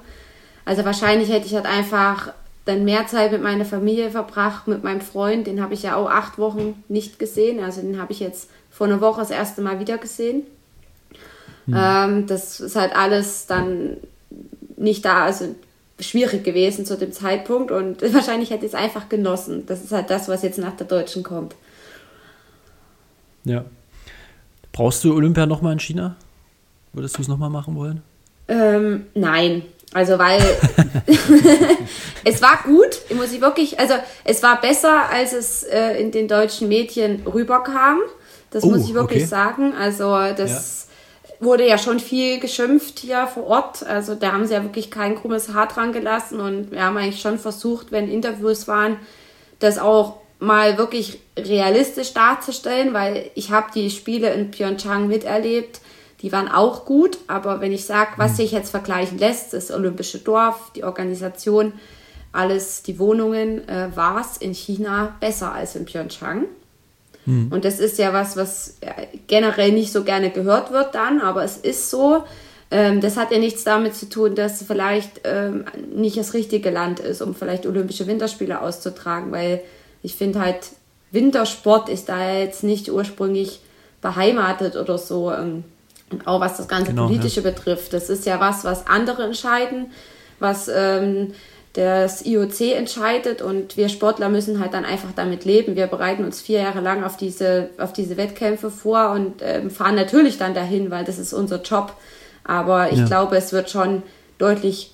Also 0.66 0.84
wahrscheinlich 0.84 1.30
hätte 1.30 1.46
ich 1.46 1.56
halt 1.56 1.66
einfach 1.68 2.34
dann 2.66 2.86
mehr 2.86 3.08
Zeit 3.08 3.32
mit 3.32 3.42
meiner 3.42 3.66
Familie 3.66 4.12
verbracht, 4.12 4.68
mit 4.68 4.84
meinem 4.84 5.02
Freund. 5.02 5.48
Den 5.48 5.62
habe 5.62 5.74
ich 5.74 5.84
ja 5.84 5.96
auch 5.96 6.10
acht 6.10 6.38
Wochen 6.38 6.84
nicht 6.88 7.20
gesehen. 7.20 7.64
Also 7.64 7.82
den 7.82 8.00
habe 8.00 8.12
ich 8.12 8.20
jetzt 8.20 8.50
vor 8.70 8.88
einer 8.88 9.02
Woche 9.02 9.22
das 9.22 9.32
erste 9.32 9.62
Mal 9.62 9.80
wieder 9.80 9.98
gesehen. 9.98 10.44
Mhm. 11.66 11.76
Ähm, 11.78 12.28
das 12.28 12.60
ist 12.60 12.76
halt 12.76 12.96
alles 12.96 13.48
dann 13.48 13.98
nicht 14.78 15.06
da, 15.06 15.26
also 15.26 15.56
schwierig 16.00 16.44
gewesen 16.44 16.86
zu 16.86 16.98
dem 16.98 17.12
Zeitpunkt 17.12 17.72
und 17.72 18.02
wahrscheinlich 18.14 18.50
hätte 18.50 18.66
ich 18.66 18.74
es 18.74 18.78
einfach 18.78 19.10
genossen. 19.10 19.66
Das 19.66 19.84
ist 19.84 19.92
halt 19.92 20.10
das, 20.10 20.28
was 20.28 20.44
jetzt 20.44 20.58
nach 20.58 20.76
der 20.76 20.88
Deutschen 20.88 21.24
kommt. 21.24 21.56
Ja. 23.44 23.66
Brauchst 24.72 25.04
du 25.04 25.14
Olympia 25.14 25.46
nochmal 25.46 25.74
in 25.74 25.80
China? 25.80 26.16
Würdest 26.94 27.18
du 27.18 27.22
es 27.22 27.28
nochmal 27.28 27.50
machen 27.50 27.76
wollen? 27.76 28.02
Ähm, 28.48 29.06
nein, 29.14 29.64
also 29.94 30.18
weil 30.18 30.40
es 32.24 32.42
war 32.42 32.60
gut, 32.64 33.02
muss 33.16 33.32
ich 33.32 33.42
wirklich, 33.42 33.80
also 33.80 33.96
es 34.24 34.42
war 34.42 34.60
besser, 34.62 35.10
als 35.10 35.34
es 35.34 35.64
äh, 35.64 36.00
in 36.00 36.12
den 36.12 36.28
deutschen 36.28 36.68
Medien 36.68 37.24
rüberkam. 37.26 38.00
Das 38.52 38.64
oh, 38.64 38.68
muss 38.68 38.88
ich 38.88 38.94
wirklich 38.94 39.24
okay. 39.24 39.30
sagen. 39.30 39.74
Also 39.74 40.16
das 40.36 40.88
ja. 41.24 41.46
wurde 41.46 41.68
ja 41.68 41.78
schon 41.78 42.00
viel 42.00 42.40
geschimpft 42.40 43.00
hier 43.00 43.28
vor 43.28 43.48
Ort. 43.48 43.84
Also 43.84 44.16
da 44.16 44.34
haben 44.34 44.46
sie 44.46 44.54
ja 44.54 44.64
wirklich 44.64 44.92
kein 44.92 45.16
krummes 45.16 45.54
Haar 45.54 45.68
dran 45.68 45.94
gelassen 45.94 46.40
und 46.40 46.72
wir 46.72 46.84
haben 46.84 46.98
eigentlich 46.98 47.22
schon 47.22 47.40
versucht, 47.40 47.92
wenn 47.92 48.12
Interviews 48.12 48.68
waren, 48.68 48.98
das 49.60 49.78
auch 49.78 50.18
mal 50.40 50.78
wirklich 50.78 51.20
realistisch 51.38 52.14
darzustellen, 52.14 52.94
weil 52.94 53.30
ich 53.36 53.52
habe 53.52 53.68
die 53.74 53.92
Spiele 53.92 54.34
in 54.34 54.52
Pyeongchang 54.52 55.08
miterlebt 55.08 55.82
die 56.22 56.32
waren 56.32 56.48
auch 56.48 56.86
gut, 56.86 57.18
aber 57.28 57.62
wenn 57.62 57.72
ich 57.72 57.86
sage, 57.86 58.12
was 58.18 58.34
mhm. 58.34 58.36
sich 58.36 58.52
jetzt 58.52 58.70
vergleichen 58.70 59.18
lässt, 59.18 59.54
das 59.54 59.72
Olympische 59.72 60.20
Dorf, 60.20 60.72
die 60.76 60.84
Organisation, 60.84 61.74
alles, 62.32 62.84
die 62.84 63.00
Wohnungen, 63.00 63.68
äh, 63.68 63.90
war 63.96 64.22
es 64.22 64.38
in 64.38 64.54
China 64.54 65.16
besser 65.20 65.54
als 65.54 65.76
in 65.76 65.86
Pyeongchang. 65.86 66.46
Mhm. 67.26 67.52
Und 67.52 67.66
das 67.66 67.80
ist 67.80 67.98
ja 67.98 68.14
was, 68.14 68.38
was 68.38 68.78
generell 69.28 69.72
nicht 69.72 69.92
so 69.92 70.04
gerne 70.04 70.30
gehört 70.30 70.72
wird 70.72 70.96
dann, 70.96 71.22
aber 71.22 71.44
es 71.44 71.58
ist 71.58 71.90
so. 71.90 72.24
Ähm, 72.70 73.02
das 73.02 73.18
hat 73.18 73.32
ja 73.32 73.38
nichts 73.38 73.64
damit 73.64 73.96
zu 73.96 74.08
tun, 74.08 74.36
dass 74.36 74.64
vielleicht 74.64 75.22
ähm, 75.26 75.66
nicht 75.94 76.18
das 76.18 76.34
richtige 76.34 76.70
Land 76.70 77.00
ist, 77.00 77.22
um 77.22 77.36
vielleicht 77.36 77.66
Olympische 77.66 78.08
Winterspiele 78.08 78.62
auszutragen, 78.62 79.32
weil 79.32 79.62
ich 80.04 80.16
finde 80.16 80.40
halt, 80.40 80.70
Wintersport 81.12 81.90
ist 81.90 82.08
da 82.08 82.34
jetzt 82.34 82.64
nicht 82.64 82.90
ursprünglich 82.90 83.60
beheimatet 84.02 84.78
oder 84.78 84.98
so. 84.98 85.32
Ähm, 85.32 85.66
und 86.12 86.28
auch 86.28 86.40
was 86.40 86.58
das 86.58 86.68
ganze 86.68 86.92
genau, 86.92 87.08
Politische 87.08 87.42
ja. 87.42 87.50
betrifft. 87.50 87.94
Das 87.94 88.10
ist 88.10 88.26
ja 88.26 88.40
was, 88.40 88.64
was 88.64 88.88
andere 88.88 89.24
entscheiden, 89.24 89.92
was 90.40 90.68
ähm, 90.68 91.34
das 91.74 92.26
IOC 92.26 92.76
entscheidet 92.76 93.42
und 93.42 93.78
wir 93.78 93.88
Sportler 93.88 94.28
müssen 94.28 94.60
halt 94.60 94.74
dann 94.74 94.84
einfach 94.84 95.12
damit 95.16 95.46
leben. 95.46 95.76
Wir 95.78 95.88
bereiten 95.88 96.26
uns 96.26 96.42
vier 96.42 96.60
Jahre 96.60 96.82
lang 96.82 97.04
auf 97.04 97.16
diese, 97.16 97.70
auf 97.78 97.94
diese 97.94 98.18
Wettkämpfe 98.18 98.70
vor 98.70 99.12
und 99.12 99.36
ähm, 99.42 99.70
fahren 99.70 99.96
natürlich 99.96 100.38
dann 100.38 100.54
dahin, 100.54 100.92
weil 100.92 101.06
das 101.06 101.18
ist 101.18 101.32
unser 101.32 101.62
Job. 101.62 101.94
Aber 102.44 102.92
ich 102.92 103.00
ja. 103.00 103.06
glaube, 103.06 103.38
es 103.38 103.54
wird 103.54 103.70
schon 103.70 104.04
deutlich 104.38 104.94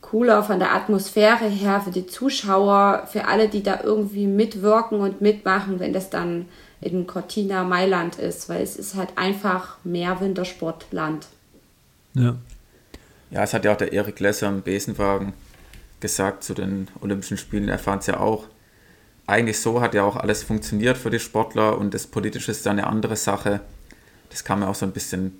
cooler 0.00 0.42
von 0.42 0.58
der 0.58 0.74
Atmosphäre 0.74 1.46
her 1.46 1.82
für 1.84 1.90
die 1.90 2.06
Zuschauer, 2.06 3.08
für 3.10 3.26
alle, 3.26 3.48
die 3.48 3.62
da 3.62 3.80
irgendwie 3.82 4.26
mitwirken 4.26 5.00
und 5.00 5.20
mitmachen, 5.20 5.80
wenn 5.80 5.92
das 5.92 6.10
dann 6.10 6.46
in 6.80 7.06
Cortina 7.06 7.64
Mailand 7.64 8.16
ist, 8.16 8.48
weil 8.48 8.62
es 8.62 8.76
ist 8.76 8.94
halt 8.94 9.10
einfach 9.16 9.78
mehr 9.84 10.20
Wintersportland. 10.20 11.26
Ja. 12.14 12.36
Ja, 13.30 13.42
es 13.42 13.54
hat 13.54 13.64
ja 13.64 13.72
auch 13.72 13.76
der 13.76 13.92
Erik 13.92 14.20
Lesser 14.20 14.48
im 14.48 14.62
Besenwagen 14.62 15.32
gesagt 16.00 16.44
zu 16.44 16.54
den 16.54 16.88
Olympischen 17.00 17.38
Spielen. 17.38 17.68
Er 17.68 17.78
fand 17.78 18.02
es 18.02 18.06
ja 18.06 18.20
auch, 18.20 18.44
eigentlich 19.26 19.58
so 19.60 19.80
hat 19.80 19.94
ja 19.94 20.04
auch 20.04 20.16
alles 20.16 20.42
funktioniert 20.42 20.96
für 20.96 21.10
die 21.10 21.18
Sportler 21.18 21.78
und 21.78 21.94
das 21.94 22.06
Politische 22.06 22.52
ist 22.52 22.64
dann 22.66 22.78
eine 22.78 22.86
andere 22.86 23.16
Sache. 23.16 23.60
Das 24.30 24.44
kann 24.44 24.60
man 24.60 24.68
auch 24.68 24.74
so 24.74 24.86
ein 24.86 24.92
bisschen 24.92 25.32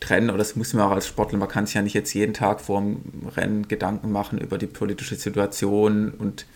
trennen 0.00 0.30
oder 0.30 0.38
das 0.38 0.56
muss 0.56 0.74
man 0.74 0.86
auch 0.86 0.92
als 0.92 1.06
Sportler, 1.06 1.38
man 1.38 1.48
kann 1.48 1.66
sich 1.66 1.74
ja 1.74 1.82
nicht 1.82 1.94
jetzt 1.94 2.12
jeden 2.12 2.34
Tag 2.34 2.60
vor 2.60 2.80
dem 2.80 3.28
Rennen 3.36 3.68
Gedanken 3.68 4.12
machen 4.12 4.38
über 4.38 4.58
die 4.58 4.66
politische 4.66 5.14
Situation 5.14 6.10
und 6.10 6.46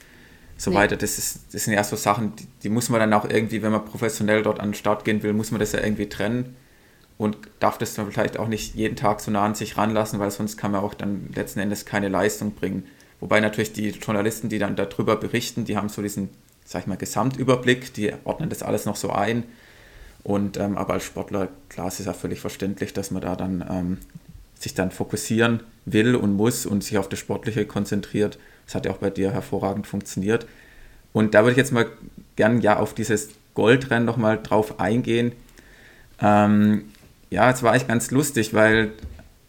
so 0.57 0.71
nee. 0.71 0.77
weiter. 0.77 0.97
Das, 0.97 1.19
ist, 1.19 1.41
das 1.53 1.65
sind 1.65 1.75
ja 1.75 1.85
so 1.85 1.97
Sachen, 1.97 2.35
die, 2.37 2.47
die, 2.63 2.69
muss 2.69 2.89
man 2.89 3.01
dann 3.01 3.13
auch 3.13 3.29
irgendwie, 3.29 3.63
wenn 3.63 3.73
man 3.73 3.85
professionell 3.85 4.43
dort 4.43 4.61
an 4.61 4.69
den 4.69 4.75
Start 4.75 5.05
gehen 5.05 5.23
will, 5.23 5.33
muss 5.33 5.51
man 5.51 5.61
das 5.61 5.73
ja 5.73 5.81
irgendwie 5.81 6.09
trennen 6.09 6.57
und 7.19 7.37
darf 7.61 7.79
das 7.79 7.95
dann 7.95 8.11
vielleicht 8.11 8.39
auch 8.39 8.49
nicht 8.49 8.75
jeden 8.75 8.97
Tag 8.97 9.21
so 9.21 9.31
nah 9.31 9.45
an 9.45 9.55
sich 9.55 9.77
ranlassen, 9.77 10.19
weil 10.19 10.31
sonst 10.31 10.57
kann 10.57 10.73
man 10.73 10.83
auch 10.83 10.95
dann 10.95 11.31
letzten 11.35 11.61
Endes 11.61 11.87
keine 11.87 12.09
Leistung 12.09 12.55
bringen. 12.55 12.87
Wobei 13.21 13.41
natürlich 13.41 13.73
die 13.73 13.91
Journalisten, 13.91 14.49
die 14.49 14.59
dann 14.59 14.77
darüber 14.77 15.17
berichten, 15.17 15.65
die 15.65 15.77
haben 15.77 15.89
so 15.89 16.03
diesen, 16.03 16.29
sag 16.65 16.83
ich 16.83 16.87
mal, 16.87 16.97
Gesamtüberblick, 16.97 17.95
die 17.95 18.13
ordnen 18.25 18.51
das 18.51 18.63
alles 18.63 18.85
noch 18.85 18.97
so 18.97 19.11
ein. 19.11 19.45
Und 20.23 20.59
ähm, 20.59 20.77
aber 20.77 20.95
als 20.95 21.05
Sportler, 21.05 21.49
klar, 21.69 21.87
es 21.87 22.01
ist 22.01 22.07
ja 22.07 22.13
völlig 22.13 22.41
verständlich, 22.41 22.93
dass 22.93 23.11
man 23.11 23.23
da 23.23 23.37
dann 23.37 23.65
ähm, 23.71 23.99
sich 24.59 24.75
dann 24.75 24.91
fokussieren 24.91 25.61
will 25.85 26.17
und 26.17 26.35
muss 26.35 26.67
und 26.67 26.83
sich 26.83 26.99
auf 26.99 27.09
das 27.09 27.19
Sportliche 27.19 27.65
konzentriert. 27.65 28.39
Das 28.67 28.75
hat 28.75 28.85
ja 28.85 28.93
auch 28.93 28.99
bei 28.99 29.11
dir 29.11 29.31
hervorragend 29.31 29.87
funktioniert. 29.87 30.47
Und 31.13 31.35
da 31.35 31.41
würde 31.41 31.53
ich 31.53 31.57
jetzt 31.57 31.73
mal 31.73 31.87
gern 32.37 32.61
ja 32.61 32.79
auf 32.79 32.95
dieses 32.95 33.31
Goldrennen 33.55 34.05
nochmal 34.05 34.39
drauf 34.43 34.79
eingehen. 34.81 35.33
Ähm, 36.21 36.85
ja, 37.31 37.51
es 37.51 37.63
war 37.63 37.75
echt 37.75 37.89
ganz 37.89 38.11
lustig, 38.11 38.55
weil 38.55 38.93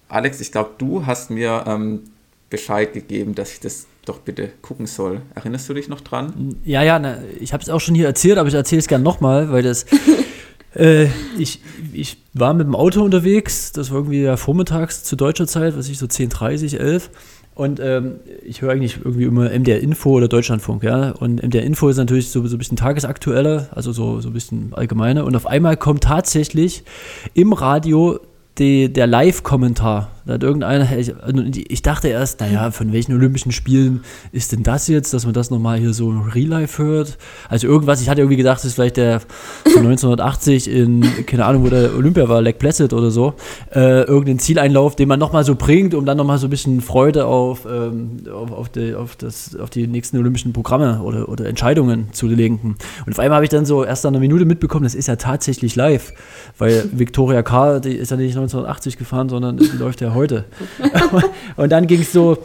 Alex, 0.07 0.39
ich 0.39 0.51
glaube, 0.51 0.72
du 0.78 1.05
hast 1.05 1.30
mir 1.30 1.65
ähm, 1.68 2.03
Bescheid 2.49 2.93
gegeben, 2.93 3.36
dass 3.36 3.51
ich 3.51 3.59
das 3.59 3.88
doch 4.05 4.20
bitte 4.20 4.49
gucken 4.61 4.86
soll. 4.88 5.22
Erinnerst 5.36 5.68
du 5.68 5.74
dich 5.74 5.89
noch 5.89 6.01
dran? 6.01 6.55
Ja, 6.63 6.82
ja, 6.82 6.97
na, 6.97 7.18
ich 7.39 7.51
habe 7.53 7.61
es 7.61 7.70
auch 7.70 7.82
schon 7.82 7.95
hier 7.95 8.07
erzählt, 8.07 8.38
aber 8.38 8.47
ich 8.47 8.55
erzähle 8.55 8.80
es 8.80 8.88
gern 8.88 9.03
nochmal, 9.03 9.51
weil 9.51 9.63
das. 9.63 9.86
äh, 10.76 11.07
ich, 11.38 11.61
ich 11.91 12.18
war 12.34 12.53
mit 12.53 12.68
dem 12.68 12.76
Auto 12.76 13.03
unterwegs, 13.03 13.74
das 13.74 13.91
war 13.91 13.97
irgendwie 13.97 14.22
ja 14.22 14.38
vormittags 14.38 15.03
zu 15.03 15.15
deutscher 15.15 15.47
Zeit, 15.47 15.78
was 15.78 15.89
ich 15.89 15.97
so 15.97 16.05
10.30, 16.05 16.78
11. 16.78 17.09
Und 17.58 17.80
ähm, 17.80 18.20
ich 18.45 18.62
höre 18.62 18.72
eigentlich 18.72 18.99
irgendwie 19.03 19.24
immer 19.24 19.49
MDR 19.49 19.82
Info 19.82 20.12
oder 20.12 20.28
Deutschlandfunk, 20.28 20.84
ja. 20.84 21.10
Und 21.10 21.41
MDR 21.41 21.64
Info 21.64 21.89
ist 21.89 21.97
natürlich 21.97 22.30
so, 22.30 22.45
so 22.45 22.55
ein 22.55 22.60
bisschen 22.60 22.78
tagesaktueller, 22.78 23.70
also 23.72 23.91
so, 23.91 24.22
so 24.22 24.30
ein 24.30 24.34
bisschen 24.34 24.74
allgemeiner. 24.76 25.26
Und 25.26 25.36
auf 25.36 25.47
einmal 25.47 25.76
kommt 25.76 26.03
tatsächlich 26.03 26.84
im 27.34 27.53
Radio 27.53 28.20
die, 28.60 28.93
der 28.93 29.08
Live-Kommentar. 29.08 30.12
Da 30.28 30.34
hat 30.34 30.44
irgendeiner, 30.44 30.98
ich, 30.98 31.14
ich, 31.72 31.82
dachte 31.82 32.10
erst, 32.10 32.42
naja, 32.42 32.72
von 32.72 32.92
welchen 32.92 33.14
Olympischen 33.14 33.54
Spielen 33.54 34.02
ist 34.34 34.52
denn 34.52 34.62
das 34.62 34.90
jetzt, 34.90 35.14
dass 35.14 35.24
man 35.24 35.34
das 35.34 35.52
nochmal 35.52 35.80
hier 35.80 35.94
so 35.94 36.10
Real 36.10 36.50
Life 36.50 36.84
hört? 36.84 37.18
Also 37.48 37.68
irgendwas, 37.68 38.02
ich 38.02 38.10
hatte 38.10 38.20
irgendwie 38.20 38.36
gedacht, 38.36 38.58
das 38.58 38.66
ist 38.66 38.74
vielleicht 38.74 38.98
der 38.98 39.22
von 39.22 39.86
1980 39.86 40.70
in, 40.70 41.06
keine 41.26 41.46
Ahnung, 41.46 41.64
wo 41.64 41.70
der 41.70 41.96
Olympia 41.96 42.28
war, 42.28 42.42
Lake 42.42 42.58
Placid 42.60 42.92
oder 42.92 43.10
so, 43.10 43.36
äh, 43.74 44.02
irgendeinen 44.02 44.40
Zieleinlauf, 44.40 44.98
den 44.98 45.08
man 45.08 45.18
nochmal 45.18 45.46
so 45.46 45.56
bringt, 45.56 45.94
um 45.94 46.06
dann 46.06 46.18
nochmal 46.18 46.40
so 46.40 46.48
ein 46.48 46.50
bisschen 46.50 46.82
Freude 46.82 47.26
auf, 47.26 47.66
ähm, 47.66 48.18
auf, 48.30 48.52
auf, 48.52 48.70
die, 48.70 48.96
auf, 48.96 49.16
das, 49.16 49.56
auf 49.56 49.70
die 49.70 49.88
nächsten 49.88 50.18
Olympischen 50.18 50.52
Programme 50.52 51.02
oder, 51.04 51.30
oder 51.30 51.46
Entscheidungen 51.46 52.10
zu 52.12 52.28
lenken. 52.28 52.76
Und 53.06 53.14
auf 53.14 53.20
einmal 53.20 53.38
habe 53.38 53.46
ich 53.46 53.50
dann 53.50 53.66
so 53.66 53.86
erst 53.86 54.04
nach 54.04 54.12
einer 54.12 54.20
Minute 54.20 54.44
mitbekommen, 54.44 54.84
das 54.84 54.94
ist 54.94 55.08
ja 55.08 55.16
tatsächlich 55.16 55.78
live, 55.78 56.12
weil 56.58 56.90
Victoria 56.92 57.44
K., 57.44 57.80
die 57.80 57.94
ist 57.94 58.12
ja 58.12 58.18
nicht 58.18 58.36
1980 58.36 58.98
gefahren, 58.98 59.30
sondern 59.30 59.56
die 59.56 59.78
läuft 59.78 60.02
ja 60.02 60.16
heute. 60.18 60.45
und 61.55 61.72
dann 61.72 61.88
ging 61.88 62.01
es 62.01 62.11
so, 62.11 62.38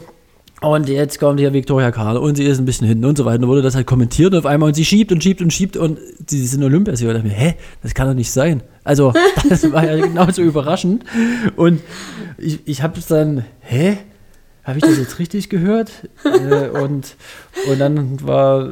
und 0.62 0.88
jetzt 0.88 1.18
kommt 1.18 1.40
hier 1.40 1.52
Victoria 1.52 1.90
Karl 1.90 2.16
und 2.16 2.36
sie 2.36 2.44
ist 2.44 2.60
ein 2.60 2.64
bisschen 2.64 2.86
hinten 2.86 3.04
und 3.04 3.18
so 3.18 3.24
weiter. 3.24 3.42
Und 3.42 3.48
wurde 3.48 3.62
das 3.62 3.74
halt 3.74 3.86
kommentiert 3.86 4.32
auf 4.32 4.46
einmal 4.46 4.68
und 4.68 4.74
sie 4.74 4.84
schiebt 4.84 5.10
und 5.10 5.20
schiebt 5.20 5.42
und 5.42 5.52
schiebt 5.52 5.76
und 5.76 5.98
sie 6.26 6.46
sind 6.46 6.62
Olympiasieger. 6.62 7.10
Ich 7.10 7.16
dachte 7.16 7.28
mir, 7.28 7.34
hä, 7.34 7.54
das 7.82 7.94
kann 7.94 8.06
doch 8.06 8.14
nicht 8.14 8.30
sein. 8.30 8.62
Also, 8.84 9.12
das 9.48 9.70
war 9.72 9.84
ja 9.84 9.96
genauso 9.96 10.40
überraschend. 10.40 11.04
Und 11.56 11.80
ich, 12.38 12.60
ich 12.64 12.82
habe 12.82 12.96
es 12.96 13.06
dann, 13.06 13.44
hä? 13.60 13.98
Habe 14.64 14.78
ich 14.78 14.84
das 14.84 14.96
jetzt 14.96 15.18
richtig 15.18 15.48
gehört? 15.48 16.08
äh, 16.24 16.68
und, 16.68 17.16
und 17.68 17.78
dann 17.80 18.24
war 18.24 18.68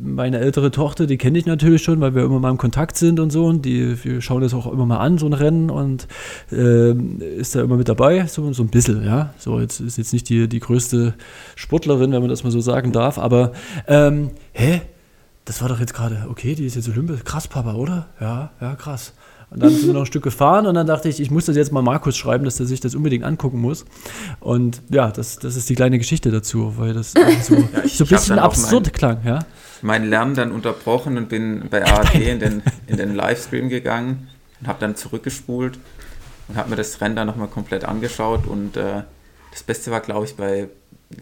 meine 0.00 0.38
ältere 0.38 0.70
Tochter, 0.70 1.06
die 1.06 1.18
kenne 1.18 1.38
ich 1.38 1.46
natürlich 1.46 1.82
schon, 1.82 2.00
weil 2.00 2.14
wir 2.14 2.24
immer 2.24 2.40
mal 2.40 2.50
im 2.50 2.58
Kontakt 2.58 2.96
sind 2.96 3.20
und 3.20 3.30
so. 3.30 3.46
Und 3.46 3.64
die, 3.64 4.02
wir 4.04 4.20
schauen 4.20 4.42
das 4.42 4.54
auch 4.54 4.70
immer 4.70 4.86
mal 4.86 4.98
an, 4.98 5.18
so 5.18 5.26
ein 5.26 5.32
Rennen. 5.32 5.70
Und 5.70 6.08
äh, 6.50 6.92
ist 6.92 7.54
da 7.54 7.62
immer 7.62 7.76
mit 7.76 7.88
dabei, 7.88 8.26
so, 8.26 8.52
so 8.52 8.62
ein 8.62 8.68
bisschen, 8.68 9.04
ja. 9.04 9.32
So, 9.38 9.60
jetzt 9.60 9.80
ist 9.80 9.98
jetzt 9.98 10.12
nicht 10.12 10.28
die, 10.28 10.48
die 10.48 10.60
größte 10.60 11.14
Sportlerin, 11.54 12.12
wenn 12.12 12.20
man 12.20 12.30
das 12.30 12.42
mal 12.42 12.50
so 12.50 12.60
sagen 12.60 12.92
darf. 12.92 13.18
Aber, 13.18 13.52
ähm, 13.86 14.30
hä? 14.52 14.82
Das 15.44 15.62
war 15.62 15.68
doch 15.68 15.80
jetzt 15.80 15.94
gerade, 15.94 16.26
okay, 16.28 16.54
die 16.54 16.66
ist 16.66 16.76
jetzt 16.76 16.88
Olympisch. 16.88 17.24
Krass, 17.24 17.48
Papa, 17.48 17.74
oder? 17.74 18.08
Ja, 18.20 18.50
ja, 18.60 18.74
krass. 18.76 19.14
Und 19.50 19.62
dann 19.62 19.70
sind 19.70 19.86
wir 19.86 19.94
noch 19.94 20.02
ein 20.02 20.06
Stück 20.06 20.22
gefahren 20.22 20.66
und 20.66 20.76
dann 20.76 20.86
dachte 20.86 21.08
ich, 21.08 21.18
ich 21.18 21.30
muss 21.30 21.46
das 21.46 21.56
jetzt 21.56 21.72
mal 21.72 21.82
Markus 21.82 22.16
schreiben, 22.16 22.44
dass 22.44 22.60
er 22.60 22.66
sich 22.66 22.78
das 22.78 22.94
unbedingt 22.94 23.24
angucken 23.24 23.60
muss. 23.60 23.84
Und 24.38 24.80
ja, 24.90 25.10
das, 25.10 25.40
das 25.40 25.56
ist 25.56 25.68
die 25.68 25.74
kleine 25.74 25.98
Geschichte 25.98 26.30
dazu, 26.30 26.74
weil 26.76 26.94
das 26.94 27.14
so, 27.42 27.54
ja, 27.56 27.84
ich, 27.84 27.96
so 27.96 28.04
ein 28.04 28.08
bisschen 28.08 28.38
absurd 28.38 28.86
mein, 28.86 28.92
klang. 28.92 29.18
Ja? 29.24 29.40
Mein 29.82 30.08
Lernen 30.08 30.36
dann 30.36 30.52
unterbrochen 30.52 31.16
und 31.16 31.28
bin 31.28 31.68
bei 31.68 31.84
ARD 31.92 32.14
in 32.14 32.38
den, 32.38 32.62
in 32.86 32.96
den 32.96 33.16
Livestream 33.16 33.68
gegangen 33.68 34.28
und 34.60 34.68
habe 34.68 34.78
dann 34.78 34.94
zurückgespult 34.94 35.78
und 36.46 36.56
habe 36.56 36.70
mir 36.70 36.76
das 36.76 37.00
Rennen 37.00 37.16
dann 37.16 37.26
nochmal 37.26 37.48
komplett 37.48 37.84
angeschaut. 37.84 38.46
Und 38.46 38.76
äh, 38.76 39.02
das 39.50 39.64
Beste 39.64 39.90
war, 39.90 40.00
glaube 40.00 40.26
ich, 40.26 40.36
bei 40.36 40.68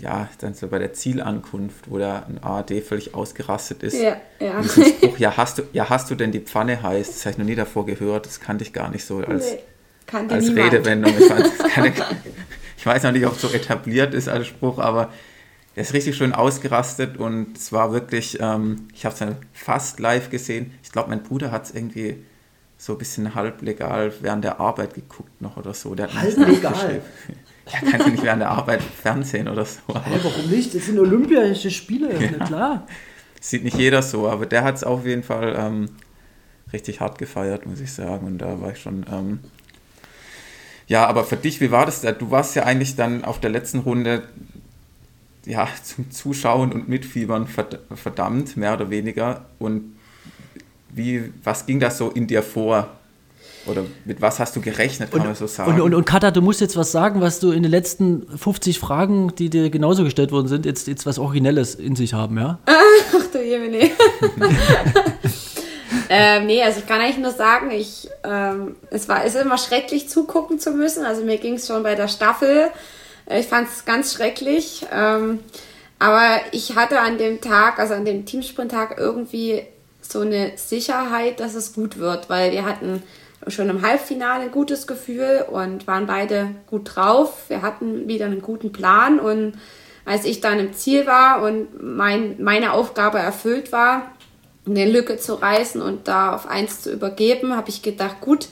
ja, 0.01 0.28
dann 0.39 0.55
so 0.55 0.68
bei 0.68 0.78
der 0.78 0.93
Zielankunft, 0.93 1.91
wo 1.91 1.99
der 1.99 2.26
ein 2.26 2.43
ARD 2.43 2.82
völlig 2.82 3.14
ausgerastet 3.14 3.82
ist. 3.82 3.95
Ja, 3.95 4.16
ja. 4.39 4.59
Und 4.59 4.70
Spruch, 4.70 5.18
ja 5.18 5.36
hast, 5.36 5.59
du, 5.59 5.62
ja, 5.72 5.89
hast 5.89 6.11
du 6.11 6.14
denn 6.14 6.30
die 6.30 6.41
Pfanne 6.41 6.82
heiß? 6.82 7.09
Das 7.09 7.24
habe 7.24 7.32
ich 7.32 7.39
noch 7.39 7.47
nie 7.47 7.55
davor 7.55 7.86
gehört, 7.86 8.26
das 8.26 8.41
kannte 8.41 8.64
ich 8.64 8.72
gar 8.72 8.91
nicht 8.91 9.05
so 9.05 9.18
als, 9.18 9.53
nee, 9.53 10.18
als 10.28 10.49
Redewendung. 10.51 11.14
Ich, 11.18 11.28
keine, 11.74 11.93
ich, 12.76 12.86
weiß 12.86 13.03
noch 13.05 13.12
nicht, 13.12 13.26
ob 13.26 13.34
es 13.34 13.41
so 13.41 13.49
etabliert 13.49 14.12
ist 14.12 14.28
als 14.28 14.47
Spruch, 14.47 14.78
aber 14.78 15.11
er 15.74 15.82
ist 15.82 15.95
richtig 15.95 16.16
schön 16.16 16.34
ausgerastet 16.34 17.16
und 17.16 17.57
es 17.57 17.72
war 17.72 17.93
wirklich, 17.93 18.39
ähm, 18.41 18.89
ich 18.93 19.07
habe 19.07 19.14
es 19.14 19.20
dann 19.20 19.36
fast 19.55 20.01
live 20.01 20.28
gesehen. 20.28 20.72
Ich 20.82 20.93
glaube, 20.93 21.09
mein 21.09 21.22
Bruder 21.22 21.51
hat 21.51 21.64
es 21.64 21.74
irgendwie 21.74 22.24
so 22.76 22.93
ein 22.93 22.99
bisschen 22.99 23.34
halblegal 23.34 24.12
während 24.20 24.45
der 24.45 24.61
Arbeit 24.61 24.95
geguckt 24.95 25.41
noch 25.41 25.57
oder 25.57 25.72
so. 25.72 25.97
halblegal? 25.97 27.01
Ja, 27.72 27.90
kannst 27.90 28.06
du 28.06 28.10
nicht 28.10 28.22
während 28.22 28.42
der 28.42 28.50
Arbeit 28.50 28.82
Fernsehen 28.82 29.48
oder 29.48 29.64
so. 29.64 29.80
Hey, 30.02 30.18
warum 30.22 30.50
nicht? 30.50 30.74
Das 30.74 30.86
sind 30.86 30.98
Olympische 30.98 31.70
Spiele, 31.70 32.12
ja. 32.20 32.30
na 32.38 32.46
klar. 32.46 32.86
Sieht 33.40 33.64
nicht 33.64 33.76
jeder 33.76 34.02
so, 34.02 34.28
aber 34.28 34.46
der 34.46 34.64
hat 34.64 34.76
es 34.76 34.84
auf 34.84 35.06
jeden 35.06 35.22
Fall 35.22 35.54
ähm, 35.56 35.90
richtig 36.72 37.00
hart 37.00 37.18
gefeiert, 37.18 37.66
muss 37.66 37.80
ich 37.80 37.92
sagen. 37.92 38.26
Und 38.26 38.38
da 38.38 38.60
war 38.60 38.72
ich 38.72 38.80
schon. 38.80 39.06
Ähm 39.10 39.40
ja, 40.86 41.06
aber 41.06 41.24
für 41.24 41.36
dich, 41.36 41.60
wie 41.60 41.70
war 41.70 41.86
das 41.86 42.00
da? 42.00 42.12
Du 42.12 42.30
warst 42.30 42.56
ja 42.56 42.64
eigentlich 42.64 42.96
dann 42.96 43.24
auf 43.24 43.40
der 43.40 43.50
letzten 43.50 43.80
Runde 43.80 44.22
ja, 45.44 45.68
zum 45.82 46.10
Zuschauen 46.10 46.72
und 46.72 46.88
Mitfiebern 46.88 47.46
verdammt, 47.46 48.56
mehr 48.56 48.74
oder 48.74 48.90
weniger. 48.90 49.46
Und 49.58 49.96
wie, 50.90 51.32
was 51.44 51.66
ging 51.66 51.80
da 51.80 51.90
so 51.90 52.10
in 52.10 52.26
dir 52.26 52.42
vor? 52.42 52.97
Oder 53.68 53.84
mit 54.04 54.20
was 54.20 54.38
hast 54.38 54.56
du 54.56 54.60
gerechnet, 54.60 55.10
kann 55.10 55.20
und, 55.20 55.26
man 55.26 55.34
so 55.34 55.46
sagen? 55.46 55.72
Und, 55.72 55.80
und, 55.80 55.94
und 55.94 56.04
Katha, 56.04 56.30
du 56.30 56.42
musst 56.42 56.60
jetzt 56.60 56.76
was 56.76 56.92
sagen, 56.92 57.20
was 57.20 57.40
du 57.40 57.50
in 57.50 57.62
den 57.62 57.70
letzten 57.70 58.26
50 58.36 58.78
Fragen, 58.78 59.34
die 59.36 59.50
dir 59.50 59.70
genauso 59.70 60.04
gestellt 60.04 60.32
worden 60.32 60.48
sind, 60.48 60.66
jetzt, 60.66 60.86
jetzt 60.88 61.06
was 61.06 61.18
Originelles 61.18 61.74
in 61.74 61.96
sich 61.96 62.14
haben, 62.14 62.38
ja? 62.38 62.58
Ach 62.66 63.26
du 63.32 63.42
Jemine. 63.42 63.90
ähm, 66.08 66.46
nee, 66.46 66.62
also 66.62 66.80
ich 66.80 66.86
kann 66.86 67.00
eigentlich 67.00 67.18
nur 67.18 67.32
sagen, 67.32 67.70
ich, 67.70 68.08
ähm, 68.24 68.76
es 68.90 69.08
war 69.08 69.24
es 69.24 69.34
ist 69.34 69.42
immer 69.42 69.58
schrecklich 69.58 70.08
zugucken 70.08 70.58
zu 70.58 70.70
müssen. 70.72 71.04
Also 71.04 71.24
mir 71.24 71.38
ging 71.38 71.54
es 71.54 71.66
schon 71.66 71.82
bei 71.82 71.94
der 71.94 72.08
Staffel. 72.08 72.70
Ich 73.30 73.46
fand 73.46 73.68
es 73.68 73.84
ganz 73.84 74.14
schrecklich. 74.14 74.86
Ähm, 74.92 75.40
aber 75.98 76.40
ich 76.52 76.76
hatte 76.76 77.00
an 77.00 77.18
dem 77.18 77.40
Tag, 77.40 77.78
also 77.78 77.94
an 77.94 78.04
dem 78.04 78.24
Teamsprint-Tag 78.24 78.96
irgendwie 78.98 79.62
so 80.00 80.20
eine 80.20 80.52
Sicherheit, 80.56 81.40
dass 81.40 81.54
es 81.54 81.74
gut 81.74 81.98
wird, 81.98 82.30
weil 82.30 82.52
wir 82.52 82.64
hatten 82.64 83.02
schon 83.47 83.68
im 83.68 83.82
Halbfinale 83.82 84.45
ein 84.45 84.51
gutes 84.51 84.86
Gefühl 84.86 85.45
und 85.51 85.86
waren 85.86 86.07
beide 86.07 86.51
gut 86.66 86.97
drauf. 86.97 87.45
Wir 87.49 87.62
hatten 87.62 88.09
wieder 88.09 88.26
einen 88.26 88.43
guten 88.43 88.72
Plan 88.72 89.20
und 89.20 89.55
als 90.05 90.24
ich 90.24 90.41
dann 90.41 90.59
im 90.59 90.72
Ziel 90.72 91.07
war 91.07 91.43
und 91.43 91.82
mein, 91.82 92.43
meine 92.43 92.72
Aufgabe 92.72 93.18
erfüllt 93.18 93.72
war, 93.72 94.11
eine 94.66 94.91
Lücke 94.91 95.18
zu 95.18 95.34
reißen 95.34 95.80
und 95.80 96.09
da 96.09 96.34
auf 96.34 96.49
eins 96.49 96.82
zu 96.82 96.93
übergeben, 96.93 97.57
habe 97.57 97.68
ich 97.68 97.82
gedacht, 97.82 98.20
gut, 98.20 98.49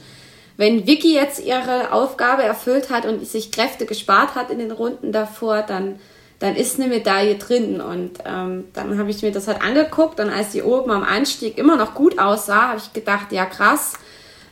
wenn 0.57 0.87
Vicky 0.87 1.15
jetzt 1.15 1.45
ihre 1.45 1.93
Aufgabe 1.93 2.43
erfüllt 2.43 2.91
hat 2.91 3.05
und 3.05 3.27
sich 3.27 3.53
Kräfte 3.53 3.87
gespart 3.87 4.35
hat 4.35 4.51
in 4.51 4.59
den 4.59 4.71
Runden 4.71 5.13
davor, 5.13 5.63
dann, 5.63 5.99
dann 6.39 6.57
ist 6.57 6.81
eine 6.81 6.89
Medaille 6.89 7.37
drin. 7.37 7.81
Und 7.81 8.13
ähm, 8.25 8.65
dann 8.73 8.99
habe 8.99 9.11
ich 9.11 9.23
mir 9.23 9.33
das 9.33 9.49
halt 9.49 9.63
angeguckt 9.63 10.19
und 10.19 10.31
als 10.31 10.53
sie 10.53 10.63
oben 10.63 10.91
am 10.91 11.03
Anstieg 11.03 11.59
immer 11.59 11.77
noch 11.77 11.95
gut 11.95 12.19
aussah, 12.19 12.69
habe 12.69 12.79
ich 12.79 12.93
gedacht, 12.93 13.33
ja 13.33 13.45
krass, 13.45 13.95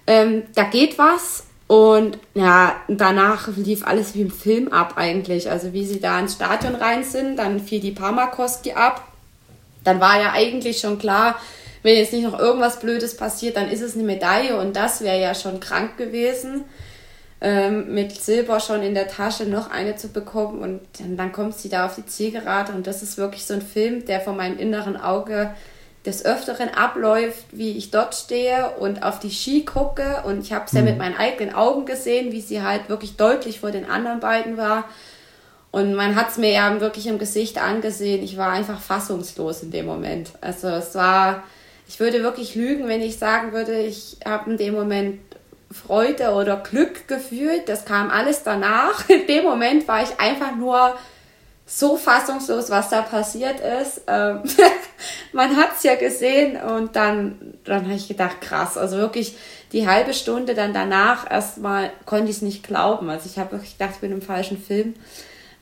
ähm, 0.06 0.42
da 0.54 0.64
geht 0.64 0.98
was. 0.98 1.44
Und 1.66 2.18
ja, 2.34 2.76
danach 2.88 3.48
lief 3.56 3.86
alles 3.86 4.14
wie 4.14 4.20
im 4.20 4.30
Film 4.30 4.72
ab 4.72 4.94
eigentlich. 4.96 5.50
Also 5.50 5.72
wie 5.72 5.86
sie 5.86 6.00
da 6.00 6.20
ins 6.20 6.34
Stadion 6.34 6.74
rein 6.74 7.04
sind, 7.04 7.38
dann 7.38 7.60
fiel 7.60 7.80
die 7.80 7.92
Parmakoski 7.92 8.72
ab. 8.72 9.06
Dann 9.82 10.00
war 10.00 10.20
ja 10.20 10.32
eigentlich 10.32 10.78
schon 10.78 10.98
klar, 10.98 11.36
wenn 11.82 11.96
jetzt 11.96 12.12
nicht 12.12 12.24
noch 12.24 12.38
irgendwas 12.38 12.80
Blödes 12.80 13.16
passiert, 13.16 13.56
dann 13.56 13.70
ist 13.70 13.82
es 13.82 13.94
eine 13.94 14.04
Medaille 14.04 14.58
und 14.58 14.74
das 14.74 15.02
wäre 15.02 15.20
ja 15.20 15.34
schon 15.34 15.60
krank 15.60 15.98
gewesen. 15.98 16.64
Ähm, 17.40 17.92
mit 17.94 18.12
Silber 18.12 18.58
schon 18.58 18.82
in 18.82 18.94
der 18.94 19.06
Tasche 19.06 19.44
noch 19.44 19.70
eine 19.70 19.96
zu 19.96 20.08
bekommen 20.08 20.60
und 20.60 20.80
dann, 20.98 21.18
dann 21.18 21.32
kommt 21.32 21.58
sie 21.58 21.68
da 21.68 21.84
auf 21.84 21.94
die 21.94 22.06
Zielgerade 22.06 22.72
und 22.72 22.86
das 22.86 23.02
ist 23.02 23.18
wirklich 23.18 23.44
so 23.44 23.52
ein 23.52 23.60
Film, 23.60 24.06
der 24.06 24.22
vor 24.22 24.32
meinem 24.32 24.58
inneren 24.58 24.96
Auge 24.96 25.50
des 26.06 26.24
Öfteren 26.24 26.68
abläuft, 26.68 27.46
wie 27.52 27.76
ich 27.76 27.90
dort 27.90 28.14
stehe 28.14 28.70
und 28.78 29.02
auf 29.02 29.20
die 29.20 29.30
Ski 29.30 29.64
gucke. 29.64 30.22
Und 30.24 30.40
ich 30.40 30.52
habe 30.52 30.66
es 30.66 30.72
ja 30.72 30.80
mhm. 30.80 30.86
mit 30.86 30.98
meinen 30.98 31.16
eigenen 31.16 31.54
Augen 31.54 31.86
gesehen, 31.86 32.32
wie 32.32 32.40
sie 32.40 32.62
halt 32.62 32.88
wirklich 32.88 33.16
deutlich 33.16 33.60
vor 33.60 33.70
den 33.70 33.88
anderen 33.88 34.20
beiden 34.20 34.56
war. 34.56 34.84
Und 35.70 35.94
man 35.94 36.14
hat 36.14 36.30
es 36.30 36.36
mir 36.36 36.52
ja 36.52 36.80
wirklich 36.80 37.06
im 37.06 37.18
Gesicht 37.18 37.60
angesehen. 37.60 38.22
Ich 38.22 38.36
war 38.36 38.52
einfach 38.52 38.80
fassungslos 38.80 39.62
in 39.62 39.70
dem 39.70 39.86
Moment. 39.86 40.30
Also 40.40 40.68
es 40.68 40.94
war, 40.94 41.42
ich 41.88 41.98
würde 41.98 42.22
wirklich 42.22 42.54
lügen, 42.54 42.86
wenn 42.86 43.00
ich 43.00 43.18
sagen 43.18 43.52
würde, 43.52 43.80
ich 43.80 44.18
habe 44.24 44.50
in 44.50 44.56
dem 44.56 44.74
Moment 44.74 45.18
Freude 45.72 46.30
oder 46.34 46.58
Glück 46.58 47.08
gefühlt. 47.08 47.68
Das 47.68 47.84
kam 47.84 48.10
alles 48.10 48.44
danach. 48.44 49.08
In 49.08 49.26
dem 49.26 49.44
Moment 49.44 49.88
war 49.88 50.02
ich 50.02 50.20
einfach 50.20 50.54
nur 50.54 50.94
so 51.66 51.96
fassungslos, 51.96 52.70
was 52.70 52.90
da 52.90 53.02
passiert 53.02 53.60
ist. 53.60 54.02
Ähm, 54.06 54.42
man 55.32 55.56
hat 55.56 55.70
es 55.76 55.82
ja 55.82 55.94
gesehen 55.94 56.56
und 56.60 56.94
dann, 56.94 57.54
dann 57.64 57.84
habe 57.84 57.94
ich 57.94 58.08
gedacht, 58.08 58.40
krass, 58.40 58.76
also 58.76 58.96
wirklich 58.96 59.36
die 59.72 59.88
halbe 59.88 60.14
Stunde 60.14 60.54
dann 60.54 60.74
danach 60.74 61.30
erstmal 61.30 61.90
konnte 62.06 62.30
ich 62.30 62.36
es 62.36 62.42
nicht 62.42 62.64
glauben. 62.64 63.08
Also 63.08 63.28
ich 63.28 63.38
habe 63.38 63.52
wirklich 63.52 63.78
gedacht, 63.78 63.92
ich 63.94 64.00
bin 64.00 64.12
im 64.12 64.22
falschen 64.22 64.58
Film. 64.60 64.94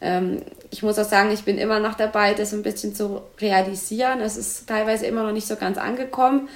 Ähm, 0.00 0.42
ich 0.70 0.82
muss 0.82 0.98
auch 0.98 1.08
sagen, 1.08 1.30
ich 1.30 1.44
bin 1.44 1.56
immer 1.56 1.78
noch 1.78 1.94
dabei, 1.94 2.34
das 2.34 2.52
ein 2.52 2.62
bisschen 2.62 2.94
zu 2.94 3.22
realisieren. 3.40 4.20
Es 4.20 4.36
ist 4.36 4.68
teilweise 4.68 5.06
immer 5.06 5.22
noch 5.22 5.32
nicht 5.32 5.46
so 5.46 5.56
ganz 5.56 5.78
angekommen. 5.78 6.48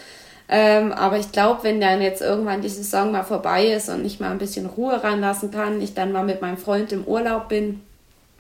Ähm, 0.49 0.93
aber 0.93 1.19
ich 1.19 1.33
glaube, 1.33 1.65
wenn 1.65 1.81
dann 1.81 2.03
jetzt 2.03 2.23
irgendwann 2.23 2.63
die 2.63 2.69
Saison 2.69 3.11
mal 3.11 3.25
vorbei 3.25 3.67
ist 3.67 3.89
und 3.89 4.05
ich 4.05 4.21
mal 4.21 4.31
ein 4.31 4.39
bisschen 4.39 4.67
Ruhe 4.67 5.03
ranlassen 5.03 5.51
kann, 5.51 5.81
ich 5.81 5.95
dann 5.95 6.13
mal 6.13 6.25
mit 6.25 6.41
meinem 6.41 6.57
Freund 6.59 6.93
im 6.93 7.05
Urlaub 7.05 7.49
bin, 7.49 7.83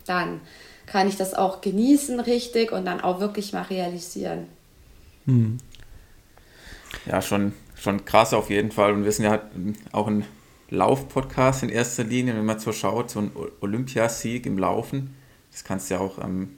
dann 0.07 0.41
kann 0.97 1.09
ich 1.09 1.17
das 1.17 1.35
auch 1.35 1.61
genießen 1.61 2.21
richtig 2.21 2.73
und 2.73 2.87
dann 2.87 3.03
auch 3.03 3.21
wirklich 3.21 3.53
mal 3.53 3.65
realisieren. 3.65 4.47
Hm. 5.27 5.59
Ja, 7.05 7.21
schon, 7.21 7.53
schon 7.75 8.07
krass 8.07 8.33
auf 8.33 8.49
jeden 8.49 8.73
Fall. 8.73 8.95
Und 8.95 9.05
wir 9.05 9.13
sind 9.13 9.27
ja 9.27 9.43
auch 9.93 10.07
ein 10.07 10.25
Lauf-Podcast 10.71 11.65
in 11.65 11.69
erster 11.69 12.03
Linie, 12.03 12.35
wenn 12.35 12.47
man 12.47 12.61
so 12.61 12.73
schaut, 12.73 13.11
so 13.11 13.21
ein 13.21 13.31
Olympiasieg 13.61 14.47
im 14.47 14.57
Laufen. 14.57 15.15
Das 15.53 15.65
kannst 15.65 15.91
du 15.91 15.97
ja 15.97 16.01
auch 16.01 16.17
ähm, 16.25 16.53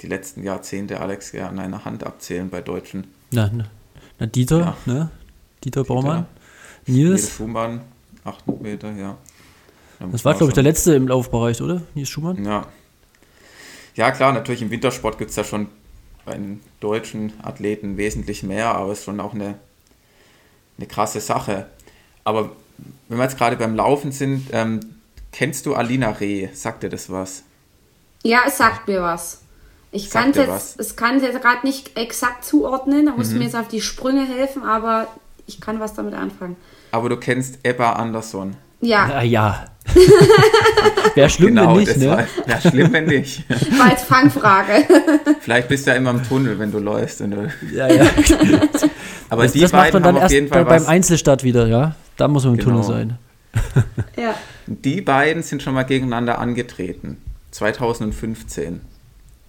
die 0.00 0.08
letzten 0.08 0.42
Jahrzehnte, 0.42 0.98
Alex, 0.98 1.30
ja 1.30 1.48
an 1.48 1.60
einer 1.60 1.84
Hand 1.84 2.02
abzählen 2.02 2.50
bei 2.50 2.62
Deutschen. 2.62 3.06
Na, 3.30 3.48
na, 3.54 3.66
na 4.18 4.26
Dieter, 4.26 4.58
ja. 4.58 4.76
ne? 4.92 5.10
Dieter 5.62 5.84
Baumann. 5.84 6.26
Nils. 6.86 7.20
Nils 7.20 7.36
Schumann, 7.36 7.82
800 8.24 8.62
Meter, 8.62 8.92
ja. 8.94 9.16
das 10.10 10.24
war, 10.24 10.34
glaube 10.34 10.50
ich, 10.50 10.54
der 10.54 10.64
letzte 10.64 10.96
im 10.96 11.06
Laufbereich, 11.06 11.62
oder? 11.62 11.82
Nils 11.94 12.08
Schumann? 12.08 12.44
Ja, 12.44 12.66
ja, 13.96 14.10
klar, 14.10 14.32
natürlich 14.32 14.62
im 14.62 14.70
Wintersport 14.70 15.18
gibt 15.18 15.30
es 15.30 15.36
ja 15.36 15.44
schon 15.44 15.68
bei 16.24 16.34
den 16.34 16.60
deutschen 16.80 17.32
Athleten 17.42 17.96
wesentlich 17.96 18.42
mehr, 18.42 18.74
aber 18.74 18.92
es 18.92 18.98
ist 18.98 19.04
schon 19.04 19.20
auch 19.20 19.34
eine, 19.34 19.54
eine 20.76 20.86
krasse 20.86 21.20
Sache. 21.20 21.66
Aber 22.24 22.50
wenn 23.08 23.18
wir 23.18 23.24
jetzt 23.24 23.38
gerade 23.38 23.56
beim 23.56 23.74
Laufen 23.74 24.12
sind, 24.12 24.48
ähm, 24.52 24.80
kennst 25.32 25.64
du 25.66 25.74
Alina 25.74 26.10
Reh? 26.10 26.48
Sagt 26.52 26.82
dir 26.82 26.90
das 26.90 27.10
was? 27.10 27.42
Ja, 28.22 28.42
es 28.46 28.58
sagt 28.58 28.86
mir 28.86 29.00
was. 29.00 29.42
Ich 29.92 30.10
kann 30.10 30.30
es 30.30 30.36
jetzt, 30.36 30.80
es 30.80 30.96
kann 30.96 31.22
jetzt 31.22 31.40
gerade 31.40 31.64
nicht 31.64 31.96
exakt 31.96 32.44
zuordnen, 32.44 33.06
da 33.06 33.12
musst 33.12 33.30
mhm. 33.30 33.34
du 33.34 33.38
mir 33.38 33.44
jetzt 33.46 33.56
auf 33.56 33.68
die 33.68 33.80
Sprünge 33.80 34.26
helfen, 34.26 34.62
aber 34.62 35.06
ich 35.46 35.60
kann 35.60 35.80
was 35.80 35.94
damit 35.94 36.14
anfangen. 36.14 36.56
Aber 36.90 37.08
du 37.08 37.16
kennst 37.16 37.60
Ebba 37.62 37.92
Andersson. 37.92 38.56
Ja. 38.80 39.08
Ja, 39.08 39.22
ja. 39.22 39.64
Wäre 41.14 41.30
schlimm, 41.30 41.48
genau, 41.54 41.76
wenn 41.76 41.84
nicht, 41.84 41.96
ne? 41.96 42.26
ja, 42.46 42.60
schlimm, 42.60 42.92
wenn 42.92 43.04
nicht. 43.06 43.48
War 43.78 43.90
als 43.90 44.02
Fangfrage. 44.02 44.84
Vielleicht 45.40 45.68
bist 45.68 45.86
du 45.86 45.90
ja 45.92 45.96
immer 45.96 46.10
im 46.10 46.22
Tunnel, 46.24 46.58
wenn 46.58 46.72
du 46.72 46.78
läufst. 46.78 47.20
Und 47.20 47.30
du, 47.30 47.50
Ja, 47.72 47.86
ja. 47.90 48.04
aber 49.30 49.44
Das, 49.44 49.52
die 49.52 49.60
das 49.60 49.72
macht 49.72 49.92
beiden 49.92 49.94
man 49.94 50.02
dann 50.02 50.08
haben 50.08 50.16
auf 50.16 50.22
erst 50.22 50.32
jeden 50.34 50.48
bei, 50.48 50.56
Fall 50.56 50.64
beim. 50.64 50.86
Einzelstart 50.86 51.44
wieder, 51.44 51.66
ja? 51.68 51.94
Da 52.16 52.28
muss 52.28 52.44
man 52.44 52.54
im 52.54 52.58
Genau. 52.60 52.82
Tunnel 52.82 52.84
sein. 52.84 53.18
ja. 54.16 54.34
Die 54.66 55.00
beiden 55.00 55.42
sind 55.42 55.62
schon 55.62 55.74
mal 55.74 55.84
gegeneinander 55.84 56.38
angetreten. 56.38 57.18
2015. 57.52 58.80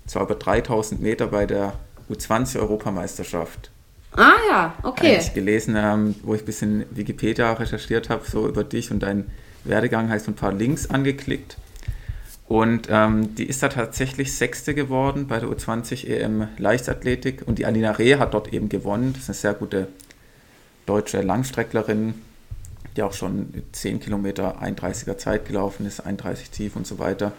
Zwar 0.06 0.24
über 0.24 0.36
3000 0.36 1.02
Meter 1.02 1.28
bei 1.28 1.46
der 1.46 1.74
U20-Europameisterschaft. 2.10 3.72
Ah 4.18 4.34
ja, 4.50 4.74
okay. 4.82 5.18
ich 5.20 5.34
gelesen, 5.36 5.76
ähm, 5.78 6.16
wo 6.24 6.34
ich 6.34 6.42
ein 6.42 6.46
bisschen 6.46 6.86
Wikipedia 6.90 7.54
recherchiert 7.54 8.10
habe, 8.10 8.26
so 8.28 8.48
über 8.48 8.64
dich 8.64 8.90
und 8.90 9.04
deinen 9.04 9.32
Werdegang, 9.64 10.08
so 10.20 10.32
ein 10.32 10.36
paar 10.36 10.52
Links 10.52 10.90
angeklickt. 10.90 11.58
Und 12.48 12.88
ähm, 12.90 13.36
die 13.36 13.46
ist 13.46 13.62
da 13.62 13.68
tatsächlich 13.68 14.36
Sechste 14.36 14.74
geworden 14.74 15.28
bei 15.28 15.40
der 15.40 15.50
U20 15.50 16.08
EM 16.08 16.48
Leichtathletik. 16.58 17.44
Und 17.46 17.60
die 17.60 17.66
Alina 17.68 17.92
Reh 17.92 18.16
hat 18.16 18.34
dort 18.34 18.52
eben 18.54 18.70
gewonnen. 18.70 19.14
Das 19.14 19.24
ist 19.24 19.30
eine 19.30 19.36
sehr 19.36 19.54
gute 19.54 19.88
deutsche 20.88 21.22
Langstrecklerin, 21.22 22.16
die 22.96 23.04
auch 23.04 23.14
schon 23.14 23.54
10 23.72 24.00
Kilometer 24.00 24.64
31er 24.64 25.18
Zeit 25.18 25.46
gelaufen 25.46 25.86
ist, 25.86 26.00
31 26.00 26.50
tief 26.50 26.76
und 26.76 26.88
so 26.88 26.98
weiter. 26.98 27.34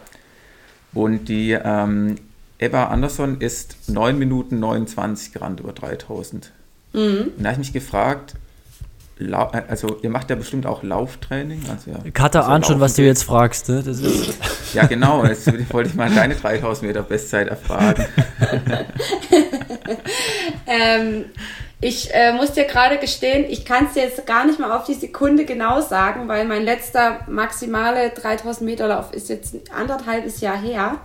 Und 0.92 1.28
die 1.28 1.52
ähm, 1.52 2.16
Eva 2.60 2.84
Andersson 2.84 3.40
ist 3.40 3.88
9 3.88 4.16
Minuten 4.16 4.60
29 4.60 5.32
gerannt 5.32 5.58
über 5.58 5.72
3000. 5.72 6.52
Mhm. 6.92 7.32
Und 7.36 7.42
da 7.42 7.50
habe 7.50 7.52
ich 7.52 7.58
mich 7.58 7.72
gefragt, 7.72 8.34
also 9.68 9.98
ihr 10.02 10.10
macht 10.10 10.30
ja 10.30 10.36
bestimmt 10.36 10.64
auch 10.64 10.82
Lauftraining. 10.82 11.64
Also 11.68 11.90
ja, 11.90 11.98
Katha 12.12 12.40
also 12.40 12.50
ahnt 12.52 12.66
schon, 12.66 12.80
was 12.80 12.94
du 12.94 13.02
jetzt 13.02 13.24
fragst, 13.24 13.68
ne? 13.68 13.82
Das 13.82 13.98
ist, 14.00 14.34
Ja, 14.74 14.86
genau. 14.86 15.24
Jetzt 15.24 15.46
wollte 15.72 15.90
ich 15.90 15.96
mal 15.96 16.10
deine 16.10 16.34
3000 16.34 16.86
Meter 16.88 17.02
Bestzeit 17.02 17.48
erfragen. 17.48 18.06
Ähm, 20.68 21.24
ich 21.80 22.12
äh, 22.12 22.32
muss 22.32 22.52
dir 22.52 22.64
gerade 22.64 22.98
gestehen, 22.98 23.46
ich 23.48 23.64
kann 23.64 23.86
es 23.86 23.94
dir 23.94 24.02
jetzt 24.02 24.26
gar 24.26 24.44
nicht 24.44 24.58
mal 24.58 24.76
auf 24.76 24.84
die 24.84 24.94
Sekunde 24.94 25.44
genau 25.44 25.80
sagen, 25.80 26.28
weil 26.28 26.44
mein 26.44 26.64
letzter 26.64 27.20
maximale 27.28 28.10
3000 28.10 28.66
Meter 28.66 28.88
Lauf 28.88 29.12
ist 29.12 29.28
jetzt 29.28 29.54
ein 29.54 29.62
anderthalbes 29.74 30.40
Jahr 30.40 30.60
her. 30.60 30.98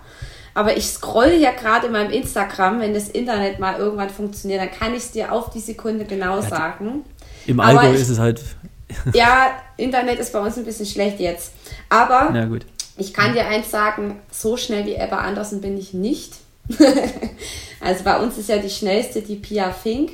Aber 0.55 0.77
ich 0.77 0.85
scroll 0.87 1.31
ja 1.39 1.51
gerade 1.51 1.87
in 1.87 1.93
meinem 1.93 2.11
Instagram, 2.11 2.79
wenn 2.79 2.93
das 2.93 3.09
Internet 3.09 3.59
mal 3.59 3.77
irgendwann 3.79 4.09
funktioniert, 4.09 4.61
dann 4.61 4.71
kann 4.71 4.91
ich 4.93 4.99
es 5.03 5.11
dir 5.11 5.31
auf 5.31 5.49
die 5.49 5.59
Sekunde 5.59 6.05
genau 6.05 6.41
sagen. 6.41 7.03
Im 7.47 7.59
Aber 7.59 7.79
Allgäu 7.79 7.95
ich- 7.95 8.01
ist 8.01 8.09
es 8.09 8.19
halt. 8.19 8.41
Ja, 9.13 9.47
Internet 9.77 10.19
ist 10.19 10.31
bei 10.33 10.39
uns 10.39 10.55
ein 10.55 10.65
bisschen 10.65 10.85
schlecht 10.85 11.19
jetzt. 11.19 11.53
Aber 11.89 12.29
Na 12.31 12.45
gut. 12.45 12.63
ich 12.95 13.11
kann 13.11 13.33
dir 13.33 13.47
eins 13.47 13.71
sagen, 13.71 14.19
so 14.31 14.55
schnell 14.55 14.85
wie 14.85 14.93
Ebba 14.93 15.17
Andersen 15.17 15.61
bin 15.61 15.75
ich 15.79 15.95
nicht. 15.95 16.33
also 17.81 18.03
bei 18.03 18.19
uns 18.19 18.37
ist 18.37 18.49
ja 18.49 18.57
die 18.59 18.69
schnellste 18.69 19.21
die 19.23 19.37
Pia 19.37 19.71
Fink. 19.71 20.11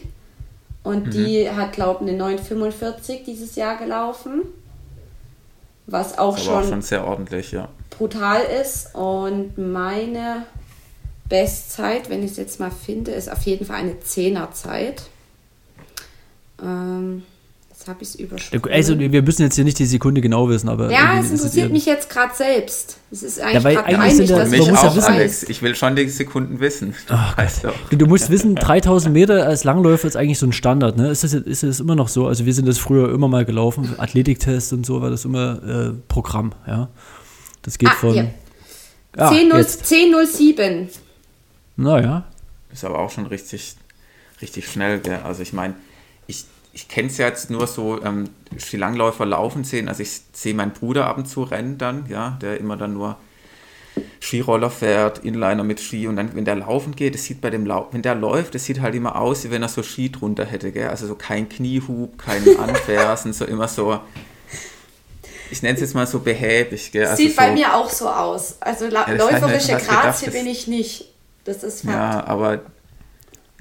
Und 0.81 1.13
die 1.13 1.49
hat, 1.51 1.73
glaube 1.73 2.05
ich, 2.05 2.09
eine 2.09 2.17
945 2.17 3.23
dieses 3.25 3.55
Jahr 3.57 3.75
gelaufen. 3.77 4.43
Was 5.85 6.17
auch 6.17 6.37
Das 6.37 6.47
war 6.47 6.55
auch 6.55 6.61
schon, 6.61 6.69
schon 6.69 6.81
sehr 6.81 7.05
ordentlich, 7.05 7.51
ja. 7.51 7.67
Brutal 7.99 8.41
ist. 8.61 8.95
Und 8.95 9.55
meine 9.59 10.43
Bestzeit, 11.29 12.09
wenn 12.09 12.23
ich 12.23 12.31
es 12.31 12.37
jetzt 12.37 12.59
mal 12.59 12.71
finde, 12.71 13.11
ist 13.11 13.31
auf 13.31 13.43
jeden 13.43 13.65
Fall 13.65 13.75
eine 13.77 13.99
Zehnerzeit. 13.99 15.03
Ähm, 16.61 17.23
jetzt 17.69 17.87
habe 17.87 17.99
ich 18.01 18.09
es 18.09 18.15
übersprungen. 18.15 18.73
Also, 18.73 18.99
wir 18.99 19.21
müssen 19.21 19.43
jetzt 19.43 19.55
hier 19.55 19.63
nicht 19.63 19.79
die 19.79 19.85
Sekunde 19.85 20.19
genau 20.21 20.49
wissen, 20.49 20.67
aber. 20.69 20.91
Ja, 20.91 21.19
es 21.19 21.31
interessiert 21.31 21.71
mich 21.71 21.85
jetzt 21.85 22.09
gerade 22.09 22.33
selbst. 22.35 22.97
Es 23.11 23.23
ist 23.23 23.39
eigentlich 23.39 23.63
weil 23.63 23.75
gerade 23.75 23.87
eigentlich 23.87 23.99
peinlich, 23.99 24.17
sind 24.17 24.29
ja- 24.29 24.39
dass 24.39 24.49
Mich 24.49 24.59
das 24.67 24.67
ja 24.83 24.89
auch, 24.89 24.95
wissen- 24.95 25.13
Alex. 25.13 25.43
Ich 25.43 25.61
will 25.61 25.75
schon 25.75 25.95
die 25.95 26.09
Sekunden 26.09 26.59
wissen. 26.59 26.95
Weißt 27.37 27.63
du. 27.63 27.69
Du, 27.91 27.95
du 27.97 28.05
musst 28.07 28.29
wissen, 28.29 28.55
3000 28.55 29.13
Meter 29.13 29.45
als 29.45 29.63
Langläufer 29.63 30.07
ist 30.07 30.17
eigentlich 30.17 30.39
so 30.39 30.47
ein 30.47 30.51
Standard, 30.53 30.97
ne? 30.97 31.09
Ist 31.09 31.23
das, 31.23 31.33
ist 31.33 31.63
das 31.63 31.79
immer 31.79 31.95
noch 31.95 32.07
so? 32.09 32.27
Also 32.27 32.45
wir 32.45 32.53
sind 32.53 32.67
das 32.67 32.77
früher 32.79 33.13
immer 33.13 33.27
mal 33.27 33.45
gelaufen, 33.45 33.95
Athletiktest 33.97 34.73
und 34.73 34.85
so 34.85 35.01
war 35.01 35.09
das 35.11 35.23
immer 35.25 35.61
äh, 35.63 35.93
Programm, 36.07 36.51
ja. 36.67 36.89
Das 37.69 37.77
geht 37.77 37.89
Ah, 37.89 37.93
von. 37.93 38.31
Ah, 39.15 39.29
10.07. 39.29 39.57
jetzt. 39.59 39.85
10.07. 39.85 40.87
Naja. 41.75 42.23
Ist 42.73 42.83
aber 42.83 42.97
auch 42.97 43.11
schon 43.11 43.27
richtig, 43.27 43.75
richtig 44.41 44.67
schnell. 44.67 44.99
Gell? 45.01 45.19
Also 45.23 45.43
ich 45.43 45.53
meine, 45.53 45.75
ich, 46.25 46.45
ich 46.73 46.87
kenne 46.87 47.09
es 47.09 47.19
ja 47.19 47.27
jetzt 47.27 47.51
nur 47.51 47.67
so, 47.67 48.03
ähm, 48.03 48.31
Skilangläufer 48.57 49.23
laufen 49.27 49.65
sehen. 49.65 49.87
Also 49.87 50.01
ich 50.01 50.19
sehe 50.33 50.55
meinen 50.55 50.71
Bruder 50.71 51.05
ab 51.05 51.19
und 51.19 51.27
zu 51.27 51.43
rennen 51.43 51.77
dann, 51.77 52.07
ja, 52.09 52.39
der 52.41 52.59
immer 52.59 52.75
dann 52.75 52.93
nur 52.93 53.17
Skiroller 54.19 54.71
fährt, 54.71 55.19
Inliner 55.19 55.63
mit 55.63 55.79
Ski 55.79 56.07
und 56.07 56.15
dann, 56.15 56.33
wenn 56.33 56.45
der 56.45 56.55
laufen 56.55 56.95
geht, 56.95 57.13
das 57.13 57.25
sieht 57.25 57.39
bei 57.39 57.51
dem 57.51 57.67
Lau 57.67 57.87
wenn 57.91 58.01
der 58.01 58.15
läuft, 58.15 58.55
das 58.55 58.65
sieht 58.65 58.81
halt 58.81 58.95
immer 58.95 59.15
aus, 59.15 59.43
wie 59.43 59.51
wenn 59.51 59.61
er 59.61 59.69
so 59.69 59.83
Ski 59.83 60.11
drunter 60.11 60.45
hätte, 60.45 60.71
gell? 60.71 60.87
Also 60.87 61.05
so 61.05 61.13
kein 61.13 61.47
Kniehub, 61.49 62.17
kein 62.17 62.41
Anfersen, 62.59 63.31
so 63.31 63.45
immer 63.45 63.67
so, 63.67 63.99
ich 65.51 65.61
nenne 65.61 65.75
es 65.75 65.81
jetzt 65.81 65.95
mal 65.95 66.05
so 66.07 66.19
behäbig, 66.19 66.91
gell? 66.91 67.05
Also 67.05 67.17
Sieht 67.17 67.35
bei 67.35 67.47
so, 67.47 67.53
mir 67.53 67.73
auch 67.75 67.89
so 67.89 68.09
aus. 68.09 68.57
Also 68.61 68.87
la- 68.87 69.07
Ja, 69.07 69.15
das 69.15 69.31
läuferische 69.31 69.67
gedacht, 69.77 69.87
Grazie 69.87 70.25
das- 70.25 70.33
bin 70.33 70.47
ich 70.47 70.67
nicht. 70.67 71.05
Das 71.45 71.63
ist 71.63 71.81
Fakt. 71.81 71.93
Ja, 71.95 72.23
aber 72.25 72.61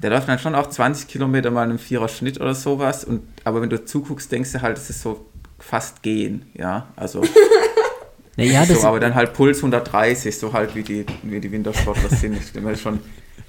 der 0.01 0.09
läuft 0.11 0.27
dann 0.29 0.39
schon 0.39 0.55
auch 0.55 0.67
20 0.67 1.07
Kilometer 1.07 1.49
mal 1.51 1.63
in 1.63 1.71
einem 1.71 1.79
Vierer 1.79 2.07
Schnitt 2.07 2.39
oder 2.39 2.53
sowas. 2.55 3.03
Und, 3.03 3.23
aber 3.43 3.61
wenn 3.61 3.69
du 3.69 3.83
zuguckst, 3.83 4.31
denkst 4.31 4.51
du 4.53 4.61
halt, 4.61 4.77
es 4.77 4.89
ist 4.89 5.01
so 5.01 5.25
fast 5.57 6.01
gehen, 6.03 6.49
ja. 6.53 6.87
Also 6.95 7.21
Naja, 8.37 8.65
das, 8.65 8.81
so, 8.81 8.87
aber 8.87 8.99
dann 9.01 9.15
halt 9.15 9.33
Puls 9.33 9.57
130, 9.57 10.37
so 10.37 10.53
halt 10.53 10.73
wie 10.75 10.83
die, 10.83 11.05
wie 11.23 11.41
die 11.41 11.51
Wintersportler 11.51 12.09
sind. 12.09 12.37
Ich 12.37 12.47
stelle 12.47 12.65
mir 12.65 12.77
schon 12.77 12.99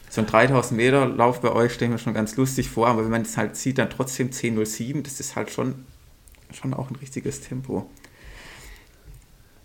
so 0.08 0.20
ein 0.22 0.26
3000 0.26 0.76
Meter 0.76 1.06
Lauf 1.06 1.40
bei 1.40 1.52
euch 1.52 1.72
stelle 1.74 1.90
ich 1.90 1.92
mir 1.92 1.98
schon 2.02 2.14
ganz 2.14 2.34
lustig 2.36 2.68
vor, 2.68 2.88
aber 2.88 3.04
wenn 3.04 3.10
man 3.12 3.22
es 3.22 3.36
halt 3.36 3.56
sieht, 3.56 3.78
dann 3.78 3.88
trotzdem 3.90 4.30
10.07, 4.30 5.02
das 5.04 5.20
ist 5.20 5.36
halt 5.36 5.50
schon, 5.52 5.84
schon 6.52 6.74
auch 6.74 6.90
ein 6.90 6.96
richtiges 6.96 7.40
Tempo. 7.42 7.88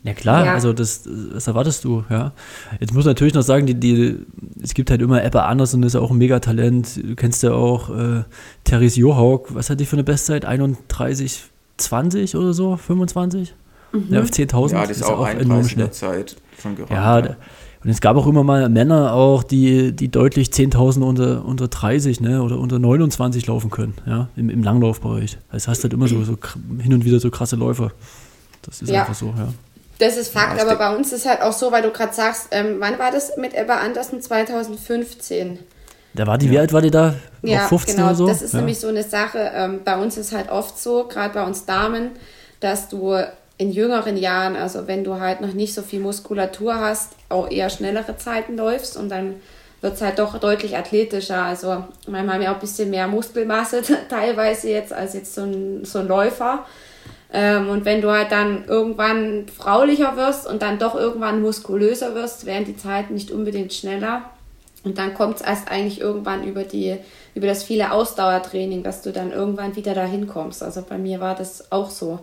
Ja 0.06 0.14
klar, 0.14 0.46
Ja. 0.46 0.54
also 0.54 0.72
das, 0.72 1.04
das 1.34 1.48
erwartest 1.48 1.84
du, 1.84 2.04
ja. 2.10 2.32
Jetzt 2.80 2.94
muss 2.94 3.04
man 3.04 3.12
natürlich 3.12 3.34
noch 3.34 3.42
sagen, 3.42 3.66
die, 3.66 3.74
die, 3.74 4.16
es 4.64 4.74
gibt 4.74 4.90
halt 4.92 5.02
immer 5.02 5.24
Ebba 5.26 5.46
Anderson, 5.48 5.84
ist 5.84 5.94
ja 5.96 6.00
auch 6.00 6.12
ein 6.12 6.18
Megatalent. 6.18 6.96
Du 7.04 7.16
kennst 7.16 7.44
ja 7.44 7.52
auch 7.52 7.90
äh, 7.90 8.24
Therese 8.64 9.00
Johaug, 9.00 9.54
was 9.54 9.70
hat 9.70 9.80
die 9.82 9.86
für 9.86 9.98
eine 9.98 10.04
Bestzeit? 10.06 10.46
31, 10.46 11.44
20 11.78 12.36
oder 12.38 12.54
so? 12.54 12.78
25? 12.78 13.54
Ja, 14.10 14.22
auf 14.22 14.30
10.000. 14.30 14.72
Ja, 14.74 14.82
das 14.86 14.98
ist 14.98 15.04
auch 15.04 15.28
enorm 15.28 15.60
31 15.62 15.92
Zeit 15.92 16.36
schon 16.62 16.76
gerannt. 16.76 16.92
Ja, 16.92 17.22
da- 17.22 17.36
und 17.84 17.92
es 17.92 18.02
gab 18.02 18.18
auch 18.18 18.26
immer 18.26 18.44
mal 18.44 18.68
Männer 18.68 19.14
auch, 19.14 19.44
die, 19.44 19.92
die 19.96 20.10
deutlich 20.10 20.48
10.000 20.50 21.02
unter, 21.04 21.46
unter 21.46 21.68
30 21.68 22.20
ne, 22.20 22.42
oder 22.42 22.58
unter 22.58 22.80
29 22.80 23.46
laufen 23.46 23.70
können, 23.70 23.94
ja, 24.08 24.28
im, 24.36 24.50
im 24.50 24.64
Langlaufbereich. 24.64 25.38
Das 25.52 25.68
heißt 25.68 25.84
halt 25.84 25.94
immer 25.94 26.08
so, 26.08 26.24
so 26.24 26.36
hin 26.82 26.94
und 26.96 27.06
wieder 27.06 27.20
so 27.20 27.30
krasse 27.30 27.56
Läufer. 27.58 27.92
Das 28.64 28.82
ist 28.82 28.90
Ja. 28.90 29.02
einfach 29.02 29.14
so, 29.14 29.28
ja. 29.38 29.50
Das 30.00 30.18
ist 30.18 30.34
Fakt, 30.34 30.58
Ja, 30.58 30.64
aber 30.64 30.76
bei 30.76 30.96
uns 30.96 31.14
ist 31.14 31.26
halt 31.26 31.42
auch 31.42 31.54
so, 31.54 31.72
weil 31.72 31.82
du 31.82 31.92
gerade 31.92 32.14
sagst, 32.14 32.48
ähm, 32.52 32.78
wann 32.80 33.00
war 33.00 33.12
das 33.12 33.38
mit 33.38 33.54
Ebba 33.54 33.76
Andersen? 33.76 34.22
2015. 34.22 35.60
Da 36.14 36.28
war 36.28 36.38
die, 36.38 36.50
wie 36.50 36.60
alt 36.60 36.72
war 36.74 36.82
die 36.82 36.92
da? 36.92 37.16
Ja, 37.42 37.66
auch 37.66 37.70
15 37.70 37.96
genau. 37.96 38.08
oder 38.08 38.16
so? 38.16 38.28
Das 38.28 38.42
ist 38.42 38.54
ja. 38.54 38.60
nämlich 38.60 38.80
so 38.80 38.88
eine 38.88 39.04
Sache. 39.04 39.52
Ähm, 39.54 39.82
bei 39.84 39.98
uns 39.98 40.18
ist 40.18 40.34
halt 40.34 40.50
oft 40.50 40.80
so, 40.80 41.08
gerade 41.08 41.34
bei 41.34 41.44
uns 41.44 41.66
Damen, 41.66 42.12
dass 42.60 42.88
du 42.90 43.18
in 43.58 43.72
jüngeren 43.72 44.18
Jahren, 44.18 44.56
also 44.56 44.88
wenn 44.88 45.04
du 45.04 45.20
halt 45.20 45.42
noch 45.42 45.54
nicht 45.54 45.74
so 45.74 45.82
viel 45.82 46.00
Muskulatur 46.00 46.76
hast, 46.76 47.14
auch 47.30 47.50
eher 47.50 47.70
schnellere 47.70 48.18
Zeiten 48.18 48.58
läufst 48.58 48.98
und 48.98 49.10
dann 49.10 49.36
wird 49.82 49.94
es 49.94 50.02
halt 50.02 50.20
doch 50.20 50.38
deutlich 50.40 50.76
athletischer. 50.76 51.42
Also 51.44 51.86
manchmal 52.08 52.36
haben 52.36 52.42
wir 52.42 52.52
auch 52.52 52.56
ein 52.56 52.62
bisschen 52.62 52.90
mehr 52.90 53.08
Muskelmasse 53.08 53.82
teilweise 54.10 54.70
jetzt 54.70 54.92
als 54.92 55.14
jetzt 55.14 55.36
so 55.36 55.44
ein, 55.44 55.86
so 55.86 56.00
ein 56.00 56.08
Läufer. 56.08 56.66
Ähm, 57.34 57.70
und 57.70 57.86
wenn 57.86 58.02
du 58.02 58.12
halt 58.12 58.32
dann 58.32 58.66
irgendwann 58.66 59.48
fraulicher 59.48 60.16
wirst 60.16 60.48
und 60.48 60.62
dann 60.62 60.80
doch 60.80 60.96
irgendwann 60.96 61.42
muskulöser 61.42 62.16
wirst, 62.16 62.46
werden 62.46 62.66
die 62.66 62.78
Zeiten 62.78 63.14
nicht 63.14 63.32
unbedingt 63.32 63.74
schneller. 63.74 64.22
Und 64.84 65.00
dann 65.00 65.16
kommt 65.16 65.38
es 65.38 65.42
erst 65.42 65.70
eigentlich 65.70 66.00
irgendwann 66.00 66.44
über 66.44 66.64
die, 66.64 66.98
über 67.34 67.48
das 67.48 67.64
viele 67.64 67.92
Ausdauertraining, 67.92 68.84
dass 68.84 69.02
du 69.02 69.12
dann 69.12 69.32
irgendwann 69.32 69.76
wieder 69.76 69.96
dahin 69.96 70.28
kommst. 70.28 70.62
Also 70.62 70.84
bei 70.88 70.98
mir 70.98 71.20
war 71.20 71.36
das 71.36 71.72
auch 71.72 71.90
so. 71.90 72.20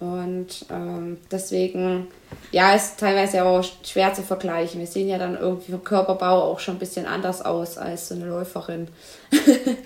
Und 0.00 0.66
ähm, 0.70 1.18
deswegen, 1.30 2.08
ja, 2.50 2.74
ist 2.74 2.98
teilweise 2.98 3.44
auch 3.44 3.64
schwer 3.84 4.12
zu 4.12 4.22
vergleichen. 4.22 4.80
Wir 4.80 4.88
sehen 4.88 5.08
ja 5.08 5.18
dann 5.18 5.38
irgendwie 5.38 5.70
vom 5.70 5.84
Körperbau 5.84 6.42
auch 6.42 6.58
schon 6.58 6.76
ein 6.76 6.80
bisschen 6.80 7.06
anders 7.06 7.42
aus 7.42 7.78
als 7.78 8.08
so 8.08 8.16
eine 8.16 8.26
Läuferin. 8.26 8.88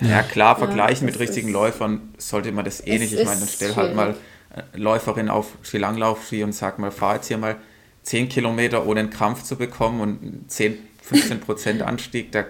Ja, 0.01 0.23
klar, 0.23 0.55
vergleichen 0.57 1.05
das 1.05 1.15
mit 1.15 1.19
richtigen 1.19 1.51
Läufern 1.51 2.13
sollte 2.17 2.51
man 2.51 2.65
das 2.65 2.85
eh 2.85 2.97
nicht. 2.97 3.13
Ich 3.13 3.23
meine, 3.23 3.39
dann 3.39 3.47
stell 3.47 3.75
halt 3.75 3.95
mal 3.95 4.05
schwierig. 4.07 4.17
äh, 4.17 4.38
Läuferin 4.73 5.29
auf 5.29 5.47
Skilanglaufski 5.63 6.43
und 6.43 6.53
sag 6.53 6.79
mal, 6.79 6.91
fahr 6.91 7.15
jetzt 7.15 7.27
hier 7.27 7.37
mal 7.37 7.55
10 8.03 8.29
Kilometer 8.29 8.85
ohne 8.87 9.01
einen 9.01 9.09
Krampf 9.09 9.43
zu 9.43 9.55
bekommen 9.55 10.01
und 10.01 10.49
10, 10.51 10.77
15 11.01 11.39
Prozent 11.39 11.81
Anstieg, 11.81 12.31
da, 12.31 12.45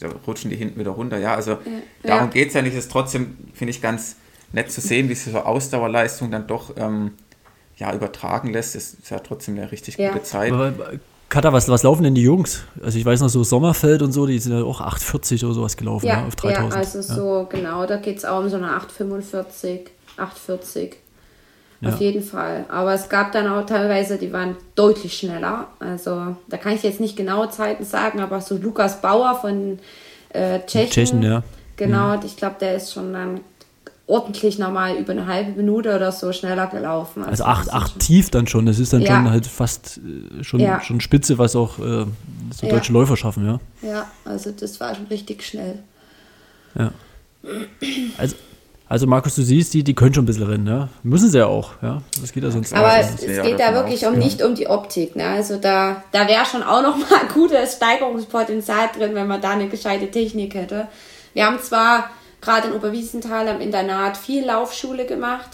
da 0.00 0.08
rutschen 0.26 0.50
die 0.50 0.56
hinten 0.56 0.78
wieder 0.80 0.92
runter. 0.92 1.18
Ja, 1.18 1.34
also 1.34 1.58
darum 2.02 2.26
Ja. 2.26 2.26
geht 2.26 2.48
es 2.48 2.54
ja 2.54 2.62
nicht. 2.62 2.72
Es 2.74 2.84
ist 2.86 2.92
trotzdem, 2.92 3.36
finde 3.54 3.70
ich, 3.70 3.82
ganz 3.82 4.16
nett 4.52 4.70
zu 4.70 4.80
sehen, 4.80 5.08
wie 5.08 5.14
so 5.14 5.38
Ausdauerleistung 5.38 6.30
dann 6.30 6.46
doch 6.46 6.70
ähm, 6.76 7.12
ja, 7.76 7.92
übertragen 7.94 8.52
lässt, 8.52 8.74
ist, 8.74 9.00
ist 9.00 9.10
ja 9.10 9.18
trotzdem 9.18 9.56
eine 9.58 9.70
richtig 9.70 9.98
Ja. 9.98 10.12
gute 10.12 10.22
Zeit. 10.24 10.52
Aber, 10.52 10.72
Katha, 11.28 11.52
was, 11.52 11.68
was 11.68 11.82
laufen 11.82 12.04
denn 12.04 12.14
die 12.14 12.22
Jungs? 12.22 12.62
Also 12.82 12.98
ich 12.98 13.04
weiß 13.04 13.20
noch 13.20 13.28
so 13.28 13.42
Sommerfeld 13.42 14.00
und 14.00 14.12
so, 14.12 14.26
die 14.26 14.38
sind 14.38 14.52
ja 14.52 14.62
auch 14.64 14.80
840 14.80 15.44
oder 15.44 15.54
sowas 15.54 15.76
gelaufen, 15.76 16.06
ja, 16.06 16.20
Ja, 16.20 16.24
auf 16.26 16.34
ja 16.44 16.52
3000. 16.52 16.74
also 16.74 16.98
Ja. 17.00 17.02
so, 17.42 17.46
genau, 17.50 17.84
da 17.84 17.96
geht 17.96 18.18
es 18.18 18.24
auch 18.24 18.38
um 18.40 18.48
so 18.48 18.56
eine 18.56 18.70
845, 18.72 19.90
840. 20.16 20.96
Ja. 21.80 21.90
Auf 21.90 22.00
jeden 22.00 22.22
Fall. 22.22 22.64
Aber 22.68 22.94
es 22.94 23.08
gab 23.10 23.32
dann 23.32 23.46
auch 23.48 23.66
teilweise, 23.66 24.16
die 24.16 24.32
waren 24.32 24.56
deutlich 24.76 25.18
schneller. 25.18 25.66
Also 25.78 26.36
da 26.48 26.56
kann 26.56 26.72
ich 26.74 26.82
jetzt 26.82 27.00
nicht 27.00 27.16
genaue 27.16 27.50
Zeiten 27.50 27.84
sagen, 27.84 28.20
aber 28.20 28.40
so 28.40 28.56
Lukas 28.56 29.00
Bauer 29.02 29.38
von 29.40 29.78
äh, 30.30 30.60
Tschechen. 30.66 30.90
Tschechen, 30.90 31.22
ja. 31.22 31.40
Mhm. 31.40 31.42
Genau, 31.76 32.18
ich 32.24 32.36
glaube, 32.36 32.56
der 32.60 32.76
ist 32.76 32.94
schon 32.94 33.12
dann 33.12 33.40
ordentlich 34.06 34.58
nochmal 34.58 34.94
über 34.96 35.12
eine 35.12 35.26
halbe 35.26 35.50
Minute 35.50 35.94
oder 35.94 36.12
so 36.12 36.32
schneller 36.32 36.68
gelaufen. 36.68 37.24
Also 37.24 37.42
das 37.42 37.52
8, 37.52 37.62
ist 37.66 37.72
8 37.74 37.90
schon- 37.90 37.98
tief 37.98 38.30
dann 38.30 38.46
schon. 38.46 38.64
Das 38.64 38.78
ist 38.78 38.92
dann 38.94 39.02
Ja. 39.02 39.16
schon 39.16 39.30
halt 39.30 39.46
fast 39.46 39.98
äh, 39.98 40.44
schon, 40.44 40.60
Ja. 40.60 40.80
schon 40.80 41.00
Spitze, 41.02 41.36
was 41.36 41.56
auch 41.56 41.78
äh, 41.78 42.06
so 42.54 42.66
Ja. 42.66 42.68
deutsche 42.70 42.92
Läufer 42.94 43.16
schaffen, 43.18 43.44
ja. 43.44 43.60
Ja, 43.86 44.06
also 44.24 44.50
das 44.52 44.80
war 44.80 44.94
schon 44.94 45.06
richtig 45.06 45.42
schnell. 45.42 45.80
ja. 46.78 46.90
Also, 48.16 48.36
also 48.88 49.06
Markus, 49.08 49.34
du 49.34 49.42
siehst, 49.42 49.74
die, 49.74 49.82
die 49.82 49.94
können 49.94 50.14
schon 50.14 50.22
ein 50.22 50.26
bisschen 50.26 50.46
rennen, 50.46 50.66
ja. 50.66 50.88
Müssen 51.02 51.28
sie 51.28 51.38
ja 51.38 51.46
auch, 51.46 51.72
ja. 51.82 52.02
Das 52.20 52.32
geht 52.32 52.44
ja 52.44 52.50
sonst. 52.50 52.72
Aber 52.72 52.96
es, 52.98 53.20
es 53.22 53.42
geht 53.42 53.58
da 53.58 53.74
wirklich 53.74 54.06
um 54.06 54.14
ja. 54.14 54.20
nicht 54.20 54.42
um 54.42 54.54
die 54.54 54.68
Optik. 54.68 55.16
Ne? 55.16 55.26
Also 55.26 55.56
da, 55.56 56.04
da 56.12 56.28
wäre 56.28 56.44
schon 56.44 56.62
auch 56.62 56.82
noch 56.82 56.96
mal 56.96 57.26
gutes 57.34 57.76
Steigerungspotenzial 57.76 58.90
drin, 58.96 59.14
wenn 59.14 59.26
man 59.26 59.40
da 59.40 59.50
eine 59.50 59.68
gescheite 59.68 60.08
Technik 60.10 60.54
hätte. 60.54 60.86
Wir 61.34 61.46
haben 61.46 61.60
zwar 61.60 62.10
gerade 62.40 62.68
in 62.68 62.74
Oberwiesenthal 62.74 63.48
am 63.48 63.60
Internat 63.60 64.16
viel 64.16 64.46
Laufschule 64.46 65.04
gemacht, 65.04 65.50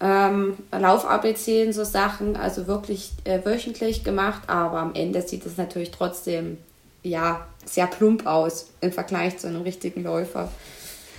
ähm, 0.00 0.56
Lauf-ABC 0.72 1.66
und 1.66 1.72
so 1.72 1.84
Sachen, 1.84 2.36
also 2.36 2.66
wirklich 2.66 3.12
äh, 3.24 3.44
wöchentlich 3.44 4.02
gemacht, 4.02 4.42
aber 4.48 4.80
am 4.80 4.94
Ende 4.94 5.22
sieht 5.22 5.46
es 5.46 5.56
natürlich 5.56 5.92
trotzdem 5.92 6.58
ja 7.02 7.46
sehr 7.64 7.86
plump 7.86 8.26
aus 8.26 8.70
im 8.80 8.92
Vergleich 8.92 9.38
zu 9.38 9.46
einem 9.46 9.62
richtigen 9.62 10.02
Läufer. 10.02 10.50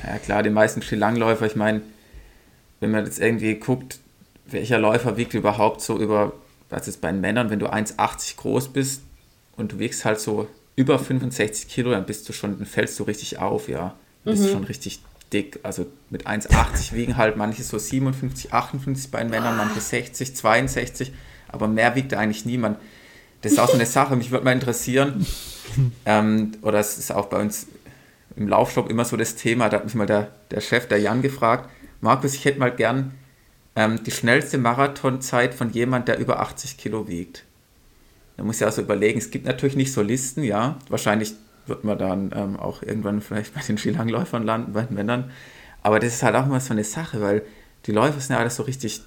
Ja 0.04 0.18
klar, 0.20 0.44
die 0.44 0.50
meisten 0.50 0.82
Skilangläufer, 0.82 1.46
ich 1.46 1.56
meine, 1.56 1.82
wenn 2.80 2.92
man 2.92 3.06
jetzt 3.06 3.20
irgendwie 3.20 3.56
guckt, 3.56 4.00
welcher 4.46 4.80
Läufer 4.80 5.18
wiegt 5.18 5.34
überhaupt 5.34 5.82
so 5.82 5.98
über, 5.98 6.34
was 6.70 6.88
ist 6.88 7.02
bei 7.02 7.12
den 7.12 7.22
Männern, 7.22 7.50
wenn 7.50 7.60
du 7.60 7.68
1,80 7.68 8.38
groß 8.38 8.70
bist 8.70 9.02
und 9.56 9.74
du 9.74 9.80
wiegst 9.80 10.06
halt 10.06 10.20
so 10.20 10.48
über 10.76 11.00
65 11.00 11.68
Kilo, 11.68 11.92
dann 11.92 12.06
bist 12.06 12.30
du 12.30 12.34
schon, 12.34 12.58
dann 12.58 12.68
fällst 12.68 13.00
du 13.00 13.04
richtig 13.04 13.40
auf, 13.40 13.68
ja. 13.68 13.96
Du 14.24 14.32
bist 14.32 14.50
schon 14.52 14.66
richtig 14.66 15.02
dick. 15.34 15.60
Also 15.64 15.88
mit 16.10 16.28
1,80 16.28 16.94
wiegen 16.94 17.18
halt 17.18 17.38
manche 17.38 17.64
so 17.64 17.78
57, 17.78 18.54
58 18.54 19.12
bei 19.12 19.20
den 19.22 19.30
Männern, 19.30 19.58
manche 19.58 19.80
60, 19.80 20.36
62, 20.36 21.14
aber 21.48 21.68
mehr 21.68 21.96
wiegt 21.96 22.14
eigentlich 22.14 22.46
niemand. 22.46 22.78
Das 23.42 23.54
ist 23.54 23.60
auch 23.60 23.70
so 23.70 23.76
eine 23.76 23.86
Sache, 23.86 24.16
mich 24.16 24.32
würde 24.32 24.46
mal 24.46 24.52
interessieren, 24.52 25.26
ähm, 26.06 26.54
oder 26.62 26.80
es 26.80 26.98
ist 26.98 27.12
auch 27.12 27.28
bei 27.28 27.40
uns 27.40 27.68
im 28.38 28.48
Laufshop 28.48 28.90
immer 28.90 29.04
so 29.04 29.18
das 29.18 29.36
Thema, 29.36 29.68
da 29.68 29.78
hat 29.78 29.86
mich 29.86 29.96
mal 29.96 30.06
der, 30.06 30.32
der 30.52 30.62
Chef, 30.62 30.88
der 30.88 31.00
Jan, 31.00 31.22
gefragt, 31.22 31.70
Markus, 32.02 32.36
ich 32.36 32.46
hätte 32.46 32.60
mal 32.60 32.72
gern 32.72 33.14
ähm, 33.76 34.04
die 34.04 34.12
schnellste 34.12 34.60
Marathonzeit 34.60 35.56
von 35.56 35.72
jemand, 35.72 36.08
der 36.08 36.20
über 36.20 36.40
80 36.40 36.78
Kilo 36.78 37.08
wiegt. 37.08 37.44
Da 38.38 38.44
muss 38.44 38.60
ja 38.60 38.68
also 38.68 38.84
überlegen, 38.84 39.18
es 39.18 39.32
gibt 39.32 39.46
natürlich 39.46 39.76
nicht 39.76 39.92
so 39.92 40.04
Listen, 40.04 40.44
ja, 40.44 40.78
wahrscheinlich 40.90 41.34
wird 41.66 41.84
man 41.84 41.98
dann 41.98 42.32
ähm, 42.36 42.56
auch 42.58 42.84
irgendwann 42.84 43.22
vielleicht 43.22 43.56
bei 43.56 43.62
den 43.62 43.78
Skilangläufern 43.78 44.44
landen, 44.44 44.74
bei 44.74 44.84
den 44.84 44.96
Männern, 44.96 45.32
aber 45.82 46.00
das 46.00 46.14
ist 46.14 46.24
halt 46.24 46.36
auch 46.36 46.46
immer 46.46 46.60
so 46.60 46.74
eine 46.74 46.84
Sache, 46.84 47.22
weil 47.22 47.42
die 47.88 47.92
Läufer 47.92 48.20
sind 48.20 48.36
ja 48.36 48.40
alles 48.40 48.58
so 48.58 48.64
richtig 48.64 49.02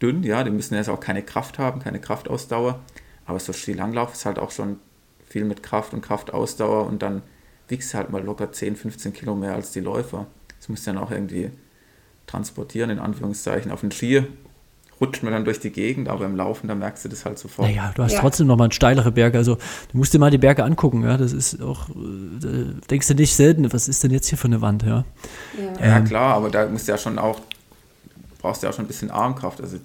dünn, 0.00 0.22
ja, 0.22 0.42
die 0.44 0.50
müssen 0.50 0.74
jetzt 0.74 0.88
auch 0.88 1.00
keine 1.00 1.22
Kraft 1.22 1.58
haben, 1.58 1.80
keine 1.80 2.00
Kraftausdauer, 2.00 2.80
aber 3.26 3.38
so 3.38 3.52
Skilanglauf 3.52 4.14
ist 4.14 4.24
halt 4.24 4.38
auch 4.38 4.50
schon 4.50 4.80
viel 5.28 5.44
mit 5.44 5.62
Kraft 5.62 5.92
und 5.92 6.00
Kraftausdauer 6.00 6.86
und 6.86 7.02
dann 7.02 7.22
wiegst 7.68 7.92
du 7.92 7.98
halt 7.98 8.10
mal 8.10 8.22
locker 8.22 8.52
10, 8.52 8.76
15 8.76 9.12
Kilo 9.12 9.34
mehr 9.34 9.54
als 9.54 9.72
die 9.72 9.80
Läufer. 9.80 10.26
Das 10.58 10.68
musst 10.68 10.86
du 10.86 10.92
dann 10.92 11.02
auch 11.02 11.10
irgendwie 11.10 11.50
transportieren, 12.26 12.90
in 12.90 12.98
Anführungszeichen. 12.98 13.70
Auf 13.70 13.80
den 13.80 13.92
Ski 13.92 14.22
rutscht 15.00 15.22
man 15.22 15.32
dann 15.32 15.44
durch 15.44 15.60
die 15.60 15.70
Gegend, 15.70 16.08
aber 16.08 16.24
im 16.24 16.36
Laufen, 16.36 16.68
da 16.68 16.74
merkst 16.74 17.04
du 17.04 17.08
das 17.10 17.24
halt 17.26 17.38
sofort. 17.38 17.68
Naja, 17.68 17.92
du 17.94 18.02
hast 18.02 18.12
Ja. 18.12 18.20
trotzdem 18.20 18.46
noch 18.46 18.56
mal 18.56 18.72
steilere 18.72 19.12
Berge. 19.12 19.36
Also 19.38 19.56
du 19.56 19.98
musst 19.98 20.14
dir 20.14 20.18
mal 20.18 20.30
die 20.30 20.38
Berge 20.38 20.64
angucken, 20.64 21.02
ja. 21.04 21.16
Das 21.18 21.32
ist 21.32 21.60
auch, 21.60 21.88
äh, 21.90 21.92
da 22.40 22.48
denkst 22.90 23.06
du 23.08 23.14
nicht 23.14 23.34
selten, 23.36 23.70
was 23.72 23.88
ist 23.88 24.02
denn 24.02 24.10
jetzt 24.10 24.28
hier 24.28 24.38
für 24.38 24.46
eine 24.48 24.62
Wand, 24.62 24.82
ja. 24.84 25.04
Ja. 25.80 25.86
Ja, 25.86 26.00
klar, 26.00 26.34
aber 26.36 26.48
da 26.50 26.66
musst 26.66 26.88
du 26.88 26.92
ja 26.92 26.98
schon 26.98 27.18
auch, 27.18 27.40
brauchst 28.38 28.62
du 28.62 28.66
ja 28.66 28.70
auch 28.72 28.76
schon 28.76 28.86
ein 28.86 28.88
bisschen 28.88 29.10
Armkraft. 29.10 29.60
Also 29.60 29.76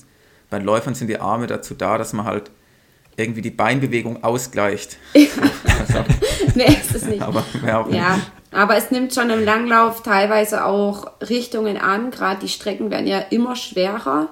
bei 0.50 0.60
den 0.60 0.66
Läufern 0.66 0.96
sind 0.96 1.08
die 1.08 1.20
Arme 1.20 1.48
dazu 1.48 1.74
da, 1.74 1.98
dass 1.98 2.14
man 2.14 2.26
halt 2.26 2.50
irgendwie 3.18 3.42
die 3.42 3.52
Beinbewegung 3.52 4.24
ausgleicht. 4.24 4.98
Also, 5.82 6.04
nee, 6.56 6.66
ist 6.66 6.96
es 6.96 7.06
nicht. 7.06 7.22
aber 7.22 7.44
mehr 7.64 7.80
auch 7.80 7.92
Ja, 7.92 8.16
nicht. 8.16 8.32
aber 8.52 8.76
es 8.78 8.92
nimmt 8.92 9.14
schon 9.14 9.30
im 9.30 9.44
Langlauf 9.44 10.04
teilweise 10.04 10.66
auch 10.66 11.12
Richtungen 11.22 11.78
an. 11.78 12.12
Gerade 12.12 12.40
die 12.42 12.50
Strecken 12.50 12.92
werden 12.92 13.08
ja 13.08 13.20
immer 13.30 13.56
schwerer. 13.56 14.30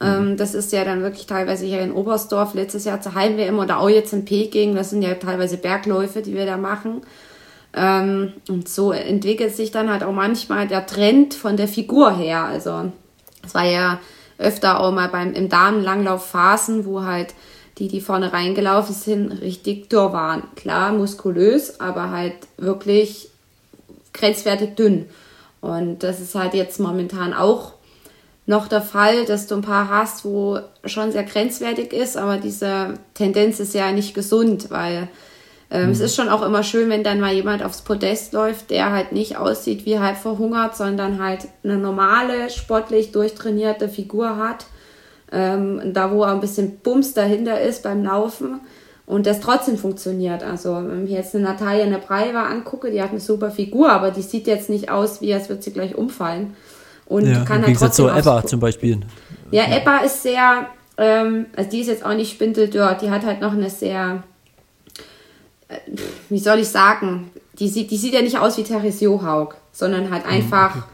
Ähm, 0.00 0.36
das 0.36 0.54
ist 0.54 0.72
ja 0.72 0.84
dann 0.84 1.02
wirklich 1.02 1.26
teilweise 1.26 1.64
hier 1.64 1.80
in 1.80 1.90
Oberstdorf, 1.92 2.52
letztes 2.54 2.84
Jahr 2.84 3.00
zur 3.00 3.14
Heim-WM 3.14 3.58
oder 3.58 3.78
auch 3.80 3.88
jetzt 3.88 4.12
in 4.12 4.24
Peking. 4.26 4.74
Das 4.74 4.90
sind 4.90 5.00
ja 5.02 5.14
teilweise 5.14 5.56
Bergläufe, 5.56 6.20
die 6.20 6.34
wir 6.34 6.44
da 6.44 6.56
machen. 6.58 7.00
Ähm, 7.74 8.34
und 8.48 8.68
so 8.68 8.92
entwickelt 8.92 9.56
sich 9.56 9.70
dann 9.70 9.90
halt 9.90 10.02
auch 10.04 10.12
manchmal 10.12 10.66
der 10.66 10.86
Trend 10.86 11.32
von 11.34 11.56
der 11.56 11.68
Figur 11.68 12.14
her. 12.14 12.44
Also 12.44 12.92
es 13.44 13.54
war 13.54 13.64
ja 13.64 13.98
öfter 14.38 14.80
auch 14.80 14.92
mal 14.92 15.08
beim 15.08 15.32
im 15.32 15.48
Damenlanglauf 15.48 16.26
Phasen, 16.26 16.84
wo 16.84 17.02
halt 17.04 17.32
die, 17.78 17.88
die 17.88 18.00
vorne 18.00 18.32
reingelaufen 18.32 18.94
sind, 18.94 19.32
richtig 19.40 19.90
dürr 19.90 20.12
waren. 20.12 20.44
Klar, 20.56 20.92
muskulös, 20.92 21.80
aber 21.80 22.10
halt 22.10 22.34
wirklich 22.56 23.28
grenzwertig 24.12 24.76
dünn. 24.76 25.06
Und 25.60 26.02
das 26.02 26.20
ist 26.20 26.34
halt 26.34 26.54
jetzt 26.54 26.80
momentan 26.80 27.34
auch 27.34 27.72
noch 28.46 28.68
der 28.68 28.82
Fall, 28.82 29.24
dass 29.26 29.46
du 29.46 29.56
ein 29.56 29.62
paar 29.62 29.90
hast, 29.90 30.24
wo 30.24 30.60
schon 30.84 31.10
sehr 31.12 31.24
grenzwertig 31.24 31.92
ist, 31.92 32.16
aber 32.16 32.38
diese 32.38 32.94
Tendenz 33.14 33.58
ist 33.58 33.74
ja 33.74 33.90
nicht 33.90 34.14
gesund, 34.14 34.70
weil 34.70 35.08
ähm, 35.68 35.90
es 35.90 35.98
ist 35.98 36.14
schon 36.14 36.28
auch 36.28 36.42
immer 36.42 36.62
schön, 36.62 36.88
wenn 36.88 37.02
dann 37.02 37.18
mal 37.18 37.32
jemand 37.32 37.64
aufs 37.64 37.82
Podest 37.82 38.32
läuft, 38.32 38.70
der 38.70 38.92
halt 38.92 39.10
nicht 39.10 39.36
aussieht 39.36 39.84
wie 39.84 39.98
halb 39.98 40.16
verhungert, 40.16 40.76
sondern 40.76 41.20
halt 41.20 41.48
eine 41.64 41.76
normale, 41.76 42.50
sportlich 42.50 43.10
durchtrainierte 43.10 43.88
Figur 43.88 44.36
hat. 44.36 44.66
Ähm, 45.32 45.92
da 45.92 46.10
wo 46.12 46.22
auch 46.22 46.28
ein 46.28 46.40
bisschen 46.40 46.78
Bums 46.78 47.12
dahinter 47.14 47.60
ist 47.60 47.82
beim 47.82 48.04
Laufen 48.04 48.60
und 49.06 49.26
das 49.26 49.40
trotzdem 49.40 49.76
funktioniert. 49.76 50.42
Also 50.44 50.74
wenn 50.76 51.04
ich 51.04 51.10
jetzt 51.12 51.34
eine 51.34 51.44
Natalia 51.44 51.86
Nebraiva 51.86 52.44
angucke, 52.44 52.90
die 52.92 53.02
hat 53.02 53.10
eine 53.10 53.20
super 53.20 53.50
Figur, 53.50 53.90
aber 53.90 54.12
die 54.12 54.22
sieht 54.22 54.46
jetzt 54.46 54.70
nicht 54.70 54.88
aus, 54.90 55.20
wie 55.20 55.34
als 55.34 55.48
würde 55.48 55.62
sie 55.62 55.72
gleich 55.72 55.96
umfallen. 55.96 56.54
Und 57.06 57.26
ja 57.26 57.44
kann 57.44 57.56
halt 57.58 57.66
Gegensatz 57.66 57.96
zu 57.96 58.02
trotzdem 58.04 58.18
Eva 58.20 58.38
aufs- 58.38 58.50
zum 58.50 58.60
Beispiel. 58.60 59.00
ja, 59.50 59.64
Ebba 59.76 59.98
ist 59.98 60.22
sehr, 60.22 60.66
ähm, 60.96 61.46
also 61.56 61.70
die 61.70 61.80
ist 61.80 61.88
jetzt 61.88 62.04
auch 62.04 62.14
nicht 62.14 62.32
spindeldürr, 62.32 62.96
die 63.00 63.10
hat 63.10 63.24
halt 63.24 63.40
noch 63.40 63.52
eine 63.52 63.70
sehr, 63.70 64.22
äh, 65.68 65.76
wie 66.28 66.38
soll 66.38 66.58
ich 66.60 66.68
sagen, 66.68 67.30
die 67.58 67.68
sieht, 67.68 67.90
die 67.90 67.96
sieht 67.96 68.14
ja 68.14 68.22
nicht 68.22 68.38
aus 68.38 68.58
wie 68.58 68.62
Therese 68.64 69.04
Johaug, 69.04 69.56
sondern 69.72 70.10
halt 70.10 70.24
einfach, 70.26 70.86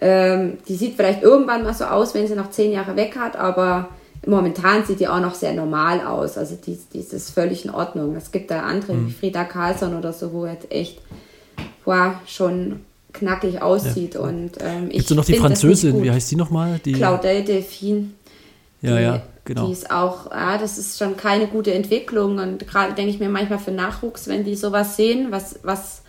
ähm, 0.00 0.58
die 0.68 0.76
sieht 0.76 0.96
vielleicht 0.96 1.22
irgendwann 1.22 1.62
mal 1.62 1.74
so 1.74 1.84
aus, 1.84 2.14
wenn 2.14 2.26
sie 2.26 2.34
noch 2.34 2.50
zehn 2.50 2.72
Jahre 2.72 2.96
weg 2.96 3.16
hat, 3.16 3.36
aber 3.36 3.88
momentan 4.26 4.84
sieht 4.84 5.00
die 5.00 5.08
auch 5.08 5.20
noch 5.20 5.34
sehr 5.34 5.52
normal 5.52 6.00
aus, 6.00 6.38
also 6.38 6.56
die, 6.56 6.78
die 6.92 6.98
ist 6.98 7.30
völlig 7.30 7.64
in 7.64 7.70
Ordnung. 7.70 8.16
Es 8.16 8.32
gibt 8.32 8.50
da 8.50 8.62
andere, 8.62 9.06
wie 9.06 9.10
Frieda 9.10 9.44
Carlsson 9.44 9.96
oder 9.96 10.12
so, 10.12 10.32
wo 10.32 10.46
jetzt 10.46 10.70
echt, 10.70 11.00
wow, 11.84 12.14
schon 12.26 12.80
knackig 13.12 13.60
aussieht 13.60 14.16
und 14.16 14.52
ähm, 14.60 14.86
ich 14.88 14.98
Gibt 14.98 15.10
es 15.10 15.16
noch 15.16 15.24
die 15.24 15.34
Französin, 15.34 16.02
wie 16.02 16.10
heißt 16.10 16.30
die 16.30 16.36
nochmal? 16.36 16.80
Die, 16.84 16.92
Claudel 16.92 17.44
Delphine. 17.44 18.10
ja, 18.82 18.96
die, 18.96 19.02
ja, 19.02 19.22
genau. 19.44 19.66
Die 19.66 19.72
ist 19.72 19.90
auch, 19.90 20.30
ja, 20.30 20.58
das 20.58 20.78
ist 20.78 20.98
schon 20.98 21.16
keine 21.16 21.46
gute 21.46 21.74
Entwicklung. 21.74 22.38
Und 22.38 22.66
gerade 22.68 22.94
denke 22.94 23.10
ich 23.10 23.18
mir 23.18 23.28
manchmal 23.28 23.58
für 23.58 23.72
Nachwuchs, 23.72 24.28
wenn 24.28 24.44
die 24.44 24.54
sowas 24.54 24.96
sehen, 24.96 25.28
was, 25.30 25.58
was 25.62 26.02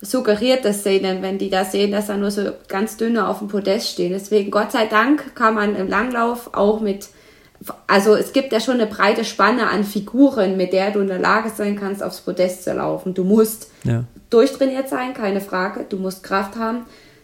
suggeriert 0.00 0.64
das 0.64 0.82
denen, 0.82 1.22
wenn 1.22 1.38
die 1.38 1.50
da 1.50 1.64
sehen, 1.64 1.90
dass 1.92 2.06
da 2.08 2.16
nur 2.16 2.30
so 2.30 2.42
ganz 2.68 2.96
dünne 2.96 3.26
auf 3.28 3.38
dem 3.38 3.48
Podest 3.48 3.88
stehen. 3.90 4.12
Deswegen, 4.12 4.50
Gott 4.50 4.72
sei 4.72 4.86
Dank, 4.86 5.34
kann 5.34 5.54
man 5.54 5.74
im 5.74 5.88
Langlauf 5.88 6.50
auch 6.54 6.80
mit, 6.80 7.08
also 7.86 8.14
es 8.14 8.32
gibt 8.32 8.52
ja 8.52 8.60
schon 8.60 8.74
eine 8.74 8.86
breite 8.86 9.24
Spanne 9.24 9.68
an 9.70 9.84
Figuren, 9.84 10.56
mit 10.56 10.72
der 10.72 10.90
du 10.90 11.00
in 11.00 11.08
der 11.08 11.18
Lage 11.18 11.50
sein 11.54 11.76
kannst, 11.76 12.02
aufs 12.02 12.20
Podest 12.20 12.64
zu 12.64 12.74
laufen. 12.74 13.14
Du 13.14 13.24
musst 13.24 13.70
Ja. 13.84 14.04
durchtrainiert 14.30 14.88
sein, 14.88 15.14
keine 15.14 15.40
Frage. 15.40 15.86
Du 15.88 15.96
musst 15.96 16.22
Kraft 16.22 16.56
haben. 16.56 16.80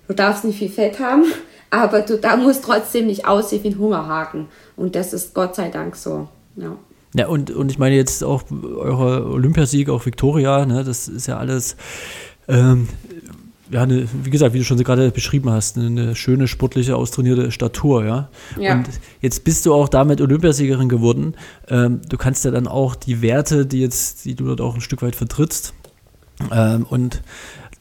Du 0.08 0.14
darfst 0.14 0.44
nicht 0.44 0.58
viel 0.58 0.68
Fett 0.70 0.98
haben, 0.98 1.24
aber 1.70 2.00
du 2.00 2.16
da 2.18 2.36
musst 2.36 2.64
trotzdem 2.64 3.06
nicht 3.06 3.26
aussehen 3.28 3.62
wie 3.64 3.68
ein 3.68 3.78
Hungerhaken. 3.78 4.48
Und 4.76 4.96
das 4.96 5.12
ist 5.12 5.34
Gott 5.34 5.54
sei 5.54 5.68
Dank 5.68 5.94
so. 5.96 6.28
Ja. 6.56 6.76
Ja, 7.14 7.28
und, 7.28 7.50
und 7.50 7.70
ich 7.70 7.78
meine 7.78 7.94
jetzt 7.94 8.24
auch 8.24 8.42
euer 8.50 9.26
Olympiasieg, 9.30 9.90
auch 9.90 10.06
Victoria, 10.06 10.64
ne, 10.64 10.82
das 10.82 11.08
ist 11.08 11.26
ja 11.26 11.36
alles, 11.36 11.76
ähm, 12.48 12.88
ja, 13.70 13.82
eine, 13.82 14.06
wie 14.24 14.30
gesagt, 14.30 14.52
wie 14.52 14.58
du 14.58 14.64
schon 14.64 14.76
gerade 14.76 15.10
beschrieben 15.10 15.50
hast, 15.50 15.78
eine, 15.78 15.86
eine 15.86 16.14
schöne, 16.14 16.46
sportliche, 16.46 16.96
austrainierte 16.96 17.50
Statur, 17.50 18.04
ja? 18.04 18.28
Ja. 18.58 18.74
Und 18.74 18.88
jetzt 19.20 19.44
bist 19.44 19.64
du 19.64 19.72
auch 19.72 19.88
damit 19.88 20.20
Olympiasiegerin 20.20 20.90
geworden. 20.90 21.34
Ähm, 21.68 22.02
du 22.06 22.18
kannst 22.18 22.44
ja 22.44 22.50
dann 22.50 22.66
auch 22.66 22.94
die 22.94 23.22
Werte, 23.22 23.64
die 23.64 23.80
jetzt, 23.80 24.26
die 24.26 24.34
du 24.34 24.44
dort 24.44 24.60
auch 24.60 24.74
ein 24.74 24.82
Stück 24.82 25.00
weit 25.00 25.16
vertrittst, 25.16 25.72
ähm, 26.50 26.86
und 26.88 27.22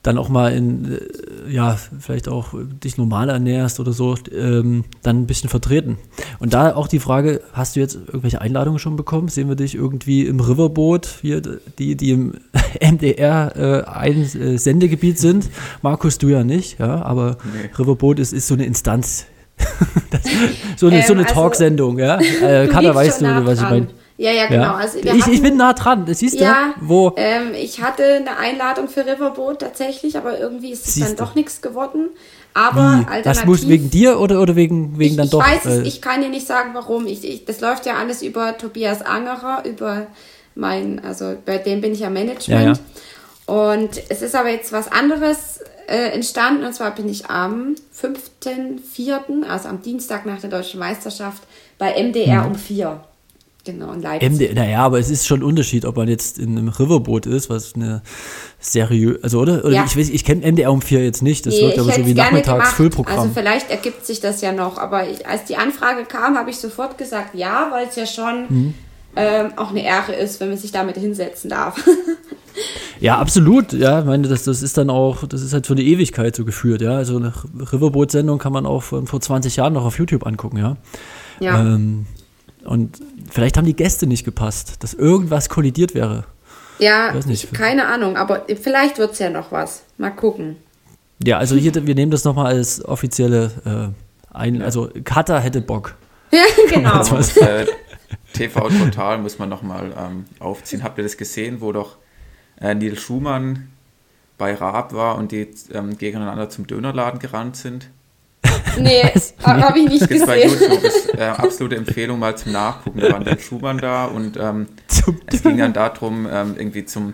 dann 0.03 0.17
auch 0.17 0.29
mal 0.29 0.51
in, 0.53 0.93
äh, 0.93 1.51
ja, 1.51 1.77
vielleicht 1.99 2.27
auch 2.27 2.53
dich 2.83 2.97
normal 2.97 3.29
ernährst 3.29 3.79
oder 3.79 3.93
so, 3.93 4.15
ähm, 4.35 4.85
dann 5.03 5.17
ein 5.21 5.27
bisschen 5.27 5.49
vertreten. 5.49 5.97
Und 6.39 6.53
da 6.53 6.75
auch 6.75 6.87
die 6.87 6.99
Frage, 6.99 7.41
hast 7.53 7.75
du 7.75 7.79
jetzt 7.79 7.95
irgendwelche 7.95 8.41
Einladungen 8.41 8.79
schon 8.79 8.95
bekommen? 8.95 9.27
Sehen 9.27 9.47
wir 9.47 9.55
dich 9.55 9.75
irgendwie 9.75 10.25
im 10.25 10.39
Riverboot, 10.39 11.07
hier, 11.21 11.41
die, 11.41 11.95
die 11.95 12.11
im 12.11 12.33
MDR 12.81 13.55
äh, 13.55 13.83
ein 13.89 14.21
äh, 14.23 14.57
Sendegebiet 14.57 15.19
sind? 15.19 15.49
Markus, 15.81 16.17
du 16.17 16.29
ja 16.29 16.43
nicht, 16.43 16.79
ja, 16.79 17.03
aber 17.03 17.37
Nee. 17.43 17.69
Riverboot 17.77 18.19
ist, 18.19 18.33
ist 18.33 18.47
so 18.47 18.53
eine 18.53 18.65
Instanz. 18.65 19.25
das, 20.09 20.21
so 20.77 20.87
eine, 20.87 20.97
Ähm, 20.97 21.03
so 21.05 21.13
eine 21.13 21.23
also, 21.23 21.33
Talksendung, 21.35 21.99
ja. 21.99 22.19
Äh, 22.41 22.65
liegst 22.65 22.95
weißt 22.95 23.21
du, 23.21 23.45
was 23.45 23.59
ich 23.59 23.69
meine? 23.69 23.87
Ja, 24.17 24.31
ja, 24.31 24.45
genau. 24.47 24.63
Ja. 24.63 24.75
Also 24.75 25.03
wir 25.03 25.13
ich, 25.15 25.27
ich 25.27 25.41
bin 25.41 25.57
nah 25.57 25.73
dran, 25.73 26.05
das 26.05 26.19
siehst 26.19 26.39
Ja, 26.39 26.73
du, 26.79 26.87
wo. 26.87 27.13
ähm, 27.17 27.53
ich 27.55 27.81
hatte 27.81 28.03
eine 28.03 28.37
Einladung 28.37 28.87
für 28.87 29.05
Riverboot 29.05 29.59
tatsächlich, 29.59 30.15
aber 30.17 30.37
irgendwie 30.39 30.71
ist 30.71 30.85
es 30.87 30.93
Siehst 30.95 31.07
dann 31.07 31.15
du. 31.15 31.23
doch 31.23 31.35
nichts 31.35 31.61
geworden. 31.61 32.09
Aber 32.53 32.81
Wie? 32.81 33.07
alternativ... 33.07 33.23
Das 33.23 33.45
muss 33.45 33.67
wegen 33.67 33.89
dir 33.89 34.19
oder, 34.19 34.41
oder 34.41 34.55
wegen, 34.55 34.99
wegen 34.99 35.11
ich, 35.11 35.17
dann 35.17 35.25
ich 35.25 35.31
doch? 35.31 35.39
weiß 35.39 35.65
es, 35.65 35.87
ich 35.87 36.01
kann 36.01 36.21
dir 36.21 36.29
nicht 36.29 36.45
sagen, 36.45 36.71
warum. 36.73 37.07
Ich, 37.07 37.23
ich, 37.23 37.45
das 37.45 37.61
läuft 37.61 37.85
ja 37.85 37.95
alles 37.95 38.21
über 38.21 38.57
Tobias 38.57 39.01
Angerer, 39.01 39.63
über 39.65 40.07
mein, 40.53 41.01
also 41.03 41.35
bei 41.45 41.57
dem 41.57 41.81
bin 41.81 41.93
ich 41.93 42.01
ja 42.01 42.09
Management. 42.09 42.79
Und 43.47 43.89
es 44.09 44.21
ist 44.21 44.35
aber 44.35 44.49
jetzt 44.49 44.71
was 44.71 44.91
anderes 44.91 45.61
äh, 45.87 46.11
entstanden. 46.11 46.63
Und 46.63 46.73
zwar 46.73 46.91
bin 46.93 47.09
ich 47.09 47.27
am 47.29 47.75
5.4., 47.99 49.45
also 49.47 49.69
am 49.69 49.81
Dienstag 49.81 50.25
nach 50.25 50.39
der 50.39 50.49
Deutschen 50.49 50.79
Meisterschaft, 50.79 51.43
bei 51.77 52.01
MDR 52.01 52.45
um 52.45 52.55
4. 52.55 53.01
Genau, 53.63 53.91
in 53.93 54.01
Leipzig. 54.01 54.29
MD, 54.31 54.53
naja, 54.55 54.79
aber 54.79 54.97
es 54.97 55.09
ist 55.11 55.27
schon 55.27 55.41
ein 55.41 55.43
Unterschied, 55.43 55.85
ob 55.85 55.95
man 55.95 56.07
jetzt 56.07 56.39
in 56.39 56.57
einem 56.57 56.69
Riverboot 56.69 57.27
ist, 57.27 57.49
was 57.49 57.75
eine 57.75 58.01
seriös, 58.59 59.23
also 59.23 59.39
oder? 59.39 59.63
oder 59.63 59.73
Ja. 59.73 59.85
Ich 59.85 59.95
weiß, 59.95 60.09
ich 60.09 60.25
kenne 60.25 60.41
MDR 60.51 60.71
um 60.71 60.81
vier 60.81 61.03
jetzt 61.03 61.21
nicht, 61.21 61.45
das 61.45 61.53
Nee, 61.53 61.61
wirkt 61.61 61.77
aber 61.79 61.91
so 61.91 61.97
wie 61.97 62.09
es 62.09 62.15
gerne 62.15 62.17
nachmittags 62.17 62.45
gemacht. 62.57 62.75
Füllprogramm. 62.75 63.19
Also 63.19 63.31
vielleicht 63.33 63.69
ergibt 63.69 64.05
sich 64.05 64.19
das 64.19 64.41
ja 64.41 64.51
noch, 64.51 64.77
aber 64.79 65.07
ich, 65.07 65.27
als 65.27 65.45
die 65.45 65.57
Anfrage 65.57 66.05
kam, 66.05 66.37
habe 66.37 66.49
ich 66.49 66.57
sofort 66.57 66.97
gesagt 66.97 67.35
ja, 67.35 67.67
weil 67.71 67.87
es 67.87 67.95
ja 67.95 68.07
schon 68.07 68.45
Mhm. 68.49 68.73
ähm, 69.15 69.51
auch 69.57 69.69
eine 69.69 69.83
Ehre 69.83 70.13
ist, 70.13 70.39
wenn 70.39 70.49
man 70.49 70.57
sich 70.57 70.71
damit 70.71 70.97
hinsetzen 70.97 71.51
darf. 71.51 71.75
ja, 72.99 73.17
absolut, 73.19 73.73
ja, 73.73 73.99
ich 73.99 74.05
meine, 74.05 74.27
das, 74.27 74.43
das 74.45 74.63
ist 74.63 74.77
dann 74.77 74.89
auch, 74.89 75.27
das 75.27 75.41
ist 75.43 75.53
halt 75.53 75.67
für 75.67 75.73
eine 75.73 75.83
Ewigkeit 75.83 76.35
so 76.35 76.45
geführt, 76.45 76.81
ja, 76.81 76.95
also 76.95 77.17
eine 77.17 77.31
Riverboot-Sendung 77.71 78.39
kann 78.39 78.53
man 78.53 78.65
auch 78.65 78.81
vor 78.81 79.21
20 79.21 79.55
Jahren 79.57 79.73
noch 79.73 79.85
auf 79.85 79.99
YouTube 79.99 80.25
angucken, 80.25 80.57
ja. 80.57 80.77
ja. 81.39 81.59
Ähm, 81.59 82.05
und 82.65 82.99
vielleicht 83.29 83.57
haben 83.57 83.65
die 83.65 83.75
Gäste 83.75 84.07
nicht 84.07 84.23
gepasst, 84.25 84.83
dass 84.83 84.93
irgendwas 84.93 85.49
kollidiert 85.49 85.93
wäre. 85.95 86.25
ja, 86.79 87.13
nicht. 87.13 87.45
ich, 87.45 87.51
keine 87.51 87.85
Ahnung, 87.87 88.17
aber 88.17 88.45
vielleicht 88.61 88.97
wird 88.97 89.13
es 89.13 89.19
ja 89.19 89.29
noch 89.29 89.51
was. 89.51 89.83
Mal 89.97 90.11
gucken. 90.11 90.57
Ja, 91.23 91.37
also 91.37 91.55
hier, 91.55 91.73
wir 91.85 91.95
nehmen 91.95 92.11
das 92.11 92.23
nochmal 92.23 92.47
als 92.47 92.83
offizielle 92.83 93.93
äh, 94.33 94.35
ein, 94.35 94.61
also 94.61 94.89
Kata 95.03 95.39
hätte 95.39 95.61
Bock. 95.61 95.95
Ja, 96.33 96.43
genau. 96.73 96.99
Was- 97.11 97.35
äh, 97.35 97.65
TV 98.33 98.69
Total 98.69 99.17
muss 99.17 99.37
man 99.37 99.49
nochmal 99.49 99.91
ähm, 99.97 100.25
aufziehen. 100.39 100.81
Habt 100.81 100.97
ihr 100.97 101.03
das 101.03 101.17
gesehen, 101.17 101.59
wo 101.59 101.73
doch 101.73 101.97
äh, 102.61 102.73
Neil 102.73 102.97
Schumann 102.97 103.67
bei 104.37 104.53
Raab 104.55 104.93
war 104.93 105.17
und 105.17 105.33
die 105.33 105.49
ähm, 105.73 105.97
gegeneinander 105.97 106.49
zum 106.49 106.67
Dönerladen 106.67 107.19
gerannt 107.19 107.57
sind? 107.57 107.89
Nee, 108.79 109.03
habe 109.43 109.79
ich 109.79 109.89
nicht 109.89 110.07
Gibt's 110.07 110.25
bei 110.25 110.41
gesehen. 110.41 110.59
YouTube. 110.61 110.83
Ist, 110.83 111.13
äh, 111.13 111.23
absolute 111.23 111.75
Empfehlung 111.75 112.19
mal 112.19 112.35
zum 112.37 112.51
Nachgucken. 112.51 112.99
Da 112.99 113.11
war 113.11 113.19
Neil 113.19 113.39
Schumann 113.39 113.77
da 113.77 114.05
und 114.05 114.37
ähm, 114.37 114.67
es 115.27 115.43
ging 115.43 115.57
dann 115.57 115.73
darum, 115.73 116.27
ähm, 116.31 116.55
irgendwie 116.57 116.85
zum 116.85 117.13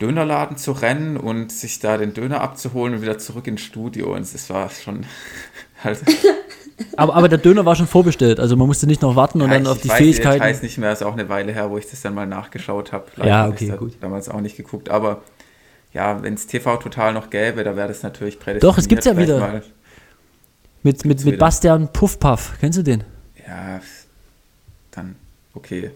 Dönerladen 0.00 0.56
zu 0.56 0.72
rennen 0.72 1.16
und 1.16 1.52
sich 1.52 1.78
da 1.78 1.98
den 1.98 2.14
Döner 2.14 2.40
abzuholen 2.40 2.94
und 2.94 3.02
wieder 3.02 3.18
zurück 3.18 3.46
ins 3.46 3.60
Studio. 3.60 4.14
Und 4.14 4.22
es 4.22 4.50
war 4.50 4.70
schon 4.70 5.04
halt. 5.84 6.00
Aber, 6.96 7.14
aber 7.14 7.28
der 7.28 7.38
Döner 7.38 7.66
war 7.66 7.76
schon 7.76 7.86
vorbestellt, 7.86 8.40
also 8.40 8.56
man 8.56 8.66
musste 8.66 8.86
nicht 8.86 9.02
noch 9.02 9.14
warten 9.14 9.42
und 9.42 9.48
Ja, 9.50 9.54
dann 9.54 9.64
ich, 9.64 9.68
auf 9.68 9.78
die 9.78 9.88
ich 9.88 9.92
weiß 9.92 9.98
Fähigkeiten. 9.98 10.32
Die 10.32 10.38
Details 10.38 10.62
nicht 10.62 10.78
mehr, 10.78 10.92
ist 10.92 11.02
auch 11.02 11.12
eine 11.12 11.28
Weile 11.28 11.52
her, 11.52 11.70
wo 11.70 11.76
ich 11.76 11.86
das 11.86 12.00
dann 12.00 12.14
mal 12.14 12.26
nachgeschaut 12.26 12.92
habe. 12.92 13.04
Ja, 13.22 13.48
okay, 13.48 13.64
ich 13.64 13.70
da 13.70 13.76
gut. 13.76 13.92
damals 14.00 14.30
auch 14.30 14.40
nicht 14.40 14.56
geguckt, 14.56 14.88
aber 14.88 15.20
ja, 15.92 16.22
wenn 16.22 16.34
es 16.34 16.46
TV 16.46 16.76
total 16.78 17.12
noch 17.12 17.28
gäbe, 17.28 17.64
da 17.64 17.76
wäre 17.76 17.88
das 17.88 18.02
natürlich 18.02 18.38
prädestiniert. 18.38 18.64
Doch, 18.64 18.78
es 18.78 18.88
gibt's 18.88 19.04
ja 19.04 19.12
vielleicht 19.12 19.28
wieder. 19.28 19.40
Mal, 19.40 19.62
Mit, 20.82 21.04
mit, 21.04 21.24
mit. 21.24 21.38
Bastian 21.38 21.92
Puffpaff, 21.92 22.54
kennst 22.60 22.78
du 22.78 22.82
den? 22.82 23.04
ja, 23.46 23.80
dann 24.90 25.16
okay. 25.54 25.90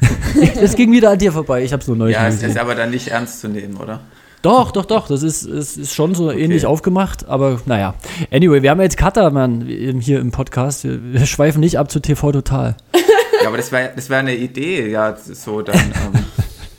Das 0.60 0.76
ging 0.76 0.92
wieder 0.92 1.10
an 1.10 1.18
dir 1.18 1.32
vorbei, 1.32 1.62
ich 1.64 1.72
hab's 1.72 1.86
nur 1.86 1.96
neulich 1.96 2.16
Ja, 2.16 2.28
ist 2.28 2.58
aber 2.58 2.74
dann 2.74 2.90
nicht 2.90 3.08
ernst 3.08 3.40
zu 3.40 3.48
nehmen, 3.48 3.76
oder? 3.76 4.00
Doch, 4.42 4.70
doch, 4.70 4.84
doch, 4.84 5.08
das 5.08 5.22
ist, 5.22 5.42
es 5.42 5.76
ist 5.76 5.94
schon 5.94 6.14
so 6.14 6.30
ähnlich 6.30 6.66
aufgemacht, 6.66 7.26
aber 7.26 7.60
naja. 7.66 7.94
Anyway, 8.30 8.62
wir 8.62 8.70
haben 8.70 8.80
jetzt 8.80 8.96
Cutter, 8.96 9.30
Mann, 9.30 9.62
hier 9.62 10.20
im 10.20 10.30
Podcast. 10.30 10.84
Wir, 10.84 11.26
schweifen 11.26 11.60
nicht 11.60 11.78
ab 11.78 11.90
zu 11.90 12.00
TV 12.00 12.32
Total. 12.32 12.76
Ja, 13.42 13.48
aber 13.48 13.58
das 13.58 13.70
wäre 13.70 13.92
das 13.94 14.08
wär 14.08 14.18
eine 14.18 14.34
Idee, 14.34 14.88
ja, 14.88 15.14
so 15.14 15.60
dann. 15.60 15.76
Ähm, 15.76 16.24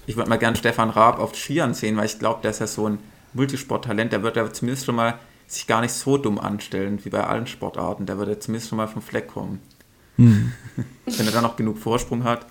ich 0.08 0.18
würde 0.18 0.28
mal 0.28 0.38
gern 0.38 0.56
Stefan 0.56 0.90
Raab 0.90 1.20
auf 1.20 1.36
Skiern 1.36 1.76
sehen, 1.76 1.96
weil 1.98 2.08
ich 2.08 2.18
glaube, 2.18 2.40
der 2.42 2.50
ist 2.50 2.60
ja 2.60 2.66
so 2.66 2.90
ein 2.90 2.98
Multisporttalent, 3.34 4.12
der 4.12 4.24
wird 4.24 4.38
ja 4.38 4.52
zumindest 4.52 4.86
schon 4.86 4.96
mal 4.96 5.14
sich 5.48 5.66
gar 5.66 5.82
nicht 5.82 5.94
so 5.94 6.18
dumm 6.18 6.40
anstellen 6.40 7.00
wie 7.04 7.10
bei 7.10 7.24
allen 7.24 7.48
Sportarten. 7.48 8.06
Der 8.06 8.18
würde 8.18 8.38
zumindest 8.40 8.70
schon 8.70 8.78
mal 8.78 8.88
vom 8.88 9.02
Fleck 9.02 9.28
kommen. 9.30 9.62
Hm. 10.18 10.52
Wenn 11.06 11.26
er 11.26 11.32
dann 11.32 11.44
noch 11.44 11.56
genug 11.56 11.78
Vorsprung 11.78 12.24
hat. 12.24 12.46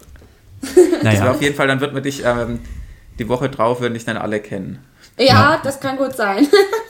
Naja, 1.03 1.31
auf 1.31 1.43
jeden 1.43 1.55
Fall, 1.55 1.69
dann 1.69 1.81
wird 1.81 1.93
man 1.93 2.03
dich 2.03 2.25
ähm, 2.25 2.61
die 3.19 3.29
Woche 3.29 3.51
drauf, 3.51 3.81
werden 3.81 3.95
dich 3.95 4.05
dann 4.05 4.17
alle 4.17 4.41
kennen. 4.41 4.83
Ja, 5.19 5.61
das 5.63 5.81
kann 5.81 5.97
gut 5.97 6.17
sein. 6.17 6.47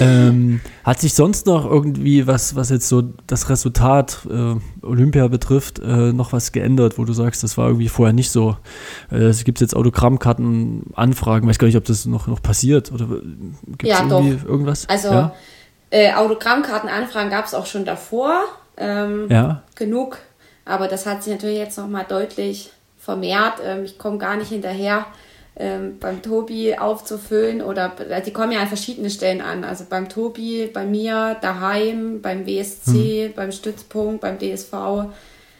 ähm, 0.00 0.60
hat 0.84 1.00
sich 1.00 1.14
sonst 1.14 1.46
noch 1.46 1.64
irgendwie, 1.64 2.26
was, 2.26 2.56
was 2.56 2.70
jetzt 2.70 2.88
so 2.88 3.02
das 3.26 3.48
Resultat 3.48 4.26
äh, 4.30 4.56
Olympia 4.84 5.28
betrifft, 5.28 5.78
äh, 5.78 6.12
noch 6.12 6.32
was 6.32 6.52
geändert, 6.52 6.98
wo 6.98 7.04
du 7.04 7.12
sagst, 7.12 7.42
das 7.42 7.56
war 7.56 7.68
irgendwie 7.68 7.88
vorher 7.88 8.12
nicht 8.12 8.30
so? 8.30 8.56
Äh, 9.12 9.16
es 9.16 9.44
gibt 9.44 9.60
jetzt 9.60 9.76
Autogrammkarten, 9.76 10.84
Anfragen, 10.94 11.48
weiß 11.48 11.58
gar 11.58 11.66
nicht, 11.66 11.76
ob 11.76 11.84
das 11.84 12.06
noch, 12.06 12.26
noch 12.26 12.42
passiert 12.42 12.90
oder 12.92 13.06
gibt 13.06 13.84
es 13.84 13.88
Ja, 13.88 14.02
irgendwie 14.02 14.46
irgendwas? 14.46 14.88
Also 14.88 15.08
ja? 15.08 15.34
äh, 15.90 16.12
Autogrammkartenanfragen 16.14 17.30
gab 17.30 17.44
es 17.44 17.54
auch 17.54 17.66
schon 17.66 17.84
davor. 17.84 18.44
Ähm, 18.76 19.26
ja. 19.28 19.62
genug. 19.74 20.18
Aber 20.64 20.88
das 20.88 21.04
hat 21.04 21.22
sich 21.22 21.34
natürlich 21.34 21.58
jetzt 21.58 21.76
nochmal 21.76 22.06
deutlich 22.08 22.70
vermehrt. 22.98 23.54
Ähm, 23.64 23.84
ich 23.84 23.98
komme 23.98 24.18
gar 24.18 24.36
nicht 24.36 24.48
hinterher, 24.48 25.06
ähm, 25.60 25.98
beim 26.00 26.22
Tobi 26.22 26.76
aufzufüllen 26.76 27.60
oder 27.62 27.92
die 28.24 28.32
kommen 28.32 28.52
ja 28.52 28.60
an 28.60 28.68
verschiedenen 28.68 29.10
Stellen 29.10 29.40
an. 29.42 29.62
Also 29.64 29.84
beim 29.88 30.08
Tobi, 30.08 30.68
bei 30.72 30.84
mir, 30.86 31.36
daheim, 31.40 32.20
beim 32.22 32.46
WSC, 32.46 33.32
beim 33.36 33.52
Stützpunkt, 33.52 34.20
beim 34.22 34.38
DSV 34.38 34.72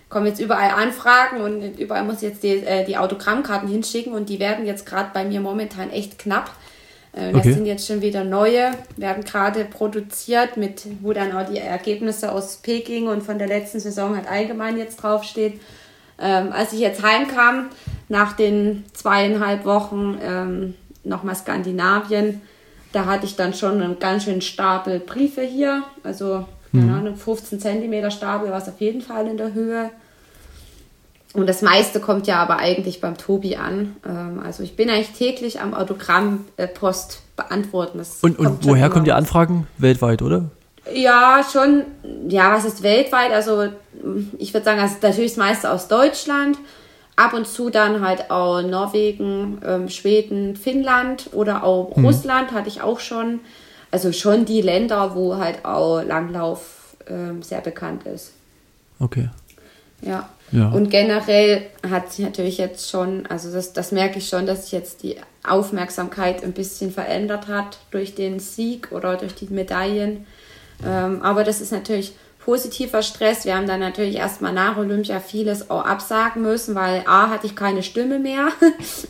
kommen 0.09 0.26
jetzt 0.26 0.40
überall 0.40 0.70
Anfragen 0.70 1.40
und 1.40 1.78
überall 1.78 2.05
muss 2.05 2.16
ich 2.16 2.22
jetzt 2.22 2.42
die, 2.42 2.57
äh, 2.64 2.84
die 2.84 2.96
Autogrammkarten 2.96 3.68
hinschicken 3.68 4.12
und 4.12 4.28
die 4.28 4.40
werden 4.40 4.66
jetzt 4.66 4.84
gerade 4.86 5.11
bei 5.14 5.24
mir 5.24 5.40
momentan 5.40 5.90
echt 5.90 6.18
knapp. 6.18 6.51
Äh, 7.12 7.32
Das 7.32 7.40
Okay. 7.40 7.53
sind 7.53 7.66
jetzt 7.66 7.86
schon 7.86 8.01
wieder 8.03 8.24
neue, 8.24 8.72
werden 8.96 9.22
gerade 9.24 9.64
produziert, 9.64 10.57
mit, 10.57 10.82
wo 11.03 11.12
dann 11.12 11.30
auch 11.36 11.48
die 11.48 11.59
Ergebnisse 11.59 12.32
aus 12.32 12.57
Peking 12.57 13.07
und 13.07 13.22
von 13.22 13.38
der 13.38 13.46
letzten 13.46 13.78
Saison 13.80 14.16
halt 14.16 14.28
allgemein 14.28 14.78
jetzt 14.78 14.96
draufsteht. 14.96 15.61
Ähm, 16.21 16.53
als 16.53 16.73
ich 16.73 16.81
jetzt 16.81 17.03
heimkam, 17.03 17.66
nach 18.09 18.33
den 18.33 18.85
zweieinhalb 18.93 19.64
Wochen 19.64 20.18
ähm, 20.23 20.75
nochmal 21.05 21.35
Skandinavien, 21.35 22.41
da 22.93 23.07
hatte 23.07 23.25
ich 23.25 23.37
dann 23.37 23.55
schon 23.55 23.81
einen 23.81 23.99
ganz 23.99 24.25
schönen 24.25 24.41
Stapel 24.41 24.99
Briefe 25.01 25.43
hier. 25.43 25.85
Also, 26.03 26.45
keine 26.73 26.95
Ahnung, 26.95 27.16
15 27.16 27.61
Zentimeter 27.61 28.11
Stapel 28.11 28.51
war 28.51 28.59
es 28.59 28.68
auf 28.68 28.81
jeden 28.81 29.01
Fall 29.01 29.27
in 29.27 29.37
der 29.37 29.55
Höhe. 29.55 29.91
Und 31.33 31.47
das 31.49 31.62
meiste 31.62 32.01
kommt 32.01 32.27
ja 32.27 32.43
aber 32.43 32.59
eigentlich 32.59 33.01
beim 33.01 33.16
Tobi 33.16 33.57
an. 33.57 33.97
Ähm, 34.05 34.41
also 34.45 34.62
ich 34.64 34.75
bin 34.75 34.91
eigentlich 34.91 35.12
täglich 35.12 35.61
am 35.61 35.75
Autogrammpost 35.75 37.23
beantworten. 37.37 37.99
Das 37.99 38.18
Und, 38.23 38.37
kommt 38.37 38.49
und 38.49 38.64
schon 38.64 38.73
woher 38.73 38.91
kommen 38.91 39.05
die. 39.05 39.12
Anfragen? 39.12 39.66
Weltweit, 39.79 40.23
oder? 40.23 40.51
Ja, 40.95 41.45
schon. 41.51 41.84
Ja, 42.28 42.53
was 42.53 42.64
ist 42.64 42.82
weltweit? 42.82 43.32
Also 43.32 43.68
ich 44.38 44.53
würde 44.55 44.64
sagen, 44.64 44.80
also 44.80 44.97
natürlich 45.03 45.32
das 45.32 45.38
meiste 45.38 45.70
aus 45.70 45.88
Deutschland. 45.88 46.59
Ab 47.16 47.34
und 47.34 47.47
zu 47.47 47.68
dann 47.68 48.07
halt 48.07 48.30
auch 48.30 48.62
Norwegen, 48.62 49.61
ähm, 49.66 49.88
Schweden, 49.91 50.57
Finnland 50.57 51.30
oder 51.32 51.64
auch 51.64 51.95
Mhm. 51.97 52.07
Russland 52.07 52.53
hatte 52.53 52.68
ich 52.68 52.80
auch 52.82 53.01
schon. 53.01 53.41
Also 53.91 54.12
schon 54.12 54.45
die 54.45 54.62
Länder, 54.62 55.14
wo 55.14 55.36
halt 55.36 55.64
auch 55.64 56.03
Langlauf 56.03 56.95
ähm, 57.09 57.43
sehr 57.43 57.61
bekannt 57.61 58.05
ist. 58.07 58.32
Okay. 59.01 59.28
Ja. 60.01 60.28
Ja. 60.53 60.70
Und 60.70 60.91
generell 60.91 61.66
hat 61.88 62.12
sich 62.12 62.24
natürlich 62.24 62.59
jetzt 62.59 62.91
schon, 62.91 63.26
also 63.26 63.53
das, 63.53 63.72
das 63.72 63.93
merke 63.93 64.18
ich 64.18 64.28
schon, 64.28 64.47
dass 64.47 64.64
sich 64.64 64.72
jetzt 64.72 65.03
die 65.03 65.16
Aufmerksamkeit 65.47 66.43
ein 66.43 66.53
bisschen 66.53 66.91
verändert 66.91 67.47
hat 67.47 67.78
durch 67.91 68.14
den 68.14 68.41
Sieg 68.41 68.91
oder 68.91 69.16
durch 69.16 69.34
die 69.34 69.47
Medaillen. 69.47 70.26
Ähm, 70.85 71.22
aber 71.22 71.45
das 71.45 71.61
ist 71.61 71.72
natürlich 71.72 72.14
positiver 72.45 73.03
Stress. 73.03 73.45
Wir 73.45 73.57
haben 73.57 73.66
dann 73.66 73.81
natürlich 73.81 74.16
erstmal 74.16 74.53
nach 74.53 74.76
Olympia 74.76 75.20
vieles 75.20 75.70
auch 75.70 75.85
absagen 75.85 76.43
müssen, 76.43 76.74
weil 76.74 77.05
A 77.07 77.28
hatte 77.28 77.47
ich 77.47 77.55
keine 77.55 77.83
Stimme 77.83 78.18
mehr. 78.18 78.49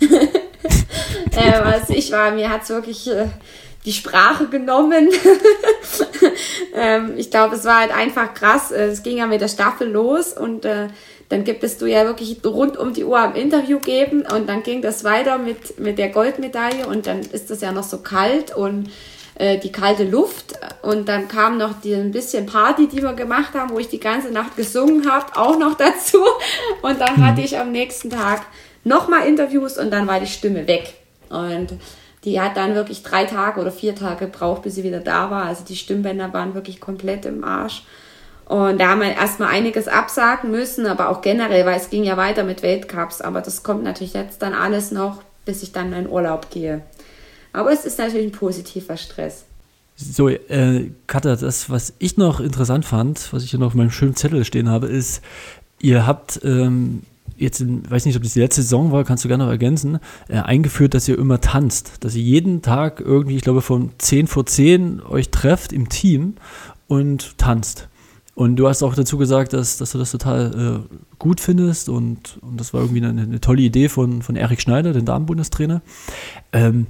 äh, 1.37 1.53
also 1.53 1.95
ich 1.95 2.13
war, 2.13 2.33
mir 2.33 2.51
hat 2.51 2.63
es 2.63 2.71
wirklich 2.71 3.09
äh, 3.11 3.27
die 3.85 3.93
Sprache 3.93 4.49
genommen. 4.49 5.09
ähm, 6.75 7.15
ich 7.17 7.31
glaube, 7.31 7.55
es 7.55 7.65
war 7.65 7.81
halt 7.81 7.97
einfach 7.97 8.35
krass. 8.35 8.73
Äh, 8.73 8.87
es 8.87 9.03
ging 9.03 9.19
ja 9.19 9.27
mit 9.27 9.41
der 9.41 9.49
Staffel 9.49 9.89
los 9.89 10.33
und 10.33 10.65
äh, 10.65 10.89
dann 11.29 11.45
gibt 11.45 11.63
es 11.63 11.79
du 11.79 11.87
ja 11.87 12.05
wirklich 12.05 12.45
rund 12.45 12.77
um 12.77 12.93
die 12.93 13.05
Uhr 13.05 13.19
am 13.19 13.37
Interview 13.37 13.79
geben 13.79 14.23
und 14.23 14.49
dann 14.49 14.65
ging 14.65 14.83
das 14.83 15.05
weiter 15.05 15.39
mit, 15.39 15.79
mit 15.79 15.97
der 15.97 16.09
Goldmedaille 16.09 16.87
und 16.87 17.07
dann 17.07 17.21
ist 17.21 17.51
das 17.51 17.61
ja 17.61 17.71
noch 17.71 17.85
so 17.85 17.99
kalt 17.99 18.55
und 18.55 18.91
äh, 19.41 19.59
die 19.59 19.73
kalte 19.73 20.05
Luft 20.05 20.55
und 20.83 21.09
dann 21.09 21.29
kam 21.29 21.59
noch 21.59 21.81
die 21.81 21.95
ein 21.95 22.13
bisschen 22.13 22.47
Party, 22.47 22.89
die 22.89 23.03
wir 23.03 23.15
gemacht 23.15 23.55
haben, 23.55 23.71
wo 23.71 23.79
ich 23.79 23.89
die 23.89 24.01
ganze 24.01 24.31
Nacht 24.31 24.57
gesungen 24.57 25.11
habe, 25.11 25.37
auch 25.37 25.59
noch 25.59 25.75
dazu 25.79 26.19
und 26.83 27.01
dann 27.01 27.25
hatte 27.27 27.41
ich 27.41 27.59
am 27.59 27.73
nächsten 27.73 28.11
Tag 28.11 28.43
nochmal 28.85 29.27
Interviews 29.27 29.79
und 29.79 29.91
dann 29.91 30.07
war 30.07 30.21
die 30.21 30.27
Stimme 30.27 30.67
weg 30.67 30.95
und 31.31 31.79
die 32.25 32.41
hat 32.41 32.57
dann 32.57 32.75
wirklich 32.75 33.03
drei 33.03 33.25
Tage 33.25 33.61
oder 33.61 33.73
vier 33.73 33.95
Tage 33.95 34.27
gebraucht, 34.27 34.63
bis 34.63 34.75
sie 34.75 34.85
wieder 34.85 35.01
da 35.01 35.31
war. 35.31 35.47
Also 35.47 35.65
die 35.65 35.77
Stimmbänder 35.77 36.33
waren 36.35 36.55
wirklich 36.55 36.81
komplett 36.81 37.25
im 37.25 37.45
Arsch. 37.45 37.83
Und 38.45 38.81
da 38.81 38.89
haben 38.89 39.01
wir 39.01 39.15
erstmal 39.15 39.51
einiges 39.51 39.89
absagen 39.89 40.51
müssen, 40.51 40.87
aber 40.87 41.09
auch 41.09 41.23
generell, 41.23 41.65
weil 41.65 41.79
es 41.79 41.89
ging 41.89 42.05
ja 42.05 42.17
weiter 42.17 42.43
mit 42.43 42.63
Weltcups. 42.63 43.21
Aber 43.23 43.41
das 43.41 43.63
kommt 43.63 43.85
natürlich 43.85 44.13
jetzt 44.13 44.43
dann 44.43 44.55
alles 44.55 44.91
noch, 44.91 45.23
bis 45.45 45.63
ich 45.63 45.73
dann 45.73 45.93
in 45.93 46.09
Urlaub 46.09 46.51
gehe. 46.51 46.83
Aber 47.53 47.73
es 47.73 47.85
ist 47.85 47.99
natürlich 47.99 48.29
ein 48.29 48.33
positiver 48.33 48.97
Stress. 48.97 49.45
So, 49.97 50.29
äh, 50.29 50.91
Katha, 51.07 51.37
das, 51.37 51.69
was 51.69 51.93
ich 51.99 52.17
noch 52.17 52.41
interessant 52.41 52.85
fand, 52.85 53.33
was 53.33 53.45
ich 53.45 53.51
hier 53.51 53.61
noch 53.61 53.69
auf 53.69 53.75
meinem 53.75 53.91
schönen 53.91 54.17
Zettel 54.17 54.45
stehen 54.45 54.69
habe, 54.69 54.87
ist, 54.87 55.23
ihr 55.79 56.07
habt 56.07 56.41
ähm, 56.43 57.03
jetzt, 57.37 57.61
in, 57.61 57.89
weiß 57.91 58.07
nicht, 58.07 58.17
ob 58.17 58.23
das 58.23 58.35
die 58.35 58.41
letzte 58.41 58.63
Saison 58.63 58.93
war, 58.93 59.05
kannst 59.05 59.25
du 59.25 59.29
gerne 59.29 59.45
noch 59.45 59.51
ergänzen, 59.51 59.99
äh, 60.29 60.39
eingeführt, 60.39 60.95
dass 60.95 61.09
ihr 61.09 61.19
immer 61.19 61.41
tanzt. 61.41 61.93
Dass 62.01 62.15
ihr 62.15 62.23
jeden 62.23 62.63
Tag 62.63 63.01
irgendwie, 63.01 63.37
ich 63.37 63.43
glaube, 63.43 63.63
von 63.63 63.91
10 63.99 64.27
vor 64.27 64.47
10 64.47 65.03
euch 65.03 65.31
trefft 65.31 65.73
im 65.73 65.89
Team 65.89 66.35
und 66.87 67.37
tanzt. 67.39 67.89
Und 68.35 68.57
du 68.57 68.69
hast 68.69 68.83
auch 68.83 68.95
dazu 68.95 69.19
gesagt, 69.19 69.53
dass, 69.53 69.77
dass 69.77 69.93
du 69.93 69.99
das 69.99 70.13
total 70.13 70.87
äh, 70.89 70.97
gut 71.19 71.41
findest 71.41 71.91
und, 71.91 72.39
und 72.41 72.59
das 72.59 72.73
war 72.73 72.81
irgendwie 72.81 73.05
eine, 73.05 73.21
eine, 73.21 73.41
tolle 73.41 73.61
Idee 73.61 73.89
von, 73.91 74.23
von 74.23 74.37
Erik 74.37 74.63
Schneider, 74.63 74.95
dem 74.95 75.05
Damenbundestrainer. 75.05 75.83
Ähm, 76.53 76.87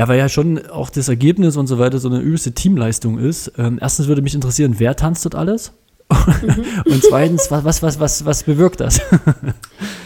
ja, 0.00 0.08
weil 0.08 0.18
ja 0.18 0.30
schon 0.30 0.66
auch 0.70 0.88
das 0.88 1.10
Ergebnis 1.10 1.58
und 1.58 1.66
so 1.66 1.78
weiter 1.78 1.98
so 1.98 2.08
eine 2.08 2.20
übelste 2.20 2.52
Teamleistung 2.52 3.18
ist. 3.18 3.52
Ähm, 3.58 3.78
erstens 3.82 4.08
würde 4.08 4.22
mich 4.22 4.34
interessieren, 4.34 4.76
wer 4.78 4.96
tanzt 4.96 5.26
dort 5.26 5.34
alles? 5.34 5.72
Mhm. 6.10 6.64
und 6.86 7.04
zweitens, 7.04 7.50
was, 7.50 7.82
was, 7.82 8.00
was, 8.00 8.24
was 8.24 8.42
bewirkt 8.44 8.80
das? 8.80 9.02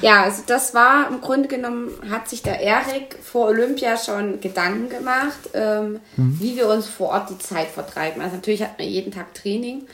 ja, 0.03 0.24
also 0.24 0.42
das 0.49 0.74
war 0.74 1.09
im 1.09 1.20
Grunde 1.20 1.47
genommen, 1.47 1.92
hat 2.11 2.28
sich 2.28 2.42
der 2.42 2.59
Erik 2.59 3.16
vor 3.22 3.47
Olympia 3.47 3.97
schon 3.97 4.40
Gedanken 4.40 4.88
gemacht, 4.88 5.38
ähm, 5.55 6.01
mhm. 6.16 6.40
wie 6.40 6.57
wir 6.57 6.68
uns 6.68 6.88
vor 6.88 7.11
Ort 7.11 7.30
die 7.30 7.38
Zeit 7.38 7.68
vertreiben. 7.68 8.20
Also 8.20 8.34
natürlich 8.34 8.64
hat 8.64 8.76
man 8.80 8.88
jeden 8.88 9.12
Tag 9.12 9.32
Training, 9.32 9.84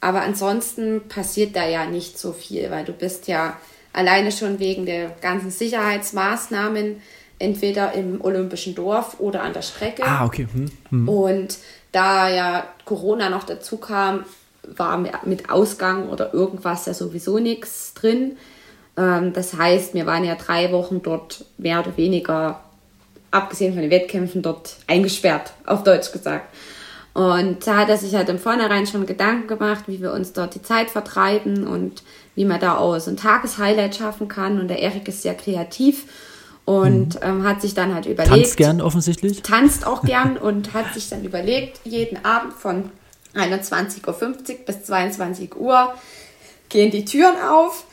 aber 0.00 0.22
ansonsten 0.22 1.02
passiert 1.06 1.54
da 1.54 1.68
ja 1.68 1.84
nicht 1.84 2.18
so 2.18 2.32
viel, 2.32 2.70
weil 2.70 2.86
du 2.86 2.94
bist 2.94 3.28
ja 3.28 3.58
alleine 3.92 4.32
schon 4.32 4.58
wegen 4.58 4.86
der 4.86 5.10
ganzen 5.20 5.50
Sicherheitsmaßnahmen 5.50 7.02
entweder 7.40 7.92
im 7.94 8.20
Olympischen 8.20 8.76
Dorf 8.76 9.18
oder 9.18 9.42
an 9.42 9.52
der 9.52 9.62
Strecke. 9.62 10.04
Ah, 10.04 10.24
okay. 10.24 10.46
Hm. 10.52 10.70
Hm. 10.90 11.08
Und 11.08 11.58
da 11.90 12.28
ja 12.28 12.64
Corona 12.84 13.28
noch 13.30 13.44
dazu 13.44 13.78
kam, 13.78 14.24
war 14.62 14.98
mit 15.24 15.50
Ausgang 15.50 16.08
oder 16.08 16.32
irgendwas 16.32 16.86
ja 16.86 16.94
sowieso 16.94 17.38
nichts 17.38 17.94
drin. 17.94 18.36
Ähm, 18.96 19.32
das 19.32 19.54
heißt, 19.56 19.94
wir 19.94 20.06
waren 20.06 20.24
ja 20.24 20.36
drei 20.36 20.70
Wochen 20.70 21.02
dort 21.02 21.44
mehr 21.58 21.80
oder 21.80 21.96
weniger, 21.96 22.60
abgesehen 23.30 23.72
von 23.72 23.82
den 23.82 23.90
Wettkämpfen, 23.90 24.42
dort 24.42 24.76
eingesperrt, 24.86 25.52
auf 25.66 25.82
Deutsch 25.82 26.12
gesagt. 26.12 26.54
Und 27.12 27.66
da 27.66 27.78
hat 27.78 27.88
er 27.88 27.96
sich 27.96 28.14
halt 28.14 28.28
im 28.28 28.38
Vornherein 28.38 28.86
schon 28.86 29.06
Gedanken 29.06 29.48
gemacht, 29.48 29.84
wie 29.88 30.00
wir 30.00 30.12
uns 30.12 30.32
dort 30.32 30.54
die 30.54 30.62
Zeit 30.62 30.90
vertreiben 30.90 31.66
und 31.66 32.04
wie 32.36 32.44
man 32.44 32.60
da 32.60 32.76
auch 32.76 32.98
so 33.00 33.10
ein 33.10 33.16
Tageshighlight 33.16 33.96
schaffen 33.96 34.28
kann. 34.28 34.60
Und 34.60 34.68
der 34.68 34.78
Erik 34.78 35.08
ist 35.08 35.22
sehr 35.22 35.34
kreativ 35.34 36.04
und 36.70 37.16
mhm. 37.16 37.20
ähm, 37.22 37.44
hat 37.44 37.60
sich 37.60 37.74
dann 37.74 37.94
halt 37.94 38.06
überlegt. 38.06 38.32
Tanzt 38.32 38.56
gern 38.56 38.80
offensichtlich? 38.80 39.42
Tanzt 39.42 39.84
auch 39.84 40.02
gern 40.02 40.36
und 40.36 40.72
hat 40.72 40.94
sich 40.94 41.08
dann 41.08 41.24
überlegt, 41.24 41.80
jeden 41.84 42.24
Abend 42.24 42.52
von 42.52 42.92
21.50 43.34 44.06
Uhr 44.06 44.34
bis 44.66 44.84
22 44.84 45.56
Uhr 45.56 45.92
gehen 46.68 46.92
die 46.92 47.04
Türen 47.04 47.34
auf. 47.42 47.84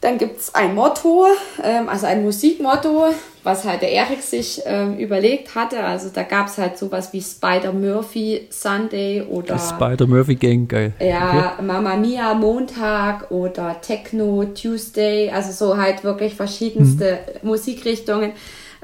Dann 0.00 0.18
gibt 0.18 0.38
es 0.40 0.54
ein 0.54 0.74
Motto, 0.74 1.26
ähm, 1.64 1.88
also 1.88 2.06
ein 2.06 2.22
Musikmotto, 2.22 3.06
was 3.42 3.64
halt 3.64 3.80
der 3.80 3.92
Erik 3.92 4.20
sich 4.20 4.60
ähm, 4.66 4.98
überlegt 4.98 5.54
hatte. 5.54 5.82
Also 5.82 6.10
da 6.12 6.22
gab 6.22 6.48
es 6.48 6.58
halt 6.58 6.76
sowas 6.76 7.12
wie 7.14 7.22
Spider 7.22 7.72
Murphy 7.72 8.46
Sunday 8.50 9.22
oder 9.22 9.58
Spider 9.58 10.06
Murphy 10.06 10.34
Gang, 10.34 10.68
geil. 10.68 10.92
Ja, 11.00 11.54
okay. 11.54 11.62
Mama 11.64 11.96
Mia 11.96 12.34
Montag 12.34 13.30
oder 13.30 13.80
Techno 13.80 14.44
Tuesday, 14.54 15.30
also 15.30 15.52
so 15.52 15.78
halt 15.78 16.04
wirklich 16.04 16.34
verschiedenste 16.34 17.18
mhm. 17.42 17.48
Musikrichtungen. 17.48 18.32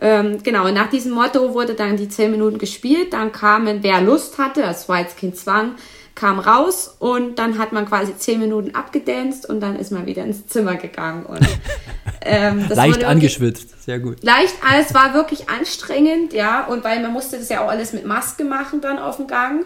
Ähm, 0.01 0.43
genau, 0.43 0.67
und 0.67 0.75
nach 0.75 0.91
diesem 0.91 1.13
Motto 1.13 1.55
wurde 1.55 1.75
dann 1.75 1.97
die 1.97 2.09
10 2.09 2.31
Minuten 2.31 2.59
gespielt. 2.59 3.13
Dann 3.13 3.31
kamen, 3.33 3.83
wer 3.83 4.01
Lust 4.01 4.39
hatte, 4.39 4.63
das 4.63 4.89
war 4.89 5.01
jetzt 5.01 5.19
kein 5.19 5.35
Zwang, 5.35 5.77
kam 6.23 6.39
raus 6.39 6.95
und 7.01 7.41
dann 7.41 7.59
hat 7.59 7.73
man 7.73 7.85
quasi 7.85 8.17
10 8.17 8.39
Minuten 8.39 8.77
abgedanced 8.77 9.45
und 9.45 9.59
dann 9.59 9.75
ist 9.75 9.91
man 9.91 10.07
wieder 10.07 10.23
ins 10.23 10.47
Zimmer 10.47 10.77
gegangen. 10.77 11.27
Und, 11.27 11.41
ähm, 12.21 12.65
leicht 12.69 13.03
angeschwitzt, 13.03 13.83
sehr 13.85 13.99
gut. 13.99 14.23
Leicht, 14.23 14.55
es 14.81 14.95
war 14.95 15.15
wirklich 15.15 15.49
anstrengend, 15.49 16.33
ja, 16.33 16.65
und 16.67 16.85
weil 16.85 17.03
man 17.03 17.13
musste 17.13 17.39
das 17.39 17.49
ja 17.49 17.65
auch 17.65 17.69
alles 17.69 17.93
mit 17.93 18.07
Maske 18.07 18.45
machen 18.45 18.81
dann 18.81 19.01
auf 19.01 19.17
dem 19.17 19.27
Gang. 19.27 19.65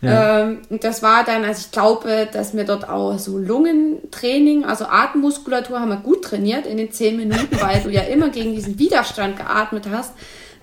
Ja. 0.00 0.40
Ähm, 0.40 0.62
das 0.68 1.00
war 1.04 1.22
dann, 1.22 1.44
also 1.44 1.60
ich 1.64 1.70
glaube, 1.70 2.28
dass 2.32 2.56
wir 2.56 2.64
dort 2.64 2.88
auch 2.88 3.16
so 3.20 3.38
Lungentraining, 3.38 4.64
also 4.64 4.86
Atemmuskulatur 4.86 5.78
haben 5.78 5.90
wir 5.90 5.98
gut 5.98 6.24
trainiert 6.24 6.66
in 6.66 6.76
den 6.76 6.90
zehn 6.90 7.16
Minuten, 7.16 7.56
weil 7.60 7.82
du 7.82 7.90
ja 7.90 8.02
immer 8.02 8.30
gegen 8.30 8.52
diesen 8.52 8.80
Widerstand 8.80 9.36
geatmet 9.36 9.84
hast. 9.92 10.12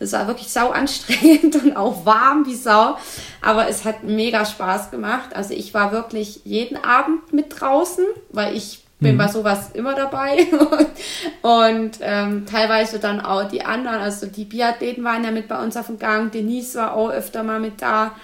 Das 0.01 0.13
war 0.13 0.25
wirklich 0.25 0.51
sau 0.51 0.71
anstrengend 0.71 1.55
und 1.63 1.77
auch 1.77 2.07
warm 2.07 2.47
wie 2.47 2.55
Sau. 2.55 2.97
Aber 3.39 3.69
es 3.69 3.85
hat 3.85 4.03
mega 4.03 4.45
Spaß 4.45 4.89
gemacht. 4.89 5.35
Also 5.35 5.53
ich 5.53 5.75
war 5.75 5.91
wirklich 5.91 6.41
jeden 6.43 6.83
Abend 6.83 7.31
mit 7.31 7.61
draußen, 7.61 8.03
weil 8.31 8.55
ich 8.55 8.83
bin 8.99 9.13
mhm. 9.13 9.19
bei 9.19 9.27
sowas 9.27 9.69
immer 9.73 9.93
dabei. 9.93 10.47
und 11.43 11.99
ähm, 12.01 12.47
teilweise 12.47 12.97
dann 12.97 13.21
auch 13.21 13.47
die 13.47 13.63
anderen, 13.63 13.99
also 13.99 14.25
die 14.25 14.45
Biathleten 14.45 15.03
waren 15.03 15.23
ja 15.23 15.29
mit 15.29 15.47
bei 15.47 15.61
uns 15.61 15.77
auf 15.77 15.85
dem 15.85 15.99
Gang. 15.99 16.31
Denise 16.31 16.79
war 16.79 16.95
auch 16.95 17.11
öfter 17.11 17.43
mal 17.43 17.59
mit 17.59 17.79
da. 17.81 18.15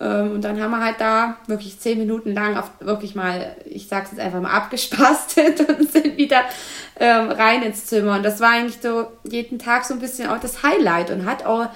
Ähm, 0.00 0.32
und 0.32 0.42
dann 0.42 0.60
haben 0.60 0.70
wir 0.70 0.84
halt 0.84 1.00
da 1.00 1.36
wirklich 1.46 1.78
zehn 1.78 1.98
Minuten 1.98 2.32
lang 2.32 2.56
auf 2.56 2.70
wirklich 2.80 3.14
mal, 3.14 3.56
ich 3.64 3.88
sag's 3.88 4.10
jetzt 4.10 4.20
einfach 4.20 4.40
mal, 4.40 4.50
abgespastet 4.50 5.60
und 5.68 5.90
sind 5.90 6.16
wieder 6.16 6.42
ähm, 6.98 7.30
rein 7.30 7.62
ins 7.62 7.86
Zimmer. 7.86 8.16
Und 8.16 8.22
das 8.22 8.40
war 8.40 8.50
eigentlich 8.50 8.80
so 8.82 9.06
jeden 9.24 9.58
Tag 9.58 9.84
so 9.84 9.94
ein 9.94 10.00
bisschen 10.00 10.28
auch 10.28 10.40
das 10.40 10.62
Highlight 10.62 11.10
und 11.10 11.26
hat 11.26 11.44
auch, 11.44 11.66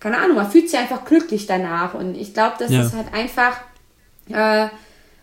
keine 0.00 0.18
Ahnung, 0.18 0.36
man 0.36 0.50
fühlt 0.50 0.70
sich 0.70 0.78
einfach 0.78 1.04
glücklich 1.04 1.46
danach. 1.46 1.94
Und 1.94 2.14
ich 2.14 2.34
glaube, 2.34 2.56
dass 2.58 2.70
ja. 2.70 2.82
es 2.82 2.92
halt 2.92 3.12
einfach 3.12 3.56
äh, 4.28 4.68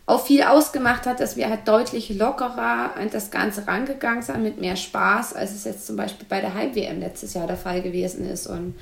auch 0.06 0.26
viel 0.26 0.44
ausgemacht 0.44 1.06
hat, 1.06 1.20
dass 1.20 1.38
wir 1.38 1.50
halt 1.50 1.68
deutlich 1.68 2.10
lockerer 2.10 2.96
an 2.98 3.10
das 3.12 3.32
Ganze 3.32 3.66
rangegangen 3.68 4.22
sind, 4.22 4.44
mit 4.44 4.60
mehr 4.60 4.76
Spaß, 4.76 5.34
als 5.34 5.52
es 5.52 5.64
jetzt 5.64 5.88
zum 5.88 5.96
Beispiel 5.96 6.26
bei 6.28 6.42
der 6.42 6.54
Heim-WM 6.54 7.00
letztes 7.00 7.34
Jahr 7.34 7.48
der 7.48 7.56
Fall 7.56 7.82
gewesen 7.82 8.30
ist. 8.30 8.46
Und 8.46 8.76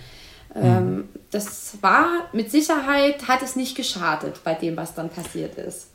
mhm. 0.55 1.05
das 1.31 1.77
war 1.81 2.07
mit 2.33 2.51
Sicherheit, 2.51 3.27
hat 3.27 3.41
es 3.41 3.55
nicht 3.55 3.75
geschadet 3.75 4.41
bei 4.43 4.53
dem, 4.53 4.77
was 4.77 4.95
dann 4.95 5.09
passiert 5.09 5.55
ist. 5.55 5.87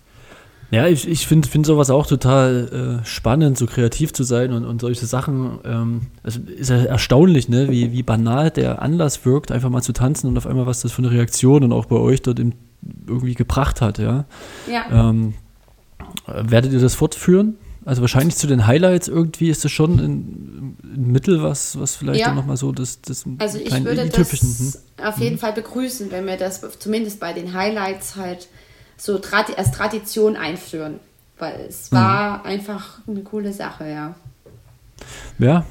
Ja, 0.71 0.87
ich, 0.89 1.07
ich 1.07 1.27
finde 1.27 1.49
find 1.49 1.67
sowas 1.67 1.91
auch 1.91 2.07
total 2.07 3.01
äh, 3.03 3.07
spannend, 3.07 3.57
so 3.59 3.67
kreativ 3.67 4.13
zu 4.13 4.25
sein 4.25 4.53
und, 4.53 4.65
und 4.65 4.81
solche 4.81 5.07
Sachen. 5.07 5.61
Ähm, 5.65 6.01
also 6.23 6.41
ist 6.41 6.71
ja 6.71 6.79
erstaunlich, 6.79 7.49
ne, 7.49 7.71
wie, 7.71 7.93
wie 7.93 8.03
banal 8.03 8.51
der 8.51 8.83
Anlass 8.83 9.25
wirkt, 9.25 9.53
einfach 9.53 9.71
mal 9.71 9.83
zu 9.83 9.93
tanzen 9.93 10.29
und 10.29 10.37
auf 10.37 10.47
einmal, 10.47 10.67
was 10.67 10.81
das 10.81 10.91
für 10.91 11.03
eine 11.03 11.11
Reaktion 11.11 11.63
und 11.63 11.73
auch 11.73 11.85
bei 11.85 11.97
euch 11.97 12.23
dort 12.23 12.41
im, 12.41 12.55
irgendwie 13.07 13.35
gebracht 13.35 13.81
hat, 13.81 13.99
ja. 13.99 14.25
ja. 14.69 15.11
Ähm, 15.11 15.35
werdet 16.27 16.73
ihr 16.73 16.81
das 16.81 16.95
fortführen? 16.95 17.57
Also 17.85 18.01
wahrscheinlich 18.01 18.37
zu 18.37 18.47
den 18.47 18.67
Highlights 18.67 19.09
irgendwie 19.09 19.51
ist 19.51 19.65
das 19.65 19.71
schon 19.71 19.99
ein, 19.99 20.77
ein 20.83 21.13
Mittel, 21.13 21.43
was, 21.43 21.79
was 21.79 21.97
vielleicht 21.97 22.21
ja. 22.21 22.29
dann 22.29 22.37
nochmal 22.37 22.57
so 22.57 22.73
das, 22.73 23.03
das 23.03 23.25
Also 23.39 23.59
ich 23.59 23.73
würde 23.85 24.09
das 24.09 24.33
hm? 24.41 24.73
auf 25.05 25.19
jeden 25.19 25.35
mhm. 25.35 25.39
Fall 25.39 25.53
begrüßen, 25.53 26.11
wenn 26.11 26.27
wir 26.27 26.39
das 26.39 26.63
zumindest 26.79 27.21
bei 27.21 27.35
den 27.35 27.53
Highlights 27.53 28.17
halt 28.17 28.49
so 28.97 29.21
als 29.57 29.73
Tradition 29.73 30.37
einführen. 30.37 30.99
Weil 31.39 31.67
es 31.69 31.91
mhm. 31.91 31.97
war 31.97 32.39
mhm. 32.39 32.47
einfach 32.47 33.01
eine 33.07 33.23
coole 33.23 33.53
Sache, 33.53 33.89
ja. 33.89 34.15
Ja, 35.39 35.67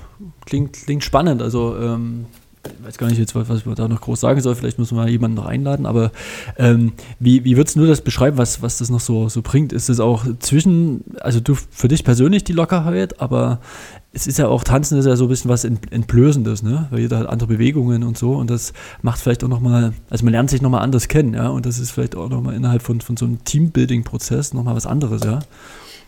klingt, 0.45 0.73
klingt 0.73 1.03
spannend. 1.03 1.41
Also 1.41 1.75
ähm, 1.77 2.27
ich 2.65 2.85
weiß 2.85 2.97
gar 2.97 3.07
nicht 3.07 3.19
jetzt, 3.19 3.35
was, 3.35 3.65
man 3.65 3.75
da 3.75 3.87
noch 3.87 4.01
groß 4.01 4.21
sagen 4.21 4.41
soll, 4.41 4.55
vielleicht 4.55 4.77
man 4.77 4.87
mal 4.91 5.09
jemanden 5.09 5.35
noch 5.35 5.45
einladen, 5.45 5.85
aber 5.85 6.11
ähm, 6.57 6.93
wie, 7.19 7.43
wie 7.43 7.57
würdest 7.57 7.75
du 7.75 7.85
das 7.85 8.01
beschreiben, 8.01 8.37
was, 8.37 8.61
was 8.61 8.77
das 8.77 8.89
noch 8.89 8.99
so, 8.99 9.27
so 9.29 9.41
bringt? 9.41 9.73
Ist 9.73 9.89
es 9.89 9.99
auch 9.99 10.25
zwischen, 10.39 11.03
also 11.19 11.39
du 11.39 11.55
für 11.55 11.87
dich 11.87 12.03
persönlich 12.03 12.43
die 12.43 12.53
Lockerheit, 12.53 13.19
aber 13.19 13.59
es 14.13 14.27
ist 14.27 14.37
ja 14.37 14.47
auch 14.47 14.63
Tanzen 14.63 14.97
ist 14.97 15.05
ja 15.05 15.15
so 15.15 15.25
ein 15.25 15.29
bisschen 15.29 15.49
was 15.49 15.65
Entblößendes, 15.65 16.61
ne? 16.61 16.87
Weil 16.91 16.99
jeder 16.99 17.17
hat 17.17 17.27
andere 17.27 17.47
Bewegungen 17.47 18.03
und 18.03 18.17
so 18.17 18.33
und 18.33 18.49
das 18.49 18.71
macht 19.01 19.19
vielleicht 19.19 19.43
auch 19.43 19.49
nochmal, 19.49 19.93
also 20.09 20.23
man 20.23 20.33
lernt 20.33 20.49
sich 20.49 20.61
nochmal 20.61 20.83
anders 20.83 21.07
kennen, 21.07 21.33
ja, 21.33 21.49
und 21.49 21.65
das 21.65 21.79
ist 21.79 21.91
vielleicht 21.91 22.15
auch 22.15 22.29
nochmal 22.29 22.53
innerhalb 22.53 22.83
von, 22.83 23.01
von 23.01 23.17
so 23.17 23.25
einem 23.25 23.43
Teambuilding-Prozess 23.43 24.53
nochmal 24.53 24.75
was 24.75 24.85
anderes, 24.85 25.23
ja. 25.23 25.39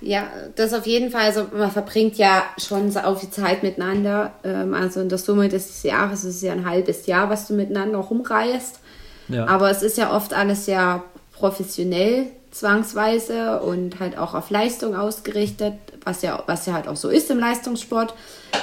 Ja, 0.05 0.27
das 0.55 0.71
auf 0.73 0.85
jeden 0.85 1.09
Fall. 1.09 1.23
Also 1.23 1.47
man 1.51 1.71
verbringt 1.71 2.15
ja 2.17 2.43
schon 2.59 2.91
so 2.91 2.99
viel 3.15 3.31
Zeit 3.31 3.63
miteinander. 3.63 4.33
Ähm, 4.43 4.75
also 4.75 4.99
in 5.01 5.09
der 5.09 5.17
Summe 5.17 5.49
des 5.49 5.81
Jahres 5.81 6.23
ist 6.23 6.35
es 6.35 6.41
ja 6.43 6.53
ein 6.53 6.69
halbes 6.69 7.07
Jahr, 7.07 7.31
was 7.31 7.47
du 7.47 7.55
miteinander 7.55 7.97
rumreist. 7.97 8.79
Ja. 9.29 9.47
Aber 9.47 9.71
es 9.71 9.81
ist 9.81 9.97
ja 9.97 10.15
oft 10.15 10.31
alles 10.35 10.67
ja 10.67 11.03
professionell 11.33 12.27
zwangsweise 12.51 13.61
und 13.61 13.99
halt 13.99 14.15
auch 14.15 14.35
auf 14.35 14.51
Leistung 14.51 14.95
ausgerichtet, 14.95 15.73
was 16.03 16.21
ja, 16.21 16.43
was 16.45 16.67
ja 16.67 16.73
halt 16.73 16.87
auch 16.87 16.95
so 16.95 17.09
ist 17.09 17.31
im 17.31 17.39
Leistungssport. 17.39 18.13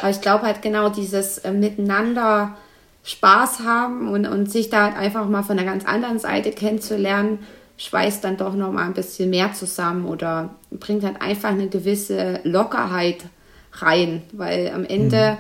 Aber 0.01 0.11
ich 0.11 0.21
glaube 0.21 0.47
halt 0.47 0.63
genau 0.63 0.91
dieses 0.91 1.39
äh, 1.39 1.51
Miteinander 1.51 2.57
Spaß 3.03 3.65
haben 3.65 4.09
und, 4.13 4.27
und 4.27 4.49
sich 4.49 4.71
da 4.71 4.85
halt 4.85 4.97
einfach 4.97 5.27
mal 5.27 5.43
von 5.43 5.59
einer 5.59 5.69
ganz 5.69 5.85
anderen 5.85 6.21
Seite 6.21 6.53
kennenzulernen, 6.53 7.41
schweißt 7.83 8.23
dann 8.23 8.37
doch 8.37 8.55
noch 8.55 8.73
mal 8.73 8.87
ein 8.87 8.95
bisschen 8.95 9.31
mehr 9.31 9.53
zusammen 9.53 10.07
oder 10.07 10.51
bringt 10.71 11.03
halt 11.03 11.21
einfach 11.21 11.51
eine 11.51 11.69
gewisse 11.69 12.41
Lockerheit 12.45 13.25
rein, 13.73 14.23
weil 14.33 14.71
am 14.73 14.85
Ende 14.85 15.39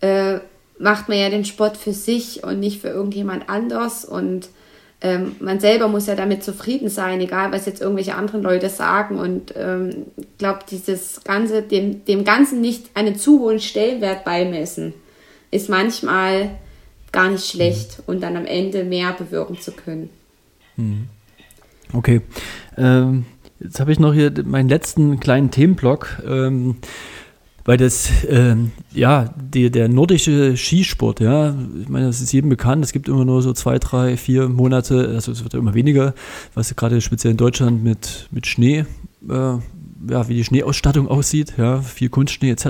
mhm. 0.00 0.08
äh, 0.08 0.40
macht 0.78 1.08
man 1.08 1.18
ja 1.18 1.30
den 1.30 1.44
Sport 1.44 1.76
für 1.76 1.92
sich 1.92 2.42
und 2.42 2.58
nicht 2.58 2.80
für 2.80 2.88
irgendjemand 2.88 3.48
anders 3.48 4.04
und 4.04 4.48
ähm, 5.02 5.36
man 5.40 5.60
selber 5.60 5.88
muss 5.88 6.08
ja 6.08 6.14
damit 6.14 6.44
zufrieden 6.44 6.90
sein, 6.90 7.20
egal 7.20 7.52
was 7.52 7.64
jetzt 7.64 7.80
irgendwelche 7.80 8.14
anderen 8.14 8.42
Leute 8.42 8.68
sagen. 8.68 9.18
Und 9.18 9.54
ähm, 9.56 9.88
ich 9.88 9.96
ähm, 9.96 10.26
glaube, 10.36 10.60
dieses 10.70 11.24
Ganze, 11.24 11.62
dem, 11.62 12.04
dem 12.04 12.24
Ganzen 12.24 12.60
nicht 12.60 12.90
einen 12.92 13.16
zu 13.16 13.40
hohen 13.40 13.60
Stellenwert 13.60 14.24
beimessen, 14.24 14.92
ist 15.50 15.70
manchmal 15.70 16.50
gar 17.12 17.30
nicht 17.30 17.46
schlecht 17.46 17.98
mhm. 17.98 18.04
und 18.08 18.22
dann 18.22 18.36
am 18.36 18.44
Ende 18.44 18.84
mehr 18.84 19.12
bewirken 19.12 19.58
zu 19.58 19.72
können. 19.72 20.10
Mhm. 20.76 21.08
Okay. 21.92 22.20
Ähm, 22.76 23.24
jetzt 23.58 23.80
habe 23.80 23.92
ich 23.92 23.98
noch 23.98 24.14
hier 24.14 24.32
meinen 24.44 24.68
letzten 24.68 25.20
kleinen 25.20 25.50
Themenblock. 25.50 26.22
Ähm, 26.26 26.76
weil 27.64 27.76
das, 27.76 28.10
ähm, 28.28 28.72
ja, 28.92 29.34
die, 29.36 29.70
der 29.70 29.88
nordische 29.88 30.56
Skisport, 30.56 31.20
ja, 31.20 31.54
ich 31.80 31.88
meine, 31.88 32.06
das 32.06 32.20
ist 32.20 32.32
jedem 32.32 32.50
bekannt, 32.50 32.84
es 32.84 32.92
gibt 32.92 33.08
immer 33.08 33.24
nur 33.24 33.42
so 33.42 33.52
zwei, 33.52 33.78
drei, 33.78 34.16
vier 34.16 34.48
Monate, 34.48 35.08
also 35.14 35.30
es 35.32 35.42
wird 35.42 35.54
immer 35.54 35.74
weniger, 35.74 36.14
was 36.54 36.74
gerade 36.74 37.00
speziell 37.00 37.32
in 37.32 37.36
Deutschland 37.36 37.84
mit, 37.84 38.28
mit 38.30 38.46
Schnee, 38.46 38.86
äh, 39.28 39.58
ja, 40.08 40.28
wie 40.28 40.34
die 40.34 40.44
Schneeausstattung 40.44 41.08
aussieht, 41.08 41.54
ja, 41.58 41.82
viel 41.82 42.08
Kunstschnee 42.08 42.50
etc. 42.50 42.66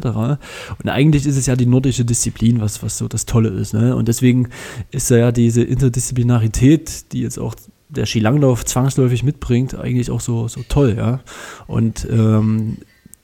Und 0.82 0.88
eigentlich 0.88 1.26
ist 1.26 1.36
es 1.36 1.47
ja 1.47 1.55
die 1.55 1.66
nordische 1.66 2.05
Disziplin, 2.05 2.60
was, 2.60 2.82
was 2.82 2.98
so 2.98 3.06
das 3.06 3.24
Tolle 3.24 3.51
ist, 3.51 3.72
ne? 3.72 3.94
Und 3.94 4.09
deswegen 4.09 4.48
ist 4.90 5.10
ja 5.10 5.30
diese 5.30 5.62
Interdisziplinarität, 5.62 7.12
die 7.12 7.22
jetzt 7.22 7.38
auch 7.38 7.55
der 7.91 8.07
Skilanglauf 8.07 8.65
zwangsläufig 8.65 9.23
mitbringt, 9.23 9.75
eigentlich 9.75 10.11
auch 10.11 10.21
so, 10.21 10.49
so 10.49 10.62
toll, 10.69 10.95
ja. 10.97 11.21
Und 11.67 12.07
ähm, 12.11 12.79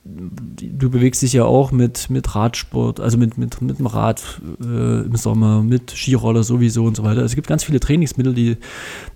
du 0.05 0.91
bewegst 0.91 1.23
dich 1.23 1.33
ja 1.33 1.45
auch 1.45 1.73
mit, 1.73 2.11
mit 2.11 2.35
Radsport, 2.35 3.01
also 3.01 3.19
mit, 3.19 3.39
mit, 3.39 3.61
mit 3.61 3.79
dem 3.79 3.87
Rad 3.87 4.41
äh, 4.61 5.03
im 5.03 5.17
Sommer, 5.17 5.63
mit 5.63 5.91
Skiroller 5.91 6.43
sowieso 6.43 6.85
und 6.85 6.97
so 6.97 7.05
weiter. 7.05 7.23
Es 7.23 7.35
gibt 7.35 7.49
ganz 7.49 7.65
viele 7.65 7.81
Trainingsmittel, 7.81 8.35
die, 8.35 8.57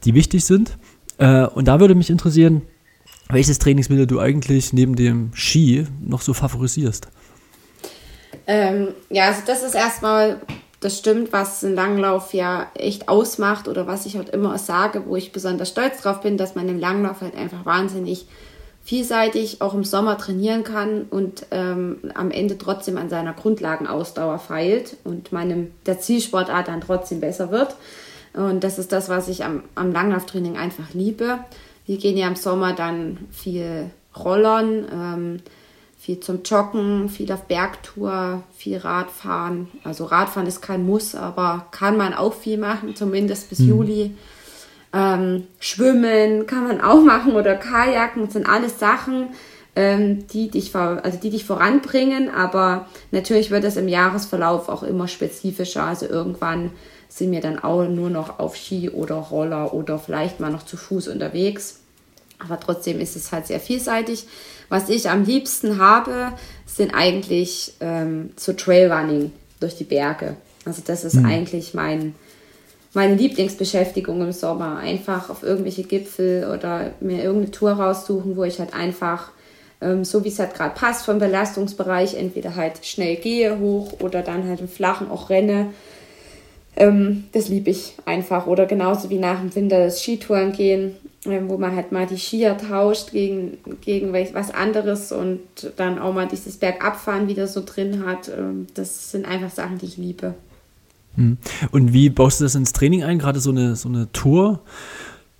die 0.05 0.15
wichtig 0.15 0.45
sind. 0.45 0.79
Äh, 1.19 1.47
und 1.47 1.69
da 1.69 1.81
würde 1.81 1.95
mich 1.95 2.11
interessieren, 2.11 2.63
welches 3.29 3.59
Trainingsmittel 3.59 4.07
du 4.07 4.19
eigentlich 4.19 4.73
neben 4.73 4.97
dem 4.97 5.31
Ski 5.35 5.87
noch 6.01 6.23
so 6.23 6.35
favorisierst. 6.35 7.09
Ähm, 8.47 8.89
ja, 9.11 9.27
also 9.29 9.43
das 9.47 9.63
ist 9.63 9.75
erstmal 9.75 10.41
das 10.81 10.99
stimmt, 10.99 11.33
was 11.33 11.63
ein 11.63 11.75
Langlauf 11.75 12.33
ja 12.33 12.69
echt 12.75 13.09
ausmacht 13.09 13.69
oder 13.69 13.87
was 13.87 14.07
ich 14.07 14.17
halt 14.17 14.31
immer 14.31 14.57
sage, 14.59 15.05
wo 15.07 15.15
ich 15.15 15.31
besonders 15.31 15.69
stolz 15.69 16.01
drauf 16.01 16.23
bin, 16.23 16.39
dass 16.39 16.55
man 16.55 16.69
im 16.69 16.79
Langlauf 16.79 17.21
halt 17.21 17.37
einfach 17.37 17.67
wahnsinnig 17.67 18.27
vielseitig 18.83 19.61
auch 19.61 19.75
im 19.75 19.85
Sommer 19.85 20.17
trainieren 20.17 20.65
kann 20.65 21.03
und 21.11 21.47
ähm, 21.51 21.99
am 22.15 22.31
Ende 22.31 22.57
trotzdem 22.57 22.97
an 22.97 23.11
seiner 23.11 23.35
Grundlagenausdauer 23.35 24.39
feilt 24.39 24.97
und 25.05 25.33
meinem 25.33 25.71
der 25.85 26.01
Zielsportart 26.01 26.69
dann 26.69 26.81
trotzdem 26.81 27.21
besser 27.21 27.51
wird. 27.51 27.77
Und 28.33 28.65
das 28.65 28.79
ist 28.79 28.91
das, 28.93 29.11
was 29.11 29.29
ich 29.29 29.45
am, 29.45 29.65
am 29.75 29.93
Langlauftraining 29.93 30.57
einfach 30.57 30.95
liebe. 30.95 31.39
Wir 31.85 31.99
gehen 31.99 32.17
ja 32.17 32.27
im 32.27 32.37
Sommer 32.37 32.73
dann 32.73 33.19
viel 33.31 33.91
Rollern. 34.17 34.87
Ähm, 34.93 35.43
viel 36.01 36.19
zum 36.19 36.43
Joggen, 36.43 37.11
viel 37.11 37.31
auf 37.31 37.45
Bergtour, 37.45 38.43
viel 38.57 38.79
Radfahren. 38.79 39.69
Also 39.85 40.07
Radfahren 40.07 40.49
ist 40.49 40.63
kein 40.63 40.87
Muss, 40.87 41.15
aber 41.15 41.67
kann 41.73 41.99
man 41.99 42.15
auch 42.15 42.33
viel 42.33 42.57
machen, 42.57 42.97
zumindest 42.97 43.51
bis 43.51 43.59
mhm. 43.59 43.69
Juli. 43.69 44.15
Ähm, 44.95 45.47
Schwimmen 45.61 46.47
kann 46.47 46.67
man 46.67 46.81
auch 46.81 47.03
machen 47.03 47.35
oder 47.35 47.55
Kajaken, 47.55 48.25
das 48.25 48.33
sind 48.33 48.49
alles 48.49 48.79
Sachen, 48.79 49.29
ähm, 49.77 50.27
die, 50.29 50.49
dich, 50.49 50.75
also 50.75 51.19
die 51.19 51.31
dich 51.31 51.45
voranbringen, 51.45 52.31
aber 52.31 52.87
natürlich 53.11 53.51
wird 53.51 53.65
es 53.65 53.77
im 53.77 53.87
Jahresverlauf 53.87 54.71
auch 54.71 54.83
immer 54.83 55.07
spezifischer. 55.07 55.85
Also 55.85 56.07
irgendwann 56.07 56.71
sind 57.09 57.31
wir 57.31 57.43
dann 57.43 57.59
auch 57.59 57.87
nur 57.87 58.09
noch 58.09 58.39
auf 58.39 58.57
Ski 58.57 58.89
oder 58.89 59.17
Roller 59.17 59.75
oder 59.75 59.99
vielleicht 59.99 60.41
mal 60.41 60.51
noch 60.51 60.65
zu 60.65 60.79
Fuß 60.79 61.09
unterwegs. 61.09 61.81
Aber 62.39 62.59
trotzdem 62.59 63.01
ist 63.01 63.17
es 63.17 63.33
halt 63.33 63.47
sehr 63.47 63.61
vielseitig. 63.61 64.27
Was 64.71 64.89
ich 64.89 65.11
am 65.11 65.25
liebsten 65.25 65.79
habe, 65.79 66.33
sind 66.65 66.95
eigentlich 66.95 67.75
ähm, 67.81 68.31
so 68.37 68.53
Trailrunning 68.53 69.33
durch 69.59 69.77
die 69.77 69.85
Berge. 69.85 70.37
Also 70.65 70.81
das 70.87 71.05
ist 71.05 71.17
mhm. 71.17 71.27
eigentlich 71.27 71.75
mein, 71.75 72.15
meine 72.95 73.17
Lieblingsbeschäftigung 73.17 74.23
im 74.23 74.33
Sommer. 74.33 74.79
Einfach 74.79 75.29
auf 75.29 75.43
irgendwelche 75.43 75.83
Gipfel 75.83 76.49
oder 76.49 76.93
mir 77.01 77.23
irgendeine 77.23 77.51
Tour 77.51 77.73
raussuchen, 77.73 78.37
wo 78.37 78.45
ich 78.45 78.61
halt 78.61 78.73
einfach, 78.73 79.33
ähm, 79.81 80.05
so 80.05 80.25
wie 80.25 80.29
es 80.29 80.39
halt 80.39 80.55
gerade 80.55 80.75
passt 80.77 81.05
vom 81.05 81.19
Belastungsbereich, 81.19 82.15
entweder 82.15 82.55
halt 82.55 82.87
schnell 82.87 83.17
gehe 83.17 83.59
hoch 83.59 83.95
oder 84.01 84.23
dann 84.23 84.49
halt 84.49 84.61
im 84.61 84.69
Flachen 84.69 85.11
auch 85.11 85.31
renne. 85.31 85.75
Ähm, 86.77 87.25
das 87.33 87.49
liebe 87.49 87.71
ich 87.71 87.95
einfach. 88.07 88.47
Oder 88.47 88.67
genauso 88.67 89.11
wie 89.11 89.19
nach 89.19 89.41
dem 89.41 89.53
Winter 89.53 89.85
das 89.85 90.01
Skitouren 90.01 90.53
gehen 90.53 90.95
wo 91.25 91.59
man 91.59 91.77
halt 91.77 91.93
mal 91.93 92.07
die 92.07 92.17
Skier 92.17 92.57
tauscht 92.57 93.13
gegen, 93.13 93.59
gegen 93.83 94.13
was 94.13 94.53
anderes 94.53 95.13
und 95.13 95.41
dann 95.77 95.99
auch 95.99 96.15
mal 96.15 96.27
dieses 96.27 96.57
Bergabfahren 96.57 97.29
wieder 97.29 97.47
so 97.47 97.63
drin 97.65 98.07
hat. 98.07 98.29
Ähm, 98.29 98.67
das 98.75 99.11
sind 99.11 99.27
einfach 99.27 99.51
Sachen, 99.51 99.79
die 99.79 99.87
ich 99.87 99.97
liebe. 99.99 100.35
Hm. 101.17 101.37
Und 101.73 101.93
wie 101.93 102.09
baust 102.09 102.41
du 102.41 102.45
das 102.45 102.55
ins 102.55 102.73
Training 102.73 103.05
ein? 103.05 103.19
Gerade 103.19 103.41
so 103.41 103.51
eine, 103.51 103.77
so 103.77 103.89
eine 103.89 104.11
Tour? 104.13 104.61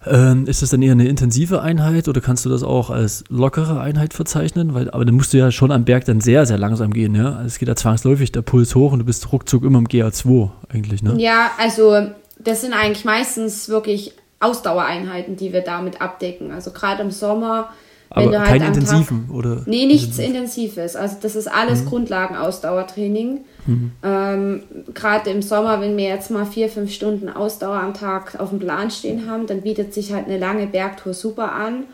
Ähm, 0.07 0.47
ist 0.47 0.63
das 0.63 0.71
dann 0.71 0.81
eher 0.81 0.93
eine 0.93 1.07
intensive 1.07 1.61
Einheit 1.61 2.09
oder 2.09 2.23
kannst 2.23 2.47
du 2.47 2.49
das 2.49 2.63
auch 2.63 2.89
als 2.89 3.25
lockere 3.29 3.81
Einheit 3.81 4.15
verzeichnen? 4.15 4.73
Weil, 4.73 4.91
aber 4.91 5.05
dann 5.05 5.15
musst 5.15 5.33
du 5.33 5.39
ja 5.39 5.51
schon 5.51 5.71
am 5.71 5.85
Berg 5.85 6.07
dann 6.07 6.21
sehr, 6.21 6.47
sehr 6.47 6.57
langsam 6.57 6.93
gehen, 6.93 7.15
ja? 7.15 7.37
Also 7.37 7.47
es 7.47 7.59
geht 7.59 7.69
ja 7.69 7.77
zwangsläufig 7.77 8.33
der 8.33 8.41
Puls 8.41 8.75
hoch 8.75 8.93
und 8.93 9.01
du 9.01 9.05
bist 9.05 9.31
ruckzuck 9.31 9.63
immer 9.63 9.79
im 9.79 9.89
GA2 9.89 10.51
eigentlich, 10.71 11.03
ne? 11.03 11.17
Ja, 11.19 11.51
also 11.59 12.09
das 12.39 12.63
sind 12.63 12.73
eigentlich 12.73 13.05
meistens 13.05 13.69
wirklich 13.69 14.15
Ausdauereinheiten, 14.41 15.37
die 15.37 15.53
wir 15.53 15.61
damit 15.61 16.01
abdecken. 16.01 16.51
Also 16.51 16.71
gerade 16.73 17.03
im 17.03 17.11
Sommer. 17.11 17.71
Aber 18.09 18.25
wenn 18.25 18.33
du 18.33 18.39
halt 18.41 18.49
keine 18.49 18.67
intensiven 18.67 19.29
Tag, 19.29 19.37
oder? 19.37 19.63
Nee, 19.67 19.87
nichts 19.87 20.19
Intensives. 20.19 20.97
Also 20.97 21.17
das 21.23 21.37
ist 21.37 21.47
alles 21.47 21.83
mhm. 21.83 21.87
Grundlagenausdauertraining. 21.87 23.41
Mhm. 23.67 23.93
Ähm, 24.03 24.63
gerade 24.95 25.31
im 25.31 25.43
Sommer, 25.43 25.81
wenn 25.81 25.97
wir 25.97 26.09
jetzt 26.09 26.31
mal 26.31 26.45
vier, 26.45 26.69
fünf 26.69 26.93
Stunden 26.93 27.29
Ausdauer 27.29 27.77
am 27.77 27.95
Tag 27.95 28.41
auf 28.41 28.49
dem 28.49 28.59
Plan 28.59 28.91
stehen 28.91 29.31
haben, 29.31 29.47
dann 29.47 29.61
bietet 29.61 29.95
sich 29.95 30.13
halt 30.13 30.27
eine 30.27 30.39
lange 30.39 30.67
Bergtour 30.67 31.15
super 31.15 31.53
an. 31.53 31.85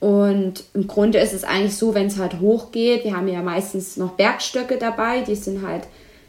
Und 0.00 0.64
im 0.74 0.86
Grunde 0.86 1.18
ist 1.18 1.34
es 1.34 1.44
eigentlich 1.44 1.76
so, 1.76 1.94
wenn 1.94 2.06
es 2.06 2.18
halt 2.18 2.40
hochgeht, 2.40 3.04
wir 3.04 3.16
haben 3.16 3.28
ja 3.28 3.42
meistens 3.42 3.96
noch 3.96 4.12
Bergstöcke 4.12 4.76
dabei, 4.76 5.20
die 5.20 5.36
sind 5.36 5.66
halt 5.66 5.82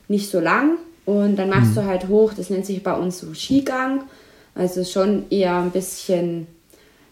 nicht 0.07 0.29
so 0.29 0.39
lang. 0.39 0.77
Und 1.05 1.37
dann 1.37 1.49
machst 1.49 1.71
mhm. 1.71 1.75
du 1.75 1.85
halt 1.85 2.07
hoch, 2.07 2.33
das 2.35 2.49
nennt 2.49 2.65
sich 2.65 2.83
bei 2.83 2.93
uns 2.93 3.19
so 3.19 3.33
Skigang. 3.33 4.03
Also 4.55 4.83
schon 4.83 5.25
eher 5.29 5.57
ein 5.57 5.71
bisschen 5.71 6.47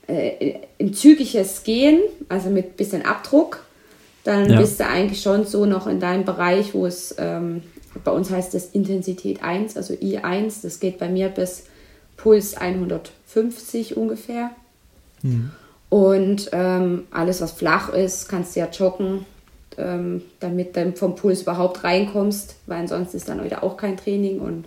äh, 0.08 0.56
ein 0.80 0.94
zügiges 0.94 1.64
Gehen, 1.64 2.00
also 2.30 2.50
mit 2.50 2.66
ein 2.66 2.76
bisschen 2.76 3.06
Abdruck. 3.06 3.64
Dann 4.24 4.50
ja. 4.50 4.60
bist 4.60 4.80
du 4.80 4.86
eigentlich 4.86 5.22
schon 5.22 5.46
so 5.46 5.66
noch 5.66 5.88
in 5.88 6.00
deinem 6.00 6.26
Bereich, 6.26 6.74
wo 6.74 6.86
es, 6.86 7.16
ähm, 7.18 7.64
bei 8.04 8.12
uns 8.12 8.30
heißt 8.30 8.54
das 8.54 8.68
Intensität 8.68 9.44
1, 9.44 9.78
also 9.78 9.94
I1. 9.94 10.62
Das 10.62 10.80
geht 10.80 11.00
bei 11.00 11.10
mir 11.10 11.30
bis 11.30 11.64
Puls 12.18 12.56
150 12.56 13.98
ungefähr. 13.98 14.52
Mhm. 15.24 15.52
Und 15.90 16.50
ähm, 16.54 17.08
alles, 17.12 17.42
was 17.42 17.52
flach 17.52 17.90
ist, 17.90 18.30
kannst 18.30 18.56
du 18.56 18.62
ja 18.62 18.70
joggen, 18.70 19.26
ähm, 19.78 20.22
damit 20.40 20.76
du 20.76 20.94
vom 20.94 21.16
Puls 21.16 21.42
überhaupt 21.42 21.84
reinkommst, 21.84 22.56
weil 22.68 22.80
ansonsten 22.80 23.18
ist 23.18 23.28
dann 23.28 23.44
wieder 23.44 23.64
auch 23.64 23.76
kein 23.76 23.98
Training. 23.98 24.40
Und 24.40 24.66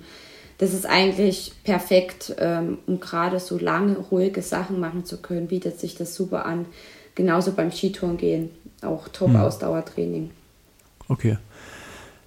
das 0.58 0.72
ist 0.72 0.86
eigentlich 0.86 1.52
perfekt, 1.64 2.34
ähm, 2.38 2.78
um 2.86 3.00
gerade 3.00 3.40
so 3.40 3.58
lange, 3.58 3.96
ruhige 3.96 4.42
Sachen 4.42 4.78
machen 4.78 5.04
zu 5.04 5.20
können, 5.20 5.48
bietet 5.48 5.80
sich 5.80 5.94
das 5.96 6.14
super 6.14 6.46
an. 6.46 6.66
Genauso 7.14 7.52
beim 7.52 7.70
Skitouren 7.70 8.16
gehen, 8.16 8.50
auch 8.82 9.08
Top-Ausdauertraining. 9.08 10.30
Okay. 11.08 11.38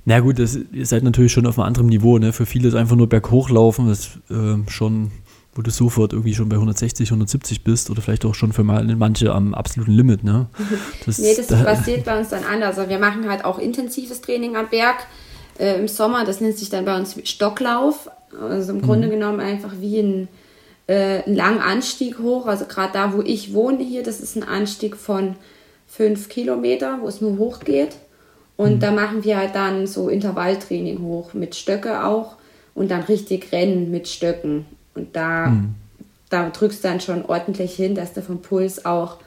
Na 0.05 0.21
gut, 0.21 0.39
das, 0.39 0.57
ihr 0.71 0.85
seid 0.85 1.03
natürlich 1.03 1.33
schon 1.33 1.45
auf 1.45 1.59
einem 1.59 1.67
anderen 1.67 1.89
Niveau. 1.89 2.17
Ne? 2.17 2.31
Für 2.31 2.45
viele 2.45 2.69
ist 2.69 2.75
einfach 2.75 2.95
nur 2.95 3.09
berghochlaufen, 3.09 3.89
das 3.89 4.11
äh, 4.29 4.69
schon, 4.69 5.11
wo 5.53 5.61
du 5.61 5.69
sofort 5.69 6.13
irgendwie 6.13 6.33
schon 6.33 6.47
bei 6.47 6.55
160, 6.55 7.09
170 7.09 7.65
bist 7.65 7.89
oder 7.89 8.01
vielleicht 8.01 8.23
auch 8.23 8.33
schon 8.33 8.53
für 8.53 8.63
manche 8.63 9.33
am 9.33 9.53
absoluten 9.53 9.91
Limit. 9.91 10.23
Ne? 10.23 10.47
Das, 11.05 11.17
nee, 11.17 11.35
das 11.35 11.47
da, 11.47 11.63
passiert 11.63 12.05
bei 12.05 12.17
uns 12.17 12.29
dann 12.29 12.45
anders. 12.45 12.77
Also 12.77 12.89
wir 12.89 12.99
machen 12.99 13.29
halt 13.29 13.43
auch 13.43 13.59
intensives 13.59 14.21
Training 14.21 14.55
am 14.55 14.69
Berg 14.69 15.07
äh, 15.59 15.77
im 15.77 15.89
Sommer. 15.89 16.23
Das 16.23 16.39
nennt 16.39 16.57
sich 16.57 16.69
dann 16.69 16.85
bei 16.85 16.97
uns 16.97 17.17
Stocklauf. 17.25 18.09
Also 18.41 18.73
im 18.73 18.81
Grunde 18.81 19.07
mhm. 19.07 19.11
genommen 19.11 19.39
einfach 19.39 19.73
wie 19.79 19.99
ein, 19.99 20.27
äh, 20.87 21.23
ein 21.25 21.35
langer 21.35 21.63
Anstieg 21.63 22.19
hoch. 22.19 22.45
Also 22.45 22.65
gerade 22.65 22.93
da, 22.93 23.13
wo 23.13 23.21
ich 23.21 23.53
wohne 23.53 23.83
hier, 23.83 24.03
das 24.03 24.19
ist 24.19 24.35
ein 24.35 24.43
Anstieg 24.43 24.95
von 24.95 25.35
fünf 25.87 26.29
Kilometer, 26.29 26.99
wo 27.01 27.07
es 27.07 27.21
nur 27.21 27.37
hoch 27.37 27.61
geht. 27.61 27.95
Und 28.57 28.75
mhm. 28.75 28.79
da 28.79 28.91
machen 28.91 29.23
wir 29.23 29.37
halt 29.37 29.55
dann 29.55 29.87
so 29.87 30.09
Intervalltraining 30.09 31.01
hoch 31.01 31.33
mit 31.33 31.55
Stöcke 31.55 32.03
auch 32.03 32.35
und 32.73 32.91
dann 32.91 33.03
richtig 33.03 33.51
Rennen 33.51 33.91
mit 33.91 34.07
Stöcken. 34.07 34.65
Und 34.95 35.15
da, 35.15 35.47
mhm. 35.47 35.75
da 36.29 36.49
drückst 36.49 36.83
du 36.83 36.87
dann 36.87 36.99
schon 36.99 37.25
ordentlich 37.25 37.75
hin, 37.75 37.95
dass 37.95 38.13
du 38.13 38.21
vom 38.21 38.41
Puls 38.41 38.85
auch 38.85 39.17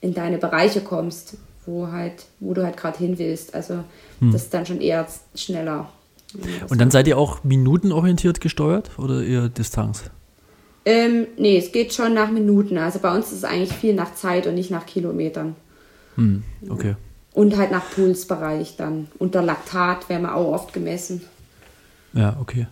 in 0.00 0.14
deine 0.14 0.38
Bereiche 0.38 0.80
kommst, 0.80 1.36
wo 1.66 1.88
halt, 1.88 2.26
wo 2.40 2.54
du 2.54 2.64
halt 2.64 2.76
gerade 2.76 2.98
hin 2.98 3.18
willst. 3.18 3.54
Also 3.54 3.84
mhm. 4.20 4.32
das 4.32 4.44
ist 4.44 4.54
dann 4.54 4.66
schon 4.66 4.80
eher 4.80 5.06
schneller. 5.34 5.90
Und 6.68 6.80
dann 6.80 6.90
seid 6.90 7.08
ihr 7.08 7.16
auch 7.16 7.42
minutenorientiert 7.44 8.40
gesteuert 8.40 8.98
oder 8.98 9.22
eher 9.24 9.48
Distanz? 9.48 10.10
Ähm, 10.84 11.26
nee, 11.36 11.58
es 11.58 11.72
geht 11.72 11.92
schon 11.92 12.14
nach 12.14 12.30
Minuten. 12.30 12.78
Also 12.78 12.98
bei 12.98 13.14
uns 13.14 13.26
ist 13.26 13.38
es 13.38 13.44
eigentlich 13.44 13.72
viel 13.72 13.94
nach 13.94 14.14
Zeit 14.14 14.46
und 14.46 14.54
nicht 14.54 14.70
nach 14.70 14.86
Kilometern. 14.86 15.56
Hm, 16.16 16.42
okay. 16.68 16.96
Und 17.32 17.56
halt 17.56 17.70
nach 17.70 17.90
Pulsbereich 17.90 18.76
dann. 18.76 19.08
Unter 19.18 19.42
Laktat 19.42 20.08
werden 20.08 20.22
wir 20.22 20.34
auch 20.34 20.52
oft 20.52 20.72
gemessen. 20.72 21.22
Ja, 22.14 22.36
okay. 22.40 22.66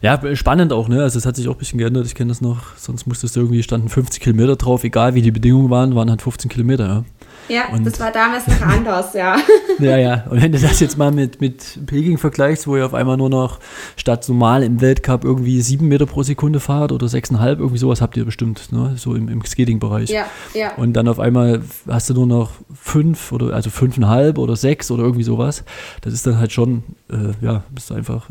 Ja, 0.00 0.36
spannend 0.36 0.72
auch, 0.72 0.88
ne? 0.88 1.02
Also 1.02 1.18
es 1.18 1.26
hat 1.26 1.36
sich 1.36 1.48
auch 1.48 1.54
ein 1.54 1.58
bisschen 1.58 1.78
geändert, 1.78 2.06
ich 2.06 2.14
kenne 2.14 2.28
das 2.28 2.40
noch. 2.40 2.76
Sonst 2.76 3.06
musstest 3.06 3.36
du 3.36 3.40
irgendwie, 3.40 3.62
standen 3.62 3.88
50 3.88 4.22
Kilometer 4.22 4.56
drauf, 4.56 4.84
egal 4.84 5.14
wie 5.14 5.22
die 5.22 5.32
Bedingungen 5.32 5.70
waren, 5.70 5.94
waren 5.94 6.08
halt 6.08 6.22
15 6.22 6.50
Kilometer, 6.50 6.86
ja. 6.86 7.04
Ja, 7.48 7.68
und 7.72 7.86
das 7.86 8.00
war 8.00 8.10
damals 8.10 8.46
noch 8.46 8.60
anders, 8.60 9.14
ja. 9.14 9.36
ja, 9.78 9.96
ja. 9.96 10.24
Und 10.28 10.42
wenn 10.42 10.52
du 10.52 10.58
das 10.58 10.80
jetzt 10.80 10.96
mal 10.96 11.12
mit, 11.12 11.40
mit 11.40 11.78
Peking 11.86 12.18
vergleichst, 12.18 12.66
wo 12.66 12.76
ihr 12.76 12.84
auf 12.84 12.94
einmal 12.94 13.16
nur 13.16 13.30
noch 13.30 13.60
statt 13.96 14.28
normal 14.28 14.62
im 14.62 14.80
Weltcup 14.80 15.24
irgendwie 15.24 15.60
sieben 15.60 15.88
Meter 15.88 16.06
pro 16.06 16.22
Sekunde 16.22 16.60
fahrt 16.60 16.92
oder 16.92 17.08
sechseinhalb, 17.08 17.58
irgendwie 17.58 17.78
sowas 17.78 18.00
habt 18.00 18.16
ihr 18.16 18.24
bestimmt, 18.24 18.72
ne? 18.72 18.94
So 18.96 19.14
im, 19.14 19.28
im 19.28 19.44
Skating-Bereich. 19.44 20.10
Ja, 20.10 20.26
ja. 20.54 20.74
Und 20.74 20.94
dann 20.94 21.08
auf 21.08 21.20
einmal 21.20 21.62
hast 21.88 22.10
du 22.10 22.14
nur 22.14 22.26
noch 22.26 22.52
fünf 22.74 23.32
oder 23.32 23.54
also 23.54 23.70
fünfeinhalb 23.70 24.38
oder 24.38 24.56
sechs 24.56 24.90
oder 24.90 25.02
irgendwie 25.02 25.24
sowas. 25.24 25.64
Das 26.00 26.12
ist 26.12 26.26
dann 26.26 26.38
halt 26.38 26.52
schon, 26.52 26.82
äh, 27.10 27.44
ja, 27.44 27.62
bist 27.70 27.90
du 27.90 27.94
einfach 27.94 28.28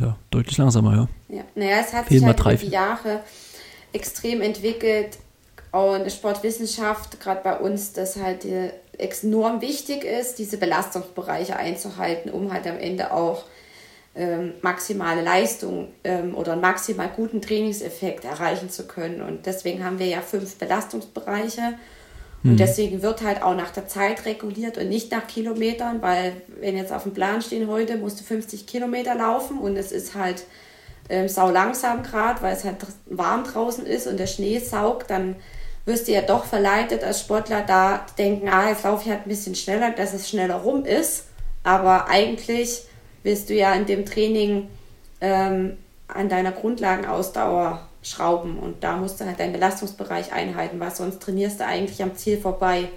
ja, 0.00 0.16
deutlich 0.30 0.56
langsamer, 0.56 0.94
ja. 0.94 1.36
Ja, 1.36 1.42
naja, 1.54 1.76
es 1.80 1.92
hat 1.92 2.06
Fehlen 2.06 2.20
sich 2.20 2.28
halt 2.28 2.40
über 2.40 2.54
die 2.54 2.72
Jahre 2.72 3.20
extrem 3.92 4.40
entwickelt 4.40 5.18
und 5.74 6.10
Sportwissenschaft, 6.12 7.20
gerade 7.20 7.40
bei 7.42 7.58
uns, 7.58 7.92
dass 7.92 8.16
halt 8.16 8.46
enorm 8.96 9.60
wichtig 9.60 10.04
ist, 10.04 10.38
diese 10.38 10.56
Belastungsbereiche 10.56 11.56
einzuhalten, 11.56 12.30
um 12.30 12.52
halt 12.52 12.66
am 12.68 12.78
Ende 12.78 13.12
auch 13.12 13.44
ähm, 14.14 14.52
maximale 14.62 15.22
Leistung 15.22 15.88
ähm, 16.04 16.36
oder 16.36 16.52
einen 16.52 16.60
maximal 16.60 17.08
guten 17.08 17.42
Trainingseffekt 17.42 18.24
erreichen 18.24 18.70
zu 18.70 18.86
können. 18.86 19.20
Und 19.20 19.46
deswegen 19.46 19.84
haben 19.84 19.98
wir 19.98 20.06
ja 20.06 20.20
fünf 20.20 20.54
Belastungsbereiche. 20.56 21.74
Und 22.44 22.52
mhm. 22.52 22.56
deswegen 22.56 23.02
wird 23.02 23.22
halt 23.22 23.42
auch 23.42 23.56
nach 23.56 23.72
der 23.72 23.88
Zeit 23.88 24.26
reguliert 24.26 24.78
und 24.78 24.88
nicht 24.88 25.10
nach 25.10 25.26
Kilometern, 25.26 26.02
weil 26.02 26.36
wenn 26.60 26.76
jetzt 26.76 26.92
auf 26.92 27.02
dem 27.02 27.14
Plan 27.14 27.42
stehen 27.42 27.66
heute, 27.66 27.96
musst 27.96 28.20
du 28.20 28.24
50 28.24 28.68
Kilometer 28.68 29.16
laufen 29.16 29.58
und 29.58 29.76
es 29.76 29.90
ist 29.90 30.14
halt 30.14 30.44
ähm, 31.08 31.28
sau 31.28 31.50
langsam 31.50 32.04
gerade, 32.04 32.40
weil 32.42 32.54
es 32.54 32.62
halt 32.62 32.76
warm 33.06 33.42
draußen 33.42 33.84
ist 33.84 34.06
und 34.06 34.18
der 34.18 34.28
Schnee 34.28 34.60
saugt, 34.60 35.10
dann 35.10 35.34
wirst 35.86 36.08
du 36.08 36.12
ja 36.12 36.22
doch 36.22 36.44
verleitet 36.44 37.04
als 37.04 37.20
Sportler 37.20 37.62
da 37.62 38.06
denken, 38.16 38.48
ah, 38.48 38.68
jetzt 38.68 38.84
laufe 38.84 39.04
ich 39.04 39.10
halt 39.10 39.26
ein 39.26 39.28
bisschen 39.28 39.54
schneller, 39.54 39.90
dass 39.90 40.14
es 40.14 40.28
schneller 40.28 40.56
rum 40.56 40.84
ist. 40.84 41.26
Aber 41.62 42.08
eigentlich 42.08 42.82
willst 43.22 43.50
du 43.50 43.54
ja 43.54 43.74
in 43.74 43.86
dem 43.86 44.06
Training 44.06 44.68
ähm, 45.20 45.76
an 46.08 46.28
deiner 46.28 46.52
Grundlagenausdauer 46.52 47.86
schrauben 48.02 48.58
und 48.58 48.84
da 48.84 48.96
musst 48.96 49.20
du 49.20 49.24
halt 49.24 49.40
deinen 49.40 49.54
Belastungsbereich 49.54 50.32
einhalten, 50.32 50.78
weil 50.78 50.94
sonst 50.94 51.22
trainierst 51.22 51.60
du 51.60 51.66
eigentlich 51.66 52.02
am 52.02 52.14
Ziel 52.16 52.38
vorbei. 52.38 52.90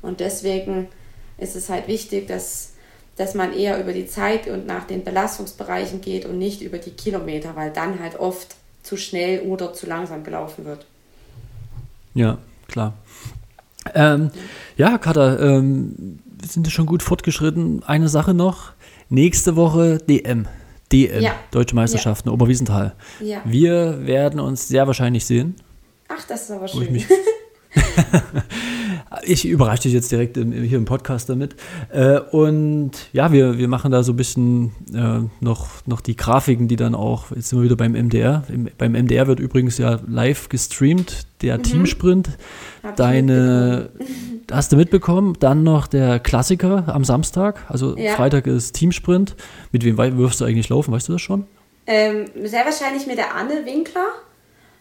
Und 0.00 0.20
deswegen 0.20 0.88
ist 1.36 1.54
es 1.56 1.68
halt 1.68 1.86
wichtig, 1.86 2.26
dass, 2.28 2.72
dass 3.16 3.34
man 3.34 3.52
eher 3.52 3.78
über 3.78 3.92
die 3.92 4.06
Zeit 4.06 4.48
und 4.48 4.66
nach 4.66 4.86
den 4.86 5.04
Belastungsbereichen 5.04 6.00
geht 6.00 6.24
und 6.24 6.38
nicht 6.38 6.62
über 6.62 6.78
die 6.78 6.92
Kilometer, 6.92 7.56
weil 7.56 7.70
dann 7.70 8.00
halt 8.00 8.18
oft 8.18 8.56
zu 8.82 8.96
schnell 8.96 9.40
oder 9.42 9.72
zu 9.74 9.86
langsam 9.86 10.24
gelaufen 10.24 10.64
wird. 10.64 10.86
Ja, 12.14 12.38
klar. 12.68 12.94
Ähm, 13.94 14.30
ja, 14.76 14.98
Katha, 14.98 15.38
ähm, 15.38 16.18
wir 16.38 16.48
sind 16.48 16.70
schon 16.70 16.86
gut 16.86 17.02
fortgeschritten. 17.02 17.82
Eine 17.82 18.08
Sache 18.08 18.34
noch. 18.34 18.72
Nächste 19.08 19.56
Woche 19.56 19.98
DM. 19.98 20.46
DM, 20.92 21.22
ja. 21.22 21.32
Deutsche 21.50 21.74
Meisterschaften, 21.74 22.28
ja. 22.28 22.34
Oberwiesenthal. 22.34 22.94
Ja. 23.20 23.42
Wir 23.44 24.06
werden 24.06 24.40
uns 24.40 24.68
sehr 24.68 24.86
wahrscheinlich 24.86 25.26
sehen. 25.26 25.56
Ach, 26.08 26.24
das 26.26 26.42
ist 26.42 26.50
aber 26.50 26.68
schön. 26.68 27.02
Ich, 29.22 29.46
überrasche 29.46 29.82
dich 29.84 29.92
jetzt 29.92 30.10
direkt 30.10 30.36
im, 30.36 30.52
hier 30.52 30.78
im 30.78 30.84
Podcast 30.84 31.28
damit. 31.28 31.56
Äh, 31.90 32.18
und 32.18 32.92
ja, 33.12 33.32
wir, 33.32 33.58
wir 33.58 33.68
machen 33.68 33.90
da 33.90 34.02
so 34.02 34.12
ein 34.12 34.16
bisschen 34.16 34.72
äh, 34.94 35.20
noch, 35.40 35.68
noch 35.86 36.00
die 36.00 36.16
Grafiken, 36.16 36.68
die 36.68 36.76
dann 36.76 36.94
auch, 36.94 37.30
jetzt 37.30 37.48
sind 37.48 37.58
wir 37.58 37.64
wieder 37.64 37.76
beim 37.76 37.92
MDR. 37.92 38.44
Im, 38.48 38.68
beim 38.76 38.92
MDR 38.92 39.26
wird 39.26 39.40
übrigens 39.40 39.78
ja 39.78 40.00
live 40.06 40.48
gestreamt, 40.48 41.26
der 41.42 41.58
mhm. 41.58 41.62
Teamsprint. 41.62 42.30
Hab 42.82 42.96
Deine, 42.96 43.90
hast 44.50 44.72
du 44.72 44.76
mitbekommen? 44.76 45.34
Dann 45.40 45.62
noch 45.62 45.86
der 45.86 46.18
Klassiker 46.18 46.84
am 46.88 47.04
Samstag. 47.04 47.64
Also 47.68 47.96
ja. 47.96 48.12
Freitag 48.12 48.46
ist 48.46 48.72
Teamsprint. 48.72 49.36
Mit 49.72 49.84
wem 49.84 49.96
wirfst 49.96 50.40
du 50.40 50.44
eigentlich 50.44 50.68
laufen? 50.68 50.92
Weißt 50.92 51.08
du 51.08 51.12
das 51.12 51.22
schon? 51.22 51.46
Ähm, 51.86 52.26
sehr 52.44 52.64
wahrscheinlich 52.64 53.06
mit 53.06 53.18
der 53.18 53.34
Anne 53.34 53.64
Winkler. 53.64 54.06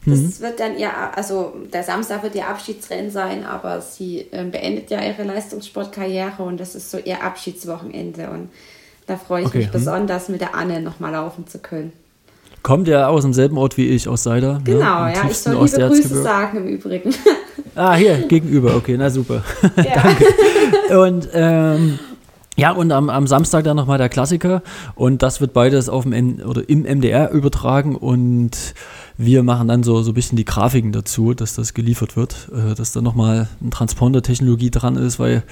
Das 0.05 0.19
mhm. 0.19 0.39
wird 0.41 0.59
dann 0.59 0.77
ihr, 0.77 0.89
also 1.15 1.53
der 1.71 1.83
Samstag 1.83 2.23
wird 2.23 2.35
ihr 2.35 2.47
Abschiedsrennen 2.47 3.09
sein, 3.09 3.45
aber 3.45 3.81
sie 3.81 4.27
äh, 4.31 4.43
beendet 4.43 4.91
ja 4.91 5.01
ihre 5.01 5.23
Leistungssportkarriere 5.23 6.43
und 6.43 6.59
das 6.59 6.75
ist 6.75 6.91
so 6.91 6.97
ihr 6.97 7.23
Abschiedswochenende 7.23 8.29
und 8.29 8.49
da 9.07 9.17
freue 9.17 9.41
ich 9.41 9.47
okay. 9.47 9.57
mich 9.59 9.67
mhm. 9.67 9.71
besonders, 9.71 10.29
mit 10.29 10.41
der 10.41 10.55
Anne 10.55 10.81
nochmal 10.81 11.11
laufen 11.11 11.47
zu 11.47 11.59
können. 11.59 11.93
Kommt 12.63 12.87
ja 12.87 13.07
aus 13.09 13.23
demselben 13.23 13.57
Ort 13.57 13.75
wie 13.75 13.89
ich, 13.89 14.07
aus 14.07 14.23
Seider. 14.23 14.53
Ne? 14.53 14.61
Genau, 14.63 15.03
ne? 15.03 15.13
ja, 15.13 15.29
ich 15.29 15.37
soll 15.37 15.65
liebe 15.65 15.87
Grüße 15.87 16.21
sagen 16.21 16.57
im 16.59 16.67
Übrigen. 16.67 17.13
Ah, 17.75 17.95
hier, 17.95 18.17
gegenüber, 18.27 18.75
okay, 18.75 18.95
na 18.97 19.09
super. 19.09 19.43
Ja. 19.77 19.83
Danke. 20.03 20.97
Und 20.97 21.29
ähm, 21.33 21.99
ja, 22.55 22.71
und 22.71 22.91
am, 22.91 23.09
am 23.09 23.25
Samstag 23.25 23.63
dann 23.63 23.77
nochmal 23.77 23.97
der 23.97 24.09
Klassiker 24.09 24.61
und 24.95 25.23
das 25.23 25.41
wird 25.41 25.53
beides 25.53 25.89
auf 25.89 26.03
dem 26.03 26.13
M 26.13 26.39
oder 26.45 26.67
im 26.69 26.83
MDR 26.83 27.31
übertragen 27.31 27.95
und 27.95 28.75
wir 29.17 29.43
machen 29.43 29.67
dann 29.67 29.83
so, 29.83 30.01
so 30.03 30.11
ein 30.11 30.13
bisschen 30.13 30.35
die 30.35 30.45
Grafiken 30.45 30.91
dazu, 30.91 31.33
dass 31.33 31.55
das 31.55 31.73
geliefert 31.73 32.15
wird, 32.15 32.49
äh, 32.53 32.75
dass 32.75 32.91
da 32.91 33.01
nochmal 33.01 33.47
eine 33.59 33.69
Transponder-Technologie 33.71 34.69
dran 34.69 34.97
ist, 34.97 35.19
weil, 35.19 35.43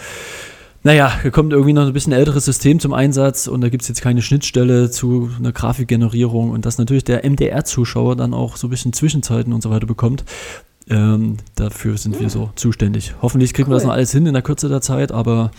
naja, 0.83 1.11
hier 1.21 1.31
kommt 1.31 1.53
irgendwie 1.53 1.73
noch 1.73 1.85
ein 1.85 1.93
bisschen 1.93 2.13
älteres 2.13 2.45
System 2.45 2.79
zum 2.79 2.93
Einsatz 2.93 3.47
und 3.47 3.61
da 3.61 3.69
gibt 3.69 3.81
es 3.81 3.87
jetzt 3.87 4.01
keine 4.01 4.21
Schnittstelle 4.21 4.91
zu 4.91 5.29
einer 5.39 5.51
Grafikgenerierung 5.51 6.51
und 6.51 6.65
dass 6.65 6.77
natürlich 6.77 7.03
der 7.03 7.23
MDR-Zuschauer 7.23 8.15
dann 8.15 8.33
auch 8.33 8.57
so 8.57 8.67
ein 8.67 8.71
bisschen 8.71 8.93
Zwischenzeiten 8.93 9.53
und 9.53 9.61
so 9.61 9.69
weiter 9.71 9.87
bekommt. 9.87 10.23
Ähm, 10.91 11.37
dafür 11.55 11.97
sind 11.97 12.19
wir 12.19 12.29
so 12.29 12.51
zuständig. 12.55 13.15
Hoffentlich 13.21 13.53
kriegen 13.53 13.67
cool. 13.67 13.73
wir 13.73 13.77
das 13.77 13.85
noch 13.85 13.93
alles 13.93 14.11
hin 14.11 14.25
in 14.25 14.33
der 14.33 14.41
Kürze 14.41 14.67
der 14.67 14.81
Zeit, 14.81 15.11
aber 15.11 15.51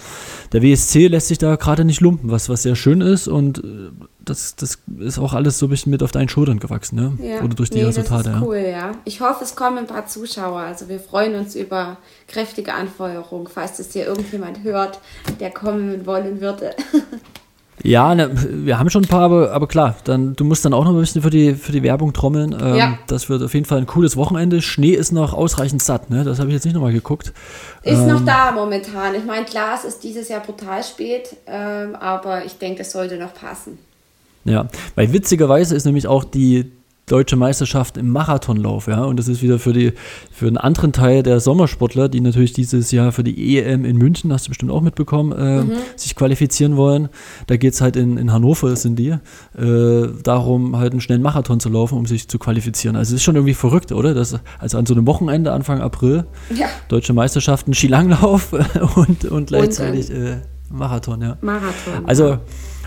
der 0.52 0.62
WSC 0.62 1.08
lässt 1.08 1.28
sich 1.28 1.38
da 1.38 1.56
gerade 1.56 1.84
nicht 1.84 2.00
lumpen, 2.00 2.30
was, 2.30 2.48
was 2.48 2.62
sehr 2.62 2.76
schön 2.76 3.00
ist 3.00 3.28
und 3.28 3.58
äh, 3.58 3.90
das, 4.24 4.54
das 4.56 4.78
ist 4.98 5.18
auch 5.18 5.32
alles 5.32 5.58
so 5.58 5.66
ein 5.66 5.70
bisschen 5.70 5.90
mit 5.90 6.02
auf 6.02 6.12
deinen 6.12 6.28
Schultern 6.28 6.60
gewachsen, 6.60 6.96
ne? 6.96 7.18
Ja. 7.20 7.42
Oder 7.42 7.54
durch 7.54 7.70
die 7.70 7.78
nee, 7.78 7.84
Resultate. 7.84 8.30
Das 8.30 8.38
ist 8.38 8.46
cool, 8.46 8.56
ja. 8.56 8.92
Ich 9.04 9.20
hoffe, 9.20 9.42
es 9.42 9.56
kommen 9.56 9.78
ein 9.78 9.86
paar 9.86 10.06
Zuschauer. 10.06 10.60
Also 10.60 10.88
wir 10.88 11.00
freuen 11.00 11.34
uns 11.34 11.56
über 11.56 11.96
kräftige 12.28 12.74
Anfeuerung, 12.74 13.48
falls 13.52 13.78
das 13.78 13.92
hier 13.92 14.06
irgendjemand 14.06 14.62
hört, 14.62 15.00
der 15.40 15.50
kommen 15.50 16.06
wollen 16.06 16.40
würde. 16.40 16.76
Ja, 17.82 18.14
ne, 18.14 18.30
wir 18.32 18.78
haben 18.78 18.90
schon 18.90 19.04
ein 19.04 19.08
paar, 19.08 19.22
aber, 19.22 19.52
aber, 19.52 19.66
klar, 19.66 19.96
dann, 20.04 20.36
du 20.36 20.44
musst 20.44 20.64
dann 20.64 20.72
auch 20.72 20.84
noch 20.84 20.92
ein 20.92 21.00
bisschen 21.00 21.22
für 21.22 21.30
die, 21.30 21.54
für 21.54 21.72
die 21.72 21.82
Werbung 21.82 22.12
trommeln. 22.12 22.56
Ähm, 22.60 22.76
ja. 22.76 22.98
Das 23.08 23.28
wird 23.28 23.42
auf 23.42 23.54
jeden 23.54 23.66
Fall 23.66 23.78
ein 23.78 23.86
cooles 23.86 24.16
Wochenende. 24.16 24.62
Schnee 24.62 24.92
ist 24.92 25.10
noch 25.12 25.34
ausreichend 25.34 25.82
satt, 25.82 26.08
ne? 26.08 26.22
Das 26.22 26.38
habe 26.38 26.48
ich 26.48 26.54
jetzt 26.54 26.64
nicht 26.64 26.74
nochmal 26.74 26.92
geguckt. 26.92 27.32
Ist 27.82 27.98
ähm, 27.98 28.08
noch 28.08 28.24
da 28.24 28.52
momentan. 28.52 29.14
Ich 29.14 29.24
meine, 29.24 29.44
klar, 29.44 29.74
es 29.76 29.84
ist 29.84 30.04
dieses 30.04 30.28
Jahr 30.28 30.40
brutal 30.40 30.84
spät, 30.84 31.36
ähm, 31.46 31.96
aber 31.96 32.44
ich 32.44 32.58
denke, 32.58 32.82
es 32.82 32.92
sollte 32.92 33.16
noch 33.18 33.34
passen. 33.34 33.78
Ja, 34.44 34.68
weil 34.94 35.12
witzigerweise 35.12 35.74
ist 35.74 35.84
nämlich 35.84 36.06
auch 36.06 36.24
die 36.24 36.70
deutsche 37.12 37.36
Meisterschaft 37.36 37.98
im 37.98 38.08
Marathonlauf, 38.08 38.86
ja. 38.86 39.04
Und 39.04 39.18
das 39.18 39.28
ist 39.28 39.42
wieder 39.42 39.58
für 39.58 39.74
die, 39.74 39.92
für 40.32 40.46
einen 40.46 40.56
anderen 40.56 40.92
Teil 40.92 41.22
der 41.22 41.40
Sommersportler, 41.40 42.08
die 42.08 42.20
natürlich 42.20 42.54
dieses 42.54 42.90
Jahr 42.90 43.12
für 43.12 43.22
die 43.22 43.58
EM 43.58 43.84
in 43.84 43.98
München, 43.98 44.32
hast 44.32 44.46
du 44.46 44.48
bestimmt 44.48 44.72
auch 44.72 44.80
mitbekommen, 44.80 45.32
äh, 45.32 45.62
mhm. 45.62 45.72
sich 45.94 46.16
qualifizieren 46.16 46.78
wollen. 46.78 47.10
Da 47.48 47.58
geht 47.58 47.74
es 47.74 47.82
halt 47.82 47.96
in, 47.96 48.16
in 48.16 48.32
Hannover, 48.32 48.74
sind 48.76 48.98
die, 48.98 49.10
äh, 49.10 50.08
darum, 50.22 50.78
halt 50.78 50.92
einen 50.92 51.02
schnellen 51.02 51.20
Marathon 51.20 51.60
zu 51.60 51.68
laufen, 51.68 51.98
um 51.98 52.06
sich 52.06 52.28
zu 52.28 52.38
qualifizieren. 52.38 52.96
Also 52.96 53.10
es 53.10 53.20
ist 53.20 53.24
schon 53.24 53.36
irgendwie 53.36 53.54
verrückt, 53.54 53.92
oder? 53.92 54.14
Das, 54.14 54.34
also 54.58 54.78
an 54.78 54.86
so 54.86 54.94
einem 54.94 55.06
Wochenende, 55.06 55.52
Anfang 55.52 55.82
April, 55.82 56.24
ja. 56.54 56.66
deutsche 56.88 57.12
Meisterschaften, 57.12 57.74
Skilanglauf 57.74 58.54
und, 58.96 59.26
und 59.26 59.48
gleichzeitig 59.48 60.10
äh, 60.10 60.38
Marathon, 60.70 61.20
ja. 61.20 61.36
Marathon. 61.42 62.06
Also 62.06 62.38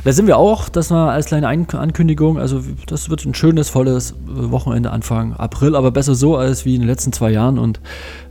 da 0.05 0.13
sind 0.13 0.27
wir 0.27 0.37
auch, 0.37 0.69
das 0.69 0.91
war 0.91 1.11
als 1.11 1.25
kleine 1.25 1.47
Ankündigung. 1.47 2.37
Also 2.37 2.61
das 2.85 3.09
wird 3.09 3.25
ein 3.25 3.33
schönes, 3.33 3.69
volles 3.69 4.13
Wochenende 4.27 4.91
Anfang 4.91 5.33
April, 5.33 5.75
aber 5.75 5.89
besser 5.89 6.13
so 6.13 6.37
als 6.37 6.63
wie 6.63 6.75
in 6.75 6.81
den 6.81 6.87
letzten 6.87 7.11
zwei 7.11 7.31
Jahren 7.31 7.57
und 7.57 7.81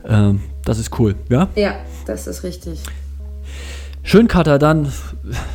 ähm, 0.07 0.41
das 0.63 0.79
ist 0.79 0.97
cool, 0.99 1.15
ja? 1.29 1.49
Ja, 1.55 1.75
das 2.07 2.27
ist 2.27 2.43
richtig. 2.43 2.79
Schön, 4.03 4.29
Katha, 4.29 4.57
dann 4.57 4.89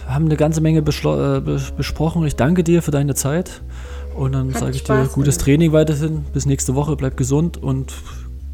haben 0.06 0.26
eine 0.26 0.36
ganze 0.36 0.60
Menge 0.60 0.80
äh, 0.80 1.40
besprochen. 1.76 2.26
Ich 2.26 2.36
danke 2.36 2.64
dir 2.64 2.82
für 2.82 2.90
deine 2.90 3.14
Zeit 3.14 3.62
und 4.14 4.32
dann 4.32 4.52
sage 4.52 4.72
ich 4.76 4.84
dir 4.84 5.08
gutes 5.10 5.38
Training 5.38 5.72
weiterhin. 5.72 6.26
Bis 6.34 6.44
nächste 6.44 6.74
Woche, 6.74 6.96
bleib 6.96 7.16
gesund 7.16 7.56
und 7.62 7.94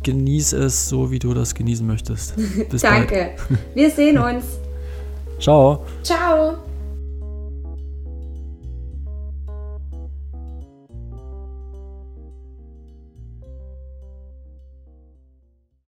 genieß 0.05 0.53
es 0.53 0.89
so, 0.89 1.11
wie 1.11 1.19
du 1.19 1.35
das 1.35 1.57
genießen 1.57 1.85
möchtest. 1.85 2.35
Bis 2.71 2.83
Danke. 2.83 3.31
Bald. 3.49 3.61
Wir 3.75 3.91
sehen 3.91 4.19
uns. 4.19 4.45
Ciao. 5.41 5.85
Ciao. 6.05 6.59